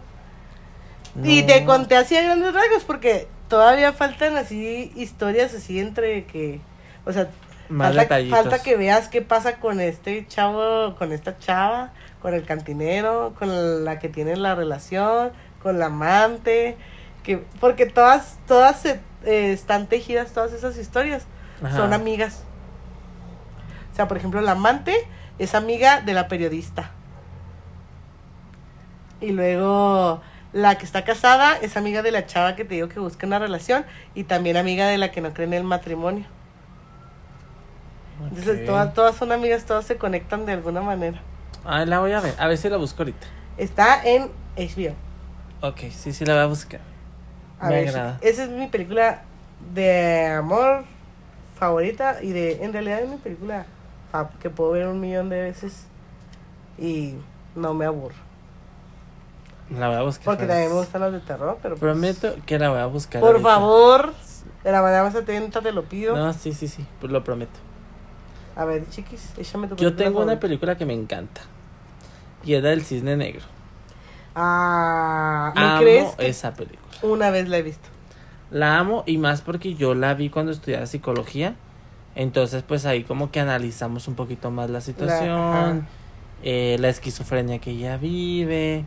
Y 1.22 1.44
te 1.44 1.64
conté 1.64 1.96
así 1.96 2.16
a 2.16 2.22
grandes 2.22 2.52
rasgos 2.52 2.82
porque 2.84 3.28
todavía 3.48 3.92
faltan 3.92 4.36
así 4.36 4.90
historias 4.96 5.54
así 5.54 5.78
entre 5.78 6.24
que, 6.24 6.60
o 7.04 7.12
sea, 7.12 7.28
Más 7.68 7.94
falta, 7.94 8.16
falta 8.28 8.62
que 8.62 8.76
veas 8.76 9.08
qué 9.08 9.22
pasa 9.22 9.60
con 9.60 9.78
este 9.80 10.26
chavo, 10.26 10.96
con 10.96 11.12
esta 11.12 11.38
chava, 11.38 11.92
con 12.20 12.34
el 12.34 12.44
cantinero, 12.44 13.34
con 13.38 13.84
la 13.84 14.00
que 14.00 14.08
tiene 14.08 14.36
la 14.36 14.54
relación, 14.56 15.32
con 15.62 15.78
la 15.78 15.86
amante, 15.86 16.76
que 17.22 17.38
porque 17.60 17.86
todas 17.86 18.38
todas 18.48 18.80
se, 18.80 19.00
eh, 19.24 19.52
están 19.52 19.86
tejidas 19.86 20.32
todas 20.32 20.52
esas 20.52 20.76
historias, 20.76 21.24
Ajá. 21.62 21.76
son 21.76 21.92
amigas. 21.92 22.44
O 23.92 23.94
sea, 23.94 24.08
por 24.08 24.16
ejemplo, 24.16 24.40
la 24.40 24.52
amante 24.52 24.94
es 25.38 25.54
amiga 25.54 26.00
de 26.00 26.14
la 26.14 26.28
periodista. 26.28 26.90
Y 29.20 29.30
luego 29.32 30.20
la 30.52 30.76
que 30.76 30.84
está 30.84 31.04
casada 31.04 31.56
es 31.56 31.76
amiga 31.76 32.02
de 32.02 32.10
la 32.10 32.26
chava 32.26 32.56
que 32.56 32.64
te 32.64 32.74
digo 32.74 32.88
que 32.88 33.00
busca 33.00 33.26
una 33.26 33.38
relación 33.38 33.84
y 34.14 34.24
también 34.24 34.56
amiga 34.56 34.86
de 34.88 34.98
la 34.98 35.10
que 35.10 35.20
no 35.20 35.32
cree 35.32 35.46
en 35.46 35.54
el 35.54 35.64
matrimonio. 35.64 36.26
Entonces 38.28 38.64
todas, 38.64 38.94
todas 38.94 39.16
son 39.16 39.32
amigas, 39.32 39.64
todas 39.64 39.84
se 39.84 39.96
conectan 39.96 40.46
de 40.46 40.52
alguna 40.52 40.80
manera. 40.80 41.20
Ay, 41.64 41.86
la 41.86 42.00
voy 42.00 42.12
a 42.12 42.20
ver. 42.20 42.34
A 42.38 42.46
ver 42.46 42.58
si 42.58 42.68
la 42.68 42.76
busco 42.76 43.02
ahorita. 43.02 43.26
Está 43.56 44.02
en 44.04 44.30
HBO. 44.56 44.94
Ok, 45.60 45.80
sí, 45.90 46.12
sí 46.12 46.24
la 46.24 46.34
voy 46.34 46.42
a 46.42 46.46
buscar. 46.46 46.80
A 47.62 47.68
Me 47.68 47.76
ver, 47.76 47.88
agrada. 47.90 48.18
esa 48.20 48.42
es 48.44 48.50
mi 48.50 48.66
película 48.66 49.22
de 49.72 50.26
amor 50.26 50.82
favorita 51.58 52.22
y 52.22 52.32
de 52.32 52.64
en 52.64 52.72
realidad 52.72 53.00
es 53.02 53.08
mi 53.08 53.16
película 53.18 53.64
que 54.40 54.50
puedo 54.50 54.72
ver 54.72 54.88
un 54.88 55.00
millón 55.00 55.28
de 55.30 55.40
veces 55.40 55.86
y 56.76 57.14
no 57.54 57.72
me 57.72 57.86
aburro. 57.86 58.16
La 59.70 59.88
voy 59.88 59.96
a 59.96 60.02
buscar. 60.02 60.24
Porque 60.24 60.44
también 60.46 60.68
me 60.70 60.74
gustan 60.74 61.00
las 61.02 61.12
de 61.12 61.20
terror, 61.20 61.56
pero 61.62 61.76
pues, 61.76 61.80
Prometo 61.80 62.34
que 62.44 62.58
la 62.58 62.68
voy 62.70 62.80
a 62.80 62.86
buscar. 62.86 63.20
por 63.20 63.30
ahorita. 63.30 63.48
favor, 63.48 64.12
de 64.64 64.72
la 64.72 64.82
manera 64.82 65.04
más 65.04 65.14
atenta 65.14 65.62
te 65.62 65.72
lo 65.72 65.84
pido. 65.84 66.14
No, 66.16 66.32
sí, 66.32 66.52
sí, 66.52 66.68
sí. 66.68 66.84
Pues 67.00 67.10
lo 67.12 67.22
prometo. 67.24 67.58
A 68.56 68.64
ver, 68.66 68.86
chiquis, 68.90 69.32
échame 69.38 69.68
tu 69.68 69.76
Yo 69.76 69.94
tengo 69.96 70.20
una 70.20 70.38
película 70.40 70.76
que 70.76 70.84
me 70.84 70.92
encanta. 70.94 71.40
Y 72.44 72.54
es 72.54 72.62
la 72.62 72.70
del 72.70 72.82
Cisne 72.82 73.16
Negro. 73.16 73.44
Ah, 74.34 75.52
¿me 75.54 75.62
Amo 75.62 75.80
crees? 75.80 76.08
esa 76.18 76.54
película. 76.54 76.80
Una 77.02 77.30
vez 77.30 77.48
la 77.48 77.58
he 77.58 77.62
visto. 77.62 77.88
La 78.50 78.78
amo 78.78 79.02
y 79.06 79.18
más 79.18 79.40
porque 79.40 79.74
yo 79.74 79.94
la 79.94 80.14
vi 80.14 80.28
cuando 80.30 80.52
estudiaba 80.52 80.86
psicología. 80.86 81.54
Entonces, 82.14 82.62
pues 82.62 82.84
ahí 82.84 83.04
como 83.04 83.30
que 83.30 83.40
analizamos 83.40 84.06
un 84.08 84.14
poquito 84.14 84.50
más 84.50 84.68
la 84.68 84.80
situación, 84.82 85.86
eh, 86.42 86.76
la 86.78 86.88
esquizofrenia 86.90 87.58
que 87.58 87.70
ella 87.70 87.96
vive. 87.96 88.84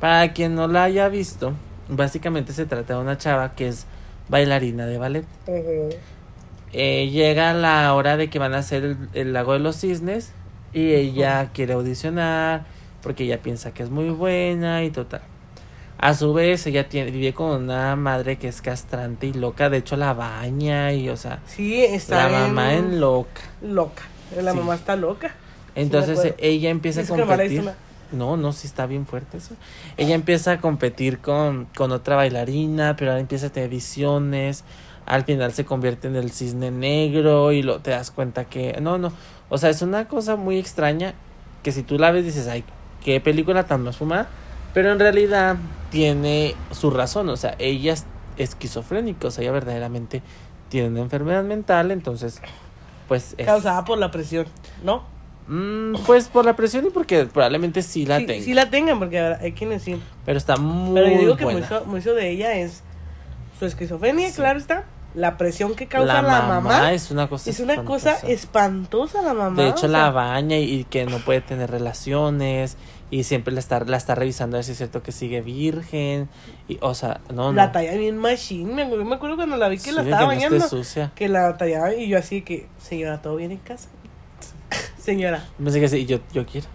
Para 0.00 0.32
quien 0.32 0.56
no 0.56 0.66
la 0.66 0.82
haya 0.84 1.08
visto, 1.08 1.52
básicamente 1.88 2.52
se 2.52 2.66
trata 2.66 2.94
de 2.94 3.00
una 3.00 3.16
chava 3.16 3.52
que 3.52 3.68
es 3.68 3.86
bailarina 4.28 4.86
de 4.86 4.98
ballet. 4.98 5.24
Eh, 6.72 7.08
llega 7.10 7.52
la 7.54 7.94
hora 7.94 8.16
de 8.16 8.28
que 8.28 8.40
van 8.40 8.54
a 8.54 8.58
hacer 8.58 8.84
el, 8.84 8.96
el 9.12 9.32
lago 9.32 9.52
de 9.52 9.60
los 9.60 9.76
cisnes 9.76 10.32
y 10.72 10.92
ella 10.94 11.50
quiere 11.52 11.74
audicionar 11.74 12.64
porque 13.04 13.22
ella 13.24 13.40
piensa 13.40 13.72
que 13.72 13.84
es 13.84 13.90
muy 13.90 14.08
buena 14.10 14.82
y 14.82 14.90
total. 14.90 15.20
A 15.98 16.12
su 16.14 16.34
vez, 16.34 16.66
ella 16.66 16.88
tiene, 16.88 17.12
vive 17.12 17.32
con 17.32 17.62
una 17.62 17.94
madre 17.94 18.36
que 18.36 18.48
es 18.48 18.60
castrante 18.60 19.28
y 19.28 19.32
loca, 19.32 19.70
de 19.70 19.76
hecho 19.78 19.96
la 19.96 20.12
baña 20.12 20.92
y, 20.92 21.08
o 21.08 21.16
sea, 21.16 21.38
Sí, 21.46 21.84
está 21.84 22.24
la 22.24 22.28
bien 22.28 22.40
mamá 22.54 22.74
en 22.74 22.98
loca. 23.00 23.42
loca. 23.62 24.02
La 24.42 24.50
Sí. 24.52 24.58
mamá 24.58 24.74
está 24.74 24.96
loca. 24.96 25.32
Entonces 25.76 26.34
ella 26.38 26.70
empieza 26.70 27.02
a 27.02 27.06
competir. 27.06 27.70
No, 28.12 28.36
no, 28.36 28.52
sí 28.52 28.66
está 28.66 28.86
bien 28.86 29.06
fuerte 29.06 29.38
eso. 29.38 29.54
Ella 29.96 30.14
empieza 30.14 30.52
a 30.52 30.60
competir 30.60 31.18
con, 31.18 31.66
con 31.76 31.90
otra 31.92 32.16
bailarina, 32.16 32.96
pero 32.96 33.10
ahora 33.12 33.20
empieza 33.20 33.46
a 33.46 33.50
tener 33.50 33.68
visiones. 33.70 34.64
Al 35.06 35.24
final 35.24 35.52
se 35.52 35.64
convierte 35.64 36.08
en 36.08 36.16
el 36.16 36.30
cisne 36.30 36.70
negro 36.70 37.52
y 37.52 37.62
lo 37.62 37.80
te 37.80 37.90
das 37.90 38.10
cuenta 38.10 38.44
que 38.46 38.78
no, 38.80 38.98
no, 38.98 39.12
o 39.48 39.58
sea, 39.58 39.68
es 39.70 39.82
una 39.82 40.06
cosa 40.08 40.36
muy 40.36 40.58
extraña 40.58 41.14
que 41.62 41.72
si 41.72 41.82
tú 41.82 41.98
la 41.98 42.10
ves 42.10 42.24
dices, 42.24 42.46
"Ay, 42.48 42.64
qué 43.04 43.20
película 43.20 43.64
tan 43.64 43.82
más 43.82 43.96
fumada", 43.98 44.26
pero 44.72 44.90
en 44.90 44.98
realidad 44.98 45.56
tiene 45.90 46.54
su 46.72 46.90
razón, 46.90 47.28
o 47.28 47.36
sea, 47.36 47.54
ella 47.58 47.92
es 47.92 48.04
esquizofrénica, 48.36 49.28
o 49.28 49.30
sea, 49.30 49.42
ella 49.42 49.52
verdaderamente 49.52 50.22
tiene 50.68 50.88
una 50.88 51.00
enfermedad 51.00 51.44
mental, 51.44 51.90
entonces 51.92 52.40
pues 53.06 53.34
es 53.38 53.46
Causada 53.46 53.84
por 53.84 53.98
la 53.98 54.10
presión, 54.10 54.46
¿no? 54.82 55.02
Mm, 55.46 55.96
pues 56.06 56.28
por 56.28 56.44
la 56.46 56.56
presión 56.56 56.86
y 56.86 56.90
porque 56.90 57.26
probablemente 57.26 57.82
sí 57.82 58.06
la 58.06 58.18
sí, 58.18 58.26
tenga. 58.26 58.44
sí 58.44 58.54
la 58.54 58.70
tengan, 58.70 58.98
porque 58.98 59.20
hay 59.20 59.52
quienes 59.52 59.82
sí. 59.82 60.00
Pero 60.24 60.38
está 60.38 60.56
muy 60.56 60.94
Pero 60.94 61.10
yo 61.12 61.18
digo 61.18 61.36
que 61.36 61.44
buena. 61.44 61.60
mucho, 61.60 61.84
mucho 61.84 62.14
de 62.14 62.30
ella 62.30 62.54
es 62.54 62.82
su 63.58 63.66
esquizofrenia, 63.66 64.30
Sí. 64.30 64.36
claro 64.36 64.58
está. 64.58 64.84
La 65.14 65.36
presión 65.36 65.76
que 65.76 65.86
causa 65.86 66.14
la, 66.14 66.22
la, 66.22 66.40
mamá, 66.42 66.60
mamá, 66.60 66.92
es 66.92 67.10
una 67.12 67.28
cosa 67.28 67.48
es 67.50 67.60
una 67.60 67.84
cosa 67.84 68.16
espantosa. 68.26 69.22
la 69.22 69.32
mamá. 69.34 69.62
De 69.62 69.68
hecho 69.68 69.86
la 69.86 69.98
sea, 69.98 70.10
baña 70.10 70.56
y, 70.56 70.64
y 70.80 70.84
que 70.84 71.04
no 71.04 71.18
puede 71.18 71.40
tener 71.42 71.70
relaciones 71.70 72.76
y 73.14 73.22
siempre 73.22 73.54
la 73.54 73.60
está, 73.60 73.78
la 73.84 73.96
está 73.96 74.14
revisando 74.16 74.56
a 74.56 74.58
ver 74.58 74.64
si 74.64 74.72
es 74.72 74.78
cierto 74.78 75.02
que 75.02 75.12
sigue 75.12 75.40
virgen 75.40 76.28
y 76.66 76.78
o 76.80 76.94
sea, 76.94 77.20
no, 77.32 77.52
La 77.52 77.66
no. 77.66 77.72
talla 77.72 77.92
bien 77.96 78.16
machine. 78.18 78.74
Me, 78.74 78.84
me 79.04 79.14
acuerdo 79.14 79.36
cuando 79.36 79.56
la 79.56 79.68
vi 79.68 79.76
que 79.76 79.90
Sí, 79.90 79.92
la 79.92 80.02
estaba 80.02 80.30
que 80.30 80.36
no 80.36 80.42
bañando. 80.50 80.68
sucia. 80.68 81.12
que 81.14 81.28
la 81.28 81.56
tallaba 81.56 81.94
y 81.94 82.08
yo 82.08 82.18
así 82.18 82.42
que, 82.42 82.66
señora, 82.78 83.22
¿todo 83.22 83.36
bien 83.36 83.52
en 83.52 83.58
casa? 83.58 83.88
señora, 84.98 85.44
Pensé 85.62 85.80
que 85.80 85.88
sí, 85.88 86.06
yo, 86.06 86.18
yo 86.32 86.44
quiero. 86.44 86.66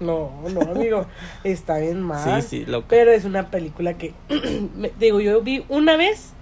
no, 0.00 0.32
no, 0.52 0.60
amigo, 0.62 1.06
está 1.44 1.78
bien 1.78 2.02
mal. 2.02 2.42
Sí, 2.42 2.48
sí, 2.48 2.66
loca. 2.66 2.86
Pero 2.88 3.12
es 3.12 3.24
una 3.24 3.50
película 3.50 3.94
que, 3.94 4.14
me- 4.76 4.90
digo, 4.98 5.20
yo 5.20 5.42
vi 5.42 5.64
una 5.68 5.96
vez, 5.96 6.32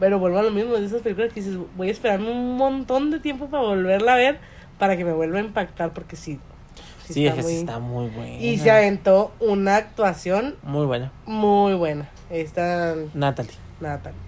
pero 0.00 0.18
vuelvo 0.18 0.38
a 0.38 0.42
lo 0.42 0.50
mismo, 0.50 0.74
de 0.74 0.84
esas 0.86 1.02
películas 1.02 1.32
que 1.32 1.40
dices, 1.40 1.56
voy 1.76 1.88
a 1.88 1.92
esperarme 1.92 2.30
un 2.32 2.56
montón 2.56 3.10
de 3.12 3.20
tiempo 3.20 3.46
para 3.46 3.62
volverla 3.62 4.14
a 4.14 4.16
ver, 4.16 4.40
para 4.78 4.96
que 4.96 5.04
me 5.04 5.12
vuelva 5.12 5.38
a 5.38 5.42
impactar, 5.42 5.92
porque 5.92 6.16
sí. 6.16 6.40
Sí, 7.12 7.26
es 7.26 7.34
que 7.34 7.42
muy- 7.42 7.50
sí 7.52 7.58
está 7.58 7.78
muy 7.78 8.08
buena. 8.08 8.34
Y 8.36 8.58
se 8.58 8.70
aventó 8.70 9.32
una 9.40 9.76
actuación 9.76 10.56
Muy 10.62 10.86
buena. 10.86 11.12
muy 11.26 11.74
buena. 11.74 12.08
Esta 12.30 12.94
Natalie. 13.14 13.52
Natalie 13.80 14.18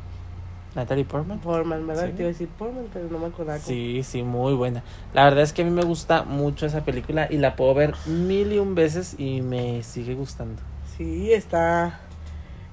Natalie 0.74 1.05
Portman. 1.05 1.39
Portman, 1.39 1.87
¿verdad? 1.87 2.07
Sí. 2.07 2.12
Te 2.14 2.22
iba 2.22 2.28
a 2.28 2.32
decir 2.32 2.49
Portman, 2.49 2.87
pero 2.93 3.09
no 3.09 3.18
me 3.18 3.26
acordaba. 3.26 3.59
cómo. 3.59 3.68
Sí, 3.68 4.03
sí, 4.03 4.22
muy 4.24 4.55
buena. 4.55 4.82
La 5.12 5.22
verdad 5.25 5.42
es 5.45 5.53
que 5.53 5.63
a 5.63 5.64
mí 5.64 5.71
me 5.71 5.84
gusta 5.84 6.25
mucho 6.25 6.67
esa 6.67 6.84
película 6.84 7.29
y 7.30 7.37
la 7.38 7.54
puedo 7.54 7.72
ver 7.75 7.95
mil 8.07 8.53
y 8.53 8.59
un 8.59 8.75
veces 8.75 9.14
y 9.18 9.41
me 9.41 9.83
sigue 9.84 10.14
gustando. 10.14 10.61
Sí, 10.96 11.33
está, 11.33 12.00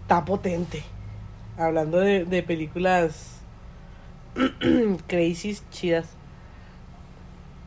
está 0.02 0.26
potente. 0.26 0.82
Hablando 1.60 2.00
de, 2.00 2.26
de 2.26 2.42
películas 2.42 3.38
crazy, 5.08 5.58
chidas. 5.72 6.08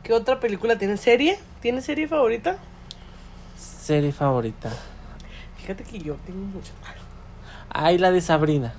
¿Qué 0.03 0.11
otra 0.13 0.39
película 0.39 0.77
tiene? 0.77 0.97
¿Serie? 0.97 1.37
¿Tiene 1.65 1.81
serie 1.81 2.07
favorita? 2.07 2.57
Serie 3.57 4.11
favorita. 4.11 4.69
Fíjate 5.57 5.83
que 5.83 5.97
yo 5.97 6.13
tengo 6.23 6.45
muchas. 6.45 6.75
Ay, 7.71 7.97
la 7.97 8.11
de 8.11 8.21
Sabrina. 8.21 8.75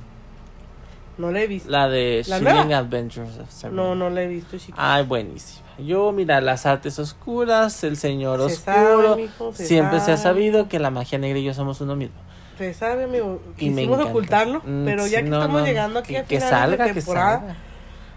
No 1.18 1.32
la 1.32 1.40
he 1.40 1.48
visto. 1.48 1.68
La 1.68 1.88
de 1.88 2.22
¿La 2.28 2.38
Chilling 2.38 2.54
nueva? 2.68 2.78
Adventures 2.78 3.38
of 3.40 3.50
Sabrina. 3.50 3.82
No, 3.82 3.96
no 3.96 4.08
la 4.08 4.22
he 4.22 4.28
visto, 4.28 4.56
chiquita. 4.56 4.76
Ay, 4.78 5.02
buenísima. 5.02 5.66
Yo, 5.78 6.12
mira, 6.12 6.40
las 6.40 6.64
artes 6.64 7.00
oscuras, 7.00 7.82
el 7.82 7.96
señor 7.96 8.38
Se 8.38 8.54
oscuro. 8.54 9.08
sabe, 9.08 9.22
mijo, 9.22 9.52
se 9.52 9.66
Siempre 9.66 9.98
se 9.98 10.12
ha 10.12 10.16
sabido 10.16 10.68
que 10.68 10.78
la 10.78 10.90
magia 10.92 11.18
negra 11.18 11.40
y 11.40 11.42
yo 11.42 11.54
somos 11.54 11.80
uno 11.80 11.96
mismo. 11.96 12.14
Se 12.56 12.72
sabe, 12.72 13.02
amigo. 13.02 13.42
Quisimos 13.56 13.98
ocultarlo, 13.98 14.60
Mm, 14.64 14.84
pero 14.84 15.08
ya 15.08 15.18
sí, 15.18 15.24
que 15.24 15.30
no, 15.30 15.38
estamos 15.40 15.60
no, 15.62 15.66
llegando 15.66 15.98
aquí 15.98 16.12
que, 16.12 16.18
a 16.18 16.22
que 16.24 16.36
finales 16.36 16.50
salga, 16.50 16.84
de 16.84 16.90
que 16.92 17.00
temporada, 17.00 17.38
salga. 17.40 17.56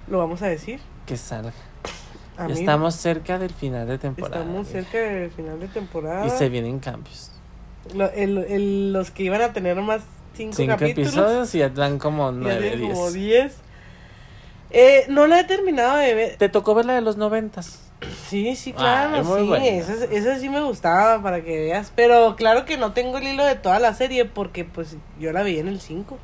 lo 0.09 0.19
vamos 0.19 0.43
a 0.43 0.45
decir. 0.45 0.79
Que 1.07 1.17
salga. 1.17 1.53
A 2.39 2.47
mí, 2.47 2.53
Estamos 2.53 2.95
cerca 2.95 3.37
del 3.37 3.49
final 3.51 3.87
de 3.87 3.97
temporada. 3.97 4.39
estamos 4.41 4.67
cerca 4.67 4.97
del 4.97 5.31
final 5.31 5.59
de 5.59 5.67
temporada. 5.67 6.25
Y 6.25 6.29
se 6.29 6.49
vienen 6.49 6.79
cambios. 6.79 7.31
Lo- 7.93 8.11
el- 8.11 8.37
el- 8.39 8.93
los 8.93 9.11
que 9.11 9.23
iban 9.23 9.41
a 9.41 9.51
tener 9.53 9.75
más 9.81 10.01
cinco, 10.35 10.55
Cinco 10.55 10.77
capítulos. 10.77 11.13
episodios 11.13 11.55
y 11.55 11.59
ya 11.59 11.69
dan 11.69 11.97
como 11.99 12.31
nueve, 12.31 12.69
tienen 12.71 12.91
como 12.91 13.11
diez. 13.11 13.53
10. 13.53 13.55
Eh, 14.71 15.05
no 15.09 15.25
la 15.27 15.39
he 15.39 15.43
terminado 15.45 15.97
de 15.97 16.13
ver. 16.13 16.35
Te 16.37 16.47
tocó 16.49 16.75
ver 16.75 16.85
la 16.85 16.93
de 16.93 17.01
los 17.01 17.17
noventas. 17.17 17.81
Sí, 18.27 18.55
sí, 18.55 18.69
Ay, 18.69 18.75
claro, 18.77 19.23
muy 19.23 19.41
sí. 19.41 19.47
buena. 19.47 19.65
Esa, 19.65 20.05
esa 20.05 20.39
sí 20.39 20.47
me 20.47 20.61
gustaba 20.61 21.21
para 21.21 21.41
que 21.43 21.59
veas. 21.59 21.91
Pero 21.95 22.35
claro 22.37 22.63
que 22.65 22.77
no 22.77 22.93
tengo 22.93 23.17
el 23.17 23.27
hilo 23.27 23.43
de 23.43 23.55
toda 23.55 23.79
la 23.79 23.93
serie 23.93 24.25
porque 24.25 24.63
pues 24.63 24.95
yo 25.19 25.31
la 25.33 25.43
vi 25.43 25.59
en 25.59 25.67
el 25.67 25.81
5. 25.81 26.17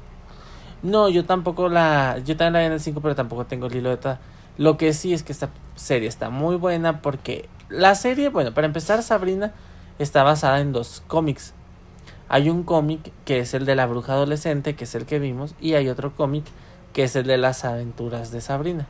No, 0.83 1.09
yo 1.09 1.25
tampoco 1.25 1.67
la. 1.67 2.19
Yo 2.23 2.37
también 2.37 2.53
la 2.53 2.59
vi 2.59 2.65
en 2.67 2.71
el 2.73 2.79
5, 2.79 3.01
pero 3.01 3.15
tampoco 3.15 3.45
tengo 3.45 3.65
el 3.67 3.75
hilo 3.75 3.89
de 3.89 3.97
toda. 3.97 4.19
Lo 4.57 4.77
que 4.77 4.93
sí 4.93 5.13
es 5.13 5.23
que 5.23 5.31
esta 5.33 5.49
serie 5.75 6.07
está 6.07 6.29
muy 6.29 6.55
buena 6.55 7.01
porque 7.01 7.49
la 7.69 7.95
serie, 7.95 8.29
bueno, 8.29 8.53
para 8.53 8.67
empezar, 8.67 9.03
Sabrina 9.03 9.53
está 9.99 10.23
basada 10.23 10.59
en 10.59 10.71
dos 10.71 11.03
cómics. 11.07 11.53
Hay 12.29 12.49
un 12.49 12.63
cómic 12.63 13.11
que 13.25 13.39
es 13.39 13.53
el 13.53 13.65
de 13.65 13.75
la 13.75 13.85
bruja 13.85 14.13
adolescente, 14.13 14.75
que 14.75 14.85
es 14.85 14.95
el 14.95 15.05
que 15.05 15.19
vimos, 15.19 15.55
y 15.59 15.73
hay 15.73 15.89
otro 15.89 16.13
cómic 16.15 16.45
que 16.93 17.03
es 17.03 17.15
el 17.15 17.25
de 17.27 17.37
las 17.37 17.65
aventuras 17.65 18.31
de 18.31 18.41
Sabrina. 18.41 18.87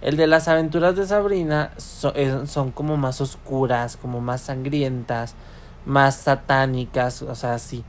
El 0.00 0.16
de 0.16 0.26
las 0.26 0.48
aventuras 0.48 0.96
de 0.96 1.06
Sabrina 1.06 1.72
es- 1.76 2.50
son 2.50 2.72
como 2.72 2.96
más 2.96 3.20
oscuras, 3.20 3.96
como 3.96 4.20
más 4.20 4.40
sangrientas, 4.40 5.34
más 5.86 6.16
satánicas, 6.16 7.22
o 7.22 7.34
sea, 7.34 7.58
sí. 7.58 7.84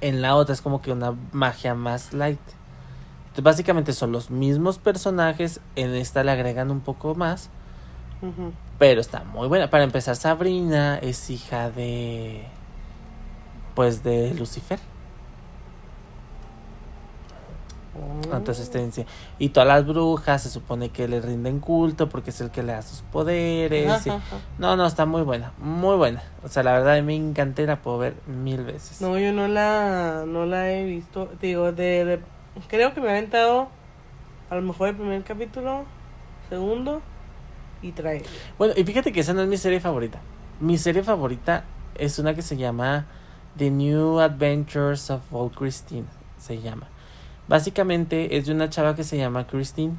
En 0.00 0.20
la 0.20 0.36
otra 0.36 0.54
es 0.54 0.60
como 0.60 0.82
que 0.82 0.92
una 0.92 1.14
magia 1.32 1.74
más 1.74 2.12
light. 2.12 2.38
Básicamente 3.42 3.92
son 3.92 4.12
los 4.12 4.30
mismos 4.30 4.78
personajes, 4.78 5.60
en 5.74 5.94
esta 5.94 6.24
le 6.24 6.30
agregan 6.32 6.70
un 6.70 6.80
poco 6.80 7.14
más, 7.14 7.50
pero 8.78 9.00
está 9.00 9.24
muy 9.24 9.48
buena. 9.48 9.70
Para 9.70 9.84
empezar, 9.84 10.16
Sabrina 10.16 10.98
es 10.98 11.30
hija 11.30 11.70
de. 11.70 12.46
Pues 13.74 14.02
de 14.02 14.32
Lucifer. 14.34 14.78
Oh. 17.98 18.36
Entonces 18.36 18.70
y 19.38 19.48
todas 19.50 19.66
las 19.66 19.86
brujas 19.86 20.42
se 20.42 20.50
supone 20.50 20.90
que 20.90 21.08
le 21.08 21.20
rinden 21.20 21.60
culto 21.60 22.08
porque 22.10 22.28
es 22.30 22.40
el 22.42 22.50
que 22.50 22.62
le 22.62 22.72
da 22.72 22.82
sus 22.82 23.00
poderes. 23.02 24.06
y- 24.06 24.10
Ajá, 24.10 24.18
ajá. 24.18 24.36
No, 24.58 24.76
no, 24.76 24.86
está 24.86 25.06
muy 25.06 25.22
buena, 25.22 25.52
muy 25.58 25.96
buena. 25.96 26.22
O 26.44 26.48
sea, 26.48 26.62
la 26.62 26.72
verdad 26.72 27.02
me 27.02 27.14
encanté, 27.14 27.66
la 27.66 27.80
puedo 27.80 27.98
ver 27.98 28.14
mil 28.26 28.64
veces. 28.64 29.00
No, 29.00 29.18
yo 29.18 29.32
no 29.32 29.48
la, 29.48 30.24
no 30.26 30.44
la 30.46 30.70
he 30.72 30.84
visto. 30.84 31.30
Digo, 31.40 31.72
de, 31.72 32.04
de- 32.04 32.20
creo 32.68 32.94
que 32.94 33.00
me 33.00 33.08
ha 33.08 33.12
aventado 33.12 33.68
a 34.50 34.54
lo 34.54 34.62
mejor 34.62 34.88
el 34.88 34.96
primer 34.96 35.22
capítulo, 35.24 35.84
segundo 36.48 37.02
y 37.82 37.92
trae. 37.92 38.22
Bueno, 38.58 38.74
y 38.76 38.84
fíjate 38.84 39.12
que 39.12 39.20
esa 39.20 39.34
no 39.34 39.42
es 39.42 39.48
mi 39.48 39.56
serie 39.56 39.80
favorita. 39.80 40.20
Mi 40.60 40.78
serie 40.78 41.02
favorita 41.02 41.64
es 41.94 42.18
una 42.18 42.34
que 42.34 42.42
se 42.42 42.56
llama 42.56 43.06
The 43.56 43.70
New 43.70 44.20
Adventures 44.20 45.10
of 45.10 45.22
Old 45.32 45.54
Christine. 45.54 46.06
Se 46.38 46.60
llama. 46.60 46.88
Básicamente 47.48 48.36
es 48.36 48.46
de 48.46 48.52
una 48.52 48.68
chava 48.68 48.94
que 48.94 49.04
se 49.04 49.16
llama 49.16 49.46
Christine. 49.46 49.94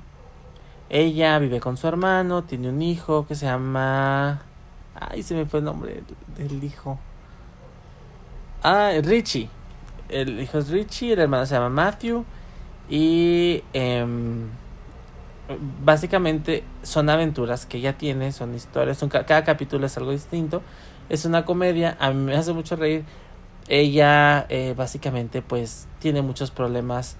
Ella 0.89 1.37
vive 1.39 1.59
con 1.59 1.77
su 1.77 1.87
hermano, 1.87 2.43
tiene 2.43 2.69
un 2.69 2.81
hijo 2.81 3.27
que 3.27 3.35
se 3.35 3.45
llama... 3.45 4.41
Ay, 4.95 5.21
se 5.21 5.35
me 5.35 5.45
fue 5.45 5.59
el 5.59 5.65
nombre 5.65 6.03
del 6.37 6.63
hijo. 6.63 6.97
Ah, 8.63 8.91
Richie. 9.03 9.49
El 10.09 10.39
hijo 10.39 10.57
es 10.57 10.69
Richie, 10.69 11.13
el 11.13 11.19
hermano 11.19 11.45
se 11.45 11.55
llama 11.55 11.69
Matthew. 11.69 12.25
Y 12.89 13.63
em, 13.73 14.49
básicamente 15.83 16.63
son 16.83 17.09
aventuras 17.09 17.65
que 17.65 17.77
ella 17.77 17.97
tiene, 17.97 18.31
son 18.31 18.55
historias, 18.55 19.03
cada 19.09 19.43
capítulo 19.43 19.85
es 19.85 19.97
algo 19.97 20.11
distinto. 20.11 20.61
Es 21.09 21.25
una 21.25 21.45
comedia, 21.45 21.95
a 21.99 22.11
mí 22.11 22.17
me 22.17 22.35
hace 22.35 22.53
mucho 22.53 22.75
reír. 22.75 23.05
Ella 23.69 24.45
eh, 24.49 24.73
básicamente 24.77 25.41
pues 25.41 25.87
tiene 25.99 26.21
muchos 26.21 26.51
problemas 26.51 27.17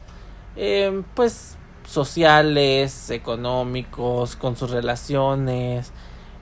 eh, 0.55 1.03
pues 1.13 1.57
sociales, 1.85 3.09
económicos, 3.09 4.35
con 4.35 4.55
sus 4.57 4.71
relaciones. 4.71 5.91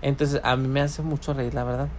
Entonces 0.01 0.41
a 0.43 0.55
mí 0.55 0.67
me 0.67 0.81
hace 0.81 1.01
mucho 1.01 1.33
reír, 1.33 1.53
la 1.53 1.63
verdad. 1.63 1.89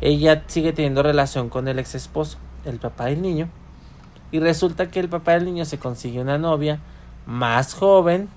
Ella 0.00 0.44
sigue 0.46 0.72
teniendo 0.72 1.02
relación 1.02 1.48
con 1.48 1.68
el 1.68 1.78
ex 1.78 1.94
esposo, 1.94 2.38
el 2.64 2.78
papá 2.78 3.06
del 3.06 3.22
niño. 3.22 3.50
Y 4.32 4.38
resulta 4.38 4.90
que 4.90 5.00
el 5.00 5.08
papá 5.08 5.32
del 5.32 5.44
niño 5.44 5.64
se 5.64 5.78
consigue 5.78 6.20
una 6.20 6.38
novia 6.38 6.80
más 7.26 7.74
joven 7.74 8.28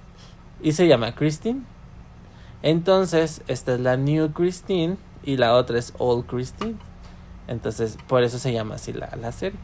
y 0.61 0.73
se 0.73 0.87
llama 0.87 1.13
Christine. 1.13 1.61
Entonces, 2.61 3.41
esta 3.47 3.73
es 3.73 3.79
la 3.79 3.97
New 3.97 4.31
Christine 4.31 4.97
y 5.23 5.37
la 5.37 5.55
otra 5.55 5.77
es 5.77 5.93
Old 5.97 6.25
Christine. 6.25 6.75
Entonces, 7.47 7.97
por 8.07 8.23
eso 8.23 8.39
se 8.39 8.53
llama 8.53 8.75
así 8.75 8.93
la, 8.93 9.09
la 9.19 9.31
serie. 9.31 9.59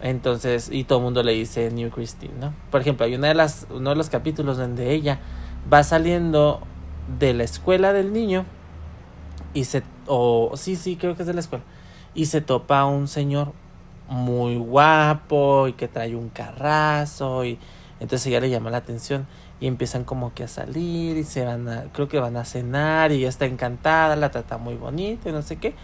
Entonces, 0.00 0.68
y 0.72 0.84
todo 0.84 0.98
el 0.98 1.04
mundo 1.04 1.22
le 1.22 1.32
dice 1.32 1.70
New 1.70 1.90
Christine, 1.90 2.34
¿no? 2.40 2.52
Por 2.70 2.80
ejemplo, 2.80 3.06
hay 3.06 3.14
una 3.14 3.28
de 3.28 3.34
las, 3.34 3.66
uno 3.70 3.90
de 3.90 3.96
los 3.96 4.08
capítulos 4.10 4.56
donde 4.56 4.92
ella 4.92 5.20
va 5.72 5.84
saliendo 5.84 6.60
de 7.18 7.34
la 7.34 7.44
escuela 7.44 7.92
del 7.92 8.12
niño 8.12 8.44
y 9.54 9.64
se, 9.64 9.82
o 10.06 10.52
sí, 10.56 10.76
sí, 10.76 10.96
creo 10.96 11.14
que 11.14 11.22
es 11.22 11.26
de 11.26 11.34
la 11.34 11.40
escuela, 11.40 11.64
y 12.14 12.26
se 12.26 12.40
topa 12.40 12.80
a 12.80 12.86
un 12.86 13.06
señor 13.06 13.52
muy 14.12 14.56
guapo 14.56 15.68
y 15.68 15.72
que 15.72 15.88
trae 15.88 16.14
un 16.14 16.28
carrazo 16.28 17.44
y 17.44 17.58
entonces 17.98 18.26
ella 18.26 18.40
le 18.40 18.50
llama 18.50 18.70
la 18.70 18.76
atención 18.78 19.26
y 19.58 19.66
empiezan 19.66 20.04
como 20.04 20.34
que 20.34 20.44
a 20.44 20.48
salir 20.48 21.16
y 21.16 21.24
se 21.24 21.44
van 21.44 21.68
a, 21.68 21.84
creo 21.92 22.08
que 22.08 22.18
van 22.20 22.36
a 22.36 22.44
cenar 22.44 23.10
y 23.12 23.16
ella 23.16 23.28
está 23.28 23.46
encantada, 23.46 24.14
la 24.16 24.30
trata 24.30 24.58
muy 24.58 24.74
bonita 24.74 25.28
y 25.28 25.32
no 25.32 25.40
sé 25.42 25.56
qué, 25.56 25.74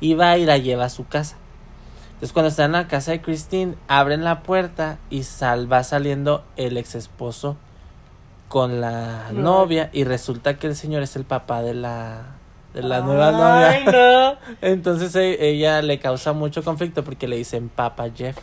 y 0.00 0.14
va 0.14 0.36
y 0.36 0.44
la 0.44 0.58
lleva 0.58 0.84
a 0.84 0.90
su 0.90 1.06
casa. 1.06 1.36
Entonces 2.08 2.32
cuando 2.32 2.48
está 2.48 2.64
en 2.64 2.72
la 2.72 2.88
casa 2.88 3.12
de 3.12 3.22
Christine, 3.22 3.76
abren 3.86 4.24
la 4.24 4.42
puerta 4.42 4.98
y 5.08 5.22
sal, 5.22 5.72
va 5.72 5.84
saliendo 5.84 6.44
el 6.56 6.76
ex 6.76 6.94
esposo 6.96 7.56
con 8.48 8.80
la 8.80 9.26
No. 9.32 9.42
novia 9.42 9.88
y 9.92 10.04
resulta 10.04 10.58
que 10.58 10.66
el 10.66 10.74
señor 10.74 11.02
es 11.02 11.14
el 11.16 11.24
papá 11.24 11.62
de 11.62 11.74
la 11.74 12.37
de 12.82 12.88
la 12.88 13.00
nueva 13.00 13.32
novia. 13.32 13.68
Ay, 13.70 13.84
no. 13.84 14.36
Entonces 14.62 15.14
e- 15.16 15.48
ella 15.48 15.82
le 15.82 15.98
causa 15.98 16.32
mucho 16.32 16.62
conflicto 16.62 17.04
porque 17.04 17.26
le 17.28 17.36
dicen 17.36 17.68
Papa 17.68 18.06
Jeff. 18.14 18.36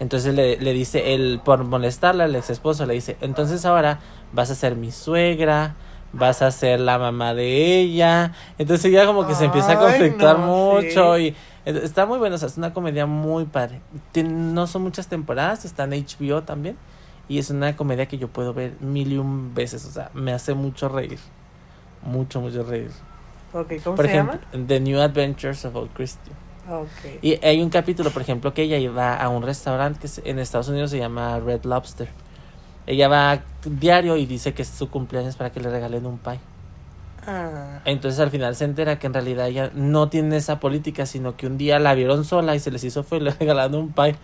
Entonces 0.00 0.34
le, 0.34 0.56
le 0.58 0.72
dice, 0.72 1.14
él 1.14 1.40
por 1.44 1.64
molestarla, 1.64 2.24
el 2.26 2.34
ex 2.36 2.50
esposo 2.50 2.84
le 2.84 2.94
dice, 2.94 3.16
entonces 3.20 3.64
ahora 3.64 4.00
vas 4.32 4.50
a 4.50 4.54
ser 4.54 4.74
mi 4.76 4.90
suegra, 4.90 5.76
vas 6.12 6.42
a 6.42 6.50
ser 6.50 6.80
la 6.80 6.98
mamá 6.98 7.32
de 7.32 7.78
ella. 7.80 8.32
Entonces 8.58 8.86
ella 8.86 9.06
como 9.06 9.26
que 9.26 9.34
se 9.34 9.44
empieza 9.46 9.68
a 9.72 9.78
Ay, 9.80 9.86
conflictuar 9.86 10.38
no, 10.40 10.46
mucho 10.46 11.16
sí. 11.16 11.34
y 11.64 11.68
está 11.70 12.06
muy 12.06 12.18
bueno, 12.18 12.34
o 12.34 12.38
sea, 12.38 12.48
es 12.48 12.58
una 12.58 12.72
comedia 12.74 13.06
muy 13.06 13.44
padre. 13.46 13.80
Tien- 14.12 14.52
no 14.52 14.66
son 14.66 14.82
muchas 14.82 15.06
temporadas, 15.06 15.64
está 15.64 15.84
en 15.84 15.90
HBO 15.92 16.42
también. 16.42 16.76
Y 17.26 17.38
es 17.38 17.48
una 17.48 17.74
comedia 17.74 18.04
que 18.06 18.18
yo 18.18 18.28
puedo 18.28 18.52
ver 18.52 18.74
mil 18.80 19.12
y 19.12 19.16
un 19.16 19.54
veces, 19.54 19.86
o 19.86 19.90
sea, 19.90 20.10
me 20.12 20.32
hace 20.34 20.52
mucho 20.52 20.88
reír. 20.90 21.18
Mucho, 22.02 22.40
mucho 22.42 22.64
reír. 22.64 22.90
Ok, 23.54 23.74
¿cómo 23.84 23.96
Por 23.96 24.06
se 24.06 24.12
ejemplo, 24.12 24.40
llama? 24.52 24.66
The 24.66 24.80
New 24.80 25.00
Adventures 25.00 25.64
of 25.64 25.76
Old 25.76 25.92
Christie. 25.92 26.32
Ok. 26.68 27.22
Y 27.22 27.38
hay 27.44 27.62
un 27.62 27.70
capítulo, 27.70 28.10
por 28.10 28.22
ejemplo, 28.22 28.52
que 28.52 28.62
ella 28.62 28.90
va 28.90 29.14
a 29.16 29.28
un 29.28 29.42
restaurante 29.42 30.00
que 30.08 30.28
en 30.30 30.38
Estados 30.40 30.68
Unidos 30.68 30.90
se 30.90 30.98
llama 30.98 31.38
Red 31.40 31.64
Lobster. 31.64 32.08
Ella 32.86 33.08
va 33.08 33.44
diario 33.64 34.16
y 34.16 34.26
dice 34.26 34.54
que 34.54 34.62
es 34.62 34.68
su 34.68 34.90
cumpleaños 34.90 35.36
para 35.36 35.50
que 35.52 35.60
le 35.60 35.70
regalen 35.70 36.04
un 36.04 36.18
pie. 36.18 36.40
Ah, 37.26 37.80
Entonces 37.84 38.20
al 38.20 38.30
final 38.30 38.54
se 38.56 38.64
entera 38.64 38.98
que 38.98 39.06
en 39.06 39.14
realidad 39.14 39.46
ella 39.48 39.70
no 39.74 40.08
tiene 40.08 40.36
esa 40.36 40.60
política, 40.60 41.06
sino 41.06 41.36
que 41.36 41.46
un 41.46 41.56
día 41.56 41.78
la 41.78 41.94
vieron 41.94 42.24
sola 42.24 42.54
y 42.54 42.60
se 42.60 42.70
les 42.70 42.84
hizo 42.84 43.02
fue 43.04 43.20
le 43.20 43.30
regalaron 43.40 43.74
un 43.76 43.92
pie. 43.92 44.16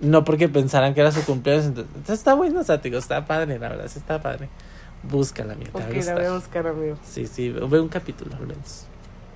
No 0.00 0.24
porque 0.24 0.48
pensaran 0.48 0.94
que 0.94 1.00
era 1.02 1.12
su 1.12 1.22
cumpleaños. 1.26 1.66
Entonces, 1.66 2.10
está 2.10 2.34
bueno, 2.34 2.60
o 2.60 2.64
sea, 2.64 2.80
te 2.80 2.88
digo, 2.88 2.98
está 2.98 3.26
padre, 3.26 3.58
la 3.58 3.68
verdad, 3.68 3.86
sí 3.88 3.98
está 3.98 4.22
padre. 4.22 4.48
Búscala, 5.02 5.54
amiga, 5.54 5.70
te 5.72 5.78
va 5.78 5.84
a 5.84 5.88
ok, 5.88 6.04
la 6.04 6.14
voy 6.14 6.24
a 6.24 6.34
buscar, 6.34 6.66
amigo. 6.66 6.96
Sí, 7.02 7.26
sí, 7.26 7.50
ve 7.50 7.80
un 7.80 7.88
capítulo 7.88 8.36
al 8.36 8.46
menos. 8.46 8.86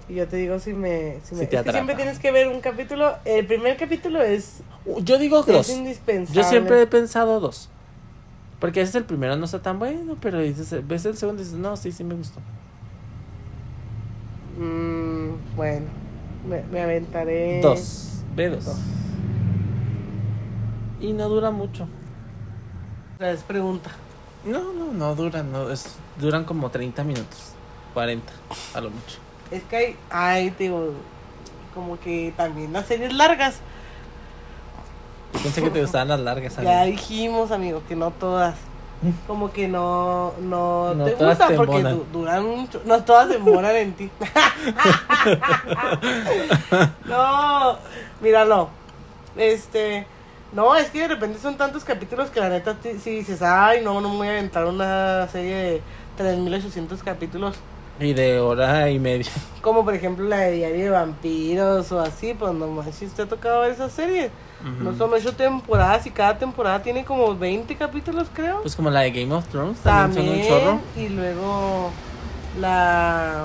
Y 0.08 0.14
yo 0.16 0.28
te 0.28 0.36
digo 0.36 0.58
si 0.58 0.74
me... 0.74 1.20
Si 1.22 1.30
Si 1.30 1.34
me 1.36 1.46
te 1.46 1.56
es 1.56 1.62
que 1.62 1.72
siempre 1.72 1.94
tienes 1.94 2.18
que 2.18 2.30
ver 2.30 2.48
un 2.48 2.60
capítulo. 2.60 3.14
El 3.24 3.46
primer 3.46 3.76
capítulo 3.78 4.20
es, 4.22 4.60
Yo 5.02 5.18
digo 5.18 5.40
es 5.40 5.46
dos. 5.46 5.70
indispensable. 5.70 6.42
Yo 6.42 6.46
siempre 6.48 6.82
he 6.82 6.86
pensado 6.86 7.40
dos. 7.40 7.70
Porque 8.60 8.82
ese 8.82 8.90
es 8.90 8.94
el 8.96 9.04
primero, 9.04 9.36
no 9.36 9.46
está 9.46 9.60
tan 9.60 9.78
bueno, 9.78 10.16
pero 10.20 10.40
dices, 10.40 10.86
ves 10.86 11.04
el 11.06 11.16
segundo 11.16 11.40
y 11.42 11.44
dices, 11.44 11.58
no, 11.58 11.76
sí, 11.76 11.90
sí 11.92 12.04
me 12.04 12.14
gustó. 12.14 12.40
Mm, 14.58 15.56
bueno, 15.56 15.86
me, 16.48 16.62
me 16.64 16.80
aventaré... 16.82 17.60
Dos, 17.62 18.22
ve 18.36 18.50
dos. 18.50 18.64
Dos. 18.66 18.76
Y 21.00 21.12
no 21.12 21.28
dura 21.28 21.50
mucho. 21.50 21.88
Otra 23.16 23.28
vez 23.28 23.42
pregunta. 23.42 23.90
No, 24.44 24.72
no, 24.72 24.92
no 24.92 25.14
duran, 25.14 25.50
no, 25.50 25.70
es, 25.70 25.96
duran 26.18 26.44
como 26.44 26.70
30 26.70 27.02
minutos, 27.04 27.52
40, 27.94 28.32
a 28.74 28.80
lo 28.80 28.90
mucho. 28.90 29.18
Es 29.50 29.62
que 29.64 29.96
hay, 30.10 30.50
te 30.50 30.64
digo, 30.64 30.90
como 31.74 31.98
que 31.98 32.32
también 32.36 32.72
las 32.72 32.86
series 32.86 33.12
largas. 33.14 33.56
Pensé 35.42 35.62
que 35.62 35.70
te 35.70 35.80
gustaban 35.80 36.08
las 36.08 36.20
largas. 36.20 36.56
Ya 36.62 36.82
amigo. 36.82 36.96
dijimos, 36.96 37.50
amigo, 37.50 37.82
que 37.88 37.96
no 37.96 38.10
todas. 38.10 38.54
Como 39.26 39.52
que 39.52 39.68
no, 39.68 40.32
no, 40.40 40.94
No 40.94 41.04
te 41.04 41.14
gustan 41.14 41.48
te 41.48 41.54
porque 41.56 41.82
du- 41.82 42.06
duran 42.10 42.46
mucho. 42.46 42.80
No 42.86 43.02
todas 43.04 43.28
se 43.28 43.38
moran 43.38 43.76
en 43.76 43.92
ti. 43.92 44.10
no, 47.06 47.76
míralo. 48.22 48.70
Este, 49.36 50.06
no, 50.54 50.74
es 50.76 50.90
que 50.90 51.00
de 51.00 51.08
repente 51.08 51.38
son 51.38 51.56
tantos 51.56 51.84
capítulos 51.84 52.30
que 52.30 52.40
la 52.40 52.48
neta 52.48 52.76
si 52.82 53.10
dices, 53.10 53.42
ay, 53.42 53.80
no, 53.82 54.00
no 54.00 54.08
me 54.10 54.16
voy 54.16 54.28
a 54.28 54.30
aventar 54.30 54.64
una 54.64 55.28
serie 55.28 55.54
de 55.54 55.82
3800 56.16 57.02
capítulos. 57.02 57.56
Y 58.00 58.12
de 58.12 58.40
hora 58.40 58.90
y 58.90 58.98
media. 58.98 59.30
Como 59.60 59.84
por 59.84 59.94
ejemplo 59.94 60.26
la 60.28 60.38
de 60.38 60.52
Diario 60.52 60.84
de 60.84 60.90
Vampiros 60.90 61.92
o 61.92 62.00
así, 62.00 62.34
pues 62.34 62.52
no 62.52 62.66
manches, 62.66 63.12
te 63.12 63.22
ha 63.22 63.26
tocado 63.26 63.60
ver 63.60 63.70
esa 63.72 63.88
serie. 63.88 64.30
No 64.80 64.96
son 64.96 65.12
ocho 65.12 65.34
temporadas 65.34 66.06
y 66.06 66.10
cada 66.10 66.38
temporada 66.38 66.82
tiene 66.82 67.04
como 67.04 67.36
20 67.36 67.76
capítulos, 67.76 68.28
creo. 68.32 68.62
Pues 68.62 68.74
como 68.74 68.88
la 68.90 69.00
de 69.00 69.10
Game 69.10 69.34
of 69.34 69.46
Thrones, 69.48 69.78
también, 69.80 70.24
También. 70.26 70.48
son 70.48 70.56
un 70.56 70.64
chorro. 70.64 70.80
Y 70.96 71.08
luego 71.10 71.90
la. 72.58 73.44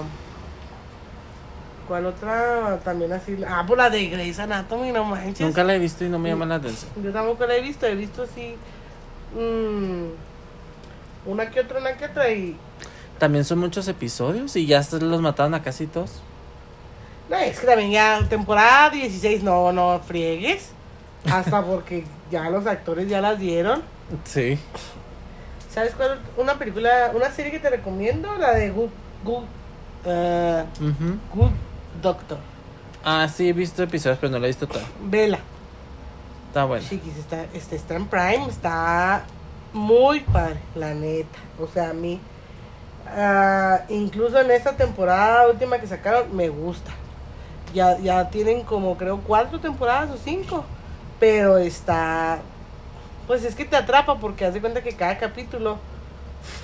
¿Cuál 1.90 2.06
otra? 2.06 2.80
También 2.84 3.12
así. 3.12 3.36
Ah, 3.48 3.64
pues 3.66 3.76
la 3.76 3.90
de 3.90 4.10
Grey's 4.10 4.38
Anatomy, 4.38 4.92
no 4.92 5.04
manches. 5.06 5.40
Nunca 5.42 5.64
la 5.64 5.74
he 5.74 5.80
visto 5.80 6.06
y 6.06 6.10
no 6.10 6.20
me 6.20 6.30
llama 6.30 6.46
la 6.46 6.56
atención. 6.56 6.92
Yo 7.04 7.12
tampoco 7.12 7.48
la 7.48 7.56
he 7.56 7.62
visto, 7.62 7.88
he 7.88 7.96
visto 7.96 8.22
así. 8.22 8.56
mm, 9.34 10.06
una 11.26 11.50
que 11.50 11.62
otra, 11.62 11.80
una 11.80 11.98
que 11.98 12.06
otra 12.06 12.30
y... 12.30 12.56
También 13.18 13.44
son 13.44 13.58
muchos 13.58 13.88
episodios 13.88 14.56
y 14.56 14.68
ya 14.68 14.84
se 14.84 15.00
los 15.02 15.20
mataron 15.20 15.56
a 15.56 15.64
casi 15.64 15.88
todos. 15.88 16.22
No, 17.28 17.38
es 17.38 17.60
que 17.60 17.66
también 17.66 17.90
ya 17.90 18.22
temporada 18.30 18.92
16, 18.92 19.42
no, 19.42 19.72
no 19.74 20.00
friegues. 20.06 20.70
Hasta 21.26 21.66
porque 21.66 22.06
ya 22.30 22.52
los 22.52 22.68
actores 22.68 23.10
ya 23.10 23.20
las 23.20 23.40
dieron. 23.40 23.82
Sí. 24.26 24.60
¿Sabes 25.74 25.96
cuál? 25.96 26.20
Una 26.38 26.54
película, 26.60 27.12
una 27.16 27.32
serie 27.32 27.52
que 27.52 27.60
te 27.60 27.72
recomiendo, 27.72 28.36
la 28.38 28.54
de 28.54 28.70
Good, 28.70 28.90
Good, 29.24 29.44
Ujú. 30.06 31.18
Good 31.34 31.52
Doctor. 32.02 32.38
Ah, 33.04 33.28
sí, 33.34 33.50
he 33.50 33.54
visto 33.54 33.82
episodios, 33.84 34.18
pero 34.20 34.32
no 34.32 34.40
lo 34.40 34.46
he 34.46 34.50
visto 34.50 34.68
todo. 34.68 34.82
Vela. 35.04 35.40
Está 36.48 36.66
bueno. 36.66 36.86
Chiquis, 36.88 37.16
está, 37.18 37.46
este, 37.54 37.76
está 37.76 37.96
en 37.96 38.08
Prime, 38.08 38.48
está 38.50 39.24
muy 39.74 40.22
padre, 40.22 40.58
la 40.76 40.94
neta. 40.94 41.38
O 41.62 41.68
sea, 41.68 41.92
a 41.92 41.94
mí, 41.94 42.20
ah, 43.08 43.82
incluso 43.90 44.40
en 44.40 44.52
esta 44.52 44.74
temporada 44.76 45.48
última 45.48 45.78
que 45.80 45.88
sacaron, 45.88 46.36
me 46.36 46.50
gusta. 46.50 46.92
Ya, 47.74 47.98
ya 48.00 48.30
tienen 48.30 48.64
como, 48.64 48.98
creo, 48.98 49.20
cuatro 49.20 49.60
temporadas 49.60 50.10
o 50.10 50.18
cinco. 50.18 50.66
Pero 51.20 51.58
está, 51.58 52.40
pues 53.28 53.44
es 53.44 53.54
que 53.54 53.66
te 53.66 53.76
atrapa 53.76 54.16
porque 54.20 54.46
haz 54.46 54.54
de 54.54 54.62
cuenta 54.62 54.82
que 54.82 54.94
cada 54.94 55.18
capítulo, 55.18 55.78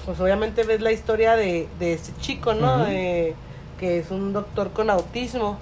pues 0.05 0.19
obviamente 0.19 0.63
ves 0.63 0.81
la 0.81 0.91
historia 0.93 1.35
de, 1.35 1.67
de 1.77 1.93
este 1.93 2.13
chico, 2.21 2.53
¿no? 2.53 2.75
Ujú. 2.77 2.85
De- 2.85 3.35
que 3.79 3.99
es 3.99 4.11
un 4.11 4.33
doctor 4.33 4.71
con 4.71 4.89
autismo 4.89 5.57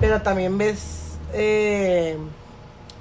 pero 0.00 0.20
también 0.20 0.58
ves 0.58 1.16
eh, 1.32 2.18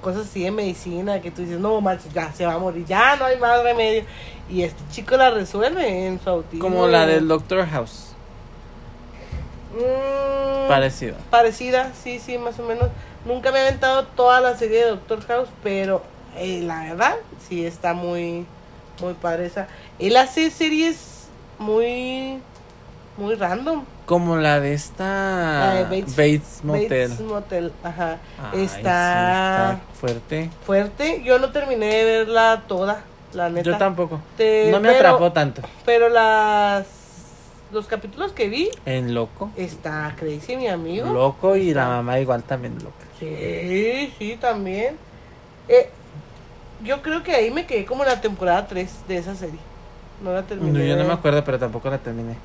cosas 0.02 0.28
así 0.28 0.44
de 0.44 0.52
medicina 0.52 1.22
que 1.22 1.32
tú 1.32 1.42
dices, 1.42 1.60
no, 1.60 1.82
macho, 1.82 2.08
ya 2.14 2.32
se 2.32 2.46
va 2.46 2.54
a 2.54 2.60
morir, 2.60 2.86
ya 2.86 3.16
no 3.16 3.26
hay 3.26 3.38
más 3.38 3.64
remedio. 3.64 4.04
Y 4.50 4.64
este 4.64 4.82
chico 4.92 5.18
la 5.18 5.30
resuelve 5.32 6.08
en 6.08 6.20
su 6.22 6.30
autismo. 6.30 6.64
Como 6.64 6.88
la 6.88 7.06
del 7.06 7.28
Doctor 7.28 7.68
House. 7.68 8.14
Mm, 9.74 10.68
Parecido. 10.68 11.16
Parecida, 11.30 11.92
sí, 11.94 12.20
sí, 12.20 12.38
más 12.38 12.60
o 12.60 12.64
menos. 12.64 12.90
Nunca 13.26 13.52
me 13.52 13.60
he 13.60 13.68
aventado 13.68 14.06
toda 14.06 14.42
la 14.42 14.58
serie 14.58 14.86
de 14.86 14.90
Doctor 14.92 15.26
House, 15.26 15.50
pero 15.64 16.04
eh, 16.38 16.62
la 16.62 16.84
verdad, 16.84 17.16
sí 17.48 17.66
está 17.66 17.94
muy, 17.94 18.46
muy 19.02 19.14
padre 19.14 19.48
esa. 19.48 19.68
Él 20.00 20.16
hace 20.18 20.52
series 20.52 21.28
muy, 21.58 22.40
muy 23.18 23.36
random. 23.36 23.84
Como 24.06 24.38
la 24.38 24.60
de 24.60 24.74
esta 24.74 25.04
La 25.06 25.74
de 25.76 25.84
Bates- 25.86 26.16
Bates 26.16 26.60
Motel. 26.64 27.10
Bates 27.10 27.20
Motel, 27.22 27.72
ajá. 27.84 28.18
Ay, 28.52 28.60
sí, 28.60 28.66
está 28.66 29.72
está 29.74 29.80
fuerte. 30.00 30.50
fuerte. 30.66 31.22
Yo 31.24 31.40
no 31.40 31.52
terminé 31.52 31.86
de 31.88 32.04
verla 32.04 32.64
toda, 32.68 33.04
la 33.34 33.50
neta. 33.50 33.72
Yo 33.72 33.78
tampoco. 33.78 34.20
Te- 34.38 34.70
no 34.72 34.80
me 34.80 34.90
pero- 34.90 35.10
atrapó 35.10 35.32
tanto. 35.32 35.62
Pero 35.86 36.10
las 36.10 36.86
los 37.72 37.88
capítulos 37.88 38.34
que 38.34 38.50
vi 38.50 38.70
En 38.86 39.16
loco. 39.16 39.50
está 39.56 40.14
crazy 40.20 40.56
mi 40.58 40.68
amigo. 40.68 41.12
Loco 41.12 41.56
y 41.56 41.74
la 41.74 41.84
Está- 41.84 41.88
mamá 41.96 42.20
igual 42.20 42.44
también 42.44 42.76
loca. 42.76 43.06
Sí, 43.20 44.14
sí, 44.20 44.38
también. 44.40 44.96
Eh, 45.70 45.90
yo 46.84 47.02
creo 47.02 47.24
que 47.24 47.32
ahí 47.34 47.50
me 47.52 47.66
quedé 47.66 47.86
como 47.86 48.04
la 48.04 48.20
temporada 48.22 48.68
3 48.68 48.92
de 49.08 49.18
esa 49.18 49.34
serie. 49.34 49.60
No 50.22 50.34
la 50.34 50.44
terminé. 50.44 50.78
No, 50.80 50.86
yo 50.86 50.96
no 50.98 51.06
me 51.06 51.14
acuerdo, 51.14 51.44
pero 51.44 51.58
tampoco 51.58 51.90
la 51.90 51.98
terminé. 51.98 52.36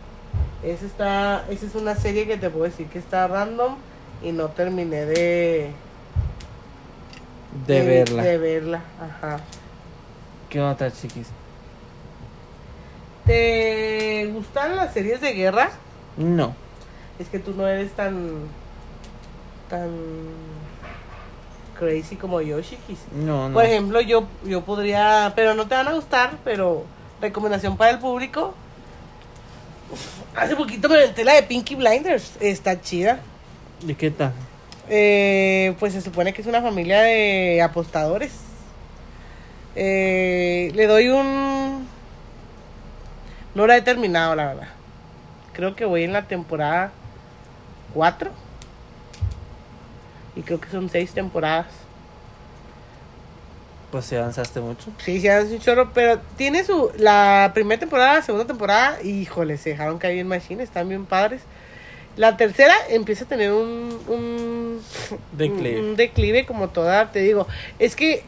Esa 0.62 0.86
está, 0.86 1.44
esa 1.51 1.66
es 1.66 1.74
una 1.74 1.94
serie 1.94 2.26
que 2.26 2.36
te 2.36 2.51
puedo 2.51 2.64
decir 2.64 2.89
que 2.89 2.98
está 2.98 3.28
random 3.28 3.76
y 4.22 4.32
no 4.32 4.48
terminé 4.48 5.06
de 5.06 5.70
De 7.66 7.82
verla. 7.82 8.22
De 8.22 8.39
verla, 8.39 8.82
ajá. 9.01 9.40
¿Qué 10.51 10.60
otra, 10.60 10.90
chiquis? 10.90 11.28
¿Te 13.24 14.30
gustan 14.32 14.74
las 14.74 14.93
series 14.93 15.20
de 15.20 15.32
guerra? 15.35 15.70
No. 16.16 16.55
Es 17.18 17.28
que 17.28 17.39
tú 17.39 17.52
no 17.55 17.66
eres 17.68 17.93
tan 17.93 18.48
tan 19.68 19.90
crazy 21.78 22.16
como 22.16 22.40
yo, 22.40 22.60
chiquis. 22.62 22.98
No, 23.12 23.48
no. 23.48 23.55
Por 23.55 23.64
ejemplo, 23.64 24.01
yo 24.01 24.26
yo 24.44 24.62
podría, 24.62 25.32
pero 25.36 25.55
no 25.55 25.68
te 25.68 25.74
van 25.74 25.89
a 25.89 25.93
gustar, 25.93 26.39
pero 26.43 26.85
recomendación 27.20 27.76
para 27.76 27.93
el 27.93 27.98
público. 27.98 28.55
Hace 30.36 30.55
poquito 30.56 30.89
me 30.89 30.97
aventé 30.97 31.24
la 31.24 31.35
de 31.35 31.43
Pinky 31.43 31.74
Blinders, 31.74 32.36
está 32.40 32.81
chida. 32.81 33.20
¿Y 33.86 33.94
qué 33.94 34.10
tal? 34.10 34.32
Eh, 34.89 35.74
pues 35.78 35.93
se 35.93 36.01
supone 36.01 36.32
que 36.32 36.43
es 36.43 36.47
una 36.47 36.62
familia 36.62 37.02
de 37.02 37.60
apostadores. 37.62 38.32
Eh, 39.77 40.73
le 40.74 40.86
doy 40.86 41.09
un... 41.09 41.86
No 43.55 43.66
la 43.66 43.77
he 43.77 43.82
terminado, 43.82 44.35
la 44.35 44.47
verdad. 44.47 44.69
Creo 45.52 45.74
que 45.74 45.85
voy 45.85 46.05
en 46.05 46.12
la 46.12 46.27
temporada 46.27 46.93
4. 47.94 48.31
Y 50.36 50.43
creo 50.43 50.60
que 50.60 50.70
son 50.70 50.89
6 50.89 51.12
temporadas. 51.12 51.66
Pues 53.90 54.05
si 54.05 54.16
avanzaste 54.16 54.60
mucho. 54.60 54.90
Sí, 54.98 55.20
sí, 55.20 55.28
hace 55.28 55.55
un 55.55 55.60
chorro, 55.60 55.93
pero 55.94 56.19
tiene 56.36 56.62
su... 56.62 56.90
La 56.98 57.52
primera 57.55 57.81
temporada, 57.81 58.15
la 58.15 58.23
segunda 58.23 58.47
temporada, 58.47 59.02
híjole, 59.02 59.56
se 59.56 59.70
dejaron 59.70 59.98
caer 59.98 60.15
bien 60.15 60.28
machine, 60.28 60.62
están 60.62 60.89
bien 60.89 61.06
padres. 61.06 61.40
La 62.16 62.36
tercera 62.36 62.74
empieza 62.90 63.24
a 63.24 63.28
tener 63.28 63.51
un... 63.51 63.98
un 64.09 64.81
Declive. 65.32 65.81
Un, 65.81 65.97
declive 65.97 66.44
como 66.44 66.69
toda, 66.69 67.10
te 67.12 67.20
digo. 67.20 67.47
Es 67.78 67.97
que 67.97 68.24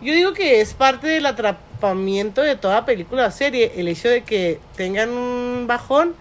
yo 0.00 0.14
digo 0.14 0.34
que 0.34 0.60
es 0.60 0.72
parte 0.72 1.08
del 1.08 1.26
atrapamiento 1.26 2.42
de 2.42 2.54
toda 2.54 2.84
película 2.84 3.26
o 3.26 3.30
serie, 3.32 3.72
el 3.76 3.88
hecho 3.88 4.08
de 4.08 4.22
que 4.22 4.60
tengan 4.76 5.10
un 5.10 5.66
bajón 5.66 6.14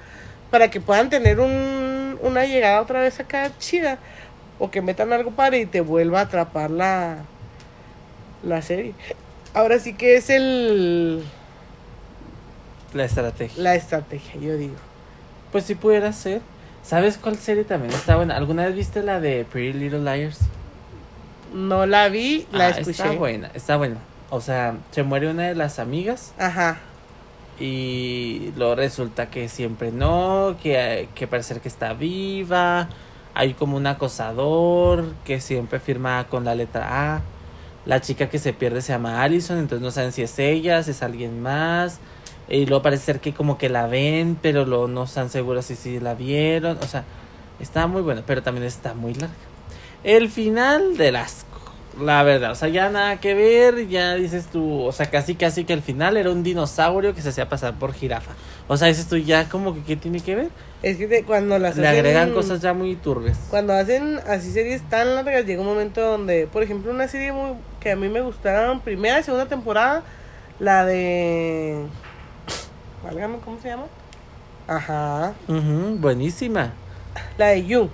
para 0.49 0.71
que 0.71 0.81
puedan 0.81 1.11
tener 1.11 1.39
un, 1.39 2.17
una 2.21 2.45
llegada 2.45 2.81
otra 2.81 3.01
vez 3.01 3.19
acá 3.19 3.51
chida. 3.59 3.99
O 4.57 4.69
que 4.69 4.81
metan 4.81 5.11
algo 5.13 5.31
padre 5.31 5.59
y 5.59 5.65
te 5.65 5.81
vuelva 5.81 6.19
a 6.19 6.23
atrapar 6.23 6.69
la, 6.69 7.23
la 8.43 8.61
serie. 8.61 8.93
Ahora 9.53 9.79
sí 9.79 9.93
que 9.93 10.15
es 10.15 10.29
el 10.29 11.23
La 12.93 13.03
estrategia. 13.05 13.61
la 13.63 13.75
estrategia, 13.75 14.39
yo 14.39 14.55
digo. 14.57 14.75
Pues 15.51 15.65
si 15.65 15.75
pudiera 15.75 16.11
ser. 16.13 16.41
¿Sabes 16.83 17.17
cuál 17.17 17.37
serie 17.37 17.63
también 17.63 17.93
está 17.93 18.15
buena? 18.15 18.35
¿Alguna 18.35 18.65
vez 18.65 18.75
viste 18.75 19.03
la 19.03 19.19
de 19.19 19.45
Pretty 19.45 19.77
Little 19.77 19.99
Liars? 19.99 20.39
No 21.53 21.85
la 21.85 22.09
vi, 22.09 22.47
la 22.51 22.67
Ah, 22.67 22.69
escuché. 22.69 22.91
Está 22.91 23.11
buena, 23.11 23.51
está 23.53 23.77
buena. 23.77 23.97
O 24.31 24.41
sea, 24.41 24.75
se 24.91 25.03
muere 25.03 25.29
una 25.29 25.43
de 25.43 25.53
las 25.55 25.77
amigas 25.77 26.33
Ajá. 26.39 26.79
y 27.59 28.51
luego 28.55 28.75
resulta 28.75 29.29
que 29.29 29.47
siempre 29.49 29.91
no, 29.91 30.55
que, 30.63 31.07
que 31.13 31.27
parece 31.27 31.59
que 31.59 31.67
está 31.67 31.93
viva. 31.93 32.87
Hay 33.33 33.53
como 33.53 33.77
un 33.77 33.85
acosador 33.87 35.13
que 35.25 35.39
siempre 35.39 35.79
firma 35.79 36.25
con 36.29 36.45
la 36.45 36.55
letra 36.55 37.15
A. 37.17 37.21
La 37.85 37.99
chica 38.01 38.29
que 38.29 38.37
se 38.39 38.53
pierde 38.53 38.81
se 38.81 38.93
llama 38.93 39.23
Allison, 39.23 39.57
entonces 39.57 39.81
no 39.83 39.91
saben 39.91 40.11
si 40.11 40.21
es 40.21 40.37
ella, 40.39 40.83
si 40.83 40.91
es 40.91 41.01
alguien 41.01 41.41
más. 41.41 41.97
Y 42.47 42.65
luego 42.65 42.83
parece 42.83 43.05
ser 43.05 43.19
que 43.19 43.33
como 43.33 43.57
que 43.57 43.69
la 43.69 43.87
ven, 43.87 44.37
pero 44.41 44.65
luego 44.65 44.87
no 44.87 45.05
están 45.05 45.29
seguros 45.29 45.65
si 45.65 45.75
sí 45.75 45.99
la 45.99 46.13
vieron. 46.13 46.77
O 46.81 46.87
sea, 46.87 47.03
está 47.59 47.87
muy 47.87 48.01
buena, 48.01 48.23
pero 48.25 48.43
también 48.43 48.65
está 48.67 48.93
muy 48.93 49.13
larga. 49.13 49.33
El 50.03 50.29
final 50.29 50.97
del 50.97 51.15
asco, 51.15 51.59
la 51.99 52.21
verdad. 52.23 52.51
O 52.51 52.55
sea, 52.55 52.67
ya 52.67 52.89
nada 52.89 53.19
que 53.19 53.33
ver, 53.33 53.87
ya 53.87 54.15
dices 54.15 54.47
tú, 54.51 54.81
o 54.81 54.91
sea, 54.91 55.09
casi 55.09 55.35
casi 55.35 55.63
que 55.63 55.73
el 55.73 55.81
final 55.81 56.17
era 56.17 56.29
un 56.29 56.43
dinosaurio 56.43 57.15
que 57.15 57.21
se 57.21 57.29
hacía 57.29 57.47
pasar 57.49 57.75
por 57.79 57.93
jirafa. 57.93 58.31
O 58.67 58.77
sea, 58.77 58.87
dices 58.89 59.07
tú, 59.07 59.17
ya 59.17 59.47
como 59.49 59.73
que 59.73 59.83
qué 59.83 59.95
tiene 59.95 60.19
que 60.19 60.35
ver. 60.35 60.49
Es 60.83 60.97
que 60.97 61.07
te- 61.07 61.23
cuando 61.23 61.57
las 61.59 61.77
Le 61.77 61.87
hacen- 61.87 61.99
agregan 61.99 62.33
cosas 62.33 62.59
ya 62.61 62.73
muy 62.73 62.95
turbias. 62.95 63.37
Cuando 63.49 63.73
hacen 63.73 64.19
así 64.27 64.51
series 64.51 64.81
tan 64.89 65.15
largas, 65.15 65.45
llega 65.45 65.61
un 65.61 65.67
momento 65.67 66.01
donde, 66.01 66.47
por 66.47 66.63
ejemplo, 66.63 66.91
una 66.91 67.07
serie 67.07 67.31
muy, 67.31 67.51
que 67.81 67.91
a 67.91 67.95
mí 67.97 68.07
me 68.07 68.21
gustaron, 68.21 68.79
primera 68.79 69.19
y 69.19 69.23
segunda 69.23 69.47
temporada, 69.47 70.03
la 70.59 70.85
de... 70.85 71.83
Válgame, 73.03 73.39
¿cómo 73.39 73.59
se 73.59 73.69
llama? 73.69 73.85
Ajá. 74.67 75.33
Ujú, 75.47 75.97
buenísima. 75.99 76.71
La 77.37 77.47
de 77.47 77.65
You. 77.65 77.89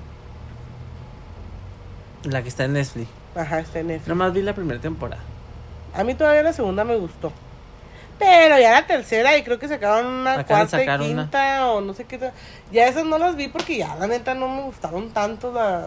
La 2.23 2.43
que 2.43 2.49
está 2.49 2.65
en 2.65 2.73
Netflix. 2.73 3.07
Ajá, 3.35 3.59
está 3.59 3.79
en 3.79 3.87
Netflix. 3.87 4.09
Nomás 4.09 4.33
vi 4.33 4.41
la 4.41 4.53
primera 4.53 4.79
temporada. 4.81 5.21
A 5.93 6.03
mí 6.03 6.13
todavía 6.13 6.43
la 6.43 6.53
segunda 6.53 6.83
me 6.83 6.97
gustó. 6.97 7.31
Pero 8.19 8.57
ya 8.59 8.71
la 8.71 8.85
tercera 8.87 9.37
y 9.37 9.43
creo 9.43 9.59
que 9.59 9.67
sacaron 9.67 10.07
una 10.07 10.33
Acaban 10.33 10.45
cuarta 10.67 10.77
y 10.77 10.79
sacar 10.81 10.99
una. 11.01 11.23
quinta 11.23 11.67
o 11.71 11.81
no 11.81 11.93
sé 11.93 12.03
qué. 12.05 12.19
Ya 12.71 12.87
esas 12.87 13.05
no 13.05 13.17
las 13.17 13.35
vi 13.35 13.47
porque 13.47 13.77
ya 13.77 13.95
la 13.95 14.07
neta 14.07 14.33
no 14.33 14.49
me 14.49 14.61
gustaron 14.63 15.09
tanto. 15.11 15.53
La... 15.53 15.85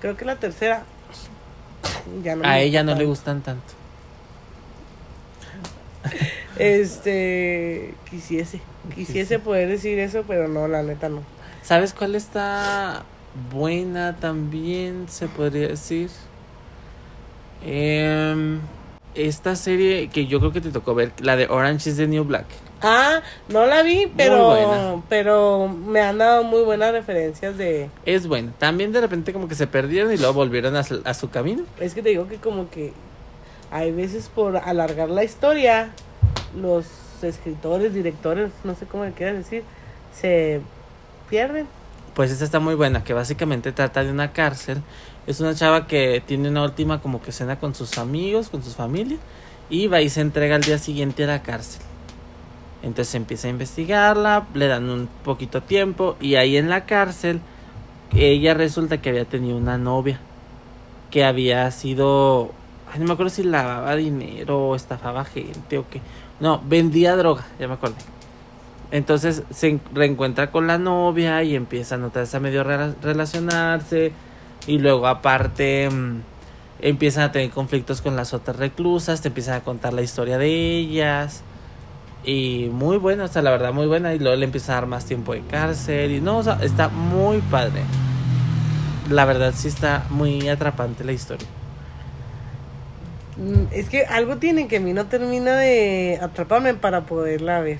Creo 0.00 0.16
que 0.16 0.24
la 0.24 0.36
tercera. 0.36 0.84
Ya 2.22 2.36
no 2.36 2.44
A 2.44 2.60
ella 2.60 2.82
no 2.82 2.94
le 2.94 3.04
gustan 3.04 3.42
tanto. 3.42 3.74
Este, 6.58 7.94
quisiese, 8.08 8.60
quisiese 8.94 9.38
poder 9.38 9.68
decir 9.68 9.98
eso, 9.98 10.24
pero 10.26 10.48
no, 10.48 10.68
la 10.68 10.82
neta 10.82 11.08
no. 11.08 11.22
¿Sabes 11.62 11.92
cuál 11.92 12.14
está 12.14 13.04
buena 13.52 14.16
también, 14.16 15.06
se 15.08 15.28
podría 15.28 15.68
decir? 15.68 16.10
Em, 17.64 18.60
esta 19.14 19.56
serie 19.56 20.08
que 20.08 20.26
yo 20.26 20.38
creo 20.38 20.52
que 20.52 20.60
te 20.60 20.70
tocó 20.70 20.94
ver, 20.94 21.12
la 21.20 21.36
de 21.36 21.46
Orange 21.48 21.90
is 21.90 21.96
the 21.96 22.06
New 22.06 22.24
Black. 22.24 22.46
Ah, 22.82 23.22
no 23.48 23.66
la 23.66 23.82
vi, 23.82 24.12
pero 24.16 25.02
pero 25.08 25.68
me 25.68 26.00
han 26.00 26.18
dado 26.18 26.44
muy 26.44 26.62
buenas 26.62 26.92
referencias 26.92 27.56
de 27.56 27.88
Es 28.04 28.26
bueno. 28.26 28.52
También 28.58 28.92
de 28.92 29.00
repente 29.00 29.32
como 29.32 29.48
que 29.48 29.54
se 29.54 29.66
perdieron 29.66 30.12
y 30.12 30.18
luego 30.18 30.34
volvieron 30.34 30.76
a 30.76 30.82
su, 30.82 31.00
a 31.04 31.14
su 31.14 31.30
camino. 31.30 31.64
es 31.80 31.94
que 31.94 32.02
te 32.02 32.10
digo 32.10 32.28
que 32.28 32.36
como 32.36 32.68
que 32.68 32.92
hay 33.70 33.92
veces 33.92 34.28
por 34.28 34.56
alargar 34.56 35.08
la 35.08 35.24
historia 35.24 35.90
los 36.60 36.86
escritores, 37.22 37.94
directores, 37.94 38.50
no 38.64 38.74
sé 38.74 38.86
cómo 38.86 39.04
le 39.04 39.12
quieras 39.12 39.36
decir, 39.36 39.62
se 40.12 40.60
pierden. 41.28 41.66
Pues 42.14 42.30
esta 42.30 42.44
está 42.44 42.60
muy 42.60 42.74
buena, 42.74 43.04
que 43.04 43.12
básicamente 43.12 43.72
trata 43.72 44.02
de 44.02 44.10
una 44.10 44.32
cárcel. 44.32 44.82
Es 45.26 45.40
una 45.40 45.54
chava 45.54 45.86
que 45.86 46.22
tiene 46.24 46.48
una 46.48 46.62
última 46.62 47.00
como 47.00 47.20
que 47.20 47.32
cena 47.32 47.58
con 47.58 47.74
sus 47.74 47.98
amigos, 47.98 48.48
con 48.48 48.62
sus 48.62 48.74
familias, 48.74 49.20
y 49.68 49.86
va 49.88 50.00
y 50.00 50.08
se 50.08 50.20
entrega 50.20 50.56
al 50.56 50.62
día 50.62 50.78
siguiente 50.78 51.24
a 51.24 51.26
la 51.26 51.42
cárcel. 51.42 51.82
Entonces 52.82 53.14
empieza 53.14 53.48
a 53.48 53.50
investigarla, 53.50 54.46
le 54.54 54.66
dan 54.68 54.88
un 54.88 55.08
poquito 55.24 55.62
tiempo, 55.62 56.16
y 56.20 56.36
ahí 56.36 56.56
en 56.56 56.68
la 56.68 56.84
cárcel, 56.86 57.40
ella 58.14 58.54
resulta 58.54 58.98
que 58.98 59.10
había 59.10 59.24
tenido 59.24 59.56
una 59.56 59.78
novia, 59.78 60.20
que 61.10 61.24
había 61.24 61.70
sido, 61.70 62.52
ay, 62.92 63.00
no 63.00 63.06
me 63.06 63.12
acuerdo 63.14 63.30
si 63.30 63.42
lavaba 63.42 63.96
dinero 63.96 64.68
o 64.68 64.76
estafaba 64.76 65.24
gente 65.24 65.78
o 65.78 65.84
qué. 65.88 66.00
No, 66.38 66.60
vendía 66.66 67.16
droga, 67.16 67.46
ya 67.58 67.66
me 67.66 67.74
acordé. 67.74 67.96
Entonces 68.92 69.42
se 69.50 69.68
en- 69.68 69.80
reencuentra 69.92 70.50
con 70.52 70.66
la 70.66 70.78
novia 70.78 71.42
y 71.42 71.56
empiezan 71.56 72.04
otra 72.04 72.22
vez 72.22 72.34
a 72.34 72.40
medio 72.40 72.62
rela- 72.64 72.94
relacionarse. 73.02 74.12
Y 74.68 74.78
luego 74.78 75.06
aparte 75.08 75.88
mm, 75.90 76.20
empiezan 76.80 77.24
a 77.24 77.32
tener 77.32 77.50
conflictos 77.50 78.00
con 78.02 78.14
las 78.16 78.32
otras 78.34 78.56
reclusas, 78.56 79.22
te 79.22 79.28
empiezan 79.28 79.54
a 79.54 79.60
contar 79.60 79.92
la 79.92 80.02
historia 80.02 80.38
de 80.38 80.48
ellas. 80.78 81.42
Y 82.24 82.68
muy 82.72 82.96
buena, 82.96 83.24
o 83.24 83.28
sea, 83.28 83.42
la 83.42 83.50
verdad 83.52 83.72
muy 83.72 83.86
buena. 83.86 84.14
Y 84.14 84.18
luego 84.18 84.36
le 84.36 84.44
empiezan 84.44 84.72
a 84.72 84.80
dar 84.80 84.86
más 84.86 85.04
tiempo 85.04 85.32
de 85.34 85.42
cárcel. 85.42 86.10
Y 86.12 86.20
no, 86.20 86.38
o 86.38 86.42
sea, 86.42 86.58
está 86.62 86.88
muy 86.88 87.38
padre. 87.38 87.82
La 89.10 89.24
verdad 89.24 89.52
sí 89.56 89.68
está 89.68 90.04
muy 90.10 90.48
atrapante 90.48 91.04
la 91.04 91.12
historia. 91.12 91.46
Mm, 93.36 93.66
Es 93.70 93.88
que 93.88 94.04
algo 94.06 94.36
tiene 94.38 94.66
que 94.66 94.78
a 94.78 94.80
mí 94.80 94.92
no 94.92 95.06
termina 95.06 95.56
de 95.56 96.18
atraparme 96.20 96.74
para 96.74 97.02
poderla 97.02 97.60
ver. 97.60 97.78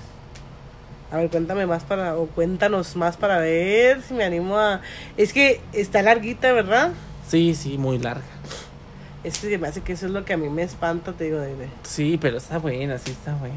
A 1.11 1.17
ver, 1.19 1.31
cuéntame 1.31 1.67
más 1.67 1.85
para, 1.85 2.17
o 2.17 2.27
cuéntanos 2.27 2.97
más 2.97 3.17
para 3.17 3.39
ver 3.39 4.03
si 4.03 4.13
me 4.13 4.25
animo 4.25 4.59
a... 4.59 4.81
Es 5.17 5.33
que 5.33 5.61
está 5.73 6.03
larguita, 6.03 6.53
¿verdad? 6.53 6.91
Sí, 7.29 7.55
sí, 7.55 7.79
muy 7.79 7.99
larga. 7.99 8.25
Es 9.25 9.39
que 9.39 9.57
me 9.59 9.69
hace 9.69 9.81
que 9.83 9.93
eso 9.95 10.07
es 10.07 10.13
lo 10.13 10.25
que 10.25 10.33
a 10.35 10.37
mí 10.37 10.49
me 10.49 10.63
espanta, 10.63 11.13
te 11.13 11.25
digo, 11.25 11.39
de, 11.39 11.55
de- 11.57 11.69
Sí, 11.85 12.19
pero 12.21 12.37
está 12.39 12.59
buena, 12.59 12.99
sí 12.99 13.13
está 13.13 13.35
buena. 13.35 13.55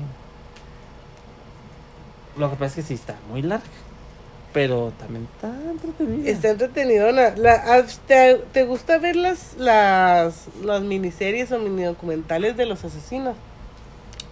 Lo 2.39 2.49
que 2.49 2.55
pasa 2.55 2.65
es 2.65 2.75
que 2.75 2.81
sí 2.83 2.93
está 2.93 3.15
muy 3.29 3.41
larga. 3.41 3.65
Pero 4.53 4.91
también 4.97 5.27
está 5.35 5.51
entretenida. 5.69 6.29
Está 6.29 6.49
entretenidona. 6.49 7.35
La, 7.35 7.61
ah, 7.67 7.83
¿te, 8.07 8.35
te 8.51 8.63
gusta 8.63 8.97
ver 8.97 9.15
las, 9.15 9.55
las, 9.57 10.47
las 10.63 10.81
miniseries 10.81 11.51
o 11.51 11.59
mini 11.59 11.83
documentales 11.83 12.57
de 12.57 12.65
los 12.65 12.83
asesinos? 12.83 13.35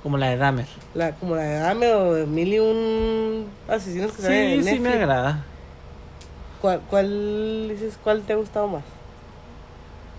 Como 0.01 0.17
la 0.17 0.29
de 0.29 0.37
Dahmer. 0.37 0.65
La, 0.95 1.11
como 1.11 1.35
la 1.35 1.43
de 1.43 1.59
Dame 1.59 1.93
o 1.93 2.13
de 2.13 2.25
mil 2.25 2.53
y 2.53 2.59
un 2.59 3.47
asesinos 3.67 4.13
que 4.13 4.21
Sí, 4.21 4.33
en 4.33 4.63
sí 4.63 4.79
me 4.79 4.93
agrada. 4.93 5.43
¿Cuál, 6.61 6.81
¿Cuál 6.89 7.67
dices, 7.69 7.99
cuál 8.01 8.21
te 8.21 8.33
ha 8.33 8.37
gustado 8.37 8.67
más? 8.69 8.83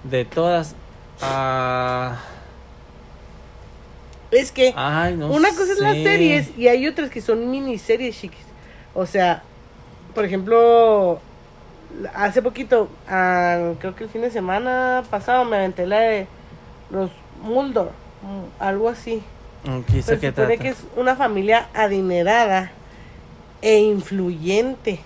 De 0.05 0.24
todas. 0.24 0.74
Ah, 1.20 2.19
Es 4.30 4.52
que 4.52 4.74
ay, 4.76 5.16
no 5.16 5.28
una 5.30 5.48
cosa 5.50 5.72
es 5.72 5.78
las 5.78 5.94
sé. 5.94 6.02
series 6.05 6.50
y 6.59 6.68
hay 6.68 6.86
otras 6.86 7.10
que 7.10 7.20
son 7.20 7.50
miniseries 7.50 8.18
chiquis. 8.20 8.44
O 8.94 9.06
sea, 9.06 9.42
por 10.14 10.24
ejemplo, 10.24 11.20
hace 12.14 12.42
poquito, 12.42 12.88
ah, 13.09 13.72
creo 13.80 13.94
que 13.94 14.05
el 14.05 14.10
fin 14.10 14.20
de 14.22 14.30
semana 14.30 15.02
pasado 15.10 15.44
me 15.44 15.56
aventé 15.56 15.86
la 15.86 16.00
de 16.00 16.26
los 16.90 17.10
Muldor, 17.42 17.92
mm, 18.22 18.62
algo 18.62 18.88
así. 18.88 19.22
Mm, 19.64 19.80
¿qué 19.80 19.98
hizo 19.98 20.06
Pero 20.09 20.20
que 20.20 20.26
se 20.26 20.30
supone 20.32 20.46
trata? 20.56 20.62
que 20.62 20.68
es 20.70 20.78
una 20.96 21.16
familia 21.16 21.68
adinerada 21.74 22.72
e 23.62 23.78
influyente. 23.78 25.00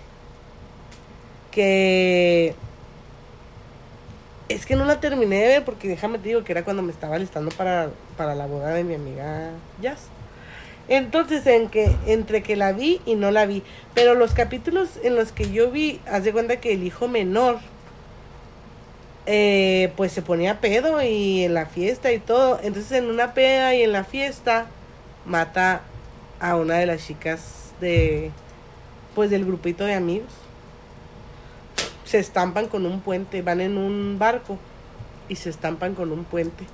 Que 1.51 2.55
es 4.48 4.66
que 4.66 4.77
no 4.77 4.85
la 4.85 5.01
terminé 5.01 5.36
de 5.36 5.48
ver 5.48 5.64
porque 5.64 5.89
déjame 5.89 6.19
te 6.19 6.28
digo 6.28 6.44
que 6.44 6.52
era 6.52 6.64
cuando 6.64 6.82
me 6.82 6.93
estaba 6.93 7.19
listando 7.19 7.51
para, 7.56 7.90
para 8.16 8.35
la 8.35 8.47
boda 8.47 8.70
de 8.70 8.85
mi 8.85 8.94
amiga 8.94 9.51
Jazz. 9.81 10.09
Entonces, 10.89 11.47
en 11.47 11.69
que, 11.69 11.94
entre 12.06 12.43
que 12.43 12.56
la 12.56 12.73
vi 12.73 13.01
y 13.06 13.14
no 13.14 13.31
la 13.31 13.47
vi. 13.47 13.62
Pero 13.94 14.14
los 14.14 14.35
capítulos 14.35 14.90
en 15.02 15.14
los 15.14 15.32
que 15.32 15.51
yo 15.51 15.70
vi, 15.70 16.01
haz 16.06 16.24
de 16.24 16.32
cuenta 16.32 16.56
que 16.56 16.73
el 16.73 16.82
hijo 16.82 17.09
menor, 17.09 17.59
eh, 19.27 19.93
pues 19.97 20.12
se 20.12 20.23
ponía 20.23 20.60
pedo 20.60 21.01
y 21.01 21.44
en 21.44 21.55
la 21.55 21.66
fiesta 21.66 22.12
y 22.12 22.19
todo. 22.19 22.59
Entonces, 22.62 22.93
en 22.93 23.06
una 23.06 23.32
peda 23.35 23.74
y 23.74 23.82
en 23.82 23.93
la 23.93 24.05
fiesta, 24.05 24.66
mata 25.24 25.82
a 26.40 26.56
una 26.56 26.74
de 26.74 26.86
las 26.86 27.06
chicas 27.06 27.73
de, 27.81 28.31
pues 29.14 29.31
del 29.31 29.44
grupito 29.44 29.85
de 29.85 29.94
amigos. 29.94 30.41
Se 32.13 32.19
estampan 32.19 32.69
con 32.69 32.85
un 32.85 33.01
puente, 33.01 33.41
van 33.41 33.63
en 33.63 33.79
un 33.79 34.19
barco 34.19 34.59
y 35.31 35.37
se 35.37 35.49
estampan 35.49 35.95
con 35.95 36.13
un 36.13 36.25
puente. 36.25 36.67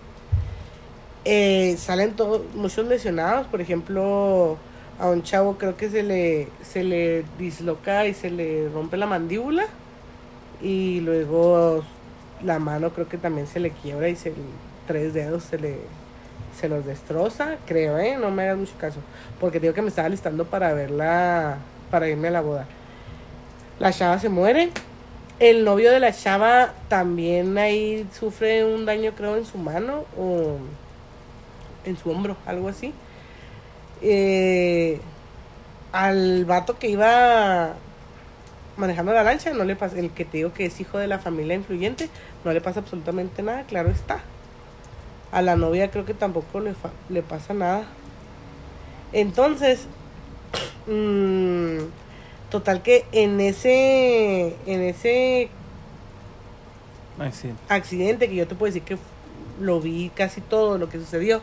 Eh, 1.24 1.76
salen 1.78 2.16
todos, 2.16 2.42
muchos 2.56 2.88
lesionados, 2.88 3.46
por 3.46 3.60
ejemplo, 3.60 4.56
a 4.98 5.08
un 5.08 5.22
chavo 5.22 5.56
creo 5.56 5.76
que 5.76 5.90
se 5.90 6.02
le, 6.02 6.48
se 6.64 6.82
le 6.82 7.24
disloca 7.38 8.08
y 8.08 8.14
se 8.14 8.30
le 8.30 8.68
rompe 8.68 8.96
la 8.96 9.06
mandíbula 9.06 9.66
y 10.60 11.02
luego 11.02 11.84
la 12.42 12.58
mano 12.58 12.90
creo 12.90 13.08
que 13.08 13.16
también 13.16 13.46
se 13.46 13.60
le 13.60 13.70
quiebra 13.70 14.08
y 14.08 14.16
se, 14.16 14.32
tres 14.88 15.14
dedos 15.14 15.44
se 15.44 15.56
le 15.56 15.76
se 16.58 16.68
los 16.68 16.84
destroza, 16.84 17.58
creo, 17.64 17.96
¿eh? 17.96 18.16
No 18.16 18.32
me 18.32 18.42
hagas 18.42 18.58
mucho 18.58 18.74
caso, 18.76 18.98
porque 19.38 19.60
digo 19.60 19.72
que 19.72 19.82
me 19.82 19.88
estaba 19.90 20.08
listando 20.08 20.46
para 20.46 20.72
verla, 20.72 21.58
para 21.92 22.08
irme 22.08 22.26
a 22.26 22.32
la 22.32 22.40
boda. 22.40 22.66
La 23.78 23.92
chava 23.92 24.18
se 24.18 24.28
muere. 24.28 24.72
El 25.40 25.64
novio 25.64 25.92
de 25.92 26.00
la 26.00 26.12
chava 26.12 26.74
también 26.88 27.56
ahí 27.58 28.08
sufre 28.12 28.64
un 28.64 28.84
daño, 28.84 29.12
creo, 29.14 29.36
en 29.36 29.46
su 29.46 29.56
mano 29.56 30.04
o 30.18 30.56
en 31.84 31.96
su 31.96 32.10
hombro, 32.10 32.36
algo 32.44 32.68
así. 32.68 32.92
Eh, 34.02 35.00
al 35.92 36.44
vato 36.44 36.78
que 36.78 36.88
iba 36.88 37.74
manejando 38.76 39.12
la 39.12 39.22
lancha, 39.22 39.52
no 39.52 39.62
le 39.64 39.76
pasa, 39.76 39.98
el 39.98 40.10
que 40.10 40.24
te 40.24 40.38
digo 40.38 40.52
que 40.52 40.66
es 40.66 40.80
hijo 40.80 40.98
de 40.98 41.06
la 41.06 41.20
familia 41.20 41.54
influyente, 41.54 42.08
no 42.44 42.52
le 42.52 42.60
pasa 42.60 42.80
absolutamente 42.80 43.42
nada, 43.42 43.62
claro 43.62 43.90
está. 43.90 44.20
A 45.30 45.40
la 45.40 45.54
novia 45.54 45.90
creo 45.92 46.04
que 46.04 46.14
tampoco 46.14 46.58
le, 46.58 46.74
le 47.10 47.22
pasa 47.22 47.54
nada. 47.54 47.84
Entonces, 49.12 49.86
mm, 50.88 51.78
total 52.50 52.82
que 52.82 53.04
en 53.12 53.40
ese, 53.40 54.56
en 54.66 54.82
ese 54.82 55.48
accidente 57.68 58.28
que 58.28 58.36
yo 58.36 58.46
te 58.46 58.54
puedo 58.54 58.72
decir 58.72 58.86
que 58.86 58.98
lo 59.60 59.80
vi 59.80 60.10
casi 60.14 60.40
todo 60.40 60.78
lo 60.78 60.88
que 60.88 60.98
sucedió, 60.98 61.40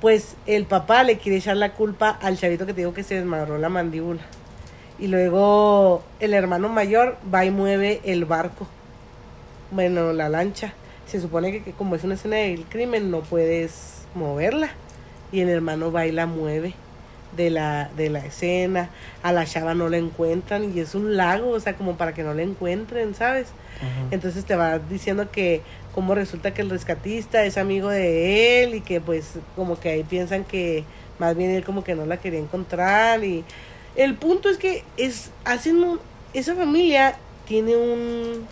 pues 0.00 0.36
el 0.46 0.64
papá 0.64 1.04
le 1.04 1.18
quiere 1.18 1.38
echar 1.38 1.56
la 1.56 1.74
culpa 1.74 2.10
al 2.10 2.38
chavito 2.38 2.66
que 2.66 2.72
te 2.72 2.80
digo 2.80 2.94
que 2.94 3.02
se 3.02 3.16
desmadró 3.16 3.58
la 3.58 3.68
mandíbula. 3.68 4.22
Y 4.98 5.08
luego 5.08 6.02
el 6.20 6.34
hermano 6.34 6.68
mayor 6.68 7.16
va 7.32 7.44
y 7.44 7.50
mueve 7.50 8.00
el 8.04 8.24
barco. 8.24 8.66
Bueno, 9.70 10.12
la 10.12 10.28
lancha. 10.28 10.74
Se 11.06 11.20
supone 11.20 11.50
que, 11.50 11.62
que 11.62 11.72
como 11.72 11.96
es 11.96 12.04
una 12.04 12.14
escena 12.14 12.36
del 12.36 12.64
crimen 12.64 13.10
no 13.10 13.20
puedes 13.20 14.02
moverla. 14.14 14.70
Y 15.32 15.40
el 15.40 15.48
hermano 15.48 15.90
va 15.90 16.06
y 16.06 16.12
la 16.12 16.26
mueve 16.26 16.74
de 17.36 17.50
la, 17.50 17.90
de 17.96 18.10
la 18.10 18.20
escena. 18.20 18.90
A 19.22 19.32
la 19.32 19.44
chava 19.46 19.74
no 19.74 19.88
la 19.88 19.96
encuentran 19.98 20.76
y 20.76 20.80
es 20.80 20.94
un 20.94 21.16
lago, 21.16 21.50
o 21.50 21.60
sea, 21.60 21.74
como 21.74 21.96
para 21.96 22.12
que 22.14 22.22
no 22.22 22.34
la 22.34 22.42
encuentren, 22.42 23.14
¿sabes? 23.14 23.48
Entonces 24.10 24.44
te 24.44 24.54
va 24.54 24.78
diciendo 24.78 25.30
que 25.30 25.62
como 25.94 26.14
resulta 26.14 26.54
que 26.54 26.62
el 26.62 26.70
rescatista 26.70 27.44
es 27.44 27.58
amigo 27.58 27.88
de 27.88 28.62
él 28.62 28.74
y 28.76 28.80
que 28.80 29.00
pues 29.00 29.32
como 29.56 29.78
que 29.80 29.90
ahí 29.90 30.04
piensan 30.04 30.44
que 30.44 30.84
más 31.18 31.36
bien 31.36 31.50
él 31.50 31.64
como 31.64 31.82
que 31.84 31.94
no 31.94 32.06
la 32.06 32.16
quería 32.18 32.38
encontrar 32.38 33.22
y 33.24 33.44
el 33.96 34.14
punto 34.14 34.48
es 34.48 34.56
que 34.56 34.84
es 34.96 35.30
hacen 35.44 35.82
un- 35.82 36.00
esa 36.32 36.54
familia 36.54 37.16
tiene 37.46 37.76
un 37.76 38.46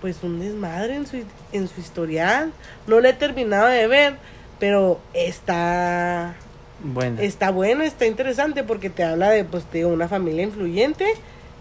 pues 0.00 0.22
un 0.22 0.40
desmadre 0.40 0.96
en 0.96 1.06
su 1.06 1.18
en 1.52 1.68
su 1.68 1.80
historial 1.80 2.52
no 2.86 3.00
la 3.00 3.10
he 3.10 3.12
terminado 3.12 3.66
de 3.68 3.86
ver 3.86 4.16
pero 4.58 4.98
está 5.14 6.34
Bueno. 6.82 7.20
está 7.20 7.50
bueno, 7.50 7.82
está 7.82 8.06
interesante 8.06 8.64
porque 8.64 8.88
te 8.90 9.04
habla 9.04 9.30
de, 9.30 9.44
pues, 9.44 9.64
te 9.64 9.78
digo, 9.78 9.90
una 9.90 10.08
familia 10.08 10.42
influyente 10.42 11.06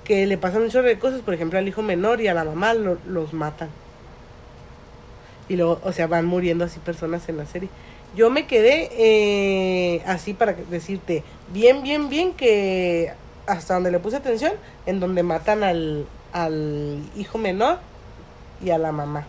que 0.06 0.26
le 0.26 0.38
pasan 0.38 0.62
un 0.64 0.70
chorro 0.70 0.88
de 0.88 0.98
cosas, 0.98 1.22
por 1.22 1.34
ejemplo, 1.34 1.60
al 1.60 1.68
hijo 1.68 1.82
menor 1.82 2.22
y 2.22 2.28
a 2.28 2.34
la 2.34 2.44
mamá 2.46 2.74
lo- 2.74 2.98
los 3.08 3.34
matan. 3.34 3.70
Y 5.50 5.56
luego, 5.56 5.80
o 5.84 5.92
sea, 5.92 6.08
van 6.08 6.26
muriendo 6.26 6.64
así 6.66 6.80
personas 6.80 7.28
en 7.30 7.38
la 7.38 7.46
serie. 7.46 7.70
Yo 8.16 8.30
me 8.30 8.48
quedé 8.48 8.90
eh, 8.94 10.02
así 10.06 10.34
para 10.34 10.54
decirte, 10.54 11.24
bien, 11.54 11.84
bien, 11.84 12.10
bien, 12.10 12.34
que 12.34 13.12
hasta 13.46 13.74
donde 13.76 13.92
le 13.92 14.00
puse 14.00 14.16
atención, 14.18 14.54
en 14.86 15.00
donde 15.00 15.22
matan 15.24 15.64
al, 15.64 16.06
al 16.34 17.00
hijo 17.18 17.38
menor 17.38 17.80
y 18.64 18.70
a 18.72 18.78
la 18.78 18.92
mamá. 18.92 19.26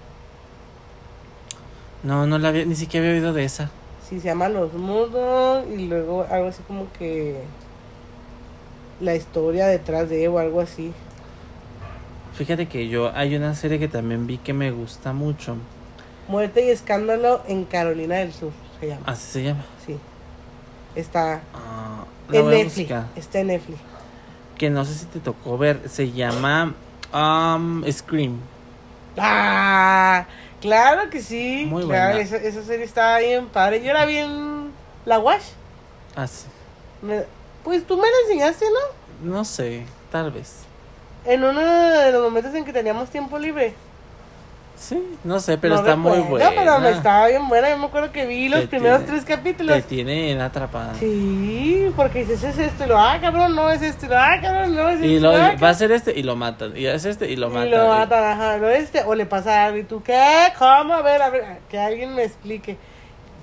No, 2.02 2.26
no 2.26 2.38
la 2.38 2.48
había, 2.48 2.64
ni 2.64 2.74
siquiera 2.74 3.06
había 3.06 3.18
oído 3.20 3.32
de 3.34 3.44
esa. 3.44 3.70
Sí, 4.10 4.20
se 4.20 4.26
llama 4.28 4.48
Los 4.48 4.72
Mudos 4.74 5.64
y 5.72 5.86
luego 5.86 6.26
algo 6.30 6.48
así 6.48 6.62
como 6.66 6.86
que 6.98 7.40
la 9.00 9.14
historia 9.14 9.66
detrás 9.66 10.10
de 10.10 10.26
o 10.28 10.38
algo 10.38 10.60
así. 10.60 10.92
Fíjate 12.34 12.66
que 12.66 12.88
yo 12.88 13.12
hay 13.14 13.36
una 13.36 13.54
serie 13.54 13.78
que 13.78 13.88
también 13.88 14.26
vi 14.26 14.38
que 14.38 14.52
me 14.52 14.70
gusta 14.72 15.12
mucho. 15.12 15.56
Muerte 16.28 16.66
y 16.66 16.70
escándalo 16.70 17.42
en 17.48 17.64
Carolina 17.64 18.16
del 18.16 18.32
Sur 18.32 18.52
se 18.80 18.88
llama. 18.88 19.02
Así 19.06 19.32
se 19.32 19.42
llama. 19.44 19.64
Sí. 19.86 19.96
Está 20.96 21.40
Ah, 21.54 22.04
en 22.32 22.48
Netflix. 22.50 22.92
Está 23.16 23.38
en 23.40 23.46
Netflix. 23.48 23.78
Que 24.58 24.70
no 24.70 24.84
sé 24.84 24.94
si 24.94 25.06
te 25.06 25.20
tocó 25.20 25.56
ver. 25.56 25.88
Se 25.88 26.10
llama 26.12 26.74
um, 27.14 27.84
Scream. 27.90 28.38
Ah, 29.16 30.26
claro 30.60 31.10
que 31.10 31.20
sí. 31.20 31.64
Muy 31.68 31.84
claro, 31.84 32.14
buena. 32.14 32.20
Esa, 32.20 32.36
esa 32.36 32.62
serie 32.62 32.84
estaba 32.84 33.18
bien 33.18 33.46
padre. 33.48 33.82
Yo 33.82 33.92
la 33.92 34.04
vi 34.06 34.16
en 34.16 34.70
La 35.06 35.18
Wash. 35.18 35.42
Ah, 36.16 36.26
sí. 36.26 36.46
Me- 37.02 37.24
pues 37.64 37.86
tú 37.86 37.96
me 37.96 38.02
la 38.10 38.16
enseñaste, 38.24 38.64
¿no? 38.70 39.30
No 39.36 39.44
sé, 39.44 39.84
tal 40.10 40.30
vez. 40.30 40.60
En 41.24 41.44
uno 41.44 41.60
de 41.60 42.12
los 42.12 42.22
momentos 42.22 42.54
en 42.54 42.64
que 42.64 42.72
teníamos 42.72 43.10
tiempo 43.10 43.38
libre. 43.38 43.74
Sí, 44.80 44.98
no 45.24 45.40
sé, 45.40 45.58
pero 45.58 45.74
No 45.74 45.80
está 45.82 45.94
muy 45.94 46.20
buena. 46.20 46.52
pero 46.56 46.78
me 46.80 46.88
estaba 46.90 47.28
bien 47.28 47.46
buena. 47.50 47.68
Yo 47.68 47.76
me 47.76 47.84
acuerdo 47.84 48.10
que 48.12 48.24
vi 48.24 48.48
los 48.48 48.64
primeros 48.64 49.00
tiene- 49.04 49.12
tres 49.12 49.24
capítulos. 49.26 49.76
Te 49.76 49.82
tiene 49.82 50.40
atrapada. 50.40 50.94
Sí, 50.94 51.92
porque 51.94 52.20
dices, 52.20 52.42
es 52.42 52.58
esto 52.58 52.84
y 52.84 52.88
lo, 52.88 52.98
ah, 52.98 53.18
cabrón, 53.20 53.54
no 53.54 53.68
es 53.70 53.82
esto 53.82 54.06
y 54.06 54.08
lo, 54.08 54.16
ah, 54.18 54.38
cabrón, 54.40 54.74
no 54.74 54.88
es 54.88 54.94
esto 54.94 55.06
Y 55.06 55.20
lo, 55.20 55.32
ah, 55.36 55.52
va 55.62 55.68
a 55.68 55.74
ser 55.74 55.92
este 55.92 56.18
y 56.18 56.22
lo 56.22 56.34
matan. 56.34 56.74
Y 56.74 56.86
es 56.86 57.04
este 57.04 57.30
y 57.30 57.36
lo 57.36 57.48
Y 57.48 57.52
matan. 57.52 57.70
lo 57.72 57.88
matan, 57.88 58.24
ajá, 58.24 58.56
lo 58.56 58.70
este, 58.70 59.02
o 59.04 59.14
le 59.14 59.26
pasa 59.26 59.66
algo 59.66 59.76
y 59.76 59.84
tú, 59.84 60.02
¿qué? 60.02 60.44
¿Cómo? 60.58 60.94
A 60.94 61.02
ver, 61.02 61.20
a 61.20 61.28
ver, 61.28 61.58
que 61.68 61.78
alguien 61.78 62.14
me 62.14 62.24
explique. 62.24 62.78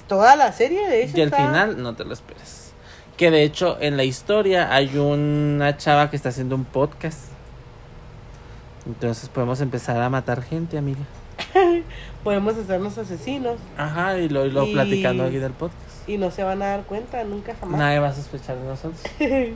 Toda 0.08 0.36
la 0.36 0.52
serie, 0.54 0.90
de 0.90 1.04
hecho, 1.04 1.18
Y 1.20 1.22
al 1.22 1.28
está- 1.28 1.38
final 1.38 1.84
no 1.84 1.94
te 1.96 2.04
lo 2.04 2.14
esperes. 2.14 2.74
Que 3.16 3.30
de 3.30 3.44
hecho 3.44 3.78
en 3.80 3.96
la 3.96 4.06
historia 4.06 4.74
hay 4.74 4.98
una 4.98 5.78
chava 5.78 6.10
que 6.10 6.16
está 6.16 6.30
haciendo 6.30 6.56
un 6.56 6.66
podcast. 6.66 7.20
Entonces 8.88 9.30
podemos 9.30 9.62
empezar 9.62 10.02
a 10.02 10.10
matar 10.10 10.42
gente, 10.42 10.78
amiga. 10.80 11.02
podemos 12.24 12.56
hacernos 12.58 12.98
asesinos 12.98 13.56
Ajá, 13.78 14.18
y 14.18 14.30
lo, 14.30 14.46
y 14.46 14.52
lo 14.52 14.66
Y- 14.66 14.74
platicando 14.74 15.24
aquí 15.26 15.38
del 15.38 15.52
podcast. 15.54 15.78
y 16.08 16.18
no 16.18 16.32
se 16.32 16.44
van 16.44 16.62
a 16.62 16.68
dar 16.68 16.84
cuenta 16.84 17.24
nunca 17.24 17.56
jamás. 17.60 17.80
Nadie 17.80 18.00
va 18.00 18.10
a 18.10 18.14
sospechar 18.14 18.58
de 18.58 18.66
nosotros. 18.68 19.02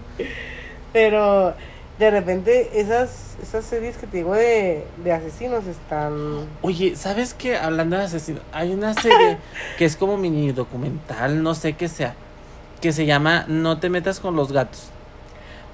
Pero 0.94 1.54
de 2.00 2.10
repente 2.12 2.80
esas, 2.80 3.36
esas 3.42 3.64
series 3.66 3.96
que 3.98 4.08
te 4.08 4.18
digo 4.18 4.34
de, 4.34 4.86
de 5.04 5.12
asesinos 5.14 5.66
están... 5.68 6.48
Oye, 6.62 6.96
¿sabes 6.96 7.34
qué? 7.34 7.58
Hablando 7.58 7.98
de 7.98 8.04
asesinos, 8.04 8.42
hay 8.52 8.74
una 8.74 8.94
serie 8.94 9.38
que 9.78 9.86
es 9.86 9.96
como 9.96 10.18
mini 10.18 10.52
documental, 10.52 11.44
no 11.44 11.54
sé 11.56 11.74
qué 11.74 11.88
sea, 11.88 12.16
que 12.82 12.92
se 12.92 13.06
llama 13.06 13.46
No 13.48 13.80
te 13.80 13.90
metas 13.90 14.20
con 14.20 14.36
los 14.36 14.52
gatos. 14.52 14.90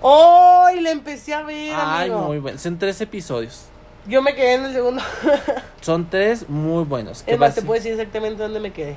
¡Oh! 0.02 0.68
Y 0.76 0.82
la 0.82 0.92
empecé 0.92 1.34
a 1.34 1.42
ver, 1.44 1.74
Ay, 1.76 2.10
amigo. 2.10 2.28
muy 2.28 2.40
bueno. 2.40 2.60
Son 2.60 2.78
tres 2.78 3.00
episodios. 3.02 3.66
Yo 4.08 4.22
me 4.22 4.36
quedé 4.36 4.54
en 4.54 4.66
el 4.66 4.74
segundo. 4.74 5.02
Son 5.82 6.10
tres 6.10 6.48
muy 6.50 6.86
buenos. 6.86 7.24
Es 7.28 7.38
más, 7.38 7.56
te 7.56 7.62
puedo 7.62 7.74
decir 7.80 7.92
exactamente 7.94 8.42
dónde 8.42 8.60
me 8.60 8.72
quedé. 8.72 8.96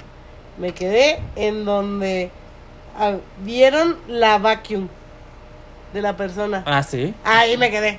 Me 0.56 0.72
quedé 0.72 1.20
en 1.36 1.64
donde 1.64 2.30
ah, 2.98 3.16
vieron 3.44 3.96
la 4.06 4.38
vacuum 4.38 4.88
de 5.92 6.02
la 6.02 6.16
persona. 6.16 6.62
Ah, 6.66 6.82
sí. 6.82 7.14
Ahí 7.24 7.56
me 7.56 7.70
quedé. 7.70 7.98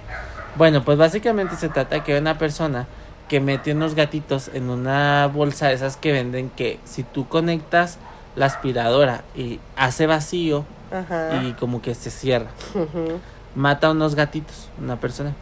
Bueno, 0.55 0.83
pues 0.83 0.97
básicamente 0.97 1.55
se 1.55 1.69
trata 1.69 1.95
de 1.95 2.03
que 2.03 2.17
una 2.17 2.37
persona 2.37 2.87
que 3.27 3.39
mete 3.39 3.71
unos 3.71 3.95
gatitos 3.95 4.49
en 4.53 4.69
una 4.69 5.27
bolsa 5.27 5.67
de 5.67 5.73
esas 5.73 5.97
que 5.97 6.11
venden 6.11 6.49
que 6.49 6.79
si 6.83 7.03
tú 7.03 7.27
conectas 7.27 7.97
la 8.35 8.45
aspiradora 8.45 9.23
y 9.35 9.59
hace 9.75 10.07
vacío 10.07 10.65
Ajá. 10.91 11.41
y 11.43 11.53
como 11.53 11.81
que 11.81 11.95
se 11.95 12.09
cierra, 12.11 12.47
mata 13.55 13.87
a 13.87 13.91
unos 13.91 14.15
gatitos, 14.15 14.69
una 14.81 14.97
persona. 14.97 15.33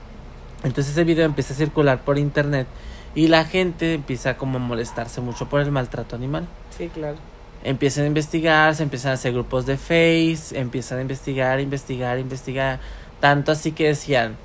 Entonces 0.64 0.92
ese 0.94 1.04
video 1.04 1.26
empieza 1.26 1.54
a 1.54 1.58
circular 1.58 2.02
por 2.02 2.18
internet 2.18 2.68
y 3.16 3.28
la 3.28 3.46
gente 3.46 3.94
empieza 3.96 4.38
como 4.38 4.58
a 4.58 4.62
molestarse 4.62 5.22
mucho 5.22 5.48
por 5.48 5.62
el 5.62 5.72
maltrato 5.72 6.16
animal. 6.16 6.48
Sí, 6.78 6.90
claro. 6.90 7.18
Empiezan 7.64 8.06
a 8.06 8.08
investigar, 8.08 8.76
se 8.76 8.84
empiezan 8.84 9.12
a 9.12 9.14
hacer 9.16 9.34
grupos 9.34 9.66
de 9.66 9.78
Face, 9.78 10.58
empiezan 10.58 11.00
a 11.00 11.02
investigar, 11.02 11.60
investigar, 11.60 12.20
investigar. 12.20 12.80
Tanto 13.20 13.52
así 13.52 13.72
que 13.74 13.88
decían, 13.88 14.36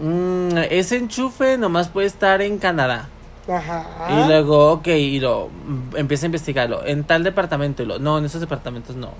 "Mm, 0.00 0.56
ese 0.70 0.96
enchufe 0.96 1.58
nomás 1.58 1.88
puede 1.88 2.06
estar 2.06 2.40
en 2.42 2.58
Canadá. 2.58 3.08
Ajá. 3.46 3.84
Y 4.10 4.26
luego, 4.26 4.72
ok, 4.72 4.86
y 4.88 5.20
lo 5.20 5.48
mm, 5.48 5.96
empieza 5.96 6.24
a 6.24 6.28
investigarlo. 6.28 6.84
En 6.86 7.04
tal 7.04 7.22
departamento, 7.24 7.82
y 7.82 7.86
lo, 7.86 7.98
no, 7.98 8.16
en 8.18 8.24
esos 8.24 8.40
departamentos 8.40 8.96
no. 8.96 9.10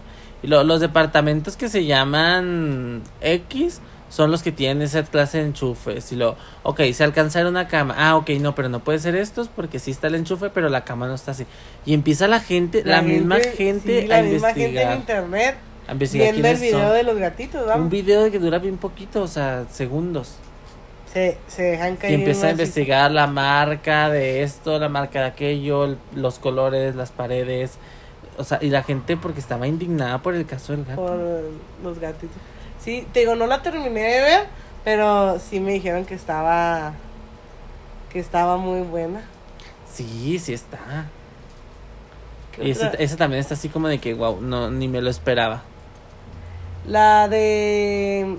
Y 0.43 0.47
lo, 0.47 0.65
los 0.65 0.81
departamentos 0.81 1.57
que 1.57 1.69
se 1.69 1.85
llaman 1.85 3.03
X 3.21 3.81
son 4.15 4.31
los 4.31 4.45
que 4.45 4.53
tienen 4.53 4.81
esa 4.83 5.03
clase 5.03 5.39
de 5.39 5.47
enchufes. 5.47 6.13
Y 6.13 6.17
lo, 6.17 6.37
ok, 6.63 6.83
se 6.93 7.03
alcanzar 7.03 7.47
una 7.47 7.67
cama. 7.67 7.97
Ah, 7.99 8.15
ok, 8.17 8.31
no, 8.41 8.55
pero 8.55 8.69
no 8.69 8.79
puede 8.79 9.01
ser 9.01 9.17
estos 9.17 9.49
porque 9.49 9.81
sí 9.81 9.91
está 9.91 10.07
el 10.07 10.15
enchufe, 10.15 10.51
pero 10.51 10.69
la 10.69 10.85
cama 10.85 11.09
no 11.09 11.15
está 11.15 11.33
así. 11.33 11.47
Y 11.85 11.95
empieza 11.95 12.29
la 12.29 12.39
gente, 12.39 12.85
la, 12.85 13.03
misma 13.03 13.41
gente 13.41 14.03
sí, 14.07 14.13
a 14.13 14.17
la 14.19 14.23
misma 14.23 14.49
gente 14.55 14.65
en 14.65 14.69
investigar. 14.91 14.97
internet 14.97 15.57
a 15.89 15.93
investigar 15.93 16.33
viendo 16.33 16.49
el 16.49 16.57
video 16.61 16.81
son. 16.81 16.93
de 16.95 17.03
los 17.03 17.19
gatitos, 17.19 17.77
Un 17.77 17.91
video 17.91 18.31
que 18.31 18.39
dura 18.39 18.59
bien 18.61 18.77
poquito, 18.79 19.21
o 19.23 19.27
sea, 19.29 19.65
segundos. 19.71 20.37
Se, 21.13 21.37
se 21.49 21.63
dejan 21.63 21.95
Y 21.95 21.97
caer. 21.97 22.15
empieza 22.15 22.47
a 22.47 22.51
investigar 22.53 23.11
la 23.11 23.27
marca 23.27 24.09
de 24.11 24.43
esto, 24.45 24.79
la 24.79 24.89
marca 24.89 25.21
de 25.23 25.27
aquello, 25.27 25.85
el- 25.87 25.99
los 26.15 26.39
colores, 26.39 26.95
las 26.95 27.11
paredes. 27.11 27.73
O 28.37 28.45
sea, 28.45 28.59
y 28.61 28.71
la 28.71 28.83
gente 28.83 29.17
porque 29.17 29.41
estaba 29.41 29.67
indignada 29.67 30.19
por 30.23 30.35
el 30.35 30.47
caso 30.47 30.73
del 30.73 30.85
gato. 30.85 31.01
por 31.03 31.19
los 31.85 31.99
gatitos. 31.99 32.37
Sí, 32.85 33.07
te 33.13 33.21
digo, 33.21 33.35
no 33.35 33.47
la 33.47 33.63
terminé 33.63 34.03
de 34.03 34.21
ver, 34.21 34.47
pero 34.85 35.39
sí 35.39 35.59
me 35.61 35.73
dijeron 35.73 36.05
que 36.05 36.15
estaba 36.15 36.93
que 38.13 38.19
estaba 38.21 38.57
muy 38.59 38.83
buena. 38.83 39.23
Sí, 39.93 40.39
sí 40.39 40.53
está. 40.53 41.07
¿Qué 42.53 42.65
Y 42.69 42.71
ese, 42.73 42.87
otra? 42.87 43.01
ese 43.01 43.17
también 43.17 43.41
está 43.41 43.55
así 43.55 43.69
como 43.69 43.89
de 43.89 43.99
que, 43.99 44.15
wow, 44.15 44.41
no, 44.41 44.71
ni 44.71 44.87
me 44.87 45.01
lo 45.01 45.11
esperaba. 45.11 45.63
La 46.87 47.27
de 47.29 48.37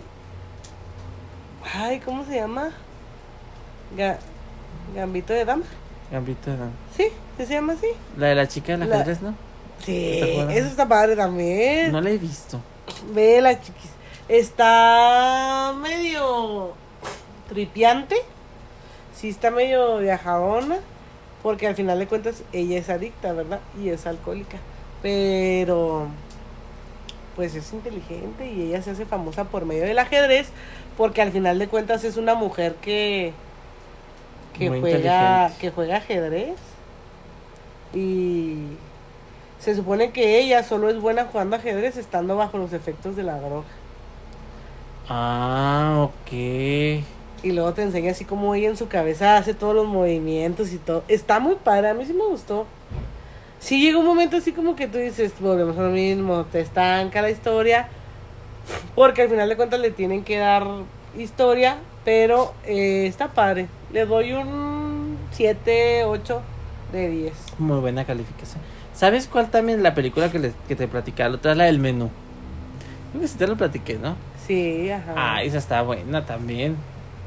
Ay, 1.73 1.99
¿cómo 1.99 2.23
se 2.25 2.35
llama? 2.35 2.69
Ga- 3.97 4.17
Gambito 4.95 5.33
de 5.33 5.43
dama. 5.45 5.63
Gambito 6.11 6.51
de 6.51 6.57
Dama. 6.57 6.71
Sí, 6.95 7.07
¿sí 7.37 7.45
se 7.45 7.53
llama 7.53 7.73
así. 7.73 7.87
La 8.17 8.27
de 8.27 8.35
la 8.35 8.47
chica 8.47 8.77
del 8.77 8.87
La- 8.87 8.95
ajedrez, 8.97 9.21
¿no? 9.21 9.33
Sí, 9.83 10.19
eso 10.19 10.67
está 10.67 10.87
padre 10.87 11.15
también. 11.15 11.91
No 11.91 11.99
la 11.99 12.11
he 12.11 12.17
visto. 12.17 12.61
Vela, 13.13 13.59
chiquis. 13.59 13.89
Está 14.27 15.73
medio 15.81 16.73
tripiante. 17.47 18.15
Sí, 19.15 19.29
está 19.29 19.51
medio 19.51 19.99
viajadona. 19.99 20.77
Porque 21.43 21.67
al 21.67 21.75
final 21.75 21.99
de 21.99 22.07
cuentas 22.07 22.43
ella 22.53 22.79
es 22.79 22.89
adicta, 22.89 23.31
¿verdad? 23.33 23.59
Y 23.79 23.89
es 23.89 24.07
alcohólica. 24.07 24.57
Pero, 25.03 26.07
pues 27.35 27.53
es 27.53 27.71
inteligente 27.71 28.51
y 28.51 28.63
ella 28.63 28.81
se 28.81 28.91
hace 28.91 29.05
famosa 29.05 29.43
por 29.43 29.65
medio 29.65 29.83
del 29.83 29.99
ajedrez. 29.99 30.47
Porque 30.97 31.21
al 31.21 31.31
final 31.31 31.59
de 31.59 31.67
cuentas 31.67 32.03
es 32.03 32.17
una 32.17 32.33
mujer 32.33 32.75
que, 32.81 33.31
que, 34.57 34.71
Muy 34.71 34.79
juega, 34.79 35.51
que 35.59 35.69
juega 35.69 35.97
ajedrez. 35.97 36.55
Y 37.93 38.55
se 39.59 39.75
supone 39.75 40.11
que 40.11 40.39
ella 40.39 40.63
solo 40.63 40.89
es 40.89 40.99
buena 40.99 41.25
jugando 41.25 41.57
ajedrez 41.57 41.95
estando 41.95 42.35
bajo 42.35 42.57
los 42.57 42.73
efectos 42.73 43.15
de 43.15 43.21
la 43.21 43.39
droga. 43.39 43.67
Ah, 45.09 45.97
ok. 46.09 46.31
Y 46.31 47.51
luego 47.51 47.73
te 47.73 47.83
enseña 47.83 48.11
así 48.11 48.25
como 48.25 48.55
ella 48.55 48.69
en 48.69 48.77
su 48.77 48.87
cabeza 48.87 49.37
hace 49.37 49.53
todos 49.53 49.75
los 49.75 49.85
movimientos 49.85 50.71
y 50.73 50.77
todo. 50.77 51.03
Está 51.07 51.39
muy 51.39 51.55
padre, 51.55 51.89
a 51.89 51.93
mí 51.93 52.05
sí 52.05 52.13
me 52.13 52.25
gustó. 52.25 52.65
Sí 53.59 53.79
llega 53.81 53.97
un 53.99 54.05
momento 54.05 54.37
así 54.37 54.51
como 54.51 54.75
que 54.75 54.87
tú 54.87 54.97
dices, 54.97 55.33
volvemos 55.39 55.77
a 55.77 55.83
lo 55.83 55.89
mismo, 55.89 56.45
te 56.45 56.59
estanca 56.61 57.21
la 57.21 57.29
historia. 57.29 57.87
Porque 58.95 59.21
al 59.23 59.29
final 59.29 59.47
de 59.49 59.55
cuentas 59.55 59.79
le 59.79 59.91
tienen 59.91 60.23
que 60.23 60.37
dar 60.37 60.65
historia, 61.17 61.77
pero 62.03 62.53
eh, 62.65 63.05
está 63.07 63.27
padre. 63.27 63.67
Le 63.93 64.05
doy 64.07 64.33
un 64.33 65.17
7, 65.31 66.03
8 66.05 66.41
de 66.91 67.09
10. 67.09 67.33
Muy 67.59 67.77
buena 67.79 68.05
calificación. 68.05 68.59
¿Sabes 68.95 69.27
cuál 69.27 69.51
también? 69.51 69.83
La 69.83 69.93
película 69.93 70.31
que, 70.31 70.39
le- 70.39 70.53
que 70.67 70.75
te 70.75 70.87
platicaba, 70.87 71.29
la 71.29 71.35
otra 71.35 71.51
es 71.51 71.57
la 71.57 71.65
del 71.65 71.79
menú. 71.79 72.09
Creo 73.11 73.21
que 73.21 73.27
sí 73.27 73.37
te 73.37 73.45
lo 73.47 73.55
platiqué, 73.55 73.95
¿no? 74.01 74.15
Sí, 74.47 74.89
ajá. 74.91 75.13
Ah, 75.15 75.43
esa 75.43 75.57
está 75.57 75.81
buena 75.81 76.25
también. 76.25 76.75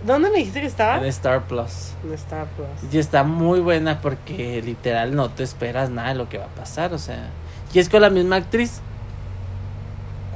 ¿Dónde 0.07 0.31
me 0.31 0.39
dijiste 0.39 0.61
que 0.61 0.67
estaba? 0.67 0.99
En 0.99 1.05
Star 1.07 1.43
Plus. 1.49 1.93
En 2.05 2.13
Star 2.15 2.47
Plus. 2.57 2.93
Y 2.93 2.99
está 2.99 3.25
muy 3.25 3.59
buena 3.61 4.01
porque 4.01 4.63
literal 4.63 5.15
no 5.17 5.29
te 5.31 5.43
esperas 5.43 5.91
nada 5.91 6.11
de 6.11 6.15
lo 6.15 6.29
que 6.29 6.39
va 6.39 6.45
a 6.45 6.49
pasar, 6.49 6.93
o 6.95 6.99
sea. 6.99 7.31
Y 7.75 7.81
es 7.81 7.89
con 7.89 8.03
la 8.03 8.11
misma 8.11 8.37
actriz, 8.37 8.81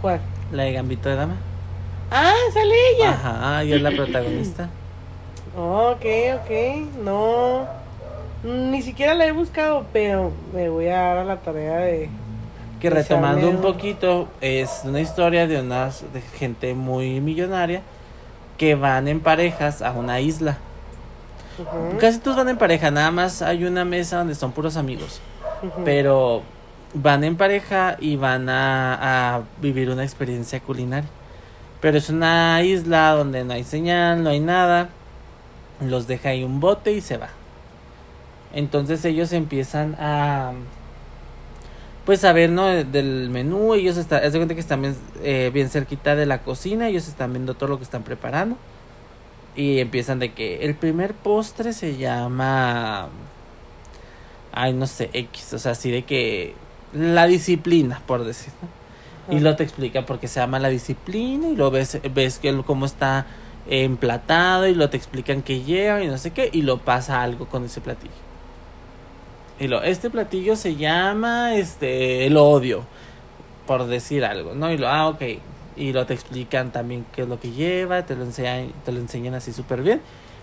¿Cuál? 0.00 0.20
la 0.50 0.64
de 0.64 0.72
Gambito 0.72 1.09
de 1.09 1.14
Dama. 1.16 1.36
Ah, 2.10 2.34
sale 2.52 2.74
ella. 2.96 3.10
Ajá, 3.12 3.64
y 3.64 3.72
es 3.72 3.80
la 3.80 3.90
protagonista. 3.92 4.68
Ok, 5.56 6.04
ok. 6.34 6.50
No. 7.04 7.66
Ni 8.42 8.82
siquiera 8.82 9.14
la 9.14 9.26
he 9.26 9.32
buscado, 9.32 9.86
pero 9.92 10.32
me 10.52 10.68
voy 10.68 10.88
a 10.88 10.96
dar 10.98 11.18
a 11.18 11.24
la 11.24 11.36
tarea 11.36 11.76
de. 11.76 12.10
Que 12.82 12.88
Echarle 12.88 13.02
retomando 13.04 13.48
un 13.48 13.60
poquito, 13.60 14.26
es 14.40 14.80
una 14.82 15.00
historia 15.00 15.46
de 15.46 15.60
unas 15.60 16.02
de 16.12 16.20
gente 16.20 16.74
muy 16.74 17.20
millonaria 17.20 17.80
que 18.59 18.74
van 18.74 19.06
en 19.06 19.20
parejas 19.20 19.82
a 19.82 19.92
una 19.92 20.18
isla. 20.18 20.59
Casi 22.00 22.18
todos 22.18 22.38
van 22.38 22.48
en 22.48 22.59
pareja, 22.59 22.90
nada 22.90 23.12
más 23.12 23.40
hay 23.40 23.66
una 23.66 23.84
mesa 23.84 24.18
donde 24.18 24.34
son 24.34 24.50
puros 24.50 24.76
amigos. 24.76 25.20
Pero 25.84 26.42
van 26.92 27.22
en 27.22 27.36
pareja 27.36 27.96
y 28.00 28.16
van 28.16 28.48
a, 28.48 29.36
a 29.36 29.42
vivir 29.60 29.88
una 29.88 30.02
experiencia 30.02 30.59
culinaria. 30.59 31.09
Pero 31.80 31.98
es 31.98 32.09
una 32.10 32.64
isla 32.64 33.12
donde 33.12 33.44
no 33.44 33.52
hay 33.52 33.62
señal, 33.62 34.24
no 34.24 34.30
hay 34.30 34.40
nada. 34.40 34.88
Los 35.80 36.09
deja 36.09 36.30
ahí 36.30 36.42
un 36.42 36.59
bote 36.59 36.90
y 36.90 37.00
se 37.00 37.16
va. 37.16 37.28
Entonces 38.52 39.04
ellos 39.04 39.32
empiezan 39.32 39.94
a... 40.00 40.50
Pues 42.04 42.24
a 42.24 42.32
ver, 42.32 42.50
¿no? 42.50 42.66
Del 42.66 43.30
menú, 43.30 43.74
ellos 43.74 43.96
están, 43.96 44.24
haz 44.24 44.32
de 44.32 44.38
cuenta 44.38 44.54
que 44.54 44.60
están 44.60 44.82
bien, 44.82 44.96
eh, 45.22 45.50
bien 45.54 45.70
cerquita 45.70 46.16
de 46.16 46.26
la 46.26 46.42
cocina, 46.42 46.88
ellos 46.88 47.06
están 47.06 47.32
viendo 47.32 47.54
todo 47.54 47.68
lo 47.68 47.78
que 47.78 47.84
están 47.84 48.02
preparando. 48.02 48.56
Y 49.54 49.78
empiezan 49.78 50.18
de 50.18 50.32
que 50.32 50.64
el 50.64 50.74
primer 50.74 51.14
postre 51.14 51.72
se 51.72 51.96
llama 51.96 53.10
ay, 54.52 54.74
no 54.74 54.86
sé, 54.86 55.10
X, 55.12 55.54
o 55.54 55.58
sea, 55.58 55.72
así 55.72 55.90
de 55.90 56.02
que 56.02 56.54
la 56.92 57.26
disciplina, 57.26 58.02
por 58.06 58.24
decir, 58.24 58.52
¿no? 58.60 58.68
Y 59.34 59.36
Ajá. 59.36 59.44
lo 59.44 59.56
te 59.56 59.64
explica 59.64 60.04
porque 60.04 60.28
se 60.28 60.40
llama 60.40 60.58
la 60.58 60.68
disciplina 60.68 61.48
y 61.48 61.56
lo 61.56 61.70
ves, 61.70 61.98
ves 62.12 62.38
que 62.38 62.54
cómo 62.64 62.86
está 62.86 63.26
emplatado 63.68 64.66
y 64.66 64.74
lo 64.74 64.90
te 64.90 64.96
explican 64.96 65.42
que 65.42 65.62
lleva 65.62 66.02
y 66.02 66.08
no 66.08 66.18
sé 66.18 66.32
qué 66.32 66.50
y 66.52 66.62
lo 66.62 66.78
pasa 66.78 67.22
algo 67.22 67.46
con 67.46 67.64
ese 67.64 67.80
platillo. 67.80 68.12
Y 69.62 69.68
lo, 69.68 69.80
este 69.84 70.10
platillo 70.10 70.56
se 70.56 70.74
llama, 70.74 71.55
este, 71.55 72.26
el 72.26 72.36
odio, 72.36 72.84
por 73.64 73.86
decir 73.86 74.24
algo, 74.24 74.56
¿no? 74.56 74.72
Y 74.72 74.76
lo, 74.76 74.89
ah, 74.89 75.06
ok. 75.06 75.22
Y 75.76 75.93
lo 75.93 76.05
te 76.05 76.14
explican 76.14 76.72
también 76.72 77.06
qué 77.12 77.22
es 77.22 77.28
lo 77.28 77.39
que 77.39 77.52
lleva, 77.52 78.05
te 78.05 78.16
lo 78.16 78.24
enseñan, 78.24 78.72
te 78.84 78.90
lo 78.90 78.98
enseñan 78.98 79.34
así 79.34 79.52
súper 79.52 79.82
bien. 79.82 80.01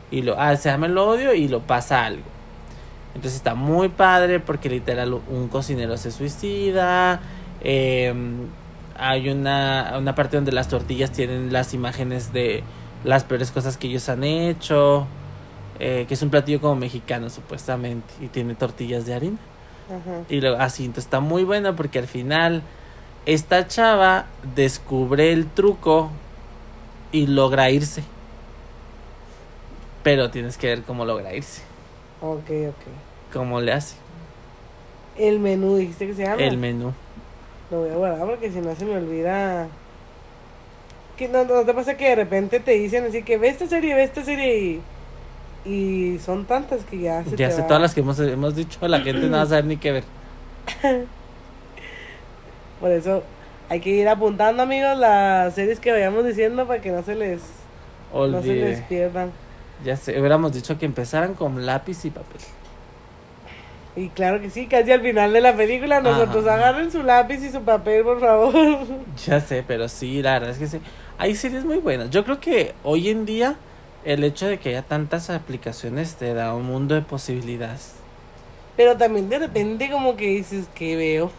Y 0.09 0.21
lo, 0.21 0.39
ah, 0.39 0.55
se 0.55 0.69
llama 0.69 0.85
el 0.85 0.97
odio 0.97 1.33
y 1.33 1.49
lo 1.49 1.59
pasa 1.59 2.05
algo. 2.05 2.23
Entonces 3.13 3.35
está 3.35 3.55
muy 3.55 3.89
padre 3.89 4.39
porque 4.39 4.69
literal 4.69 5.13
un 5.13 5.49
cocinero 5.49 5.97
se 5.97 6.11
suicida. 6.11 7.19
eh, 7.61 8.13
hay 8.97 9.29
una, 9.29 9.95
una 9.97 10.15
parte 10.15 10.37
donde 10.37 10.53
las 10.53 10.69
tortillas 10.69 11.11
tienen 11.11 11.51
las 11.51 11.73
imágenes 11.73 12.31
de 12.31 12.63
las 13.03 13.25
peores 13.25 13.51
cosas 13.51 13.75
que 13.75 13.87
ellos 13.87 14.07
han 14.07 14.23
hecho. 14.23 15.07
Eh, 15.79 16.05
que 16.07 16.13
es 16.13 16.21
un 16.21 16.29
platillo 16.29 16.61
como 16.61 16.75
mexicano 16.75 17.29
supuestamente. 17.29 18.13
Y 18.21 18.27
tiene 18.27 18.55
tortillas 18.55 19.05
de 19.05 19.13
harina. 19.13 19.37
Ajá. 19.87 20.21
Y 20.29 20.39
luego 20.41 20.57
así, 20.59 20.85
entonces 20.85 21.05
está 21.05 21.19
muy 21.19 21.43
buena 21.43 21.75
porque 21.75 21.99
al 21.99 22.07
final 22.07 22.61
esta 23.25 23.67
chava 23.67 24.27
descubre 24.55 25.31
el 25.31 25.47
truco 25.47 26.11
y 27.11 27.27
logra 27.27 27.69
irse. 27.71 28.03
Pero 30.03 30.29
tienes 30.29 30.57
que 30.57 30.67
ver 30.67 30.83
cómo 30.83 31.05
logra 31.05 31.33
irse. 31.33 31.61
Ok, 32.21 32.49
ok. 32.69 33.33
Cómo 33.33 33.61
le 33.61 33.71
hace 33.73 33.95
El 35.17 35.39
menú, 35.39 35.77
dijiste 35.77 36.07
que 36.07 36.13
se 36.13 36.23
llama. 36.23 36.41
el 36.41 36.57
menú. 36.57 36.93
Lo 37.71 37.81
voy 37.81 37.89
a 37.89 37.95
guardar 37.95 38.27
porque 38.27 38.51
si 38.51 38.59
no 38.59 38.75
se 38.75 38.85
me 38.85 38.97
olvida. 38.97 39.67
Que 41.17 41.27
no, 41.27 41.43
no 41.45 41.63
te 41.65 41.73
pasa 41.73 41.97
que 41.97 42.09
de 42.09 42.15
repente 42.15 42.59
te 42.59 42.71
dicen 42.71 43.05
así 43.05 43.23
que 43.23 43.37
ve 43.37 43.49
esta 43.49 43.67
serie, 43.67 43.93
ve 43.95 44.03
esta 44.03 44.23
serie 44.23 44.59
y. 44.59 44.81
Y 45.65 46.17
son 46.19 46.45
tantas 46.45 46.83
que 46.85 46.99
ya 46.99 47.23
se 47.23 47.31
Ya 47.35 47.49
te 47.49 47.51
sé 47.55 47.61
va. 47.61 47.67
todas 47.67 47.81
las 47.81 47.93
que 47.93 47.99
hemos, 47.99 48.19
hemos 48.19 48.55
dicho, 48.55 48.87
la 48.87 49.01
gente 49.01 49.27
no 49.27 49.37
va 49.37 49.43
a 49.43 49.45
saber 49.45 49.65
ni 49.65 49.77
qué 49.77 49.91
ver. 49.91 50.03
Por 52.79 52.91
eso 52.91 53.23
hay 53.67 53.81
que 53.81 53.89
ir 53.89 54.07
apuntando, 54.07 54.63
amigos, 54.63 54.97
las 54.97 55.53
series 55.53 55.79
que 55.79 55.91
vayamos 55.91 56.25
diciendo 56.25 56.65
para 56.65 56.81
que 56.81 56.91
no 56.91 57.03
se 57.03 57.15
les, 57.15 57.41
no 58.13 58.41
se 58.41 58.53
les 58.55 58.79
Olvide. 58.79 58.85
pierdan. 58.87 59.31
Ya 59.83 59.95
sé, 59.95 60.19
hubiéramos 60.19 60.53
dicho 60.53 60.77
que 60.77 60.85
empezaran 60.85 61.33
con 61.35 61.65
lápiz 61.65 62.03
y 62.05 62.09
papel. 62.09 62.41
Y 63.95 64.09
claro 64.09 64.39
que 64.39 64.49
sí, 64.49 64.67
casi 64.67 64.91
al 64.91 65.01
final 65.01 65.33
de 65.33 65.41
la 65.41 65.55
película, 65.55 65.99
nosotros 65.99 66.45
Ajá. 66.45 66.55
agarren 66.55 66.91
su 66.91 67.03
lápiz 67.03 67.43
y 67.43 67.51
su 67.51 67.61
papel, 67.61 68.03
por 68.03 68.19
favor. 68.19 68.53
Ya 69.27 69.39
sé, 69.41 69.63
pero 69.67 69.87
sí, 69.89 70.21
la 70.21 70.33
verdad 70.33 70.51
es 70.51 70.57
que 70.57 70.67
sí. 70.67 70.79
Hay 71.17 71.35
series 71.35 71.65
muy 71.65 71.77
buenas. 71.79 72.09
Yo 72.09 72.23
creo 72.23 72.39
que 72.39 72.73
hoy 72.83 73.09
en 73.09 73.25
día 73.25 73.55
el 74.05 74.23
hecho 74.23 74.47
de 74.47 74.59
que 74.59 74.69
haya 74.69 74.81
tantas 74.83 75.29
aplicaciones 75.29 76.15
te 76.15 76.33
da 76.33 76.53
un 76.53 76.65
mundo 76.65 76.95
de 76.95 77.01
posibilidades. 77.01 77.93
Pero 78.77 78.95
también 78.97 79.29
de 79.29 79.39
repente 79.39 79.89
como 79.89 80.15
que 80.15 80.27
dices 80.27 80.65
que 80.73 80.95
veo. 80.95 81.31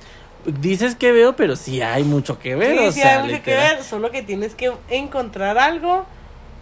Dices 0.45 0.95
que 0.95 1.13
veo, 1.13 1.37
pero 1.37 1.57
sí 1.57 1.83
hay 1.83 2.05
mucho 2.05 2.39
que 2.39 2.55
ver. 2.57 2.79
sí, 2.79 2.87
o 2.87 2.93
sí, 2.93 3.01
sea, 3.01 3.21
hay 3.23 3.29
mucho 3.31 3.43
que 3.43 3.55
ver, 3.55 3.83
solo 3.83 4.11
que 4.11 4.23
tienes 4.23 4.55
que 4.55 4.73
encontrar 4.89 5.59
algo 5.59 6.05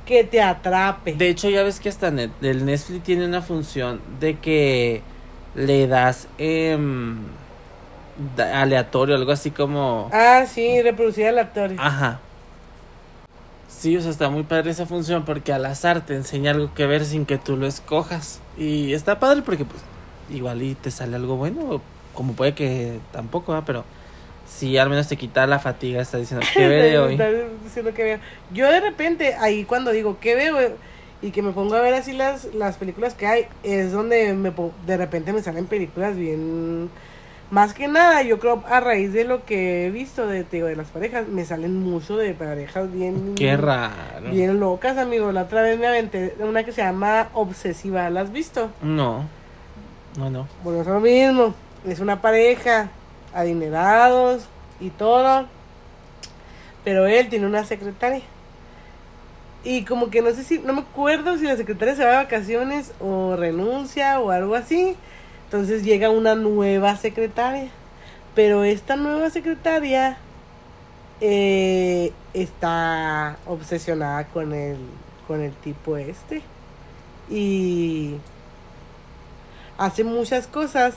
que 0.07 0.25
te 0.25 0.41
atrape. 0.41 1.15
De 1.15 1.29
hecho, 1.29 1.49
ya 1.51 1.63
ves 1.63 1.81
que 1.81 1.89
hasta 1.89 2.11
Net- 2.11 2.31
el 2.43 2.65
Netflix 2.65 3.05
tiene 3.05 3.27
una 3.27 3.43
función 3.43 4.01
de 4.21 4.39
que 4.39 5.03
le 5.55 5.87
das 5.87 6.29
da- 8.37 8.63
aleatorio, 8.63 9.15
algo 9.15 9.33
así 9.33 9.51
como... 9.51 10.11
Ah, 10.13 10.45
sí, 10.47 10.81
reproducir 10.83 11.27
aleatorio. 11.27 11.77
Ajá. 11.81 12.21
Sí, 13.79 13.97
o 13.97 14.01
sea, 14.01 14.11
está 14.11 14.29
muy 14.29 14.43
padre 14.43 14.73
esa 14.73 14.87
función 14.87 15.25
porque 15.25 15.53
al 15.53 15.65
azar 15.65 16.05
te 16.05 16.17
enseña 16.17 16.51
algo 16.51 16.75
que 16.75 16.85
ver 16.85 17.05
sin 17.05 17.25
que 17.25 17.39
tú 17.39 17.57
lo 17.57 17.67
escojas. 17.67 18.41
Y 18.57 18.93
está 18.93 19.21
padre 19.21 19.43
porque 19.43 19.65
pues 19.65 19.81
igual 20.31 20.63
y 20.63 20.75
te 20.75 20.91
sale 20.91 21.15
algo 21.15 21.37
bueno, 21.37 21.81
como 22.13 22.33
puede 22.33 22.55
que 22.55 22.99
tampoco, 23.13 23.53
¿verdad? 23.53 23.65
pero 23.65 23.85
sí 24.49 24.77
al 24.79 24.91
menos 24.91 25.07
te 25.07 25.17
quita 25.17 25.47
la 25.47 25.61
fatiga, 25.61 26.03
está 26.03 26.19
diciendo 26.19 26.45
que 26.53 26.67
ver 26.67 26.91
de 26.91 26.99
hoy. 26.99 27.19
Diciendo 27.63 27.95
que 27.95 28.03
veo. 28.03 28.19
Yo 28.53 28.67
de 28.67 28.81
repente, 28.81 29.35
ahí 29.35 29.63
cuando 29.63 29.93
digo 29.93 30.19
que 30.19 30.35
veo 30.35 30.61
eh, 30.61 30.75
y 31.23 31.31
que 31.31 31.43
me 31.43 31.53
pongo 31.53 31.77
a 31.77 31.81
ver 31.81 31.95
así 31.95 32.13
las, 32.13 32.53
las 32.55 32.79
películas 32.79 33.15
que 33.15 33.29
hay, 33.29 33.47
es 33.63 33.93
donde 33.93 34.35
me 34.35 34.53
de 34.87 34.97
repente 34.97 35.33
me 35.33 35.43
salen 35.43 35.67
películas 35.67 36.17
bien... 36.17 36.91
Más 37.51 37.73
que 37.73 37.89
nada, 37.89 38.23
yo 38.23 38.39
creo 38.39 38.63
a 38.69 38.79
raíz 38.81 39.15
de 39.15 39.25
lo 39.25 39.47
que 39.47 39.87
he 39.87 39.91
visto 39.91 40.27
de, 40.27 40.45
te 40.45 40.59
digo, 40.59 40.69
de 40.69 40.77
las 40.77 40.89
parejas, 40.89 41.29
me 41.29 41.47
salen 41.47 41.83
mucho 41.83 42.19
de 42.19 42.35
parejas 42.35 42.93
bien... 42.93 43.35
Qué 43.37 43.57
raro. 43.57 44.31
Bien 44.31 44.61
locas, 44.61 44.99
amigo. 44.99 45.33
La 45.33 45.43
otra 45.43 45.63
vez 45.63 45.79
me 45.79 45.87
aventé 45.87 46.35
una 46.41 46.63
que 46.65 46.73
se 46.73 46.83
llama 46.83 47.29
Obsesiva. 47.33 48.11
¿La 48.11 48.21
has 48.21 48.33
visto? 48.33 48.71
No, 48.83 49.25
no, 50.19 50.29
no. 50.29 50.47
Bueno, 50.63 50.83
es 50.83 50.87
lo 50.87 51.01
mismo. 51.01 51.55
Es 51.87 52.01
una 52.01 52.21
pareja, 52.21 52.91
adinerados 53.33 54.47
y 54.79 54.91
todo. 54.91 55.47
Pero 56.85 57.07
él 57.07 57.31
tiene 57.31 57.47
una 57.47 57.65
secretaria. 57.65 58.23
Y 59.65 59.85
como 59.85 60.11
que 60.11 60.21
no 60.21 60.31
sé 60.33 60.45
si, 60.45 60.59
no 60.59 60.75
me 60.75 60.81
acuerdo 60.81 61.39
si 61.39 61.45
la 61.45 61.57
secretaria 61.57 61.95
se 61.97 62.05
va 62.05 62.11
de 62.11 62.17
vacaciones 62.17 62.93
o 63.01 63.37
renuncia 63.37 64.21
o 64.21 64.31
algo 64.31 64.55
así. 64.55 64.97
Entonces 65.49 65.83
llega 65.83 66.11
una 66.11 66.35
nueva 66.35 66.95
secretaria. 66.97 67.71
Pero 68.35 68.65
esta 68.65 68.97
nueva 68.97 69.31
secretaria 69.31 70.19
eh, 71.23 72.13
está 72.35 73.39
obsesionada 73.47 74.27
con 74.27 74.53
el, 74.53 74.77
con 75.27 75.41
el 75.41 75.53
tipo 75.55 75.97
este. 75.97 76.43
Y 77.31 78.17
hace 79.79 80.05
muchas 80.05 80.47
cosas 80.47 80.95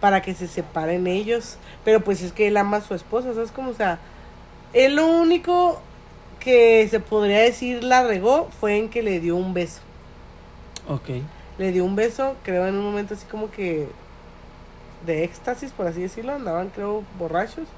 para 0.00 0.20
que 0.20 0.34
se 0.34 0.48
separen 0.48 1.06
ellos. 1.06 1.56
Pero 1.82 2.04
pues 2.04 2.20
es 2.20 2.32
que 2.32 2.48
él 2.48 2.58
ama 2.58 2.76
a 2.76 2.82
su 2.82 2.94
esposa, 2.94 3.32
¿sabes 3.32 3.52
cómo? 3.52 3.70
O 3.70 3.74
sea, 3.74 3.98
él 4.74 4.96
lo 4.96 5.06
único 5.06 5.80
que 6.40 6.86
se 6.90 7.00
podría 7.00 7.38
decir 7.38 7.82
la 7.82 8.06
regó 8.06 8.50
fue 8.60 8.76
en 8.76 8.90
que 8.90 9.02
le 9.02 9.18
dio 9.18 9.34
un 9.34 9.54
beso. 9.54 9.80
Ok. 10.88 11.08
Le 11.58 11.72
dio 11.72 11.84
un 11.84 11.96
beso, 11.96 12.36
creo, 12.42 12.66
en 12.66 12.74
un 12.76 12.84
momento 12.84 13.14
así 13.14 13.26
como 13.26 13.50
que 13.50 13.88
de 15.06 15.24
éxtasis, 15.24 15.72
por 15.72 15.86
así 15.86 16.02
decirlo. 16.02 16.32
Andaban, 16.34 16.70
creo, 16.70 17.04
borrachos. 17.18 17.68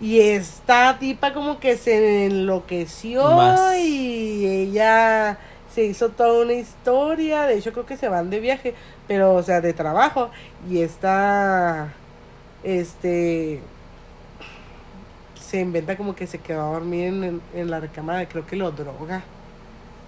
Y 0.00 0.20
esta 0.20 0.98
tipa 0.98 1.32
como 1.34 1.58
que 1.60 1.76
se 1.76 2.26
enloqueció 2.26 3.24
Más. 3.36 3.76
y 3.78 4.46
ella 4.46 5.38
se 5.74 5.84
hizo 5.84 6.10
toda 6.10 6.42
una 6.44 6.54
historia. 6.54 7.42
De 7.46 7.56
hecho, 7.58 7.72
creo 7.72 7.86
que 7.86 7.96
se 7.96 8.08
van 8.08 8.30
de 8.30 8.40
viaje, 8.40 8.74
pero, 9.08 9.34
o 9.34 9.42
sea, 9.42 9.60
de 9.60 9.72
trabajo. 9.74 10.30
Y 10.68 10.82
esta, 10.82 11.92
este, 12.64 13.60
se 15.40 15.60
inventa 15.60 15.96
como 15.96 16.14
que 16.14 16.26
se 16.26 16.38
quedó 16.40 16.62
a 16.62 16.72
dormir 16.74 17.06
en, 17.06 17.24
en- 17.24 17.40
en 17.54 17.70
la 17.70 17.80
recámara, 17.80 18.28
creo 18.28 18.46
que 18.46 18.56
lo 18.56 18.70
droga. 18.72 19.22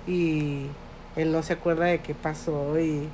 Y 0.06 0.66
él 1.16 1.32
no 1.32 1.42
se 1.42 1.54
acuerda 1.54 1.86
de 1.86 1.98
qué 2.00 2.14
pasó 2.14 2.78
y 2.78 3.08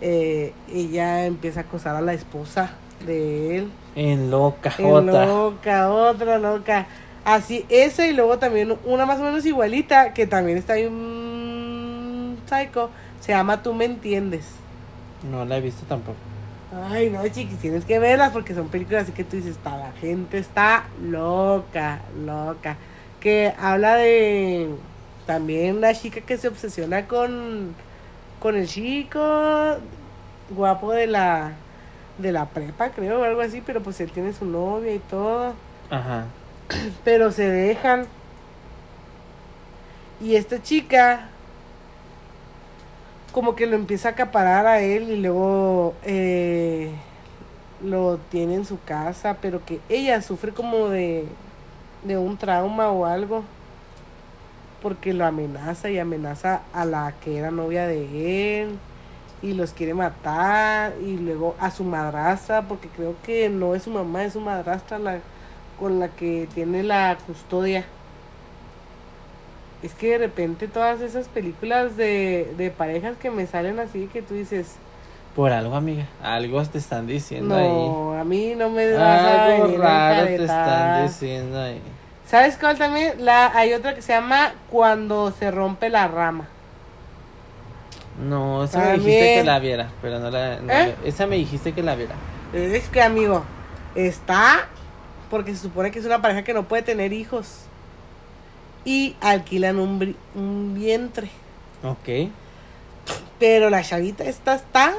eh, 0.00 0.52
ella 0.72 1.26
empieza 1.26 1.60
a 1.60 1.62
acosar 1.64 1.96
a 1.96 2.00
la 2.00 2.12
esposa. 2.14 2.72
de 3.06 3.56
él. 3.58 3.70
En 3.96 4.30
loca, 4.30 4.72
En 4.78 4.86
otra. 5.08 5.26
loca, 5.26 5.90
otra 5.92 6.38
loca. 6.38 6.86
Así, 7.24 7.64
esa 7.68 8.06
y 8.06 8.12
luego 8.12 8.38
también 8.38 8.76
una 8.84 9.04
más 9.06 9.18
o 9.20 9.22
menos 9.22 9.44
igualita, 9.46 10.12
que 10.14 10.26
también 10.26 10.58
está 10.58 10.74
bien 10.74 12.36
psycho, 12.46 12.90
se 13.20 13.32
llama 13.32 13.62
Tú 13.62 13.72
me 13.74 13.84
entiendes. 13.86 14.46
No 15.30 15.44
la 15.44 15.58
he 15.58 15.60
visto 15.60 15.84
tampoco. 15.88 16.16
Ay, 16.90 17.10
no, 17.10 17.22
chiquis, 17.28 17.58
tienes 17.58 17.84
que 17.84 17.98
verlas 17.98 18.30
porque 18.32 18.54
son 18.54 18.68
películas 18.68 19.02
así 19.04 19.12
que 19.12 19.24
tú 19.24 19.36
dices, 19.36 19.56
"Ta, 19.58 19.76
la 19.76 19.92
gente 20.00 20.38
está 20.38 20.84
loca, 21.02 22.00
loca. 22.24 22.76
Que 23.18 23.52
habla 23.58 23.96
de 23.96 24.68
también 25.30 25.76
una 25.76 25.94
chica 25.94 26.22
que 26.22 26.36
se 26.36 26.48
obsesiona 26.48 27.06
con, 27.06 27.72
con 28.40 28.56
el 28.56 28.66
chico 28.66 29.76
guapo 30.50 30.90
de 30.90 31.06
la, 31.06 31.52
de 32.18 32.32
la 32.32 32.46
prepa, 32.46 32.90
creo, 32.90 33.20
o 33.20 33.22
algo 33.22 33.40
así, 33.40 33.62
pero 33.64 33.80
pues 33.80 34.00
él 34.00 34.10
tiene 34.10 34.32
su 34.32 34.44
novia 34.44 34.92
y 34.92 34.98
todo. 34.98 35.54
Ajá. 35.88 36.24
Pero 37.04 37.30
se 37.30 37.48
dejan. 37.48 38.06
Y 40.20 40.34
esta 40.34 40.60
chica 40.60 41.28
como 43.30 43.54
que 43.54 43.66
lo 43.66 43.76
empieza 43.76 44.08
a 44.08 44.12
acaparar 44.12 44.66
a 44.66 44.80
él 44.80 45.12
y 45.12 45.16
luego 45.16 45.94
eh, 46.02 46.90
lo 47.84 48.18
tiene 48.32 48.56
en 48.56 48.64
su 48.64 48.82
casa, 48.82 49.36
pero 49.40 49.64
que 49.64 49.78
ella 49.88 50.20
sufre 50.22 50.50
como 50.50 50.88
de, 50.88 51.28
de 52.02 52.18
un 52.18 52.36
trauma 52.36 52.90
o 52.90 53.06
algo. 53.06 53.44
Porque 54.82 55.12
lo 55.12 55.26
amenaza 55.26 55.90
y 55.90 55.98
amenaza 55.98 56.62
a 56.72 56.84
la 56.84 57.12
que 57.22 57.36
era 57.38 57.50
novia 57.50 57.86
de 57.86 58.62
él 58.62 58.78
y 59.42 59.54
los 59.54 59.72
quiere 59.72 59.94
matar 59.94 60.92
y 61.04 61.16
luego 61.16 61.54
a 61.60 61.70
su 61.70 61.84
madrastra 61.84 62.62
porque 62.62 62.88
creo 62.88 63.14
que 63.22 63.48
no 63.48 63.74
es 63.74 63.82
su 63.84 63.90
mamá, 63.90 64.24
es 64.24 64.34
su 64.34 64.40
madrastra 64.40 64.98
la 64.98 65.18
con 65.78 65.98
la 65.98 66.08
que 66.08 66.46
tiene 66.54 66.82
la 66.82 67.16
custodia. 67.26 67.84
Es 69.82 69.94
que 69.94 70.10
de 70.10 70.18
repente 70.18 70.68
todas 70.68 71.00
esas 71.00 71.28
películas 71.28 71.96
de, 71.96 72.52
de 72.58 72.70
parejas 72.70 73.16
que 73.16 73.30
me 73.30 73.46
salen 73.46 73.78
así 73.80 74.08
que 74.12 74.20
tú 74.20 74.34
dices, 74.34 74.74
Por 75.34 75.52
algo, 75.52 75.74
amiga. 75.74 76.04
Algo 76.22 76.62
te 76.66 76.76
están 76.76 77.06
diciendo 77.06 77.54
ahí. 77.54 77.66
no, 77.66 78.12
a 78.18 78.24
mí 78.24 78.54
no 78.56 78.68
me 78.68 78.92
vas 78.92 79.24
a 79.24 79.48
venir 79.48 79.66
te 79.68 79.74
están 79.76 80.18
encaretar". 80.18 81.02
diciendo 81.08 81.58
ahí. 81.60 81.80
¿Sabes 82.30 82.56
cuál 82.56 82.78
también? 82.78 83.24
La, 83.24 83.50
hay 83.58 83.72
otra 83.72 83.96
que 83.96 84.02
se 84.02 84.12
llama 84.12 84.52
Cuando 84.70 85.32
se 85.32 85.50
rompe 85.50 85.88
la 85.88 86.06
rama. 86.06 86.46
No, 88.24 88.62
esa 88.62 88.78
me 88.78 88.92
dijiste 88.92 89.34
que 89.34 89.44
la 89.44 89.58
viera, 89.58 89.90
pero 90.00 90.20
no 90.20 90.30
la... 90.30 90.60
no 90.60 90.72
¿Eh? 90.72 90.94
Esa 91.04 91.26
me 91.26 91.34
dijiste 91.34 91.72
que 91.72 91.82
la 91.82 91.96
viera. 91.96 92.14
Es 92.52 92.88
que, 92.88 93.02
amigo, 93.02 93.42
está 93.96 94.68
porque 95.28 95.56
se 95.56 95.62
supone 95.62 95.90
que 95.90 95.98
es 95.98 96.06
una 96.06 96.22
pareja 96.22 96.44
que 96.44 96.54
no 96.54 96.68
puede 96.68 96.84
tener 96.84 97.12
hijos. 97.12 97.62
Y 98.84 99.16
alquilan 99.20 99.80
un, 99.80 100.16
un 100.36 100.74
vientre. 100.74 101.30
Ok. 101.82 102.30
Pero 103.40 103.70
la 103.70 103.82
chavita 103.82 104.22
esta 104.22 104.54
está... 104.54 104.94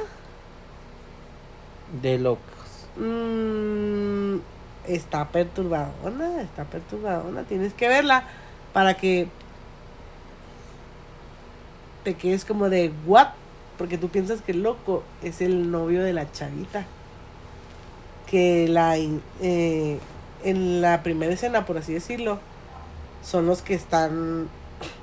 De 2.02 2.18
locos. 2.18 2.42
mm, 2.96 4.36
está 4.86 5.28
perturbadona, 5.28 6.42
está 6.42 6.64
perturbadona. 6.64 7.42
Tienes 7.44 7.74
que 7.74 7.88
verla 7.88 8.24
para 8.72 8.94
que 8.94 9.28
te 12.04 12.14
quedes 12.14 12.44
como 12.44 12.68
de 12.68 12.92
what? 13.06 13.28
Porque 13.78 13.98
tú 13.98 14.08
piensas 14.08 14.42
que 14.42 14.52
el 14.52 14.62
loco 14.62 15.02
es 15.22 15.40
el 15.40 15.70
novio 15.70 16.02
de 16.02 16.12
la 16.12 16.30
chavita. 16.30 16.84
Que 18.26 18.66
la 18.68 18.96
eh, 19.40 19.98
en 20.44 20.80
la 20.80 21.02
primera 21.02 21.32
escena, 21.32 21.66
por 21.66 21.78
así 21.78 21.92
decirlo, 21.92 22.38
son 23.22 23.46
los 23.46 23.62
que 23.62 23.74
están. 23.74 24.48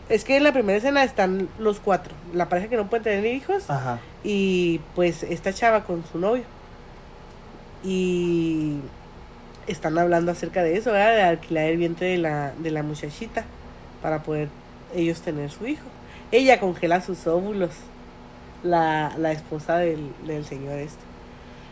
Es 0.10 0.24
que 0.24 0.38
en 0.38 0.44
la 0.44 0.52
primera 0.52 0.78
escena 0.78 1.04
están 1.04 1.50
los 1.60 1.80
cuatro. 1.80 2.14
La 2.34 2.50
pareja 2.50 2.68
que 2.70 2.78
no 2.78 2.90
puede 2.90 3.04
tener 3.04 3.26
hijos 3.26 3.70
Ajá. 3.70 4.00
y 4.24 4.82
pues 4.96 5.24
esta 5.24 5.54
chava 5.54 5.84
con 5.84 6.04
su 6.12 6.20
novio. 6.20 6.44
Y 7.84 8.80
están 9.72 9.98
hablando 9.98 10.32
acerca 10.32 10.64
de 10.64 10.78
eso. 10.78 10.92
De 10.92 11.02
alquilar 11.02 11.66
el 11.66 11.78
vientre 11.78 12.08
de 12.08 12.18
la, 12.18 12.54
de 12.58 12.72
la 12.72 12.84
muchachita 12.84 13.46
para 14.02 14.24
poder 14.24 14.50
ellos 14.96 15.22
tener 15.22 15.50
su 15.50 15.68
hijo. 15.68 15.86
Ella 16.32 16.60
congela 16.60 17.02
sus 17.02 17.26
óvulos, 17.28 17.72
la, 18.64 19.14
la 19.18 19.32
esposa 19.32 19.78
del, 19.78 20.12
del 20.26 20.46
señor 20.46 20.78
este. 20.78 21.04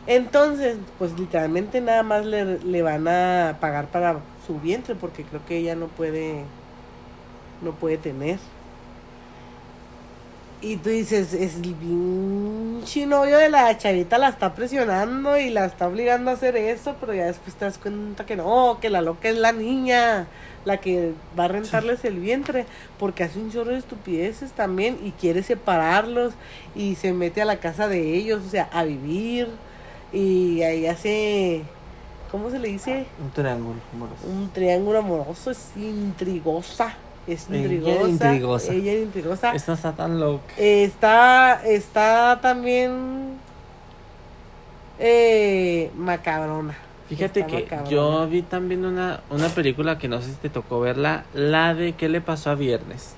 Entonces, 0.07 0.77
pues 0.97 1.19
literalmente 1.19 1.81
nada 1.81 2.01
más 2.01 2.25
le, 2.25 2.59
le 2.59 2.81
van 2.81 3.07
a 3.07 3.57
pagar 3.59 3.87
para 3.87 4.19
su 4.45 4.59
vientre 4.59 4.95
porque 4.95 5.23
creo 5.23 5.45
que 5.45 5.57
ella 5.57 5.75
no 5.75 5.87
puede, 5.87 6.43
no 7.61 7.71
puede 7.73 7.97
tener. 7.97 8.39
Y 10.59 10.77
tú 10.77 10.89
dices, 10.89 11.33
es 11.33 11.55
el 11.57 11.75
pinche 11.75 13.05
novio 13.05 13.37
de 13.37 13.47
la 13.47 13.77
chavita 13.77 14.17
la 14.17 14.29
está 14.29 14.55
presionando 14.55 15.37
y 15.37 15.51
la 15.51 15.65
está 15.65 15.87
obligando 15.87 16.31
a 16.31 16.33
hacer 16.33 16.55
eso, 16.55 16.95
pero 16.99 17.13
ya 17.13 17.25
después 17.25 17.55
te 17.55 17.65
das 17.65 17.77
cuenta 17.77 18.25
que 18.25 18.35
no, 18.35 18.79
que 18.81 18.89
la 18.89 19.01
loca 19.01 19.29
es 19.29 19.37
la 19.37 19.51
niña, 19.51 20.25
la 20.65 20.77
que 20.77 21.13
va 21.37 21.45
a 21.45 21.47
rentarles 21.47 22.03
el 22.05 22.19
vientre, 22.19 22.65
porque 22.97 23.23
hace 23.23 23.37
un 23.37 23.51
chorro 23.51 23.69
de 23.69 23.77
estupideces 23.77 24.51
también 24.51 24.97
y 25.03 25.11
quiere 25.11 25.43
separarlos 25.43 26.33
y 26.75 26.95
se 26.95 27.13
mete 27.13 27.43
a 27.43 27.45
la 27.45 27.59
casa 27.59 27.87
de 27.87 28.15
ellos, 28.15 28.41
o 28.47 28.49
sea, 28.49 28.67
a 28.73 28.83
vivir 28.83 29.49
y 30.11 30.63
ahí 30.63 30.87
hace, 30.87 31.61
¿cómo 32.31 32.49
se 32.49 32.57
le 32.57 32.69
dice? 32.69 33.05
Un 33.21 33.29
triángulo 33.29 33.79
amoroso. 33.93 34.27
Un 34.27 34.49
triángulo 34.49 34.99
amoroso, 34.99 35.51
es 35.51 35.69
intrigosa, 35.75 36.95
es 37.27 37.47
Ella 37.49 38.07
intrigosa. 38.07 38.73
Ella 38.73 38.93
es 38.93 39.03
intrigosa. 39.03 39.53
Esta 39.53 39.73
está 39.73 39.91
tan 39.93 40.19
loca. 40.19 40.53
Está, 40.57 41.61
está 41.65 42.39
también 42.41 43.37
eh, 44.99 45.91
macabrona. 45.95 46.75
Fíjate 47.09 47.41
Está 47.41 47.51
que 47.55 47.63
macabrona. 47.63 47.89
yo 47.89 48.27
vi 48.27 48.41
también 48.41 48.85
una, 48.85 49.21
una 49.29 49.47
película 49.49 49.97
que 49.97 50.07
no 50.07 50.21
sé 50.21 50.29
si 50.29 50.35
te 50.35 50.49
tocó 50.49 50.79
verla, 50.79 51.23
la 51.33 51.73
de 51.73 51.93
¿Qué 51.93 52.09
le 52.09 52.19
pasó 52.21 52.49
a 52.49 52.55
Viernes? 52.55 53.13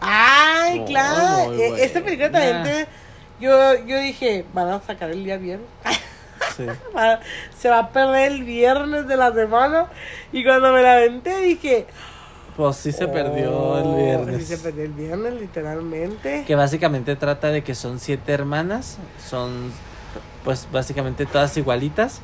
Ay, 0.00 0.82
claro. 0.86 1.52
eh, 1.54 1.84
Esta 1.84 2.00
película 2.02 2.30
también 2.30 2.62
te- 2.62 2.86
yo, 3.40 3.74
yo 3.86 3.98
dije, 3.98 4.44
van 4.52 4.68
a 4.68 4.80
sacar 4.82 5.10
el 5.10 5.24
día 5.24 5.36
viernes. 5.38 5.66
Sí. 6.56 6.64
Se 7.58 7.68
va 7.70 7.78
a 7.78 7.88
perder 7.90 8.32
el 8.32 8.44
viernes 8.44 9.06
de 9.08 9.16
la 9.16 9.32
semana. 9.32 9.86
Y 10.32 10.44
cuando 10.44 10.72
me 10.74 10.82
la 10.82 10.94
aventé 10.94 11.38
dije, 11.40 11.86
Pues 12.60 12.76
sí 12.76 12.92
se 12.92 13.08
perdió 13.08 13.56
"Oh, 13.56 13.78
el 13.78 14.04
viernes. 14.04 14.46
Sí, 14.46 14.56
se 14.56 14.58
perdió 14.62 14.84
el 14.84 14.92
viernes, 14.92 15.34
literalmente. 15.40 16.44
Que 16.46 16.54
básicamente 16.54 17.16
trata 17.16 17.48
de 17.48 17.62
que 17.64 17.74
son 17.74 17.98
siete 17.98 18.32
hermanas, 18.32 18.98
son 19.28 19.72
pues 20.44 20.68
básicamente 20.70 21.24
todas 21.26 21.56
igualitas. 21.56 22.20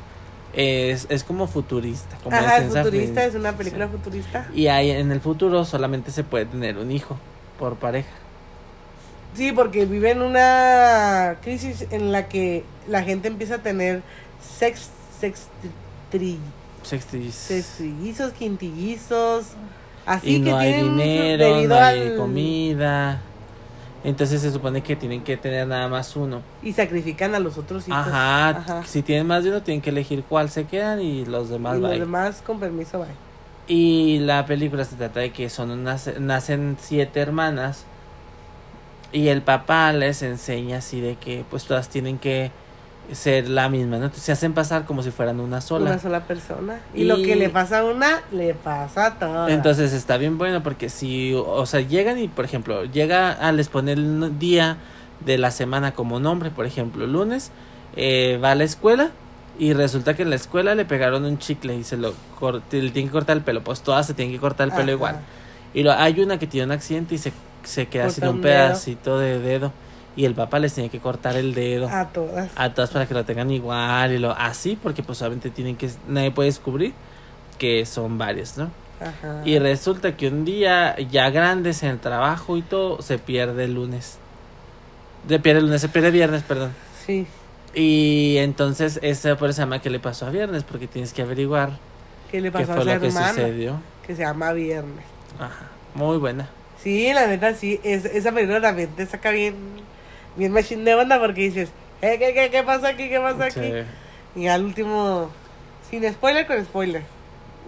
Es, 0.53 1.07
es 1.09 1.23
como 1.23 1.47
futurista, 1.47 2.17
como 2.23 2.35
Ajá, 2.35 2.57
es 2.57 2.73
futurista, 2.73 3.23
es 3.25 3.35
una 3.35 3.53
película 3.53 3.87
futurista. 3.87 4.47
Y 4.53 4.67
ahí 4.67 4.91
en 4.91 5.11
el 5.11 5.21
futuro 5.21 5.65
solamente 5.65 6.11
se 6.11 6.23
puede 6.23 6.45
tener 6.45 6.77
un 6.77 6.91
hijo 6.91 7.17
por 7.59 7.75
pareja. 7.75 8.09
Sí, 9.35 9.51
porque 9.51 9.85
vive 9.85 10.11
en 10.11 10.21
una 10.21 11.37
crisis 11.43 11.85
en 11.91 12.11
la 12.11 12.27
que 12.27 12.63
la 12.87 13.03
gente 13.03 13.27
empieza 13.27 13.55
a 13.55 13.59
tener 13.59 14.01
sex, 14.57 14.89
sex 15.19 15.47
tri- 16.11 16.37
Sextis. 16.81 17.35
sextrillizos, 17.35 18.31
quintillizos, 18.31 19.47
así 20.07 20.37
y 20.37 20.41
que 20.43 20.49
no 20.49 20.57
hay 20.57 20.73
dinero, 20.81 21.61
no 21.67 21.75
hay 21.75 22.07
al- 22.07 22.15
comida. 22.17 23.21
Entonces 24.03 24.41
se 24.41 24.51
supone 24.51 24.81
que 24.81 24.95
tienen 24.95 25.21
que 25.23 25.37
tener 25.37 25.67
nada 25.67 25.87
más 25.89 26.15
uno. 26.15 26.41
y 26.63 26.71
sacrifican 26.73 27.35
a 27.35 27.39
los 27.39 27.57
otros 27.57 27.87
hijos. 27.87 27.99
Ajá, 28.07 28.49
Ajá. 28.49 28.83
Si 28.85 29.01
tienen 29.01 29.27
más 29.27 29.43
de 29.43 29.49
uno, 29.49 29.61
tienen 29.61 29.81
que 29.81 29.89
elegir 29.89 30.23
cuál 30.27 30.49
se 30.49 30.65
quedan 30.65 31.01
y 31.01 31.25
los 31.25 31.49
demás 31.49 31.77
y 31.77 31.81
los 31.81 31.89
bye. 31.91 31.99
demás 31.99 32.41
con 32.45 32.59
permiso, 32.59 32.99
bye. 32.99 33.07
Y 33.67 34.19
la 34.19 34.45
película 34.45 34.85
se 34.85 34.95
trata 34.95 35.19
de 35.19 35.31
que 35.33 35.49
son 35.49 35.71
unas, 35.71 36.09
nacen 36.19 36.77
siete 36.79 37.19
hermanas 37.19 37.83
y 39.11 39.27
el 39.27 39.41
papá 39.41 39.91
les 39.93 40.21
enseña 40.21 40.77
así 40.77 41.01
de 41.01 41.15
que 41.15 41.43
pues 41.49 41.65
todas 41.65 41.89
tienen 41.89 42.17
que 42.17 42.51
ser 43.13 43.47
la 43.49 43.69
misma, 43.69 43.97
¿no? 43.97 44.05
Entonces 44.05 44.23
se 44.23 44.31
hacen 44.31 44.53
pasar 44.53 44.85
como 44.85 45.01
si 45.03 45.11
fueran 45.11 45.39
una 45.39 45.61
sola. 45.61 45.91
Una 45.91 45.99
sola 45.99 46.21
persona. 46.25 46.79
Y, 46.93 47.01
Y- 47.01 47.05
lo 47.05 47.17
que 47.17 47.35
le 47.35 47.49
pasa 47.49 47.79
a 47.79 47.83
una, 47.85 48.21
le 48.31 48.53
pasa 48.53 49.05
a 49.07 49.19
todas. 49.19 49.49
Entonces 49.51 49.93
está 49.93 50.17
bien 50.17 50.37
bueno 50.37 50.61
porque 50.63 50.89
si, 50.89 51.33
o 51.33 51.65
sea, 51.65 51.79
llegan 51.81 52.19
y 52.19 52.27
por 52.27 52.45
ejemplo, 52.45 52.83
llega 52.85 53.31
a 53.31 53.51
les 53.51 53.69
pone 53.69 53.93
el 53.93 54.37
día 54.39 54.77
de 55.25 55.37
la 55.37 55.51
semana 55.51 55.93
como 55.93 56.19
nombre, 56.19 56.51
por 56.51 56.65
ejemplo, 56.65 57.07
lunes, 57.07 57.51
eh, 57.95 58.39
va 58.43 58.51
a 58.51 58.55
la 58.55 58.65
escuela 58.65 59.09
y 59.57 59.73
resulta 59.73 60.15
que 60.15 60.21
en 60.23 60.29
la 60.29 60.35
escuela 60.35 60.75
le 60.75 60.85
pegaron 60.85 61.25
un 61.25 61.39
chicle 61.39 61.75
y 61.75 61.83
se 61.83 61.97
lo 61.97 62.13
cor- 62.39 62.61
le 62.71 62.91
tienen 62.91 63.05
que 63.07 63.11
cortar 63.11 63.37
el 63.37 63.43
pelo, 63.43 63.63
pues 63.63 63.81
todas 63.81 64.05
se 64.05 64.13
tienen 64.13 64.33
que 64.35 64.39
cortar 64.39 64.65
el 64.67 64.71
pelo 64.71 64.83
Ajá. 64.83 64.91
igual. 64.91 65.15
Y 65.73 65.83
lo, 65.83 65.91
hay 65.93 66.19
una 66.19 66.37
que 66.37 66.45
tiene 66.45 66.65
un 66.65 66.71
accidente 66.73 67.15
y 67.15 67.17
se, 67.17 67.31
se 67.63 67.87
queda 67.87 68.03
Corta 68.03 68.15
sin 68.15 68.23
un 68.27 68.35
un 68.35 68.41
pedacito 68.41 69.17
de 69.17 69.39
dedo. 69.39 69.71
Y 70.17 70.25
el 70.25 70.33
papá 70.33 70.59
les 70.59 70.73
tiene 70.73 70.89
que 70.89 70.99
cortar 70.99 71.37
el 71.37 71.53
dedo 71.53 71.87
A 71.87 72.09
todas. 72.09 72.51
a 72.55 72.73
todas 72.73 72.89
para 72.89 73.05
que 73.05 73.13
lo 73.13 73.23
tengan 73.23 73.49
igual 73.51 74.11
y 74.11 74.17
lo 74.17 74.31
así 74.31 74.77
porque 74.81 75.03
pues 75.03 75.21
obviamente 75.21 75.49
tienen 75.51 75.77
que 75.77 75.89
nadie 76.09 76.31
puede 76.31 76.47
descubrir 76.49 76.93
que 77.57 77.85
son 77.85 78.17
varios, 78.17 78.57
¿no? 78.57 78.69
Ajá. 78.99 79.41
Y 79.45 79.59
resulta 79.59 80.17
que 80.17 80.27
un 80.27 80.43
día 80.43 80.95
ya 81.09 81.29
grandes 81.29 81.83
en 81.83 81.89
el 81.91 81.99
trabajo 81.99 82.57
y 82.57 82.63
todo 82.63 83.01
se 83.01 83.19
pierde 83.19 83.65
el 83.65 83.75
lunes. 83.75 84.17
Se 85.29 85.39
pierde 85.39 85.59
el 85.59 85.65
lunes, 85.65 85.81
se 85.81 85.89
pierde 85.89 86.11
viernes, 86.11 86.43
perdón. 86.43 86.71
Sí. 87.05 87.27
Y 87.73 88.37
entonces 88.39 88.99
ese 89.03 89.35
por 89.35 89.49
eso 89.49 89.57
se 89.57 89.61
llama 89.61 89.79
que 89.79 89.89
le 89.91 89.99
pasó 89.99 90.25
a 90.25 90.31
viernes 90.31 90.63
porque 90.63 90.87
tienes 90.87 91.13
que 91.13 91.21
averiguar 91.21 91.71
¿Qué 92.31 92.41
le 92.41 92.51
qué 92.51 92.59
pasó 92.59 92.73
a 92.73 92.75
fue 92.75 92.85
lo 92.85 92.99
que 92.99 93.11
sucedió. 93.11 93.79
Que 94.05 94.15
se 94.15 94.23
llama 94.23 94.51
Viernes. 94.53 95.05
Ajá, 95.39 95.67
muy 95.93 96.17
buena. 96.17 96.49
Sí, 96.81 97.11
la 97.13 97.27
neta, 97.27 97.53
sí. 97.53 97.79
Es, 97.83 98.05
esa 98.05 98.31
película 98.31 98.61
también 98.61 98.89
te 98.89 99.05
saca 99.05 99.31
bien, 99.31 99.55
bien 100.37 100.51
machine 100.53 100.83
de 100.83 100.95
onda 100.95 101.19
porque 101.19 101.41
dices, 101.41 101.69
eh, 102.01 102.17
¿qué, 102.19 102.33
qué, 102.33 102.49
qué 102.49 102.63
pasa 102.63 102.89
aquí? 102.89 103.09
¿Qué 103.09 103.19
pasa 103.19 103.45
aquí? 103.45 103.59
Sí. 103.59 104.41
Y 104.41 104.47
al 104.47 104.63
último, 104.63 105.29
sin 105.89 106.09
spoiler, 106.13 106.45
con 106.47 106.63
spoiler. 106.63 107.01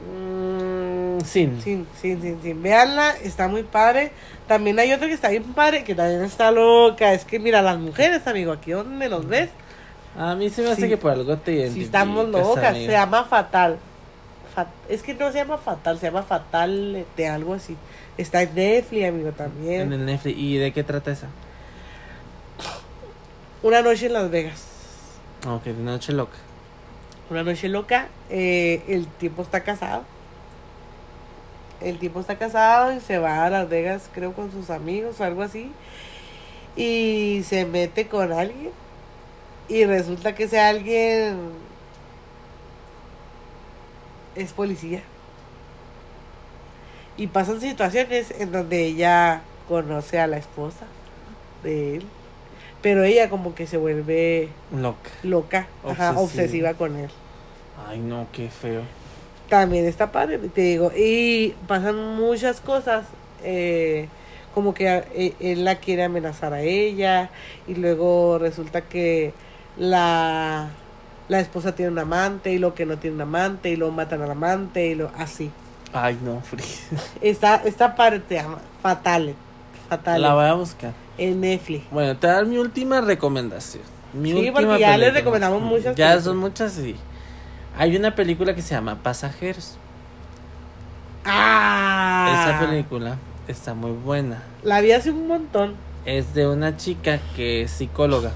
Mm, 0.07 1.19
sin. 1.21 1.61
Sin, 1.61 1.87
sin, 2.01 2.21
sin, 2.21 2.41
sin. 2.41 2.61
Veanla, 2.63 3.15
está 3.23 3.47
muy 3.47 3.63
padre. 3.63 4.11
También 4.47 4.79
hay 4.79 4.91
otra 4.93 5.07
que 5.07 5.13
está 5.13 5.29
bien 5.29 5.43
padre, 5.43 5.83
que 5.83 5.95
también 5.95 6.23
está 6.23 6.51
loca. 6.51 7.13
Es 7.13 7.25
que 7.25 7.39
mira, 7.39 7.61
las 7.61 7.77
mujeres, 7.79 8.25
amigo, 8.27 8.51
aquí 8.51 8.71
donde 8.71 9.09
los 9.09 9.27
ves, 9.27 9.49
A 10.17 10.35
mí 10.35 10.49
se 10.49 10.63
me 10.63 10.69
hace 10.71 10.83
Sí. 10.83 10.89
que 10.89 10.97
por 10.97 11.11
algo 11.11 11.37
te 11.37 11.51
si 11.51 11.57
identificas, 11.59 11.85
estamos 11.85 12.29
locas. 12.29 12.75
Se 12.75 12.87
llama 12.87 13.25
Fatal. 13.25 13.77
Fa- 14.55 14.67
es 14.89 15.03
que 15.03 15.13
no 15.13 15.31
se 15.31 15.37
llama 15.37 15.57
Fatal, 15.59 15.99
se 15.99 16.07
llama 16.07 16.23
Fatal 16.23 17.05
de 17.15 17.27
algo 17.27 17.53
así. 17.53 17.75
Está 18.17 18.41
en 18.41 18.55
Netflix, 18.55 19.07
amigo, 19.07 19.31
también. 19.31 19.81
En 19.81 19.93
el 19.93 20.05
Netflix. 20.05 20.37
¿Y 20.37 20.57
de 20.57 20.73
qué 20.73 20.83
trata 20.83 21.11
esa? 21.11 21.27
Una 23.61 23.81
noche 23.81 24.05
en 24.05 24.13
Las 24.13 24.31
Vegas. 24.31 24.63
Ok, 25.45 25.63
de 25.65 25.73
noche 25.83 26.13
loca. 26.13 26.37
Una 27.29 27.43
noche 27.43 27.67
loca. 27.67 28.07
eh, 28.29 28.83
el 28.87 29.07
tipo 29.07 29.41
está 29.41 29.63
casado. 29.63 30.03
El 31.81 31.97
tipo 31.99 32.19
está 32.19 32.37
casado 32.37 32.93
y 32.93 32.99
se 32.99 33.19
va 33.19 33.45
a 33.45 33.49
Las 33.49 33.69
Vegas, 33.69 34.09
creo, 34.13 34.33
con 34.33 34.51
sus 34.51 34.69
amigos 34.69 35.19
o 35.19 35.23
algo 35.23 35.41
así. 35.43 35.71
Y 36.75 37.43
se 37.45 37.65
mete 37.65 38.07
con 38.07 38.31
alguien. 38.31 38.71
Y 39.67 39.85
resulta 39.85 40.35
que 40.35 40.45
ese 40.45 40.59
alguien 40.59 41.37
es 44.35 44.53
policía. 44.53 45.01
Y 47.17 47.27
pasan 47.27 47.59
situaciones 47.59 48.31
en 48.39 48.51
donde 48.53 48.85
ella 48.85 49.41
conoce 49.67 50.19
a 50.19 50.27
la 50.27 50.37
esposa 50.37 50.85
de 51.63 51.97
él. 51.97 52.05
Pero 52.81 53.03
ella 53.03 53.29
como 53.29 53.53
que 53.55 53.67
se 53.67 53.77
vuelve 53.77 54.49
Loca. 54.73 55.09
loca, 55.23 55.67
ajá, 55.83 56.11
Obsesiva. 56.11 56.21
obsesiva 56.21 56.73
con 56.75 56.95
él. 56.95 57.09
Ay, 57.89 57.99
no, 57.99 58.27
qué 58.31 58.49
feo. 58.49 58.81
También 59.49 59.85
está 59.85 60.11
padre, 60.11 60.37
te 60.37 60.61
digo. 60.61 60.91
Y 60.95 61.55
pasan 61.67 62.15
muchas 62.15 62.61
cosas. 62.61 63.05
eh, 63.43 64.07
como 64.53 64.73
que 64.73 64.89
a- 64.89 65.05
e- 65.15 65.33
él 65.39 65.63
la 65.63 65.75
quiere 65.75 66.03
amenazar 66.03 66.53
a 66.53 66.61
ella. 66.61 67.29
Y 67.67 67.75
luego 67.75 68.37
resulta 68.37 68.81
que 68.81 69.33
la, 69.77 70.69
la 71.29 71.39
esposa 71.39 71.73
tiene 71.75 71.91
un 71.91 71.99
amante. 71.99 72.51
Y 72.51 72.57
lo 72.59 72.73
que 72.75 72.85
no 72.85 72.97
tiene 72.97 73.15
un 73.15 73.21
amante. 73.21 73.69
Y 73.69 73.75
lo 73.75 73.91
matan 73.91 74.21
al 74.21 74.31
amante. 74.31 74.87
Y 74.87 74.95
lo 74.95 75.09
así. 75.17 75.51
Ay, 75.93 76.17
no, 76.23 76.41
Free. 76.41 76.63
Está, 77.21 77.61
esta 77.65 77.95
parte 77.95 78.35
llama 78.35 78.59
Fatale. 78.81 79.33
Fatale. 79.87 80.19
La 80.19 80.33
voy 80.35 80.45
a 80.45 80.53
buscar. 80.53 80.91
En 81.19 81.41
Netflix. 81.41 81.83
Bueno, 81.91 82.15
te 82.17 82.27
voy 82.27 82.33
a 82.33 82.37
dar 82.37 82.45
mi 82.45 82.57
última 82.57 83.01
recomendación. 83.01 83.83
Mi 84.13 84.31
Sí, 84.31 84.37
última 84.37 84.61
porque 84.61 84.79
ya 84.79 84.97
les 84.97 85.13
recomendamos 85.13 85.61
muchas 85.61 85.95
Ya 85.95 86.07
películas. 86.07 86.23
son 86.23 86.37
muchas, 86.37 86.71
sí. 86.73 86.95
Hay 87.77 87.95
una 87.95 88.15
película 88.15 88.55
que 88.55 88.61
se 88.61 88.73
llama 88.73 88.95
Pasajeros. 89.03 89.77
¡Ah! 91.25 92.45
Esa 92.47 92.59
película 92.67 93.17
está 93.47 93.73
muy 93.73 93.91
buena. 93.91 94.41
La 94.63 94.81
vi 94.81 94.91
hace 94.91 95.11
un 95.11 95.27
montón. 95.27 95.75
Es 96.05 96.33
de 96.33 96.47
una 96.47 96.77
chica 96.77 97.19
que 97.35 97.61
es 97.63 97.71
psicóloga. 97.71 98.31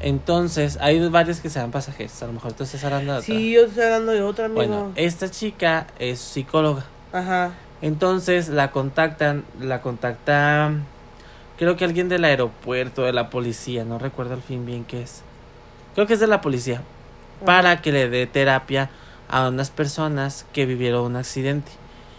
Entonces, 0.00 0.76
hay 0.80 1.08
varios 1.08 1.40
que 1.40 1.48
se 1.48 1.58
llaman 1.58 1.70
pasajeros. 1.72 2.22
A 2.22 2.26
lo 2.26 2.34
mejor 2.34 2.52
tú 2.52 2.64
estás 2.64 2.84
hablando 2.84 3.12
de 3.12 3.18
otra. 3.18 3.26
Sí, 3.34 3.52
yo 3.52 3.62
estoy 3.64 3.84
hablando 3.84 4.12
de 4.12 4.22
otra, 4.22 4.44
amigo. 4.46 4.58
Bueno, 4.60 4.92
esta 4.96 5.30
chica 5.30 5.86
es 5.98 6.18
psicóloga. 6.18 6.84
Ajá. 7.12 7.52
Entonces 7.80 8.48
la 8.48 8.70
contactan, 8.70 9.44
la 9.60 9.80
contacta, 9.80 10.72
creo 11.58 11.76
que 11.76 11.84
alguien 11.84 12.08
del 12.08 12.24
aeropuerto, 12.24 13.02
de 13.02 13.12
la 13.12 13.30
policía, 13.30 13.84
no 13.84 13.98
recuerdo 13.98 14.34
al 14.34 14.42
fin 14.42 14.66
bien 14.66 14.84
qué 14.84 15.02
es. 15.02 15.22
Creo 15.94 16.06
que 16.06 16.14
es 16.14 16.20
de 16.20 16.26
la 16.26 16.40
policía, 16.40 16.82
para 17.44 17.80
que 17.82 17.92
le 17.92 18.08
dé 18.08 18.26
terapia 18.26 18.90
a 19.28 19.48
unas 19.48 19.70
personas 19.70 20.46
que 20.52 20.66
vivieron 20.66 21.04
un 21.04 21.16
accidente. 21.16 21.70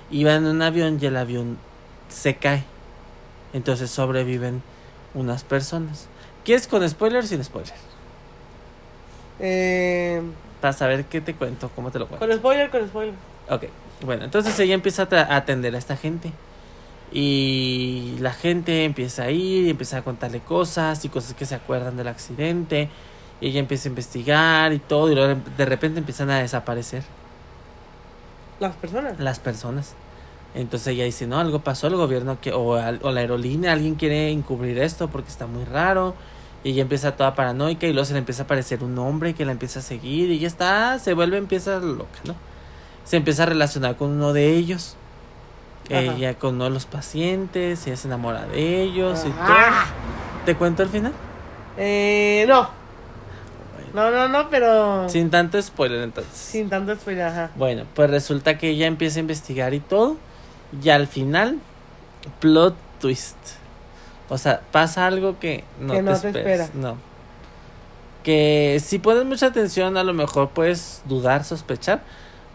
Iban 0.10 0.46
en 0.46 0.52
un 0.52 0.62
avión 0.62 1.00
y 1.02 1.06
el 1.06 1.18
avión 1.18 1.58
se 2.10 2.36
cae. 2.36 2.64
Entonces 3.54 3.90
sobreviven 3.92 4.62
unas 5.14 5.44
personas. 5.44 6.08
¿Quieres 6.44 6.68
con 6.68 6.88
spoiler 6.88 7.24
o 7.24 7.28
sin 7.28 7.44
spoiler? 7.44 7.74
Eh, 9.40 10.22
Para 10.62 10.74
saber 10.74 11.06
qué 11.06 11.22
te 11.22 11.34
cuento, 11.34 11.70
cómo 11.76 11.92
te 11.92 12.00
lo 12.00 12.08
cuento. 12.08 12.26
con 12.26 12.36
spoiler, 12.36 12.70
con 12.70 12.88
spoiler. 12.88 13.14
Ok, 13.50 13.66
bueno, 14.06 14.26
entonces 14.26 14.58
ella 14.60 14.74
empieza 14.74 15.08
a, 15.12 15.36
atender 15.36 15.76
a 15.76 15.78
esta 15.78 15.96
gente. 15.96 16.32
Y 17.12 18.16
la 18.20 18.34
gente 18.34 18.84
empieza 18.84 19.24
a 19.24 19.32
ir 19.32 19.66
y 19.66 19.70
empieza 19.70 19.98
a 19.98 20.02
contarle 20.04 20.40
cosas 20.42 21.04
y 21.06 21.10
cosas 21.10 21.34
que 21.34 21.46
se 21.46 21.56
acuerdan 21.56 21.96
del 21.98 22.08
accidente. 22.08 22.90
Y 23.40 23.48
ella 23.50 23.60
empieza 23.60 23.88
a 23.88 23.92
investigar 23.92 24.74
y 24.74 24.80
todo. 24.80 25.12
Y 25.12 25.16
luego 25.16 25.40
de 25.58 25.66
repente 25.66 26.00
empiezan 26.00 26.30
a 26.30 26.40
desaparecer 26.40 27.04
Las 28.60 28.76
personas. 28.76 29.20
las 29.20 29.40
personas. 29.40 29.94
Entonces 30.56 30.88
ella 30.88 31.04
dice, 31.06 31.28
no, 31.28 31.40
algo 31.40 31.60
pasó, 31.60 31.88
el 31.88 31.96
gobierno 31.96 32.40
que, 32.42 32.52
o, 32.52 32.76
al- 32.76 33.00
o 33.04 33.12
la 33.12 33.20
aerolínea, 33.20 33.74
alguien 33.74 33.96
quiere 33.96 34.32
encubrir 34.32 34.80
esto 34.80 35.08
porque 35.08 35.30
está 35.30 35.46
muy 35.46 35.64
raro. 35.66 36.16
Y 36.64 36.72
ella 36.72 36.82
empieza 36.82 37.16
toda 37.16 37.36
paranoica 37.36 37.86
y 37.86 37.94
luego 37.94 38.06
se 38.06 38.14
le 38.14 38.20
empieza 38.20 38.42
a 38.42 38.46
aparecer 38.46 38.84
un 38.84 38.98
hombre 38.98 39.34
que 39.36 39.46
la 39.46 39.52
empieza 39.52 39.80
a 39.80 39.82
seguir 39.84 40.32
y 40.32 40.40
ya 40.40 40.48
está, 40.48 40.98
se 41.00 41.14
vuelve, 41.14 41.38
empieza 41.38 41.80
loca, 41.80 42.20
¿no? 42.26 42.36
Se 43.06 43.16
empieza 43.18 43.44
a 43.44 43.46
relacionar 43.46 43.96
con 43.96 44.10
uno 44.10 44.34
de 44.34 44.56
ellos. 44.56 44.96
Ajá. 45.90 46.00
Ella 46.02 46.34
con 46.38 46.56
uno 46.56 46.66
de 46.66 46.70
los 46.72 46.86
pacientes, 46.86 47.86
ella 47.88 47.96
se 47.98 48.08
enamora 48.08 48.46
de 48.48 48.82
ellos 48.82 49.24
y 49.26 49.30
todo. 49.30 49.56
¿Te 50.46 50.56
cuento 50.56 50.84
el 50.84 50.90
final? 50.90 51.14
Eh, 51.78 52.46
no. 52.48 52.70
No, 53.94 54.12
no, 54.12 54.28
no, 54.28 54.50
pero. 54.50 55.08
Sin 55.10 55.30
tanto 55.30 55.62
spoiler 55.62 56.02
entonces. 56.04 56.34
Sin 56.34 56.70
tanto 56.70 56.96
spoiler, 56.96 57.24
ajá. 57.28 57.52
Bueno, 57.56 57.86
pues 57.96 58.10
resulta 58.10 58.58
que 58.58 58.70
ella 58.70 58.86
empieza 58.86 59.20
a 59.20 59.22
investigar 59.22 59.74
y 59.74 59.80
todo. 59.80 60.18
Y 60.84 60.90
al 60.90 61.08
final, 61.08 61.60
plot 62.40 62.76
twist. 63.00 63.38
O 64.30 64.38
sea, 64.38 64.62
pasa 64.72 65.06
algo 65.08 65.40
que 65.40 65.64
no, 65.80 65.94
Que 65.94 66.04
te 66.04 66.12
esperas. 66.12 66.36
espera. 66.36 66.70
No. 66.74 66.98
Que 68.24 68.82
si 68.84 69.00
pones 69.00 69.24
mucha 69.26 69.48
atención, 69.48 69.96
a 69.96 70.04
lo 70.04 70.14
mejor 70.14 70.50
puedes 70.50 71.02
dudar, 71.06 71.46
sospechar. 71.46 72.02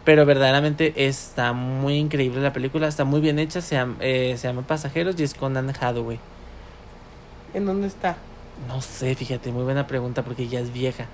Pero 0.04 0.26
verdaderamente 0.26 1.06
está 1.06 1.52
muy 1.52 1.94
increíble 1.94 2.40
la 2.40 2.52
película. 2.52 2.88
Está 2.88 3.04
muy 3.04 3.20
bien 3.20 3.38
hecha. 3.38 3.60
Se 3.60 3.76
llama, 3.76 3.96
eh, 4.00 4.34
se 4.36 4.48
llama 4.48 4.62
Pasajeros 4.62 5.18
y 5.18 5.22
es 5.22 5.34
con 5.34 5.56
Anne 5.56 5.72
Hathaway. 5.78 6.18
¿En 7.54 7.66
dónde 7.66 7.86
está? 7.86 8.16
No 8.66 8.80
sé, 8.80 9.14
fíjate, 9.14 9.52
muy 9.52 9.64
buena 9.64 9.86
pregunta 9.86 10.22
porque 10.22 10.48
ya 10.48 10.60
es 10.60 10.72
vieja. 10.72 11.04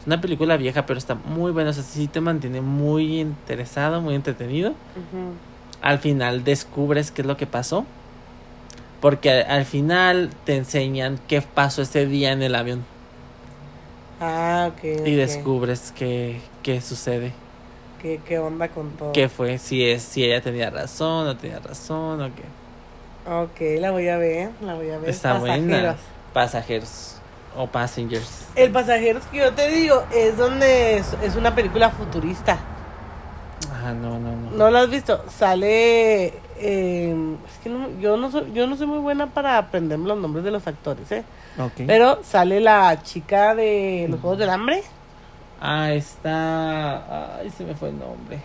Es 0.00 0.06
una 0.06 0.20
película 0.20 0.56
vieja, 0.56 0.86
pero 0.86 0.98
está 0.98 1.14
muy 1.14 1.52
buena. 1.52 1.70
O 1.70 1.72
sea, 1.72 1.82
sí 1.82 2.08
te 2.08 2.20
mantiene 2.20 2.60
muy 2.60 3.20
interesado, 3.20 4.00
muy 4.00 4.14
entretenido. 4.14 4.74
Al 5.82 5.98
final 5.98 6.44
descubres 6.44 7.10
qué 7.10 7.22
es 7.22 7.28
lo 7.28 7.36
que 7.36 7.46
pasó. 7.46 7.84
Porque 9.00 9.30
al, 9.30 9.50
al 9.50 9.64
final 9.64 10.30
te 10.44 10.56
enseñan 10.56 11.20
qué 11.28 11.42
pasó 11.42 11.82
ese 11.82 12.06
día 12.06 12.32
en 12.32 12.42
el 12.42 12.54
avión. 12.54 12.84
Ah, 14.20 14.70
ok. 14.72 14.84
Y 15.06 15.14
descubres 15.14 15.92
qué, 15.96 16.40
qué 16.62 16.80
sucede. 16.80 17.32
¿Qué, 18.00 18.20
¿Qué 18.26 18.38
onda 18.38 18.68
con 18.68 18.90
todo? 18.92 19.12
Qué 19.12 19.28
fue, 19.28 19.58
si 19.58 19.84
es, 19.84 20.02
si 20.02 20.24
ella 20.24 20.40
tenía 20.40 20.70
razón, 20.70 21.26
no 21.26 21.36
tenía 21.36 21.58
razón, 21.58 22.20
o 22.22 22.30
qué. 22.34 22.44
Ok, 23.30 23.80
la 23.80 23.90
voy 23.90 24.08
a 24.08 24.16
ver. 24.16 24.50
La 24.62 24.74
voy 24.74 24.90
a 24.90 24.98
ver. 24.98 25.10
Está 25.10 25.34
buena. 25.34 25.66
Pasajeros. 25.66 25.96
Pasajeros. 26.32 27.14
O 27.56 27.66
passengers. 27.66 28.46
El 28.54 28.70
Pasajeros 28.70 29.24
que 29.26 29.38
yo 29.38 29.52
te 29.52 29.68
digo 29.68 30.04
es 30.14 30.36
donde 30.36 30.98
es, 30.98 31.14
es 31.24 31.34
una 31.34 31.54
película 31.54 31.90
futurista. 31.90 32.56
Ah, 33.84 33.92
no, 33.92 34.18
no, 34.18 34.30
no. 34.36 34.50
¿No 34.52 34.70
lo 34.70 34.78
has 34.78 34.90
visto? 34.90 35.24
Sale. 35.28 36.26
eh, 36.60 37.14
es 37.52 37.58
que 37.62 37.68
no- 37.68 37.88
yo, 38.00 38.16
no 38.16 38.30
soy, 38.30 38.52
yo 38.52 38.66
no 38.66 38.76
soy 38.76 38.86
muy 38.86 38.98
buena 38.98 39.26
para 39.28 39.58
aprenderme 39.58 40.06
los 40.08 40.18
nombres 40.18 40.44
de 40.44 40.50
los 40.50 40.66
actores, 40.66 41.10
¿eh? 41.12 41.24
Ok. 41.58 41.82
Pero 41.86 42.20
sale 42.22 42.60
la 42.60 43.02
chica 43.02 43.54
de 43.54 44.06
los 44.08 44.20
Juegos 44.20 44.38
del 44.38 44.50
Hambre. 44.50 44.82
Ah, 45.60 45.92
está. 45.92 47.36
Ay, 47.38 47.50
se 47.50 47.64
me 47.64 47.74
fue 47.74 47.88
el 47.88 47.98
nombre. 47.98 48.40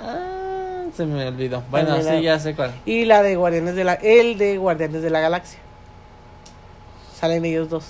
Ah, 0.00 0.84
se 0.94 1.04
me 1.06 1.26
olvidó. 1.26 1.62
Bueno, 1.70 1.88
También 1.90 2.06
sí, 2.08 2.14
la- 2.16 2.20
ya 2.20 2.38
sé 2.38 2.54
cuál. 2.54 2.72
Y 2.86 3.04
la 3.04 3.22
de 3.22 3.36
Guardianes 3.36 3.74
de 3.74 3.84
la. 3.84 3.94
El 3.94 4.38
de 4.38 4.56
Guardianes 4.58 5.02
de 5.02 5.10
la 5.10 5.20
Galaxia. 5.20 5.58
Salen 7.14 7.44
ellos 7.44 7.68
dos. 7.68 7.86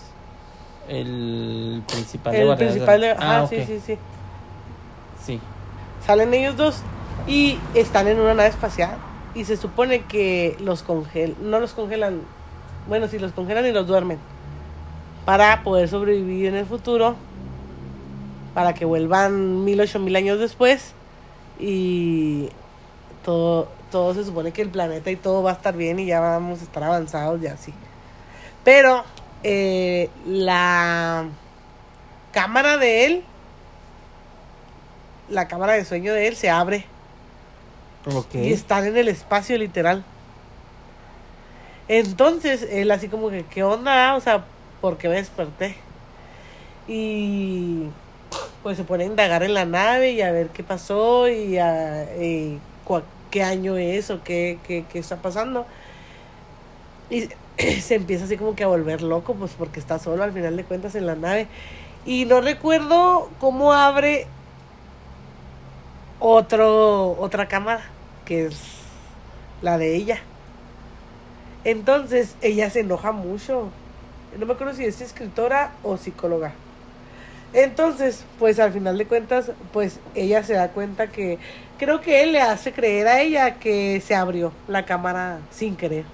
El 0.88 1.82
principal 1.86 2.32
de 2.32 2.40
El 2.40 2.46
Guardianes 2.46 2.74
principal 2.74 3.00
de... 3.00 3.06
la- 3.08 3.12
Ajá, 3.14 3.40
Ah, 3.42 3.46
sí, 3.46 3.62
sí, 3.64 3.80
sí. 3.84 3.98
Sí. 5.24 5.40
Salen 6.04 6.34
ellos 6.34 6.56
dos 6.56 6.78
y 7.28 7.58
están 7.74 8.08
en 8.08 8.18
una 8.18 8.34
nave 8.34 8.48
espacial. 8.48 8.96
Y 9.34 9.44
se 9.44 9.56
supone 9.56 10.02
que 10.02 10.56
los 10.58 10.82
congelan, 10.82 11.36
no 11.48 11.60
los 11.60 11.72
congelan, 11.74 12.22
bueno, 12.88 13.06
sí 13.06 13.20
los 13.20 13.30
congelan 13.32 13.64
y 13.66 13.70
los 13.72 13.86
duermen. 13.86 14.18
Para 15.24 15.62
poder 15.62 15.88
sobrevivir 15.88 16.46
en 16.46 16.56
el 16.56 16.66
futuro. 16.66 17.14
Para 18.54 18.74
que 18.74 18.84
vuelvan 18.84 19.64
mil, 19.64 19.80
ocho 19.80 19.98
mil 19.98 20.16
años 20.16 20.38
después. 20.38 20.92
Y 21.58 22.48
todo, 23.24 23.68
todo 23.90 24.14
se 24.14 24.24
supone 24.24 24.52
que 24.52 24.62
el 24.62 24.70
planeta 24.70 25.10
y 25.10 25.16
todo 25.16 25.42
va 25.42 25.50
a 25.50 25.54
estar 25.54 25.76
bien 25.76 25.98
y 25.98 26.06
ya 26.06 26.20
vamos 26.20 26.60
a 26.60 26.64
estar 26.64 26.82
avanzados 26.82 27.42
y 27.42 27.46
así. 27.46 27.74
Pero 28.64 29.04
eh, 29.42 30.10
la 30.26 31.26
cámara 32.32 32.76
de 32.76 33.06
él 33.06 33.24
la 35.30 35.48
cámara 35.48 35.74
de 35.74 35.84
sueño 35.84 36.12
de 36.12 36.26
él 36.28 36.36
se 36.36 36.50
abre 36.50 36.84
Ok. 38.12 38.34
y 38.34 38.52
están 38.52 38.86
en 38.86 38.96
el 38.96 39.08
espacio 39.08 39.56
literal. 39.56 40.04
Entonces, 41.88 42.66
él 42.70 42.90
así 42.90 43.08
como 43.08 43.30
que, 43.30 43.44
¿qué 43.44 43.62
onda? 43.62 44.14
O 44.14 44.20
sea, 44.20 44.44
¿por 44.80 44.96
qué 44.96 45.08
me 45.08 45.16
desperté? 45.16 45.76
Y 46.86 47.84
pues 48.62 48.76
se 48.76 48.84
pone 48.84 49.04
a 49.04 49.06
indagar 49.06 49.42
en 49.42 49.54
la 49.54 49.64
nave 49.64 50.12
y 50.12 50.22
a 50.22 50.32
ver 50.32 50.48
qué 50.48 50.62
pasó 50.62 51.28
y, 51.28 51.58
a, 51.58 52.06
qué 53.30 53.42
año 53.42 53.76
es 53.76 54.10
o 54.10 54.22
qué, 54.22 54.58
qué, 54.66 54.84
qué 54.90 54.98
está 54.98 55.16
pasando. 55.16 55.66
Y 57.08 57.28
se 57.80 57.94
empieza 57.94 58.24
así 58.24 58.36
como 58.36 58.54
que 58.54 58.64
a 58.64 58.68
volver 58.68 59.02
loco, 59.02 59.34
pues 59.34 59.52
porque 59.56 59.80
está 59.80 59.98
solo 59.98 60.22
al 60.22 60.32
final 60.32 60.56
de 60.56 60.64
cuentas 60.64 60.94
en 60.94 61.06
la 61.06 61.14
nave. 61.14 61.46
Y 62.06 62.24
no 62.24 62.40
recuerdo 62.40 63.28
cómo 63.38 63.72
abre 63.72 64.26
otro, 66.18 67.16
otra 67.18 67.48
cámara, 67.48 67.82
que 68.24 68.46
es 68.46 68.60
la 69.62 69.78
de 69.78 69.96
ella. 69.96 70.20
Entonces 71.64 72.36
ella 72.40 72.70
se 72.70 72.80
enoja 72.80 73.12
mucho. 73.12 73.70
No 74.38 74.46
me 74.46 74.52
acuerdo 74.52 74.74
si 74.74 74.84
es 74.84 75.00
escritora 75.00 75.72
o 75.82 75.96
psicóloga. 75.96 76.52
Entonces, 77.52 78.24
pues 78.38 78.60
al 78.60 78.72
final 78.72 78.96
de 78.96 79.06
cuentas, 79.06 79.50
pues 79.72 79.98
ella 80.14 80.42
se 80.42 80.54
da 80.54 80.68
cuenta 80.68 81.08
que 81.08 81.38
creo 81.78 82.00
que 82.00 82.22
él 82.22 82.32
le 82.32 82.40
hace 82.40 82.72
creer 82.72 83.08
a 83.08 83.20
ella 83.20 83.54
que 83.54 84.00
se 84.00 84.14
abrió 84.14 84.52
la 84.68 84.84
cámara 84.84 85.40
sin 85.50 85.76
querer. 85.76 86.04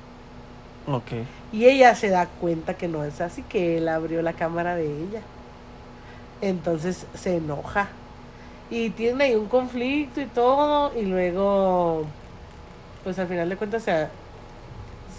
Ok. 0.86 1.12
Y 1.52 1.66
ella 1.66 1.94
se 1.94 2.08
da 2.08 2.26
cuenta 2.26 2.74
que 2.74 2.88
no 2.88 3.04
es 3.04 3.20
así, 3.20 3.42
que 3.42 3.78
él 3.78 3.88
abrió 3.88 4.22
la 4.22 4.32
cámara 4.32 4.76
de 4.76 4.86
ella. 4.86 5.20
Entonces 6.40 7.06
se 7.14 7.36
enoja. 7.36 7.88
Y 8.70 8.90
tienen 8.90 9.20
ahí 9.20 9.34
un 9.34 9.46
conflicto 9.46 10.20
y 10.20 10.26
todo. 10.26 10.98
Y 10.98 11.02
luego, 11.02 12.06
pues 13.04 13.18
al 13.18 13.28
final 13.28 13.48
de 13.48 13.56
cuentas 13.56 13.82
se, 13.82 14.08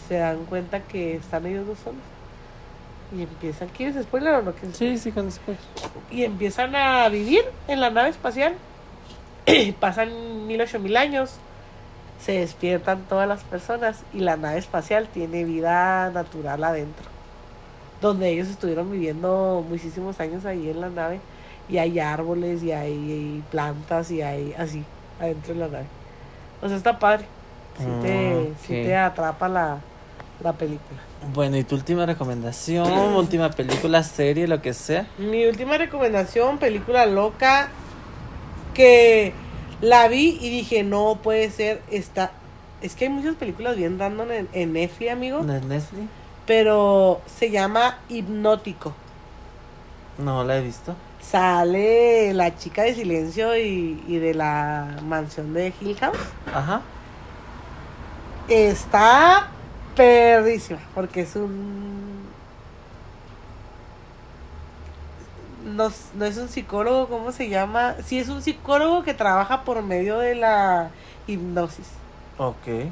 se 0.07 0.15
dan 0.15 0.45
cuenta 0.45 0.79
que 0.79 1.15
están 1.15 1.45
ellos 1.45 1.67
dos 1.67 1.79
solos. 1.79 2.16
Y 3.15 3.21
empiezan, 3.23 3.69
¿quieres 3.69 4.03
spoiler 4.03 4.33
o 4.35 4.41
no 4.41 4.51
quieres 4.51 4.77
Sí, 4.77 4.97
sí, 4.97 5.11
con 5.11 5.25
después. 5.25 5.57
y 6.11 6.23
empiezan 6.23 6.75
a 6.75 7.07
vivir 7.09 7.41
en 7.67 7.79
la 7.79 7.89
nave 7.89 8.09
espacial. 8.09 8.53
Pasan 9.79 10.45
mil 10.45 10.59
ocho 10.59 10.77
mil 10.79 10.97
años, 10.97 11.35
se 12.21 12.33
despiertan 12.33 13.03
todas 13.07 13.27
las 13.27 13.43
personas 13.43 14.03
y 14.13 14.19
la 14.19 14.35
nave 14.35 14.57
espacial 14.59 15.07
tiene 15.07 15.45
vida 15.45 16.09
natural 16.09 16.63
adentro. 16.63 17.05
Donde 18.01 18.29
ellos 18.29 18.49
estuvieron 18.49 18.91
viviendo 18.91 19.63
muchísimos 19.67 20.19
años 20.19 20.45
ahí 20.45 20.69
en 20.69 20.81
la 20.81 20.89
nave 20.89 21.19
y 21.69 21.77
hay 21.77 21.99
árboles 21.99 22.61
y 22.63 22.71
hay, 22.73 23.41
plantas 23.51 24.11
y 24.11 24.21
hay 24.21 24.53
así 24.57 24.83
adentro 25.19 25.53
de 25.53 25.59
la 25.61 25.67
nave. 25.67 25.85
O 26.61 26.67
sea, 26.67 26.75
está 26.77 26.99
padre. 26.99 27.25
Si 27.77 27.85
te, 28.01 28.31
Ah, 28.51 28.55
sí 28.65 28.79
ok. 28.79 28.85
te 28.85 28.95
atrapa 28.97 29.47
la, 29.47 29.77
la 30.43 30.53
película. 30.53 30.99
Bueno, 31.33 31.57
¿y 31.57 31.63
tu 31.63 31.75
última 31.75 32.05
recomendación? 32.05 32.87
última 33.15 33.49
película, 33.51 34.03
serie, 34.03 34.47
lo 34.47 34.61
que 34.61 34.73
sea. 34.73 35.07
Mi 35.17 35.45
última 35.45 35.77
recomendación, 35.77 36.57
película 36.57 37.05
loca, 37.05 37.69
que 38.73 39.33
la 39.81 40.07
vi 40.07 40.37
y 40.41 40.49
dije, 40.49 40.83
no 40.83 41.19
puede 41.21 41.49
ser, 41.51 41.81
está... 41.91 42.31
Es 42.81 42.93
que 42.95 43.05
hay 43.05 43.09
muchas 43.09 43.35
películas 43.35 43.75
bien 43.75 43.97
random 43.97 44.31
en, 44.31 44.49
en 44.53 44.73
Netflix, 44.73 45.11
amigo, 45.11 45.41
¿No 45.41 45.55
es 45.55 45.63
Netflix? 45.63 46.03
pero 46.45 47.21
se 47.25 47.49
llama 47.51 47.97
Hipnótico. 48.07 48.93
No 50.17 50.43
la 50.43 50.57
he 50.57 50.61
visto. 50.61 50.95
Sale 51.21 52.33
la 52.33 52.55
chica 52.55 52.83
de 52.83 52.95
silencio 52.95 53.57
y, 53.57 54.01
y 54.07 54.17
de 54.17 54.33
la 54.33 54.97
mansión 55.03 55.53
de 55.53 55.73
Hill 55.81 55.97
House. 55.99 56.17
Ajá. 56.53 56.81
Está 58.47 59.49
perrísima, 59.97 60.79
porque 60.95 61.21
es 61.21 61.35
un... 61.35 62.17
No, 65.65 65.91
no 66.15 66.25
es 66.25 66.37
un 66.37 66.47
psicólogo, 66.47 67.07
¿cómo 67.09 67.31
se 67.33 67.49
llama? 67.49 67.95
Sí, 68.05 68.19
es 68.19 68.29
un 68.29 68.41
psicólogo 68.41 69.03
que 69.03 69.13
trabaja 69.13 69.63
por 69.63 69.81
medio 69.81 70.17
de 70.19 70.35
la 70.35 70.91
hipnosis, 71.27 71.87
Ok. 72.37 72.89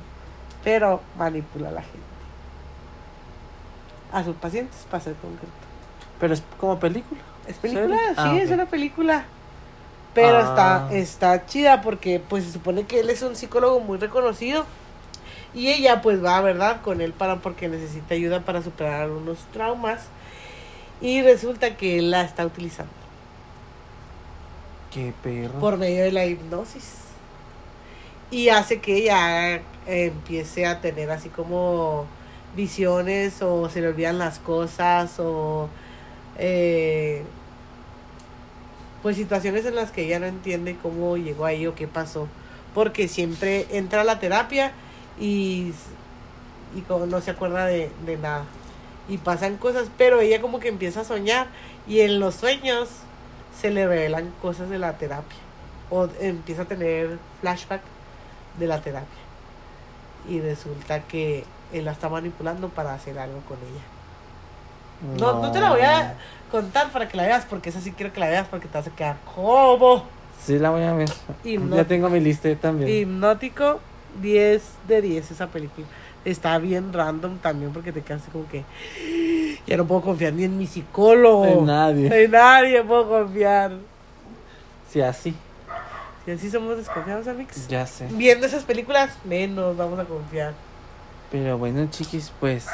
pero 0.64 1.00
manipula 1.18 1.70
a 1.70 1.72
la 1.72 1.82
gente. 1.82 2.00
A 4.12 4.24
sus 4.24 4.36
pacientes, 4.36 4.86
para 4.92 5.04
ser 5.04 5.14
concreto. 5.16 5.54
Pero 6.20 6.34
es 6.34 6.44
como 6.60 6.78
película. 6.80 7.22
¿Es 7.48 7.58
película? 7.58 7.98
Sí, 7.98 8.14
Ah, 8.18 8.38
es 8.42 8.52
una 8.52 8.66
película. 8.66 9.24
Pero 10.14 10.38
Ah. 10.38 10.42
está, 10.90 10.94
está 10.94 11.46
chida 11.46 11.82
porque 11.82 12.20
pues 12.20 12.44
se 12.46 12.52
supone 12.52 12.84
que 12.86 13.00
él 13.02 13.10
es 13.10 13.22
un 13.22 13.36
psicólogo 13.36 13.80
muy 13.80 13.98
reconocido. 13.98 14.66
Y 15.56 15.70
ella 15.70 16.02
pues 16.02 16.24
va, 16.24 16.42
¿verdad? 16.42 16.82
Con 16.82 17.00
él 17.00 17.14
para 17.14 17.38
porque 17.38 17.70
necesita 17.70 18.14
ayuda 18.14 18.42
para 18.42 18.62
superar 18.62 19.10
unos 19.10 19.40
traumas. 19.54 20.02
Y 21.02 21.22
resulta 21.22 21.78
que 21.78 22.00
él 22.00 22.12
la 22.12 22.22
está 22.24 22.46
utilizando 22.46 22.92
Qué 24.92 25.14
perro. 25.24 25.60
por 25.60 25.78
medio 25.78 26.04
de 26.04 26.12
la 26.12 26.26
hipnosis. 26.26 26.96
Y 28.32 28.50
hace 28.50 28.80
que 28.82 28.98
ella 28.98 29.62
empiece 29.88 30.66
a 30.66 30.82
tener 30.82 31.10
así 31.12 31.30
como 31.30 32.06
visiones 32.56 33.42
o 33.42 33.70
se 33.70 33.82
le 33.82 33.90
olvidan 33.90 34.18
las 34.18 34.40
cosas 34.40 35.20
o 35.20 35.70
eh, 36.38 37.24
pues 39.04 39.16
situaciones 39.18 39.66
en 39.66 39.76
las 39.76 39.92
que 39.92 40.04
ella 40.06 40.20
no 40.20 40.26
entiende 40.26 40.76
cómo 40.82 41.16
llegó 41.18 41.46
ahí 41.46 41.68
o 41.68 41.76
qué 41.76 41.88
pasó. 41.88 42.28
Porque 42.74 43.08
siempre 43.08 43.68
entra 43.72 44.02
a 44.02 44.04
la 44.04 44.20
terapia 44.20 44.72
y, 45.20 45.74
y 46.76 46.82
como 46.88 47.06
no 47.06 47.22
se 47.22 47.32
acuerda 47.32 47.66
de, 47.66 47.92
de 48.06 48.18
nada. 48.18 48.46
Y 49.08 49.18
pasan 49.20 49.58
cosas, 49.58 49.90
pero 49.98 50.20
ella 50.20 50.42
como 50.42 50.60
que 50.60 50.68
empieza 50.68 51.02
a 51.02 51.06
soñar 51.06 51.48
y 51.88 52.00
en 52.02 52.20
los 52.20 52.36
sueños 52.36 52.90
se 53.60 53.70
le 53.72 53.88
revelan 53.88 54.32
cosas 54.42 54.70
de 54.70 54.80
la 54.80 54.94
terapia. 54.98 55.38
O 55.90 56.08
empieza 56.20 56.64
a 56.64 56.66
tener 56.66 57.20
flashback 57.42 57.82
de 58.60 58.68
la 58.68 58.82
terapia. 58.82 59.08
Y 60.28 60.42
resulta 60.42 61.02
que 61.02 61.46
él 61.72 61.86
la 61.86 61.92
está 61.92 62.10
manipulando 62.10 62.70
para 62.70 62.94
hacer 62.94 63.20
algo 63.20 63.40
con 63.42 63.58
ella. 63.58 65.20
No, 65.20 65.42
no 65.42 65.52
te 65.52 65.60
la 65.60 65.72
voy 65.72 65.82
a 65.82 66.16
contar 66.50 66.92
para 66.92 67.08
que 67.08 67.18
la 67.18 67.24
veas, 67.24 67.46
porque 67.46 67.70
esa 67.70 67.82
sí 67.82 67.92
quiero 67.92 68.12
que 68.14 68.20
la 68.20 68.28
veas, 68.28 68.48
porque 68.48 68.68
te 68.68 68.78
vas 68.78 68.88
a 68.88 68.92
quedar 68.92 69.18
como 69.36 70.04
Sí, 70.44 70.58
la 70.58 70.70
voy 70.70 70.84
a 70.84 70.94
ver. 70.94 71.10
Ya 71.44 71.86
tengo 71.86 72.10
mi 72.10 72.20
lista 72.20 72.54
también. 72.56 72.90
hipnótico 72.90 73.80
10 74.22 74.64
de 74.88 75.02
10 75.02 75.32
esa 75.32 75.48
película. 75.48 75.86
Está 76.24 76.58
bien 76.58 76.92
random 76.92 77.38
también 77.38 77.72
porque 77.72 77.92
te 77.92 78.02
quedas 78.02 78.24
como 78.32 78.48
que 78.48 78.64
ya 79.68 79.78
no 79.78 79.86
puedo 79.86 80.02
confiar 80.02 80.34
ni 80.34 80.44
en 80.46 80.58
mi 80.58 80.66
psicólogo. 80.68 81.46
En 81.46 81.66
nadie. 81.66 82.24
En 82.26 82.32
nadie 82.32 82.84
puedo 82.84 83.08
confiar. 83.08 83.74
Sí, 84.90 85.02
así. 85.02 85.36
Y 86.26 86.32
así 86.32 86.50
somos 86.50 86.78
desconfiados, 86.78 87.28
amigos. 87.28 87.68
Ya 87.68 87.86
sé. 87.86 88.08
Viendo 88.12 88.48
esas 88.48 88.64
películas, 88.64 89.12
menos 89.26 89.78
vamos 89.78 90.00
a 90.00 90.06
confiar. 90.06 90.54
Pero 91.32 91.58
bueno, 91.60 91.88
chiquis, 91.92 92.32
pues. 92.40 92.66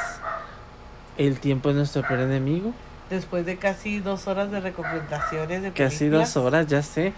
El 1.18 1.38
tiempo 1.40 1.68
es 1.70 1.76
nuestro 1.76 2.00
peor 2.02 2.20
enemigo. 2.20 2.72
Después 3.10 3.44
de 3.44 3.58
casi 3.58 3.98
dos 4.00 4.26
horas 4.26 4.50
de 4.50 4.60
recomendaciones 4.60 5.62
de 5.62 5.72
Casi 5.72 5.98
películas. 5.98 6.32
dos 6.32 6.42
horas, 6.44 6.66
ya 6.66 6.80
sé. 6.82 7.12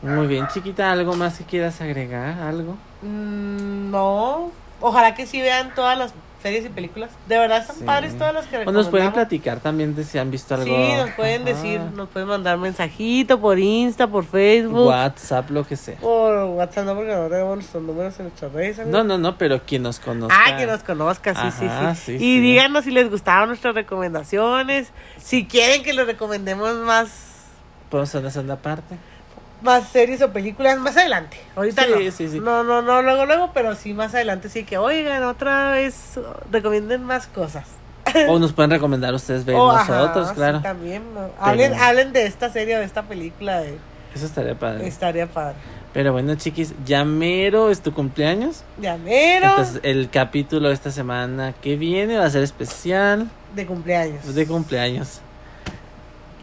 Muy 0.00 0.26
bien, 0.26 0.48
chiquita. 0.48 0.90
¿Algo 0.90 1.14
más 1.16 1.36
que 1.36 1.44
quieras 1.44 1.80
agregar? 1.82 2.38
¿Algo? 2.40 2.76
Mm, 3.06 3.90
no. 3.90 4.50
Ojalá 4.80 5.14
que 5.14 5.26
sí 5.26 5.40
vean 5.40 5.74
todas 5.74 5.96
las 5.96 6.12
series 6.42 6.66
y 6.66 6.68
películas. 6.68 7.10
De 7.26 7.38
verdad 7.38 7.58
están 7.58 7.76
Sí. 7.76 7.84
padres 7.84 8.16
todas 8.16 8.32
las 8.34 8.46
que 8.46 8.58
O 8.58 8.70
nos 8.70 8.88
pueden 8.88 9.10
platicar 9.12 9.58
también 9.60 9.96
de 9.96 10.04
si 10.04 10.18
han 10.18 10.30
visto 10.30 10.54
algo. 10.54 10.66
Sí, 10.66 10.92
nos 10.94 11.10
pueden 11.12 11.42
Ajá. 11.42 11.50
decir, 11.50 11.80
nos 11.80 12.08
pueden 12.10 12.28
mandar 12.28 12.58
mensajito 12.58 13.40
por 13.40 13.58
Insta, 13.58 14.06
por 14.06 14.24
Facebook, 14.24 14.86
WhatsApp, 14.86 15.50
lo 15.50 15.66
que 15.66 15.76
sea. 15.76 15.96
por 15.96 16.44
WhatsApp, 16.50 16.84
no, 16.84 16.94
porque 16.94 17.12
no 17.14 17.28
tenemos 17.28 17.56
nuestros 17.56 17.82
números 17.82 18.18
en 18.20 18.26
nuestras 18.26 18.52
redes. 18.52 18.86
No, 18.86 19.02
no, 19.02 19.18
no, 19.18 19.36
pero 19.38 19.62
quien 19.64 19.82
nos 19.82 19.98
conozca. 19.98 20.36
Ah, 20.46 20.56
que 20.56 20.66
nos 20.66 20.82
conozca, 20.82 21.34
sí, 21.34 21.40
Ajá, 21.66 21.94
sí, 21.94 22.12
sí, 22.12 22.18
sí, 22.18 22.24
Y 22.24 22.40
díganos 22.40 22.84
si 22.84 22.90
les 22.92 23.10
gustaron 23.10 23.48
nuestras 23.48 23.74
recomendaciones, 23.74 24.92
si 25.18 25.46
quieren 25.46 25.82
que 25.82 25.94
les 25.94 26.06
recomendemos 26.06 26.74
más, 26.76 27.32
Podemos 27.90 28.08
hacer 28.10 28.20
una 28.20 28.30
segunda 28.30 28.56
parte. 28.56 28.96
Más 29.62 29.88
series 29.88 30.20
o 30.22 30.30
películas 30.32 30.78
más 30.78 30.96
adelante. 30.96 31.38
Ahorita 31.56 31.84
Sí, 31.84 31.90
no. 31.90 32.10
sí, 32.12 32.28
sí. 32.28 32.40
No, 32.40 32.62
no, 32.62 32.82
no, 32.82 33.02
luego, 33.02 33.26
luego, 33.26 33.50
pero 33.54 33.74
sí 33.74 33.94
más 33.94 34.14
adelante 34.14 34.48
sí 34.48 34.64
que, 34.64 34.78
oigan, 34.78 35.22
otra 35.24 35.72
vez 35.72 36.18
oh, 36.18 36.36
recomienden 36.52 37.04
más 37.04 37.26
cosas. 37.26 37.64
O 38.28 38.38
nos 38.38 38.52
pueden 38.52 38.70
recomendar 38.70 39.12
ustedes 39.14 39.44
ver 39.44 39.56
O, 39.58 39.70
ajá, 39.70 39.92
nosotros, 39.98 40.32
claro. 40.32 40.60
también, 40.60 41.02
¿no? 41.14 41.28
hablen, 41.40 41.74
hablen 41.74 42.12
de 42.12 42.26
esta 42.26 42.50
serie 42.50 42.76
o 42.76 42.78
de 42.78 42.84
esta 42.84 43.02
película, 43.02 43.60
de, 43.60 43.78
Eso 44.14 44.26
estaría 44.26 44.54
padre. 44.54 44.86
estaría 44.86 45.26
padre. 45.26 45.56
Pero 45.92 46.12
bueno, 46.12 46.34
chiquis, 46.34 46.74
ya 46.84 47.04
mero 47.06 47.70
es 47.70 47.80
tu 47.80 47.92
cumpleaños. 47.94 48.62
Llamero 48.78 49.46
Entonces, 49.48 49.80
el 49.82 50.10
capítulo 50.10 50.68
de 50.68 50.74
esta 50.74 50.90
semana 50.90 51.54
que 51.62 51.76
viene 51.76 52.18
va 52.18 52.26
a 52.26 52.30
ser 52.30 52.42
especial 52.42 53.30
de 53.54 53.64
cumpleaños. 53.66 54.34
de 54.34 54.46
cumpleaños. 54.46 55.20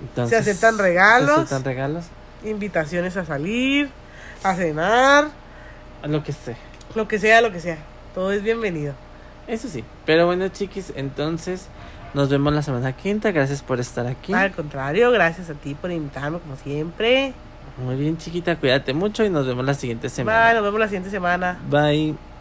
Entonces, 0.02 0.44
Se 0.44 0.52
aceptan 0.52 0.80
regalos. 0.80 1.35
Se 1.35 1.41
aceptan 1.41 1.64
regalos. 1.64 2.06
Invitaciones 2.44 3.15
a 3.18 3.26
salir, 3.26 3.90
a 4.44 4.56
cenar, 4.56 5.30
Lo 6.03 6.24
que 6.24 6.32
sea. 6.34 6.57
lo 6.95 7.07
que 7.07 7.20
sea, 7.20 7.41
lo 7.41 7.52
que 7.52 7.60
sea. 7.60 7.78
Todo 8.14 8.32
es 8.32 8.44
bienvenido. 8.44 8.94
Eso 9.48 9.68
sí. 9.68 9.84
Pero 10.06 10.26
bueno, 10.26 10.48
chiquis, 10.49 10.94
entonces 10.95 11.68
nos 12.14 12.30
vemos 12.30 12.53
la 12.53 12.61
semana 12.61 12.94
quinta. 12.94 13.32
Gracias 13.32 13.61
por 13.61 13.80
estar 13.80 14.06
aquí. 14.07 14.34
Al 14.34 14.52
contrario, 14.52 15.11
gracias 15.11 15.49
a 15.49 15.53
ti 15.53 15.74
por 15.74 15.91
invitarme 15.91 16.40
como 16.40 16.56
siempre. 16.57 17.34
Muy 17.84 17.95
bien, 17.95 18.18
chiquita. 18.18 18.56
Cuídate 18.57 18.94
mucho 18.94 19.24
y 19.26 19.30
nos 19.30 19.48
vemos 19.48 19.65
la 19.65 19.74
siguiente 19.74 20.07
Bye, 20.07 20.15
semana. 20.15 20.53
nos 20.53 20.64
vemos 20.64 20.80
la 20.80 20.88
siguiente 20.88 21.10
semana. 21.10 21.57
Bye. 21.70 22.33